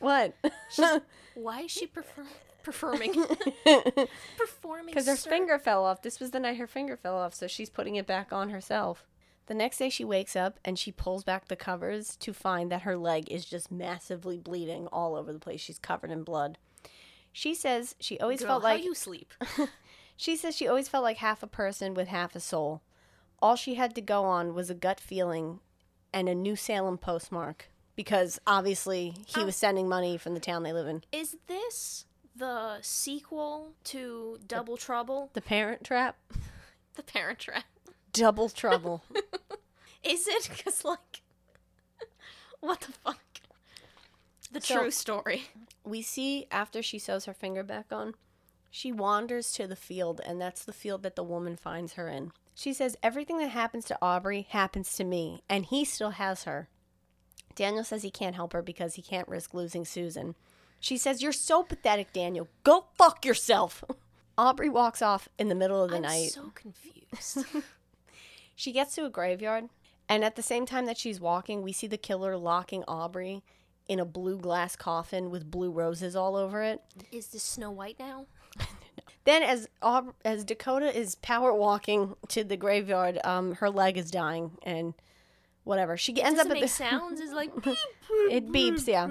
What? 0.00 0.34
What? 0.78 1.02
Why 1.34 1.60
is 1.62 1.70
she 1.70 1.86
prefer- 1.86 2.26
performing? 2.62 3.14
performing 4.36 4.86
Because 4.86 5.06
her 5.06 5.16
finger 5.16 5.58
fell 5.58 5.84
off. 5.84 6.02
This 6.02 6.20
was 6.20 6.30
the 6.30 6.40
night 6.40 6.58
her 6.58 6.66
finger 6.66 6.96
fell 6.96 7.16
off, 7.16 7.34
so 7.34 7.46
she's 7.46 7.70
putting 7.70 7.96
it 7.96 8.06
back 8.06 8.32
on 8.32 8.50
herself. 8.50 9.06
The 9.46 9.54
next 9.54 9.78
day 9.78 9.90
she 9.90 10.04
wakes 10.04 10.36
up 10.36 10.58
and 10.64 10.78
she 10.78 10.90
pulls 10.90 11.22
back 11.22 11.48
the 11.48 11.56
covers 11.56 12.16
to 12.16 12.32
find 12.32 12.72
that 12.72 12.82
her 12.82 12.96
leg 12.96 13.30
is 13.30 13.44
just 13.44 13.70
massively 13.70 14.38
bleeding 14.38 14.86
all 14.86 15.14
over 15.16 15.32
the 15.32 15.38
place. 15.38 15.60
She's 15.60 15.78
covered 15.78 16.10
in 16.10 16.22
blood. 16.22 16.56
She 17.32 17.54
says 17.54 17.94
she 18.00 18.18
always 18.20 18.40
Girl, 18.40 18.48
felt 18.48 18.62
how 18.62 18.68
like 18.70 18.84
you 18.84 18.94
sleep. 18.94 19.34
she 20.16 20.36
says 20.36 20.56
she 20.56 20.66
always 20.68 20.88
felt 20.88 21.04
like 21.04 21.18
half 21.18 21.42
a 21.42 21.46
person 21.46 21.92
with 21.92 22.08
half 22.08 22.34
a 22.34 22.40
soul. 22.40 22.80
All 23.42 23.56
she 23.56 23.74
had 23.74 23.94
to 23.96 24.00
go 24.00 24.24
on 24.24 24.54
was 24.54 24.70
a 24.70 24.74
gut 24.74 24.98
feeling 25.00 25.60
and 26.12 26.28
a 26.28 26.34
New 26.34 26.56
Salem 26.56 26.96
postmark 26.96 27.68
because 27.96 28.40
obviously 28.46 29.14
he 29.26 29.42
Oh. 29.42 29.44
was 29.46 29.56
sending 29.56 29.88
money 29.88 30.16
from 30.18 30.34
the 30.34 30.40
town 30.40 30.62
they 30.62 30.72
live 30.72 30.86
in. 30.88 31.02
Is 31.12 31.36
this 31.46 32.06
the 32.36 32.78
sequel 32.82 33.72
to 33.84 34.38
Double 34.46 34.76
Trouble? 34.76 35.30
The 35.34 35.40
Parent 35.42 35.84
Trap? 35.84 36.16
The 36.96 37.02
Parent 37.02 37.40
Trap. 37.40 37.64
Double 38.12 38.48
Trouble. 38.62 39.02
Is 40.04 40.28
it? 40.28 40.48
Because, 40.48 40.84
like, 40.84 41.22
what 42.60 42.80
the 42.82 42.92
fuck? 42.92 43.18
The 44.52 44.60
So- 44.60 44.78
true 44.78 44.90
story. 44.92 45.44
we 45.84 46.02
see 46.02 46.46
after 46.52 46.82
she 46.82 47.00
sews 47.00 47.24
her 47.24 47.34
finger 47.34 47.64
back 47.64 47.86
on, 47.90 48.14
she 48.70 48.92
wanders 48.92 49.50
to 49.54 49.66
the 49.66 49.74
field, 49.76 50.20
and 50.24 50.40
that's 50.40 50.64
the 50.64 50.72
field 50.72 51.02
that 51.02 51.16
the 51.16 51.24
woman 51.24 51.56
finds 51.56 51.94
her 51.94 52.08
in. 52.08 52.30
She 52.54 52.72
says, 52.72 52.96
Everything 53.02 53.38
that 53.38 53.48
happens 53.48 53.84
to 53.86 53.98
Aubrey 54.00 54.46
happens 54.50 54.94
to 54.96 55.02
me, 55.04 55.42
and 55.48 55.66
he 55.66 55.84
still 55.84 56.10
has 56.10 56.44
her. 56.44 56.68
Daniel 57.54 57.84
says 57.84 58.02
he 58.02 58.10
can't 58.10 58.34
help 58.36 58.52
her 58.52 58.62
because 58.62 58.94
he 58.94 59.02
can't 59.02 59.28
risk 59.28 59.54
losing 59.54 59.84
Susan. 59.84 60.34
She 60.80 60.96
says, 60.98 61.22
You're 61.22 61.32
so 61.32 61.62
pathetic, 61.62 62.12
Daniel. 62.12 62.48
Go 62.62 62.86
fuck 62.96 63.24
yourself. 63.24 63.82
Aubrey 64.38 64.68
walks 64.68 65.00
off 65.00 65.28
in 65.38 65.48
the 65.48 65.54
middle 65.54 65.82
of 65.82 65.90
the 65.90 65.96
I'm 65.96 66.02
night. 66.02 66.30
so 66.30 66.52
confused. 66.54 67.46
She 68.56 68.70
gets 68.72 68.94
to 68.94 69.04
a 69.04 69.10
graveyard, 69.10 69.68
and 70.08 70.24
at 70.24 70.36
the 70.36 70.42
same 70.42 70.64
time 70.64 70.86
that 70.86 70.96
she's 70.96 71.20
walking, 71.20 71.62
we 71.62 71.72
see 71.72 71.88
the 71.88 71.96
killer 71.96 72.36
locking 72.36 72.84
Aubrey 72.86 73.42
in 73.88 73.98
a 73.98 74.04
blue 74.04 74.38
glass 74.38 74.76
coffin 74.76 75.28
with 75.30 75.50
blue 75.50 75.72
roses 75.72 76.14
all 76.14 76.36
over 76.36 76.62
it. 76.62 76.80
Is 77.10 77.26
this 77.28 77.42
Snow 77.42 77.70
White 77.70 77.98
now? 77.98 78.26
Then, 79.24 79.42
as 79.42 79.68
Aub- 79.82 80.12
as 80.22 80.44
Dakota 80.44 80.94
is 80.94 81.14
power 81.14 81.52
walking 81.54 82.14
to 82.28 82.44
the 82.44 82.58
graveyard, 82.58 83.18
um, 83.24 83.54
her 83.54 83.70
leg 83.70 83.96
is 83.96 84.10
dying, 84.10 84.50
and 84.62 84.92
whatever 85.64 85.96
she 85.96 86.20
ends 86.22 86.38
up 86.38 86.50
at 86.50 86.60
the 86.60 86.68
sounds? 86.68 87.20
Is 87.20 87.32
like 87.32 87.50
it 88.30 88.48
beeps, 88.52 88.86
yeah. 88.86 89.08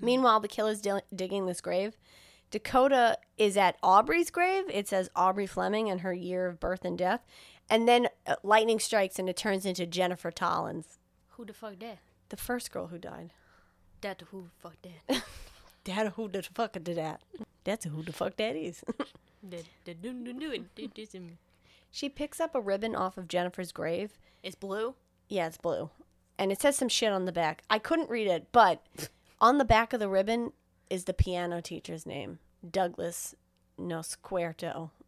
Meanwhile, 0.00 0.40
the 0.40 0.48
killer's 0.48 0.80
di- 0.80 1.00
digging 1.14 1.46
this 1.46 1.60
grave. 1.60 1.96
Dakota 2.50 3.18
is 3.36 3.56
at 3.56 3.76
Aubrey's 3.82 4.30
grave. 4.30 4.64
It 4.70 4.86
says 4.86 5.08
Aubrey 5.16 5.46
Fleming 5.46 5.90
and 5.90 6.02
her 6.02 6.12
year 6.12 6.46
of 6.46 6.60
birth 6.60 6.84
and 6.84 6.96
death, 6.96 7.24
and 7.68 7.88
then 7.88 8.08
uh, 8.26 8.36
lightning 8.42 8.78
strikes 8.78 9.18
and 9.18 9.28
it 9.28 9.36
turns 9.36 9.66
into 9.66 9.86
Jennifer 9.86 10.30
Toland's, 10.30 10.98
who 11.30 11.44
the 11.44 11.52
fuck 11.52 11.78
that? 11.80 11.98
the 12.28 12.36
first 12.36 12.70
girl 12.70 12.88
who 12.88 12.98
died. 12.98 13.32
That 14.02 14.22
who 14.30 14.42
the 14.42 14.50
fuck 14.68 14.76
that? 14.82 15.22
Dad, 15.84 16.08
who 16.16 16.28
the 16.28 16.42
fuck 16.42 16.72
did 16.74 16.96
that? 16.96 17.22
That's 17.64 17.86
who 17.86 18.02
the 18.02 18.12
fuck 18.12 18.36
that 18.36 18.54
is. 18.54 18.84
She 21.90 22.08
picks 22.08 22.40
up 22.40 22.54
a 22.54 22.60
ribbon 22.60 22.94
off 22.94 23.16
of 23.16 23.28
Jennifer's 23.28 23.72
grave. 23.72 24.18
It's 24.42 24.54
blue. 24.54 24.94
Yeah, 25.34 25.48
it's 25.48 25.56
blue. 25.56 25.90
And 26.38 26.52
it 26.52 26.60
says 26.60 26.76
some 26.76 26.88
shit 26.88 27.10
on 27.12 27.24
the 27.24 27.32
back. 27.32 27.62
I 27.68 27.80
couldn't 27.80 28.08
read 28.08 28.28
it, 28.28 28.46
but 28.52 28.84
on 29.40 29.58
the 29.58 29.64
back 29.64 29.92
of 29.92 29.98
the 29.98 30.08
ribbon 30.08 30.52
is 30.88 31.04
the 31.04 31.12
piano 31.12 31.60
teacher's 31.60 32.06
name 32.06 32.38
Douglas 32.68 33.34
Nosquerto. 33.76 34.90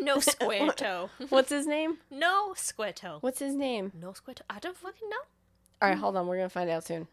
No 0.00 0.18
square. 0.18 0.72
What's 1.28 1.50
his 1.50 1.64
name? 1.64 1.98
No 2.10 2.52
square. 2.56 2.92
What's 3.20 3.38
his 3.38 3.54
name? 3.54 3.92
No 3.94 4.12
square. 4.12 4.34
I 4.50 4.58
don't 4.58 4.76
fucking 4.76 5.08
know. 5.08 5.16
All 5.80 5.88
right, 5.88 5.96
hold 5.96 6.16
on. 6.16 6.26
We're 6.26 6.38
going 6.38 6.48
to 6.48 6.52
find 6.52 6.68
out 6.68 6.82
soon. 6.84 7.06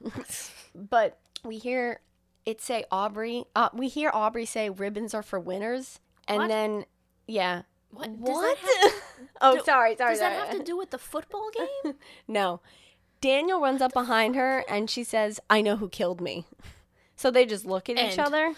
but 0.73 1.19
we 1.43 1.59
hear 1.59 1.99
it 2.43 2.61
say 2.61 2.85
Aubrey. 2.91 3.45
Uh, 3.55 3.69
we 3.71 3.87
hear 3.87 4.09
Aubrey 4.11 4.45
say 4.47 4.71
ribbons 4.71 5.13
are 5.13 5.21
for 5.21 5.39
winners. 5.39 5.99
And 6.27 6.39
What? 6.39 6.47
then, 6.47 6.85
yeah. 7.27 7.61
What? 7.91 8.07
Does 8.25 8.33
What? 8.33 8.57
that 8.59 9.01
oh, 9.41 9.57
do- 9.57 9.63
sorry, 9.63 9.95
sorry. 9.95 10.11
does 10.11 10.19
that 10.19 10.37
sorry. 10.37 10.47
have 10.47 10.57
to 10.57 10.63
do 10.63 10.77
with 10.77 10.91
the 10.91 10.97
football 10.97 11.49
game? 11.83 11.95
No. 12.27 12.61
Daniel 13.21 13.59
runs 13.59 13.81
up 13.81 13.93
behind 13.93 14.35
her 14.35 14.63
and 14.69 14.89
she 14.89 15.03
says, 15.03 15.39
I 15.49 15.61
know 15.61 15.77
who 15.77 15.89
killed 15.89 16.21
me. 16.21 16.45
So 17.15 17.31
they 17.31 17.45
just 17.45 17.65
look 17.65 17.89
at 17.89 17.97
each 17.97 18.19
other 18.19 18.53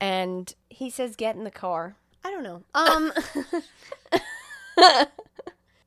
and 0.00 0.52
he 0.68 0.90
says, 0.90 1.16
Get 1.16 1.36
in 1.36 1.44
the 1.44 1.50
car. 1.50 1.96
I 2.24 2.30
don't 2.30 2.42
know. 2.42 2.62
Um 2.74 3.12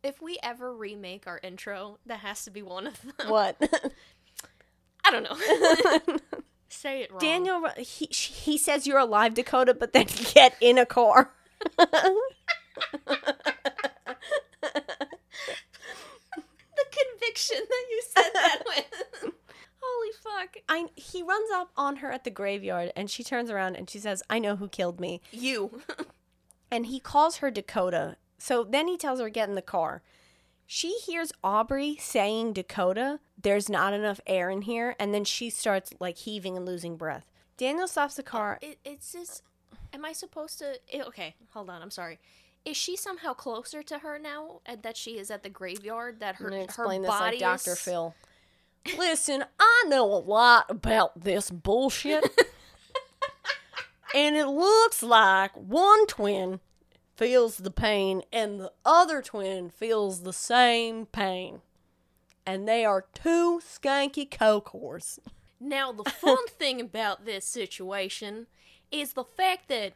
if 0.03 0.21
we 0.21 0.37
ever 0.43 0.73
remake 0.73 1.27
our 1.27 1.39
intro, 1.43 1.97
that 2.05 2.19
has 2.19 2.45
to 2.45 2.51
be 2.51 2.61
one 2.61 2.87
of 2.87 3.01
them. 3.01 3.29
what? 3.29 3.57
I 5.03 5.11
don't 5.11 5.23
know. 5.23 6.17
Say 6.69 7.01
it 7.03 7.11
wrong. 7.11 7.19
Daniel 7.19 7.67
he 7.77 8.05
he 8.05 8.57
says 8.57 8.87
you're 8.87 8.99
alive 8.99 9.33
Dakota, 9.33 9.73
but 9.73 9.93
then 9.93 10.07
get 10.33 10.55
in 10.61 10.77
a 10.77 10.85
car. 10.85 11.31
the 16.35 16.83
conviction 16.91 17.57
that 17.69 17.85
you 17.89 18.01
said 18.09 18.29
that 18.33 18.63
with. 18.67 19.31
Holy 19.81 20.11
fuck. 20.21 20.55
I 20.69 20.85
he 20.95 21.21
runs 21.21 21.49
up 21.53 21.71
on 21.75 21.97
her 21.97 22.11
at 22.11 22.23
the 22.23 22.29
graveyard 22.31 22.91
and 22.95 23.09
she 23.09 23.23
turns 23.23 23.49
around 23.49 23.75
and 23.75 23.89
she 23.89 23.99
says, 23.99 24.23
"I 24.29 24.39
know 24.39 24.55
who 24.55 24.67
killed 24.67 24.99
me." 24.99 25.21
You. 25.31 25.81
and 26.71 26.85
he 26.87 26.99
calls 26.99 27.37
her 27.37 27.51
Dakota. 27.51 28.17
So 28.37 28.63
then 28.63 28.87
he 28.87 28.97
tells 28.97 29.19
her 29.19 29.29
get 29.29 29.49
in 29.49 29.55
the 29.55 29.61
car. 29.61 30.01
She 30.65 30.97
hears 31.05 31.33
Aubrey 31.43 31.97
saying 31.99 32.53
Dakota, 32.53 33.19
there's 33.39 33.67
not 33.69 33.93
enough 33.93 34.21
air 34.25 34.49
in 34.49 34.61
here, 34.63 34.95
and 34.97 35.13
then 35.13 35.25
she 35.25 35.49
starts 35.49 35.91
like 35.99 36.17
heaving 36.19 36.55
and 36.55 36.65
losing 36.65 36.95
breath. 36.95 37.29
Daniel 37.57 37.87
stops 37.87 38.15
the 38.15 38.23
car. 38.23 38.59
It, 38.61 38.79
it's 38.85 39.11
just. 39.11 39.43
Am 39.93 40.03
I 40.05 40.13
supposed 40.13 40.59
to? 40.59 40.79
eh, 40.91 41.03
Okay, 41.05 41.35
hold 41.51 41.69
on. 41.69 41.81
I'm 41.81 41.91
sorry. 41.91 42.17
Is 42.65 42.77
she 42.77 42.95
somehow 42.95 43.33
closer 43.33 43.83
to 43.83 43.99
her 43.99 44.17
now 44.17 44.61
that 44.81 44.95
she 44.95 45.17
is 45.17 45.29
at 45.29 45.43
the 45.43 45.49
graveyard? 45.49 46.19
That 46.19 46.35
her 46.37 46.45
gonna 46.45 46.57
her 46.57 46.63
explain 46.63 47.01
this 47.01 47.09
body 47.09 47.39
like 47.39 47.39
Dr. 47.39 47.71
is- 47.71 47.79
Phil. 47.79 48.15
Listen, 48.97 49.45
I 49.59 49.85
know 49.87 50.05
a 50.05 50.19
lot 50.19 50.65
about 50.69 51.23
this 51.23 51.49
bullshit. 51.49 52.23
and 54.15 54.35
it 54.35 54.47
looks 54.47 55.01
like 55.01 55.51
one 55.55 56.05
twin 56.07 56.59
feels 57.15 57.57
the 57.57 57.71
pain 57.71 58.23
and 58.33 58.59
the 58.59 58.71
other 58.85 59.21
twin 59.21 59.69
feels 59.69 60.21
the 60.23 60.33
same 60.33 61.05
pain. 61.05 61.61
And 62.45 62.67
they 62.67 62.83
are 62.83 63.05
two 63.13 63.61
skanky 63.65 64.29
coke 64.29 64.71
whores. 64.71 65.17
Now, 65.59 65.93
the 65.93 66.03
fun 66.03 66.45
thing 66.49 66.81
about 66.81 67.25
this 67.25 67.45
situation 67.45 68.47
is 68.91 69.13
the 69.13 69.23
fact 69.23 69.69
that 69.69 69.93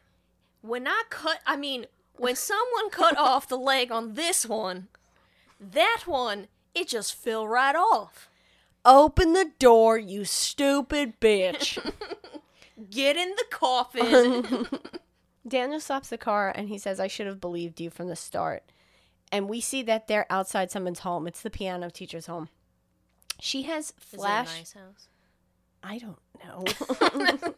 when 0.62 0.88
I 0.88 1.02
cut, 1.10 1.40
I 1.46 1.56
mean, 1.56 1.86
when 2.18 2.36
someone 2.36 2.90
cut 2.90 3.16
off 3.16 3.48
the 3.48 3.56
leg 3.58 3.90
on 3.90 4.14
this 4.14 4.46
one, 4.46 4.88
that 5.60 6.02
one, 6.06 6.48
it 6.74 6.88
just 6.88 7.14
fell 7.14 7.46
right 7.46 7.74
off. 7.74 8.28
Open 8.84 9.32
the 9.32 9.50
door, 9.58 9.98
you 9.98 10.24
stupid 10.24 11.20
bitch. 11.20 11.78
Get 12.90 13.16
in 13.16 13.30
the 13.30 13.44
coffin. 13.50 14.66
Daniel 15.48 15.80
stops 15.80 16.08
the 16.10 16.18
car 16.18 16.52
and 16.54 16.68
he 16.68 16.78
says, 16.78 17.00
I 17.00 17.06
should 17.08 17.26
have 17.26 17.40
believed 17.40 17.80
you 17.80 17.90
from 17.90 18.08
the 18.08 18.16
start. 18.16 18.62
And 19.32 19.48
we 19.48 19.60
see 19.60 19.82
that 19.82 20.06
they're 20.06 20.26
outside 20.30 20.70
someone's 20.70 21.00
home. 21.00 21.26
It's 21.26 21.42
the 21.42 21.50
piano 21.50 21.90
teacher's 21.90 22.26
home. 22.26 22.48
She 23.40 23.62
has 23.62 23.86
Is 23.86 23.90
it 23.90 23.96
a 24.14 24.16
flash. 24.18 24.56
nice 24.58 24.72
house? 24.72 25.08
I 25.82 25.98
don't 25.98 26.18
know. 26.44 26.64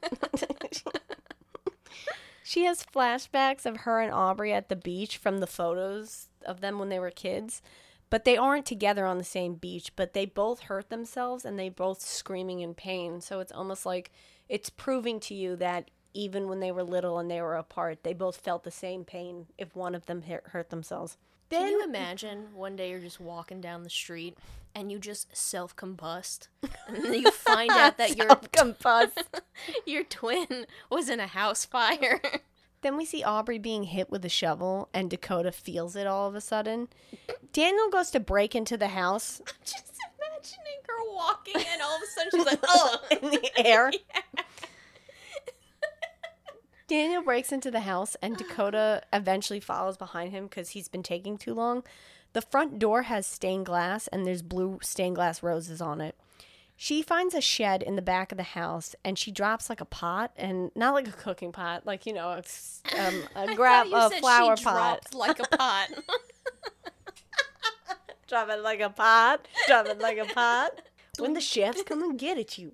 she 2.50 2.64
has 2.64 2.84
flashbacks 2.84 3.64
of 3.64 3.82
her 3.82 4.00
and 4.00 4.12
Aubrey 4.12 4.52
at 4.52 4.68
the 4.68 4.74
beach 4.74 5.16
from 5.16 5.38
the 5.38 5.46
photos 5.46 6.30
of 6.44 6.60
them 6.60 6.80
when 6.80 6.88
they 6.88 6.98
were 6.98 7.12
kids. 7.12 7.62
But 8.10 8.24
they 8.24 8.36
aren't 8.36 8.66
together 8.66 9.06
on 9.06 9.18
the 9.18 9.22
same 9.24 9.54
beach, 9.54 9.92
but 9.94 10.14
they 10.14 10.26
both 10.26 10.62
hurt 10.62 10.90
themselves 10.90 11.44
and 11.44 11.56
they 11.56 11.68
both 11.68 12.00
screaming 12.00 12.58
in 12.58 12.74
pain. 12.74 13.20
So 13.20 13.38
it's 13.38 13.52
almost 13.52 13.86
like 13.86 14.10
it's 14.48 14.68
proving 14.68 15.20
to 15.20 15.34
you 15.34 15.54
that 15.56 15.92
even 16.12 16.48
when 16.48 16.58
they 16.58 16.72
were 16.72 16.82
little 16.82 17.20
and 17.20 17.30
they 17.30 17.40
were 17.40 17.54
apart, 17.54 18.02
they 18.02 18.14
both 18.14 18.38
felt 18.38 18.64
the 18.64 18.72
same 18.72 19.04
pain 19.04 19.46
if 19.56 19.76
one 19.76 19.94
of 19.94 20.06
them 20.06 20.22
hurt, 20.22 20.48
hurt 20.48 20.70
themselves. 21.50 21.70
Can 21.70 21.78
you 21.78 21.84
imagine 21.84 22.46
one 22.54 22.76
day 22.76 22.90
you're 22.90 23.00
just 23.00 23.20
walking 23.20 23.60
down 23.60 23.82
the 23.82 23.90
street 23.90 24.38
and 24.74 24.90
you 24.90 24.98
just 24.98 25.36
self 25.36 25.74
combust, 25.76 26.48
and 26.86 27.04
then 27.04 27.14
you 27.14 27.30
find 27.30 27.70
out 27.70 27.98
that 27.98 28.16
your 28.16 28.28
Self-combust. 28.28 29.24
your 29.86 30.04
twin 30.04 30.66
was 30.90 31.08
in 31.08 31.20
a 31.20 31.26
house 31.26 31.64
fire? 31.64 32.20
Then 32.82 32.96
we 32.96 33.04
see 33.04 33.22
Aubrey 33.22 33.58
being 33.58 33.82
hit 33.82 34.08
with 34.08 34.24
a 34.24 34.30
shovel, 34.30 34.88
and 34.94 35.10
Dakota 35.10 35.52
feels 35.52 35.96
it 35.96 36.06
all 36.06 36.26
of 36.26 36.34
a 36.34 36.40
sudden. 36.40 36.88
Daniel 37.52 37.90
goes 37.90 38.10
to 38.12 38.20
break 38.20 38.54
into 38.54 38.78
the 38.78 38.88
house 38.88 39.42
I'm 39.46 39.52
just 39.62 39.92
imagining 40.16 40.80
her 40.88 41.12
walking, 41.14 41.56
and 41.56 41.82
all 41.82 41.94
of 41.96 42.02
a 42.02 42.06
sudden 42.06 42.30
she's 42.32 42.46
like, 42.46 42.60
"Oh!" 42.66 42.96
in 43.10 43.30
the 43.32 43.50
air. 43.66 43.90
Daniel 46.90 47.22
breaks 47.22 47.52
into 47.52 47.70
the 47.70 47.80
house, 47.82 48.16
and 48.20 48.36
Dakota 48.36 49.04
eventually 49.12 49.60
follows 49.60 49.96
behind 49.96 50.32
him 50.32 50.48
because 50.48 50.70
he's 50.70 50.88
been 50.88 51.04
taking 51.04 51.38
too 51.38 51.54
long. 51.54 51.84
The 52.32 52.42
front 52.42 52.80
door 52.80 53.02
has 53.02 53.28
stained 53.28 53.66
glass, 53.66 54.08
and 54.08 54.26
there's 54.26 54.42
blue 54.42 54.80
stained 54.82 55.14
glass 55.14 55.40
roses 55.40 55.80
on 55.80 56.00
it. 56.00 56.16
She 56.76 57.00
finds 57.00 57.32
a 57.32 57.40
shed 57.40 57.84
in 57.84 57.94
the 57.94 58.02
back 58.02 58.32
of 58.32 58.38
the 58.38 58.42
house, 58.42 58.96
and 59.04 59.16
she 59.16 59.30
drops 59.30 59.70
like 59.70 59.80
a 59.80 59.84
pot, 59.84 60.32
and 60.36 60.72
not 60.74 60.94
like 60.94 61.06
a 61.06 61.12
cooking 61.12 61.52
pot, 61.52 61.86
like 61.86 62.06
you 62.06 62.12
know, 62.12 62.32
it's, 62.32 62.82
um, 62.98 63.22
a 63.36 63.54
grab 63.54 63.86
a 63.92 64.10
flower 64.10 64.56
she 64.56 64.64
pot. 64.64 65.14
like 65.14 65.38
a 65.38 65.44
pot. 65.56 65.90
Drop 68.26 68.48
it 68.48 68.62
like 68.62 68.80
a 68.80 68.90
pot. 68.90 69.46
Drop 69.68 69.86
it 69.86 70.00
like 70.00 70.18
a 70.18 70.24
pot. 70.24 70.72
When 71.18 71.34
the 71.34 71.40
chefs 71.40 71.82
come 71.82 72.02
and 72.02 72.18
get 72.18 72.38
at 72.38 72.56
you. 72.56 72.72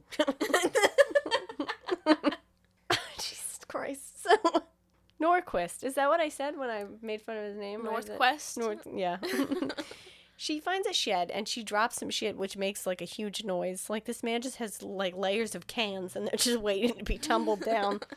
Jesus 3.18 3.58
Christ. 3.66 4.05
So, 4.26 4.62
Norquist. 5.22 5.84
Is 5.84 5.94
that 5.94 6.08
what 6.08 6.20
I 6.20 6.28
said 6.28 6.58
when 6.58 6.70
I 6.70 6.84
made 7.00 7.22
fun 7.22 7.36
of 7.36 7.44
his 7.44 7.56
name? 7.56 7.86
Or 7.86 8.00
Northquest. 8.00 8.58
North, 8.58 8.86
yeah. 8.92 9.18
she 10.36 10.60
finds 10.60 10.86
a 10.86 10.92
shed 10.92 11.30
and 11.30 11.48
she 11.48 11.62
drops 11.62 11.96
some 11.96 12.10
shit 12.10 12.36
which 12.36 12.56
makes 12.56 12.86
like 12.86 13.00
a 13.00 13.06
huge 13.06 13.44
noise. 13.44 13.88
Like 13.88 14.04
this 14.04 14.22
man 14.22 14.42
just 14.42 14.56
has 14.56 14.82
like 14.82 15.16
layers 15.16 15.54
of 15.54 15.66
cans 15.66 16.14
and 16.14 16.26
they're 16.26 16.36
just 16.36 16.60
waiting 16.60 16.94
to 16.94 17.04
be 17.04 17.18
tumbled 17.18 17.62
down. 17.62 18.00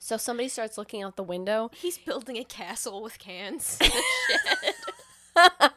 So 0.00 0.18
somebody 0.18 0.48
starts 0.50 0.76
looking 0.76 1.02
out 1.02 1.16
the 1.16 1.22
window 1.22 1.70
He's 1.74 1.96
building 1.96 2.36
a 2.36 2.44
castle 2.44 3.02
with 3.02 3.18
cans. 3.18 3.78
In 3.80 3.88
the 3.88 4.72
shed. 5.34 5.72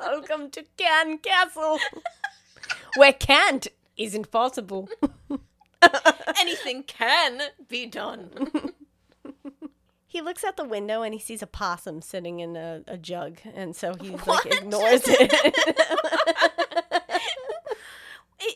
Welcome 0.00 0.50
to 0.52 0.64
Can 0.78 1.18
Castle, 1.18 1.78
where 2.96 3.12
can't 3.12 3.66
isn't 3.98 4.30
possible. 4.30 4.88
Anything 6.40 6.82
can 6.82 7.40
be 7.68 7.86
done. 7.86 8.30
He 10.08 10.22
looks 10.22 10.44
out 10.44 10.56
the 10.56 10.64
window 10.64 11.02
and 11.02 11.12
he 11.12 11.20
sees 11.20 11.42
a 11.42 11.46
possum 11.46 12.00
sitting 12.00 12.40
in 12.40 12.56
a, 12.56 12.80
a 12.86 12.96
jug, 12.96 13.36
and 13.54 13.76
so 13.76 13.92
he 14.00 14.10
like 14.26 14.46
ignores 14.46 15.02
it. 15.04 15.30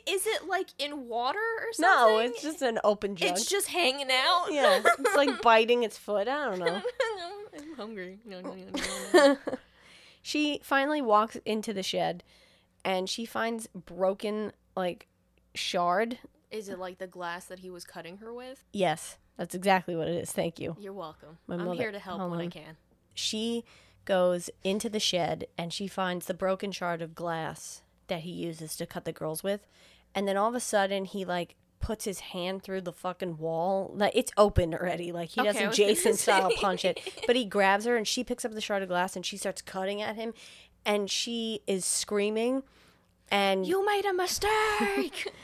Is 0.06 0.26
it 0.26 0.48
like 0.48 0.68
in 0.78 1.06
water 1.06 1.38
or 1.38 1.72
something? 1.72 2.14
no, 2.14 2.18
it's 2.18 2.40
just 2.40 2.62
an 2.62 2.78
open 2.82 3.14
jug. 3.14 3.30
It's 3.30 3.44
just 3.44 3.66
hanging 3.66 4.09
out. 4.10 4.47
yeah, 4.51 4.80
it's 4.84 5.16
like 5.16 5.42
biting 5.42 5.82
its 5.82 5.98
foot. 5.98 6.28
I 6.28 6.48
don't 6.48 6.60
know. 6.60 6.80
I'm 7.59 7.74
hungry. 7.76 8.20
No, 8.24 8.40
no, 8.40 8.55
no. 9.12 9.36
She 10.22 10.60
finally 10.62 11.02
walks 11.02 11.36
into 11.44 11.74
the 11.74 11.82
shed, 11.82 12.22
and 12.84 13.09
she 13.09 13.26
finds 13.26 13.66
broken 13.74 14.52
like 14.76 15.09
shard. 15.55 16.18
Is 16.51 16.68
it 16.68 16.78
like 16.78 16.98
the 16.98 17.06
glass 17.06 17.44
that 17.47 17.60
he 17.60 17.70
was 17.70 17.85
cutting 17.85 18.18
her 18.18 18.32
with? 18.32 18.64
Yes, 18.72 19.18
that's 19.36 19.55
exactly 19.55 19.94
what 19.97 20.09
it 20.09 20.16
is. 20.16 20.32
Thank 20.32 20.59
you. 20.59 20.77
You're 20.81 20.93
welcome. 20.93 21.39
My 21.47 21.55
I'm 21.55 21.64
mother- 21.64 21.81
here 21.81 21.93
to 21.93 21.98
help 21.98 22.28
when 22.31 22.40
I 22.40 22.48
can. 22.48 22.77
she 23.14 23.64
goes 24.05 24.51
into 24.64 24.89
the 24.89 24.98
shed 25.01 25.47
and 25.56 25.72
she 25.72 25.86
finds 25.86 26.27
the 26.27 26.35
broken 26.35 26.72
shard 26.72 27.01
of 27.02 27.14
glass 27.14 27.82
that 28.09 28.20
he 28.20 28.31
uses 28.31 28.74
to 28.77 28.86
cut 28.86 29.05
the 29.05 29.12
girls 29.12 29.43
with. 29.44 29.66
And 30.14 30.27
then 30.27 30.36
all 30.36 30.48
of 30.48 30.55
a 30.56 30.60
sudden 30.60 31.05
he 31.05 31.24
like 31.24 31.55
puts 31.78 32.05
his 32.05 32.18
hand 32.20 32.62
through 32.62 32.81
the 32.81 32.93
fucking 32.93 33.39
wall. 33.39 33.93
Like 33.94 34.12
it's 34.16 34.32
open 34.36 34.74
already. 34.74 35.12
Like 35.12 35.28
he 35.31 35.40
Okay, 35.43 35.52
doesn't 35.52 35.74
Jason 35.74 36.14
style 36.16 36.51
punch 36.56 36.85
it. 36.85 36.98
But 37.27 37.36
he 37.36 37.44
grabs 37.44 37.85
her 37.85 37.97
and 37.97 38.09
she 38.09 38.24
picks 38.24 38.44
up 38.44 38.52
the 38.52 38.60
shard 38.60 38.82
of 38.82 38.89
glass 38.89 39.14
and 39.14 39.24
she 39.24 39.36
starts 39.36 39.62
cutting 39.62 40.02
at 40.02 40.16
him 40.16 40.35
and 40.85 41.09
she 41.09 41.60
is 41.68 41.85
screaming 41.85 42.64
and 43.31 43.64
You 43.66 43.86
made 43.86 44.05
a 44.06 44.12
mistake. 44.12 45.32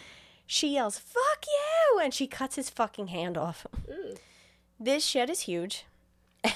she 0.46 0.74
yells, 0.74 0.98
"Fuck 0.98 1.44
you!" 1.46 2.00
and 2.00 2.14
she 2.14 2.26
cuts 2.26 2.56
his 2.56 2.70
fucking 2.70 3.08
hand 3.08 3.36
off. 3.36 3.66
This 4.78 5.04
shed 5.04 5.30
is 5.30 5.40
huge, 5.40 5.86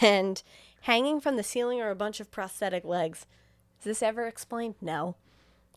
and 0.01 0.43
hanging 0.83 1.21
from 1.21 1.37
the 1.37 1.43
ceiling 1.43 1.81
are 1.81 1.91
a 1.91 1.97
bunch 1.97 2.21
of 2.21 2.31
prosthetic 2.31 2.85
legs. 2.85 3.27
Is 3.79 3.85
this 3.85 4.03
ever 4.03 4.27
explained? 4.27 4.75
No. 4.81 5.17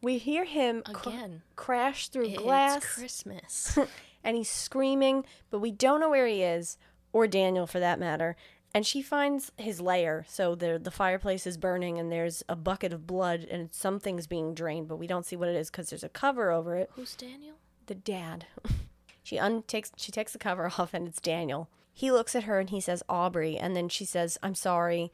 We 0.01 0.17
hear 0.17 0.43
him 0.43 0.81
cr- 0.83 1.09
Again. 1.09 1.41
crash 1.55 2.09
through 2.09 2.25
it's 2.25 2.37
glass, 2.41 2.85
Christmas. 2.85 3.77
and 4.23 4.35
he's 4.35 4.49
screaming, 4.49 5.25
but 5.49 5.59
we 5.59 5.71
don't 5.71 6.01
know 6.01 6.09
where 6.09 6.27
he 6.27 6.43
is, 6.43 6.77
or 7.13 7.25
Daniel 7.27 7.65
for 7.65 7.79
that 7.79 7.99
matter. 7.99 8.35
And 8.75 8.85
she 8.85 9.01
finds 9.01 9.51
his 9.55 9.79
lair. 9.79 10.25
So 10.27 10.55
the 10.55 10.77
the 10.81 10.91
fireplace 10.91 11.47
is 11.47 11.57
burning, 11.57 11.97
and 11.99 12.11
there's 12.11 12.43
a 12.49 12.55
bucket 12.57 12.91
of 12.91 13.07
blood, 13.07 13.47
and 13.49 13.69
something's 13.71 14.27
being 14.27 14.53
drained, 14.53 14.89
but 14.89 14.97
we 14.97 15.07
don't 15.07 15.25
see 15.25 15.37
what 15.37 15.47
it 15.47 15.55
is 15.55 15.69
because 15.71 15.89
there's 15.89 16.03
a 16.03 16.09
cover 16.09 16.51
over 16.51 16.75
it 16.75 16.89
Who's 16.95 17.15
Daniel? 17.15 17.55
The 17.87 17.95
dad. 17.95 18.45
she 19.23 19.37
untakes 19.37 19.91
she 19.97 20.11
takes 20.11 20.33
the 20.33 20.39
cover 20.39 20.71
off 20.77 20.93
and 20.93 21.07
it's 21.07 21.21
Daniel. 21.21 21.69
He 21.93 22.11
looks 22.11 22.35
at 22.35 22.43
her 22.43 22.59
and 22.59 22.69
he 22.69 22.81
says 22.81 23.03
Aubrey 23.07 23.57
and 23.57 23.75
then 23.75 23.89
she 23.89 24.05
says 24.05 24.37
I'm 24.43 24.55
sorry 24.55 25.11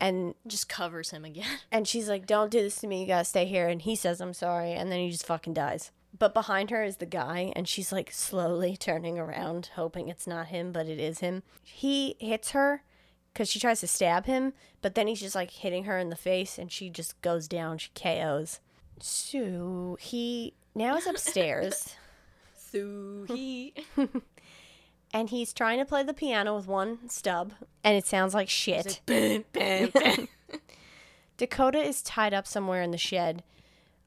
and 0.00 0.34
Just 0.46 0.68
covers 0.68 1.10
him 1.10 1.24
again. 1.24 1.58
and 1.72 1.86
she's 1.88 2.08
like 2.08 2.26
don't 2.26 2.50
do 2.50 2.60
this 2.62 2.76
to 2.76 2.86
me 2.86 3.00
you 3.00 3.06
got 3.06 3.18
to 3.18 3.24
stay 3.24 3.46
here 3.46 3.68
and 3.68 3.82
he 3.82 3.96
says 3.96 4.20
I'm 4.20 4.34
sorry 4.34 4.72
and 4.72 4.90
then 4.90 5.00
he 5.00 5.10
just 5.10 5.26
fucking 5.26 5.54
dies. 5.54 5.90
But 6.18 6.34
behind 6.34 6.70
her 6.70 6.82
is 6.82 6.96
the 6.96 7.06
guy 7.06 7.52
and 7.54 7.68
she's 7.68 7.92
like 7.92 8.10
slowly 8.12 8.76
turning 8.76 9.18
around 9.18 9.70
hoping 9.74 10.08
it's 10.08 10.26
not 10.26 10.48
him 10.48 10.72
but 10.72 10.88
it 10.88 10.98
is 10.98 11.20
him. 11.20 11.42
He 11.62 12.16
hits 12.18 12.50
her 12.52 12.82
cuz 13.34 13.48
she 13.50 13.60
tries 13.60 13.80
to 13.80 13.86
stab 13.86 14.26
him 14.26 14.52
but 14.82 14.94
then 14.94 15.06
he's 15.06 15.20
just 15.20 15.34
like 15.34 15.50
hitting 15.50 15.84
her 15.84 15.98
in 15.98 16.10
the 16.10 16.16
face 16.16 16.58
and 16.58 16.70
she 16.70 16.90
just 16.90 17.20
goes 17.22 17.48
down 17.48 17.78
she 17.78 17.90
KOs. 17.94 18.60
So 19.00 19.96
he 20.00 20.54
now 20.74 20.96
is 20.96 21.06
upstairs. 21.08 21.94
So 22.72 23.24
he. 23.28 23.74
and 25.12 25.30
he's 25.30 25.52
trying 25.52 25.78
to 25.78 25.84
play 25.84 26.02
the 26.02 26.14
piano 26.14 26.56
with 26.56 26.66
one 26.66 27.08
stub, 27.08 27.52
and 27.84 27.96
it 27.96 28.06
sounds 28.06 28.34
like 28.34 28.48
shit. 28.48 29.00
bam, 29.06 29.44
bam, 29.52 29.90
bam. 29.90 30.28
Dakota 31.36 31.78
is 31.78 32.02
tied 32.02 32.34
up 32.34 32.46
somewhere 32.46 32.82
in 32.82 32.90
the 32.90 32.98
shed. 32.98 33.42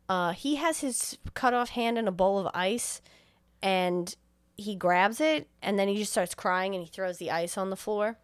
Uh, 0.10 0.32
he 0.34 0.56
has 0.58 0.82
his 0.82 1.18
cut 1.34 1.54
off 1.54 1.70
hand 1.70 1.98
in 1.98 2.08
a 2.08 2.12
bowl 2.12 2.38
of 2.40 2.50
ice, 2.54 3.02
and 3.64 4.16
he 4.58 4.76
grabs 4.76 5.20
it 5.20 5.48
and 5.62 5.78
then 5.80 5.88
he 5.88 5.98
just 5.98 6.12
starts 6.12 6.36
crying 6.36 6.76
and 6.76 6.84
he 6.84 6.90
throws 6.90 7.18
the 7.18 7.32
ice 7.32 7.58
on 7.58 7.70
the 7.70 7.76
floor. 7.76 8.18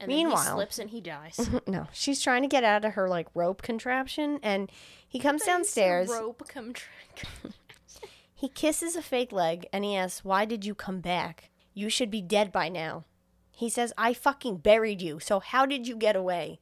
And 0.00 0.10
then 0.10 0.16
he 0.18 0.24
Meanwhile- 0.24 0.54
slips 0.54 0.78
and 0.78 0.90
he 0.90 1.00
dies. 1.00 1.50
No, 1.66 1.88
she's 1.92 2.22
trying 2.22 2.42
to 2.42 2.48
get 2.48 2.64
out 2.64 2.84
of 2.84 2.94
her 2.94 3.08
like 3.08 3.26
rope 3.34 3.62
contraption 3.62 4.38
and 4.42 4.70
he 5.06 5.18
comes 5.18 5.42
downstairs. 5.44 6.08
Rope 6.08 6.42
trick. 6.48 7.28
He 8.38 8.48
kisses 8.48 8.94
a 8.94 9.02
fake 9.02 9.32
leg 9.32 9.66
and 9.72 9.84
he 9.84 9.96
asks, 9.96 10.24
Why 10.24 10.44
did 10.44 10.64
you 10.64 10.72
come 10.72 11.00
back? 11.00 11.50
You 11.74 11.90
should 11.90 12.08
be 12.08 12.22
dead 12.22 12.52
by 12.52 12.68
now. 12.68 13.04
He 13.50 13.68
says, 13.68 13.92
I 13.98 14.14
fucking 14.14 14.58
buried 14.58 15.02
you, 15.02 15.18
so 15.18 15.40
how 15.40 15.66
did 15.66 15.88
you 15.88 15.96
get 15.96 16.14
away? 16.14 16.60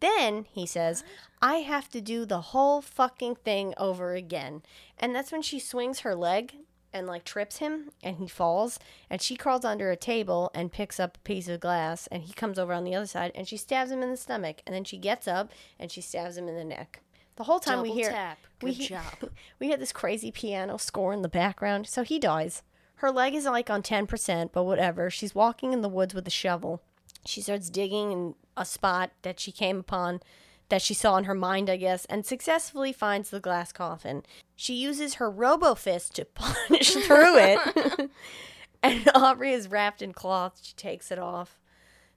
Then 0.00 0.46
he 0.50 0.64
says, 0.64 1.04
I 1.42 1.56
have 1.56 1.90
to 1.90 2.00
do 2.00 2.24
the 2.24 2.40
whole 2.40 2.80
fucking 2.80 3.34
thing 3.34 3.74
over 3.76 4.14
again. 4.14 4.62
And 4.98 5.14
that's 5.14 5.30
when 5.30 5.42
she 5.42 5.58
swings 5.58 6.00
her 6.00 6.14
leg 6.14 6.54
and 6.94 7.06
like 7.06 7.24
trips 7.24 7.58
him 7.58 7.90
and 8.02 8.16
he 8.16 8.26
falls 8.26 8.78
and 9.10 9.20
she 9.20 9.36
crawls 9.36 9.66
under 9.66 9.90
a 9.90 9.96
table 9.96 10.50
and 10.54 10.72
picks 10.72 10.98
up 10.98 11.18
a 11.18 11.20
piece 11.20 11.46
of 11.46 11.60
glass 11.60 12.06
and 12.06 12.22
he 12.22 12.32
comes 12.32 12.58
over 12.58 12.72
on 12.72 12.84
the 12.84 12.94
other 12.94 13.06
side 13.06 13.32
and 13.34 13.46
she 13.46 13.58
stabs 13.58 13.90
him 13.90 14.02
in 14.02 14.08
the 14.08 14.16
stomach 14.16 14.62
and 14.66 14.74
then 14.74 14.84
she 14.84 14.96
gets 14.96 15.28
up 15.28 15.50
and 15.78 15.90
she 15.90 16.00
stabs 16.00 16.38
him 16.38 16.48
in 16.48 16.56
the 16.56 16.64
neck. 16.64 17.02
The 17.36 17.44
whole 17.44 17.60
time 17.60 17.82
we 17.82 17.92
hear 17.92 18.10
tap. 18.10 18.38
we 18.60 18.70
Good 18.70 18.76
he- 18.82 18.88
job. 18.88 19.30
we 19.58 19.68
hear 19.68 19.76
this 19.76 19.92
crazy 19.92 20.30
piano 20.30 20.76
score 20.78 21.12
in 21.12 21.22
the 21.22 21.28
background, 21.28 21.86
so 21.86 22.02
he 22.02 22.18
dies. 22.18 22.62
Her 22.96 23.10
leg 23.10 23.34
is 23.34 23.46
like 23.46 23.68
on 23.70 23.82
10%, 23.82 24.50
but 24.52 24.64
whatever. 24.64 25.10
She's 25.10 25.34
walking 25.34 25.72
in 25.72 25.80
the 25.82 25.88
woods 25.88 26.14
with 26.14 26.26
a 26.26 26.30
shovel. 26.30 26.82
She 27.26 27.40
starts 27.40 27.70
digging 27.70 28.12
in 28.12 28.34
a 28.56 28.64
spot 28.64 29.10
that 29.22 29.40
she 29.40 29.50
came 29.50 29.80
upon, 29.80 30.20
that 30.68 30.82
she 30.82 30.94
saw 30.94 31.16
in 31.16 31.24
her 31.24 31.34
mind, 31.34 31.68
I 31.68 31.76
guess, 31.76 32.04
and 32.06 32.24
successfully 32.24 32.92
finds 32.92 33.30
the 33.30 33.40
glass 33.40 33.72
coffin. 33.72 34.22
She 34.54 34.74
uses 34.74 35.14
her 35.14 35.30
robo 35.30 35.74
fist 35.74 36.14
to 36.16 36.24
punch 36.34 36.92
through 36.94 37.38
it. 37.38 38.10
and 38.82 39.08
Aubrey 39.14 39.52
is 39.52 39.68
wrapped 39.68 40.02
in 40.02 40.12
cloth. 40.12 40.60
She 40.62 40.74
takes 40.74 41.10
it 41.10 41.18
off. 41.18 41.58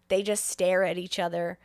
They 0.08 0.22
just 0.22 0.46
stare 0.46 0.84
at 0.84 0.98
each 1.00 1.18
other. 1.18 1.58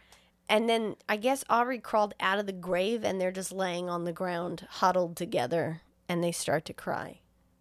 And 0.51 0.68
then 0.68 0.97
I 1.09 1.16
guess 1.16 1.44
Aubrey 1.48 1.78
crawled 1.78 2.12
out 2.20 2.39
of 2.40 2.47
the 2.47 2.52
grave 2.52 3.05
and 3.05 3.20
they're 3.20 3.31
just 3.31 3.52
laying 3.52 3.89
on 3.89 4.05
the 4.05 4.12
ground, 4.12 4.66
huddled 4.68 5.16
together, 5.16 5.81
and 6.09 6.22
they 6.24 6.32
start 6.32 6.64
to 6.66 6.72
cry. 6.72 7.20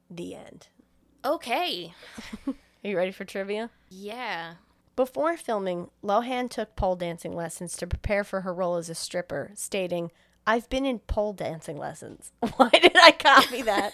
The 0.10 0.34
end. 0.36 0.68
Okay. 1.24 1.94
Are 2.48 2.54
you 2.84 2.98
ready 2.98 3.12
for 3.12 3.26
trivia? 3.26 3.70
Yeah. 3.90 4.56
Before 4.96 5.38
filming, 5.38 5.92
Lohan 6.04 6.50
took 6.50 6.76
pole 6.76 6.96
dancing 6.96 7.36
lessons 7.36 7.78
to 7.78 7.86
prepare 7.88 8.24
for 8.24 8.42
her 8.42 8.54
role 8.54 8.76
as 8.76 8.90
a 8.90 8.96
stripper, 8.96 9.52
stating, 9.54 10.12
I've 10.48 10.68
been 10.70 10.86
in 10.86 10.98
pole 11.00 11.34
dancing 11.34 11.78
lessons. 11.78 12.32
Why 12.56 12.70
did 12.70 12.98
I 12.98 13.12
copy 13.12 13.62
that? 13.62 13.92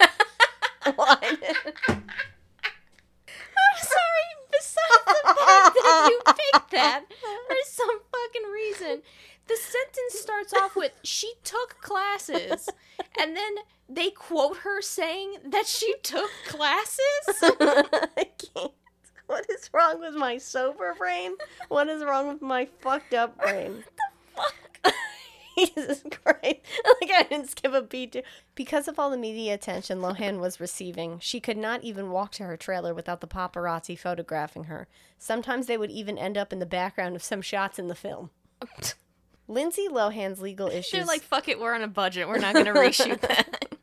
Why 0.96 1.18
did- 1.22 1.74
I'm 1.90 3.78
sorry. 3.78 4.02
Besides 4.52 4.76
the 4.78 4.82
fact 4.82 4.85
that 5.06 6.10
you 6.10 6.20
picked 6.26 6.72
that 6.72 7.04
for 7.10 7.56
some 7.66 8.00
fucking 8.12 8.52
reason, 8.52 9.02
the 9.48 9.56
sentence 9.56 10.20
starts 10.20 10.54
off 10.54 10.76
with 10.76 10.92
"she 11.04 11.34
took 11.44 11.82
classes," 11.82 12.70
and 13.20 13.36
then 13.36 13.56
they 13.88 14.10
quote 14.10 14.58
her 14.58 14.82
saying 14.82 15.36
that 15.46 15.68
she 15.68 15.96
took 16.02 16.32
classes. 16.48 17.00
I 17.28 18.28
can't. 18.38 18.72
What 19.28 19.46
is 19.50 19.70
wrong 19.74 20.00
with 20.00 20.14
my 20.14 20.38
sober 20.38 20.94
brain? 20.96 21.36
What 21.70 21.88
is 21.90 22.04
wrong 22.04 22.28
with 22.28 22.42
my 22.42 22.66
fucked 22.82 23.14
up 23.14 23.38
brain? 23.38 23.84
Jesus 25.58 26.04
Christ. 26.12 26.62
Like 27.02 27.12
I 27.14 27.24
didn't 27.30 27.50
skip 27.50 27.74
a 27.74 27.82
beat. 27.82 28.12
to- 28.14 28.24
Because 28.56 28.88
of 28.88 28.98
all 29.00 29.10
the 29.10 29.18
media 29.18 29.54
attention 29.54 30.00
Lohan 30.00 30.40
was 30.40 30.60
receiving, 30.60 31.20
she 31.20 31.40
could 31.40 31.58
not 31.58 31.84
even 31.84 32.10
walk 32.12 32.32
to 32.34 32.44
her 32.44 32.58
trailer 32.58 32.94
without 32.94 33.22
the 33.22 33.28
paparazzi 33.28 33.98
photographing 33.98 34.66
her. 34.66 34.88
Sometimes 35.18 35.68
they 35.68 35.78
would 35.78 35.92
even 35.92 36.18
end 36.18 36.38
up 36.38 36.52
in 36.54 36.60
the 36.60 36.66
background 36.66 37.16
of 37.16 37.24
some 37.24 37.42
shots 37.42 37.78
in 37.80 37.88
the 37.88 37.96
film. 37.96 38.30
Lindsay 39.48 39.88
Lohan's 39.90 40.42
legal 40.42 40.68
issues. 40.68 40.92
They're 40.92 41.06
like, 41.06 41.22
"Fuck 41.22 41.48
it, 41.48 41.60
we're 41.60 41.76
on 41.76 41.84
a 41.84 41.88
budget. 41.88 42.28
We're 42.28 42.40
not 42.40 42.56
gonna 42.56 42.74
reshoot 42.74 43.22
that." 43.22 43.76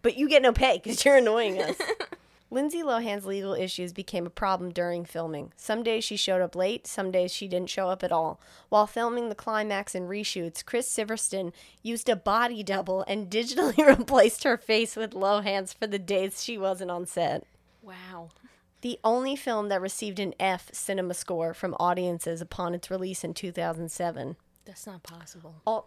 but 0.00 0.16
you 0.16 0.28
get 0.28 0.42
no 0.42 0.52
pay 0.52 0.78
because 0.82 1.04
you're 1.04 1.16
annoying 1.16 1.60
us. 1.60 1.76
Lindsay 2.52 2.82
Lohan's 2.82 3.24
legal 3.24 3.54
issues 3.54 3.94
became 3.94 4.26
a 4.26 4.30
problem 4.30 4.72
during 4.72 5.06
filming. 5.06 5.54
Some 5.56 5.82
days 5.82 6.04
she 6.04 6.18
showed 6.18 6.42
up 6.42 6.54
late, 6.54 6.86
some 6.86 7.10
days 7.10 7.32
she 7.32 7.48
didn't 7.48 7.70
show 7.70 7.88
up 7.88 8.04
at 8.04 8.12
all. 8.12 8.38
While 8.68 8.86
filming 8.86 9.30
the 9.30 9.34
climax 9.34 9.94
and 9.94 10.06
reshoots, 10.06 10.62
Chris 10.62 10.86
Sivertson 10.86 11.54
used 11.82 12.10
a 12.10 12.14
body 12.14 12.62
double 12.62 13.06
and 13.08 13.30
digitally 13.30 13.78
replaced 13.98 14.44
her 14.44 14.58
face 14.58 14.96
with 14.96 15.12
Lohan's 15.12 15.72
for 15.72 15.86
the 15.86 15.98
days 15.98 16.44
she 16.44 16.58
wasn't 16.58 16.90
on 16.90 17.06
set. 17.06 17.46
wow. 17.80 18.28
The 18.82 18.98
only 19.02 19.34
film 19.36 19.68
that 19.70 19.80
received 19.80 20.18
an 20.18 20.34
F 20.38 20.68
cinema 20.72 21.14
score 21.14 21.54
from 21.54 21.74
audiences 21.80 22.42
upon 22.42 22.74
its 22.74 22.90
release 22.90 23.24
in 23.24 23.32
2007. 23.32 24.36
That's 24.66 24.86
not 24.86 25.02
possible. 25.04 25.54
Al- 25.66 25.86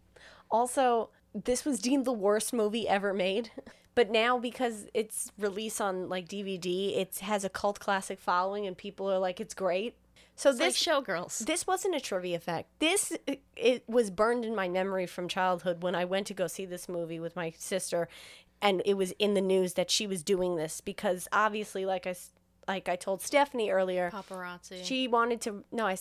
also, 0.50 1.10
this 1.34 1.64
was 1.66 1.80
deemed 1.80 2.04
the 2.06 2.12
worst 2.12 2.54
movie 2.54 2.88
ever 2.88 3.12
made. 3.12 3.50
But 3.94 4.10
now, 4.10 4.38
because 4.38 4.86
it's 4.94 5.32
released 5.38 5.80
on 5.80 6.08
like 6.08 6.28
DVD, 6.28 6.96
it 6.96 7.18
has 7.18 7.44
a 7.44 7.48
cult 7.48 7.80
classic 7.80 8.20
following, 8.20 8.66
and 8.66 8.76
people 8.76 9.10
are 9.10 9.18
like, 9.18 9.40
"It's 9.40 9.54
great." 9.54 9.94
So 10.36 10.50
It's 10.50 10.58
this 10.60 10.86
like 10.86 11.04
showgirls. 11.04 11.38
this 11.46 11.66
wasn't 11.66 11.96
a 11.96 12.00
trivia 12.00 12.38
fact. 12.38 12.68
This 12.78 13.12
it, 13.26 13.42
it 13.56 13.82
was 13.88 14.10
burned 14.10 14.44
in 14.44 14.54
my 14.54 14.68
memory 14.68 15.06
from 15.06 15.26
childhood 15.26 15.82
when 15.82 15.96
I 15.96 16.04
went 16.04 16.28
to 16.28 16.34
go 16.34 16.46
see 16.46 16.64
this 16.64 16.88
movie 16.88 17.18
with 17.18 17.34
my 17.34 17.52
sister, 17.58 18.08
and 18.62 18.80
it 18.84 18.94
was 18.94 19.10
in 19.18 19.34
the 19.34 19.40
news 19.40 19.74
that 19.74 19.90
she 19.90 20.06
was 20.06 20.22
doing 20.22 20.54
this 20.54 20.80
because 20.80 21.26
obviously, 21.32 21.84
like 21.84 22.06
I 22.06 22.14
like 22.68 22.88
I 22.88 22.94
told 22.94 23.20
Stephanie 23.20 23.70
earlier, 23.70 24.10
Paparazzi. 24.12 24.84
she 24.84 25.08
wanted 25.08 25.40
to 25.40 25.64
no 25.72 25.86
I 25.86 25.96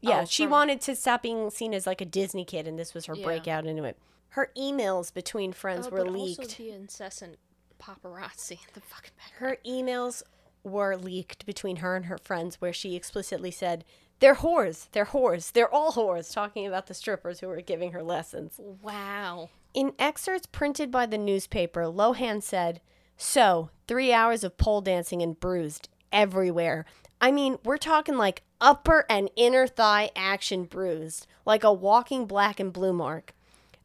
yeah 0.00 0.22
Oh, 0.22 0.24
she 0.24 0.42
from- 0.42 0.50
wanted 0.50 0.80
to 0.80 0.96
stop 0.96 1.22
being 1.22 1.48
seen 1.50 1.72
as 1.72 1.86
like 1.86 2.00
a 2.00 2.04
Disney 2.04 2.44
kid, 2.44 2.66
and 2.66 2.76
this 2.76 2.94
was 2.94 3.06
her 3.06 3.14
Yeah. 3.14 3.24
breakout 3.24 3.64
into 3.64 3.84
it. 3.84 3.96
Her 4.30 4.50
emails 4.56 5.12
between 5.12 5.52
friends 5.52 5.86
oh, 5.86 5.90
were 5.90 6.04
but 6.04 6.12
leaked. 6.12 6.40
also 6.40 6.62
the 6.62 6.70
incessant 6.70 7.38
paparazzi. 7.80 8.52
in 8.52 8.58
The 8.74 8.80
fucking 8.80 9.12
back. 9.16 9.32
Her 9.38 9.56
emails 9.66 10.22
were 10.62 10.96
leaked 10.96 11.46
between 11.46 11.76
her 11.76 11.96
and 11.96 12.06
her 12.06 12.18
friends 12.18 12.60
where 12.60 12.72
she 12.72 12.94
explicitly 12.94 13.50
said, 13.50 13.84
They're 14.20 14.36
whores. 14.36 14.88
They're 14.92 15.06
whores. 15.06 15.52
They're 15.52 15.72
all 15.72 15.92
whores, 15.92 16.32
talking 16.32 16.66
about 16.66 16.86
the 16.86 16.94
strippers 16.94 17.40
who 17.40 17.48
were 17.48 17.60
giving 17.60 17.92
her 17.92 18.02
lessons. 18.02 18.60
Wow. 18.82 19.50
In 19.74 19.92
excerpts 19.98 20.46
printed 20.46 20.90
by 20.90 21.06
the 21.06 21.18
newspaper, 21.18 21.82
Lohan 21.82 22.42
said, 22.42 22.80
So, 23.16 23.70
three 23.86 24.12
hours 24.12 24.44
of 24.44 24.58
pole 24.58 24.80
dancing 24.80 25.22
and 25.22 25.38
bruised 25.38 25.88
everywhere. 26.12 26.84
I 27.20 27.30
mean, 27.30 27.58
we're 27.64 27.78
talking 27.78 28.16
like 28.16 28.42
upper 28.60 29.04
and 29.08 29.30
inner 29.36 29.66
thigh 29.66 30.10
action 30.14 30.64
bruised, 30.64 31.26
like 31.44 31.64
a 31.64 31.72
walking 31.72 32.26
black 32.26 32.60
and 32.60 32.72
blue 32.72 32.92
mark. 32.92 33.34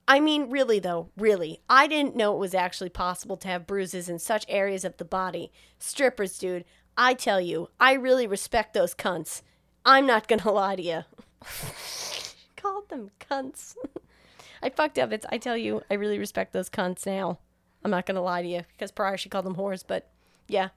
I 0.08 0.20
mean, 0.20 0.50
really, 0.50 0.80
though, 0.80 1.10
really, 1.18 1.62
I 1.70 1.88
didn't 1.88 2.16
know 2.16 2.34
it 2.36 2.40
was 2.40 2.54
actually 2.54 2.90
possible 2.90 3.38
to 3.38 3.48
have 3.48 3.66
bruises 3.68 4.10
in 4.10 4.20
such 4.20 4.46
areas 4.50 4.84
of 4.84 4.98
the 4.98 5.06
body. 5.06 5.52
Strippers, 5.80 6.38
dude, 6.38 6.66
I 6.98 7.14
tell 7.14 7.40
you, 7.40 7.70
I 7.80 7.94
really 7.94 8.28
respect 8.28 8.74
those 8.74 8.94
cunts. 8.94 9.42
I'm 9.86 10.06
not 10.06 10.28
gonna 10.28 10.52
lie 10.52 10.76
to 10.76 10.82
you. 10.82 11.04
Called 12.56 12.90
them 12.90 13.12
cunts. 13.20 13.76
I 14.64 14.70
fucked 14.70 14.98
up. 15.00 15.12
It's, 15.12 15.26
I 15.30 15.38
tell 15.38 15.58
you, 15.58 15.82
I 15.90 15.96
really 15.96 16.20
respect 16.20 16.54
those 16.54 16.70
cunts 16.70 17.06
now. 17.06 17.40
I'm 17.84 17.92
not 17.92 18.06
gonna 18.06 18.22
lie 18.22 18.42
to 18.42 18.48
you 18.48 18.62
because 18.74 18.92
prior 18.92 19.18
she 19.18 19.30
called 19.30 19.46
them 19.46 19.56
whores, 19.56 19.84
but 19.86 20.10
yeah, 20.48 20.70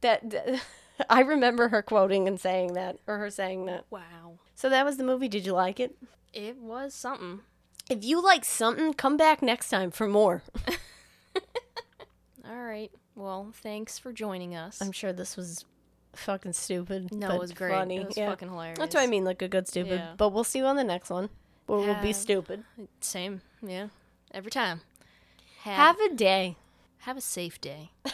that, 0.00 0.28
that- 0.30 0.62
I 1.10 1.20
remember 1.20 1.68
her 1.68 1.82
quoting 1.82 2.26
and 2.26 2.40
saying 2.40 2.72
that, 2.72 2.96
or 3.06 3.18
her 3.18 3.28
saying 3.30 3.66
that. 3.66 3.84
Wow. 3.90 4.38
So 4.54 4.70
that 4.70 4.86
was 4.86 4.96
the 4.96 5.04
movie. 5.04 5.28
Did 5.28 5.44
you 5.44 5.52
like 5.52 5.78
it? 5.78 5.94
It 6.32 6.56
was 6.56 6.94
something. 6.94 7.40
If 7.88 8.04
you 8.04 8.22
like 8.22 8.44
something, 8.44 8.94
come 8.94 9.16
back 9.16 9.42
next 9.42 9.70
time 9.70 9.90
for 9.90 10.08
more. 10.08 10.42
All 12.48 12.62
right. 12.62 12.90
Well, 13.14 13.52
thanks 13.52 13.98
for 13.98 14.12
joining 14.12 14.54
us. 14.54 14.80
I'm 14.80 14.92
sure 14.92 15.12
this 15.12 15.36
was 15.36 15.64
fucking 16.14 16.52
stupid. 16.54 17.12
no, 17.12 17.28
but 17.28 17.36
it 17.36 17.40
was 17.40 17.52
great. 17.52 17.72
Funny. 17.72 17.98
It 17.98 18.06
was 18.08 18.16
yeah. 18.16 18.28
fucking 18.28 18.48
hilarious. 18.48 18.78
That's 18.78 18.94
what 18.94 19.02
I 19.02 19.06
mean, 19.06 19.24
like 19.24 19.42
a 19.42 19.48
good 19.48 19.68
stupid. 19.68 20.00
Yeah. 20.00 20.14
But 20.16 20.30
we'll 20.30 20.44
see 20.44 20.58
you 20.58 20.66
on 20.66 20.76
the 20.76 20.84
next 20.84 21.10
one. 21.10 21.28
Where 21.66 21.78
we'll 21.78 22.02
be 22.02 22.12
stupid. 22.12 22.64
Same. 23.00 23.40
Yeah. 23.62 23.88
Every 24.32 24.50
time. 24.50 24.82
Have, 25.62 25.96
Have 25.96 26.12
a 26.12 26.14
day. 26.14 26.56
have 26.98 27.16
a 27.16 27.20
safe 27.20 27.60
day. 27.60 27.90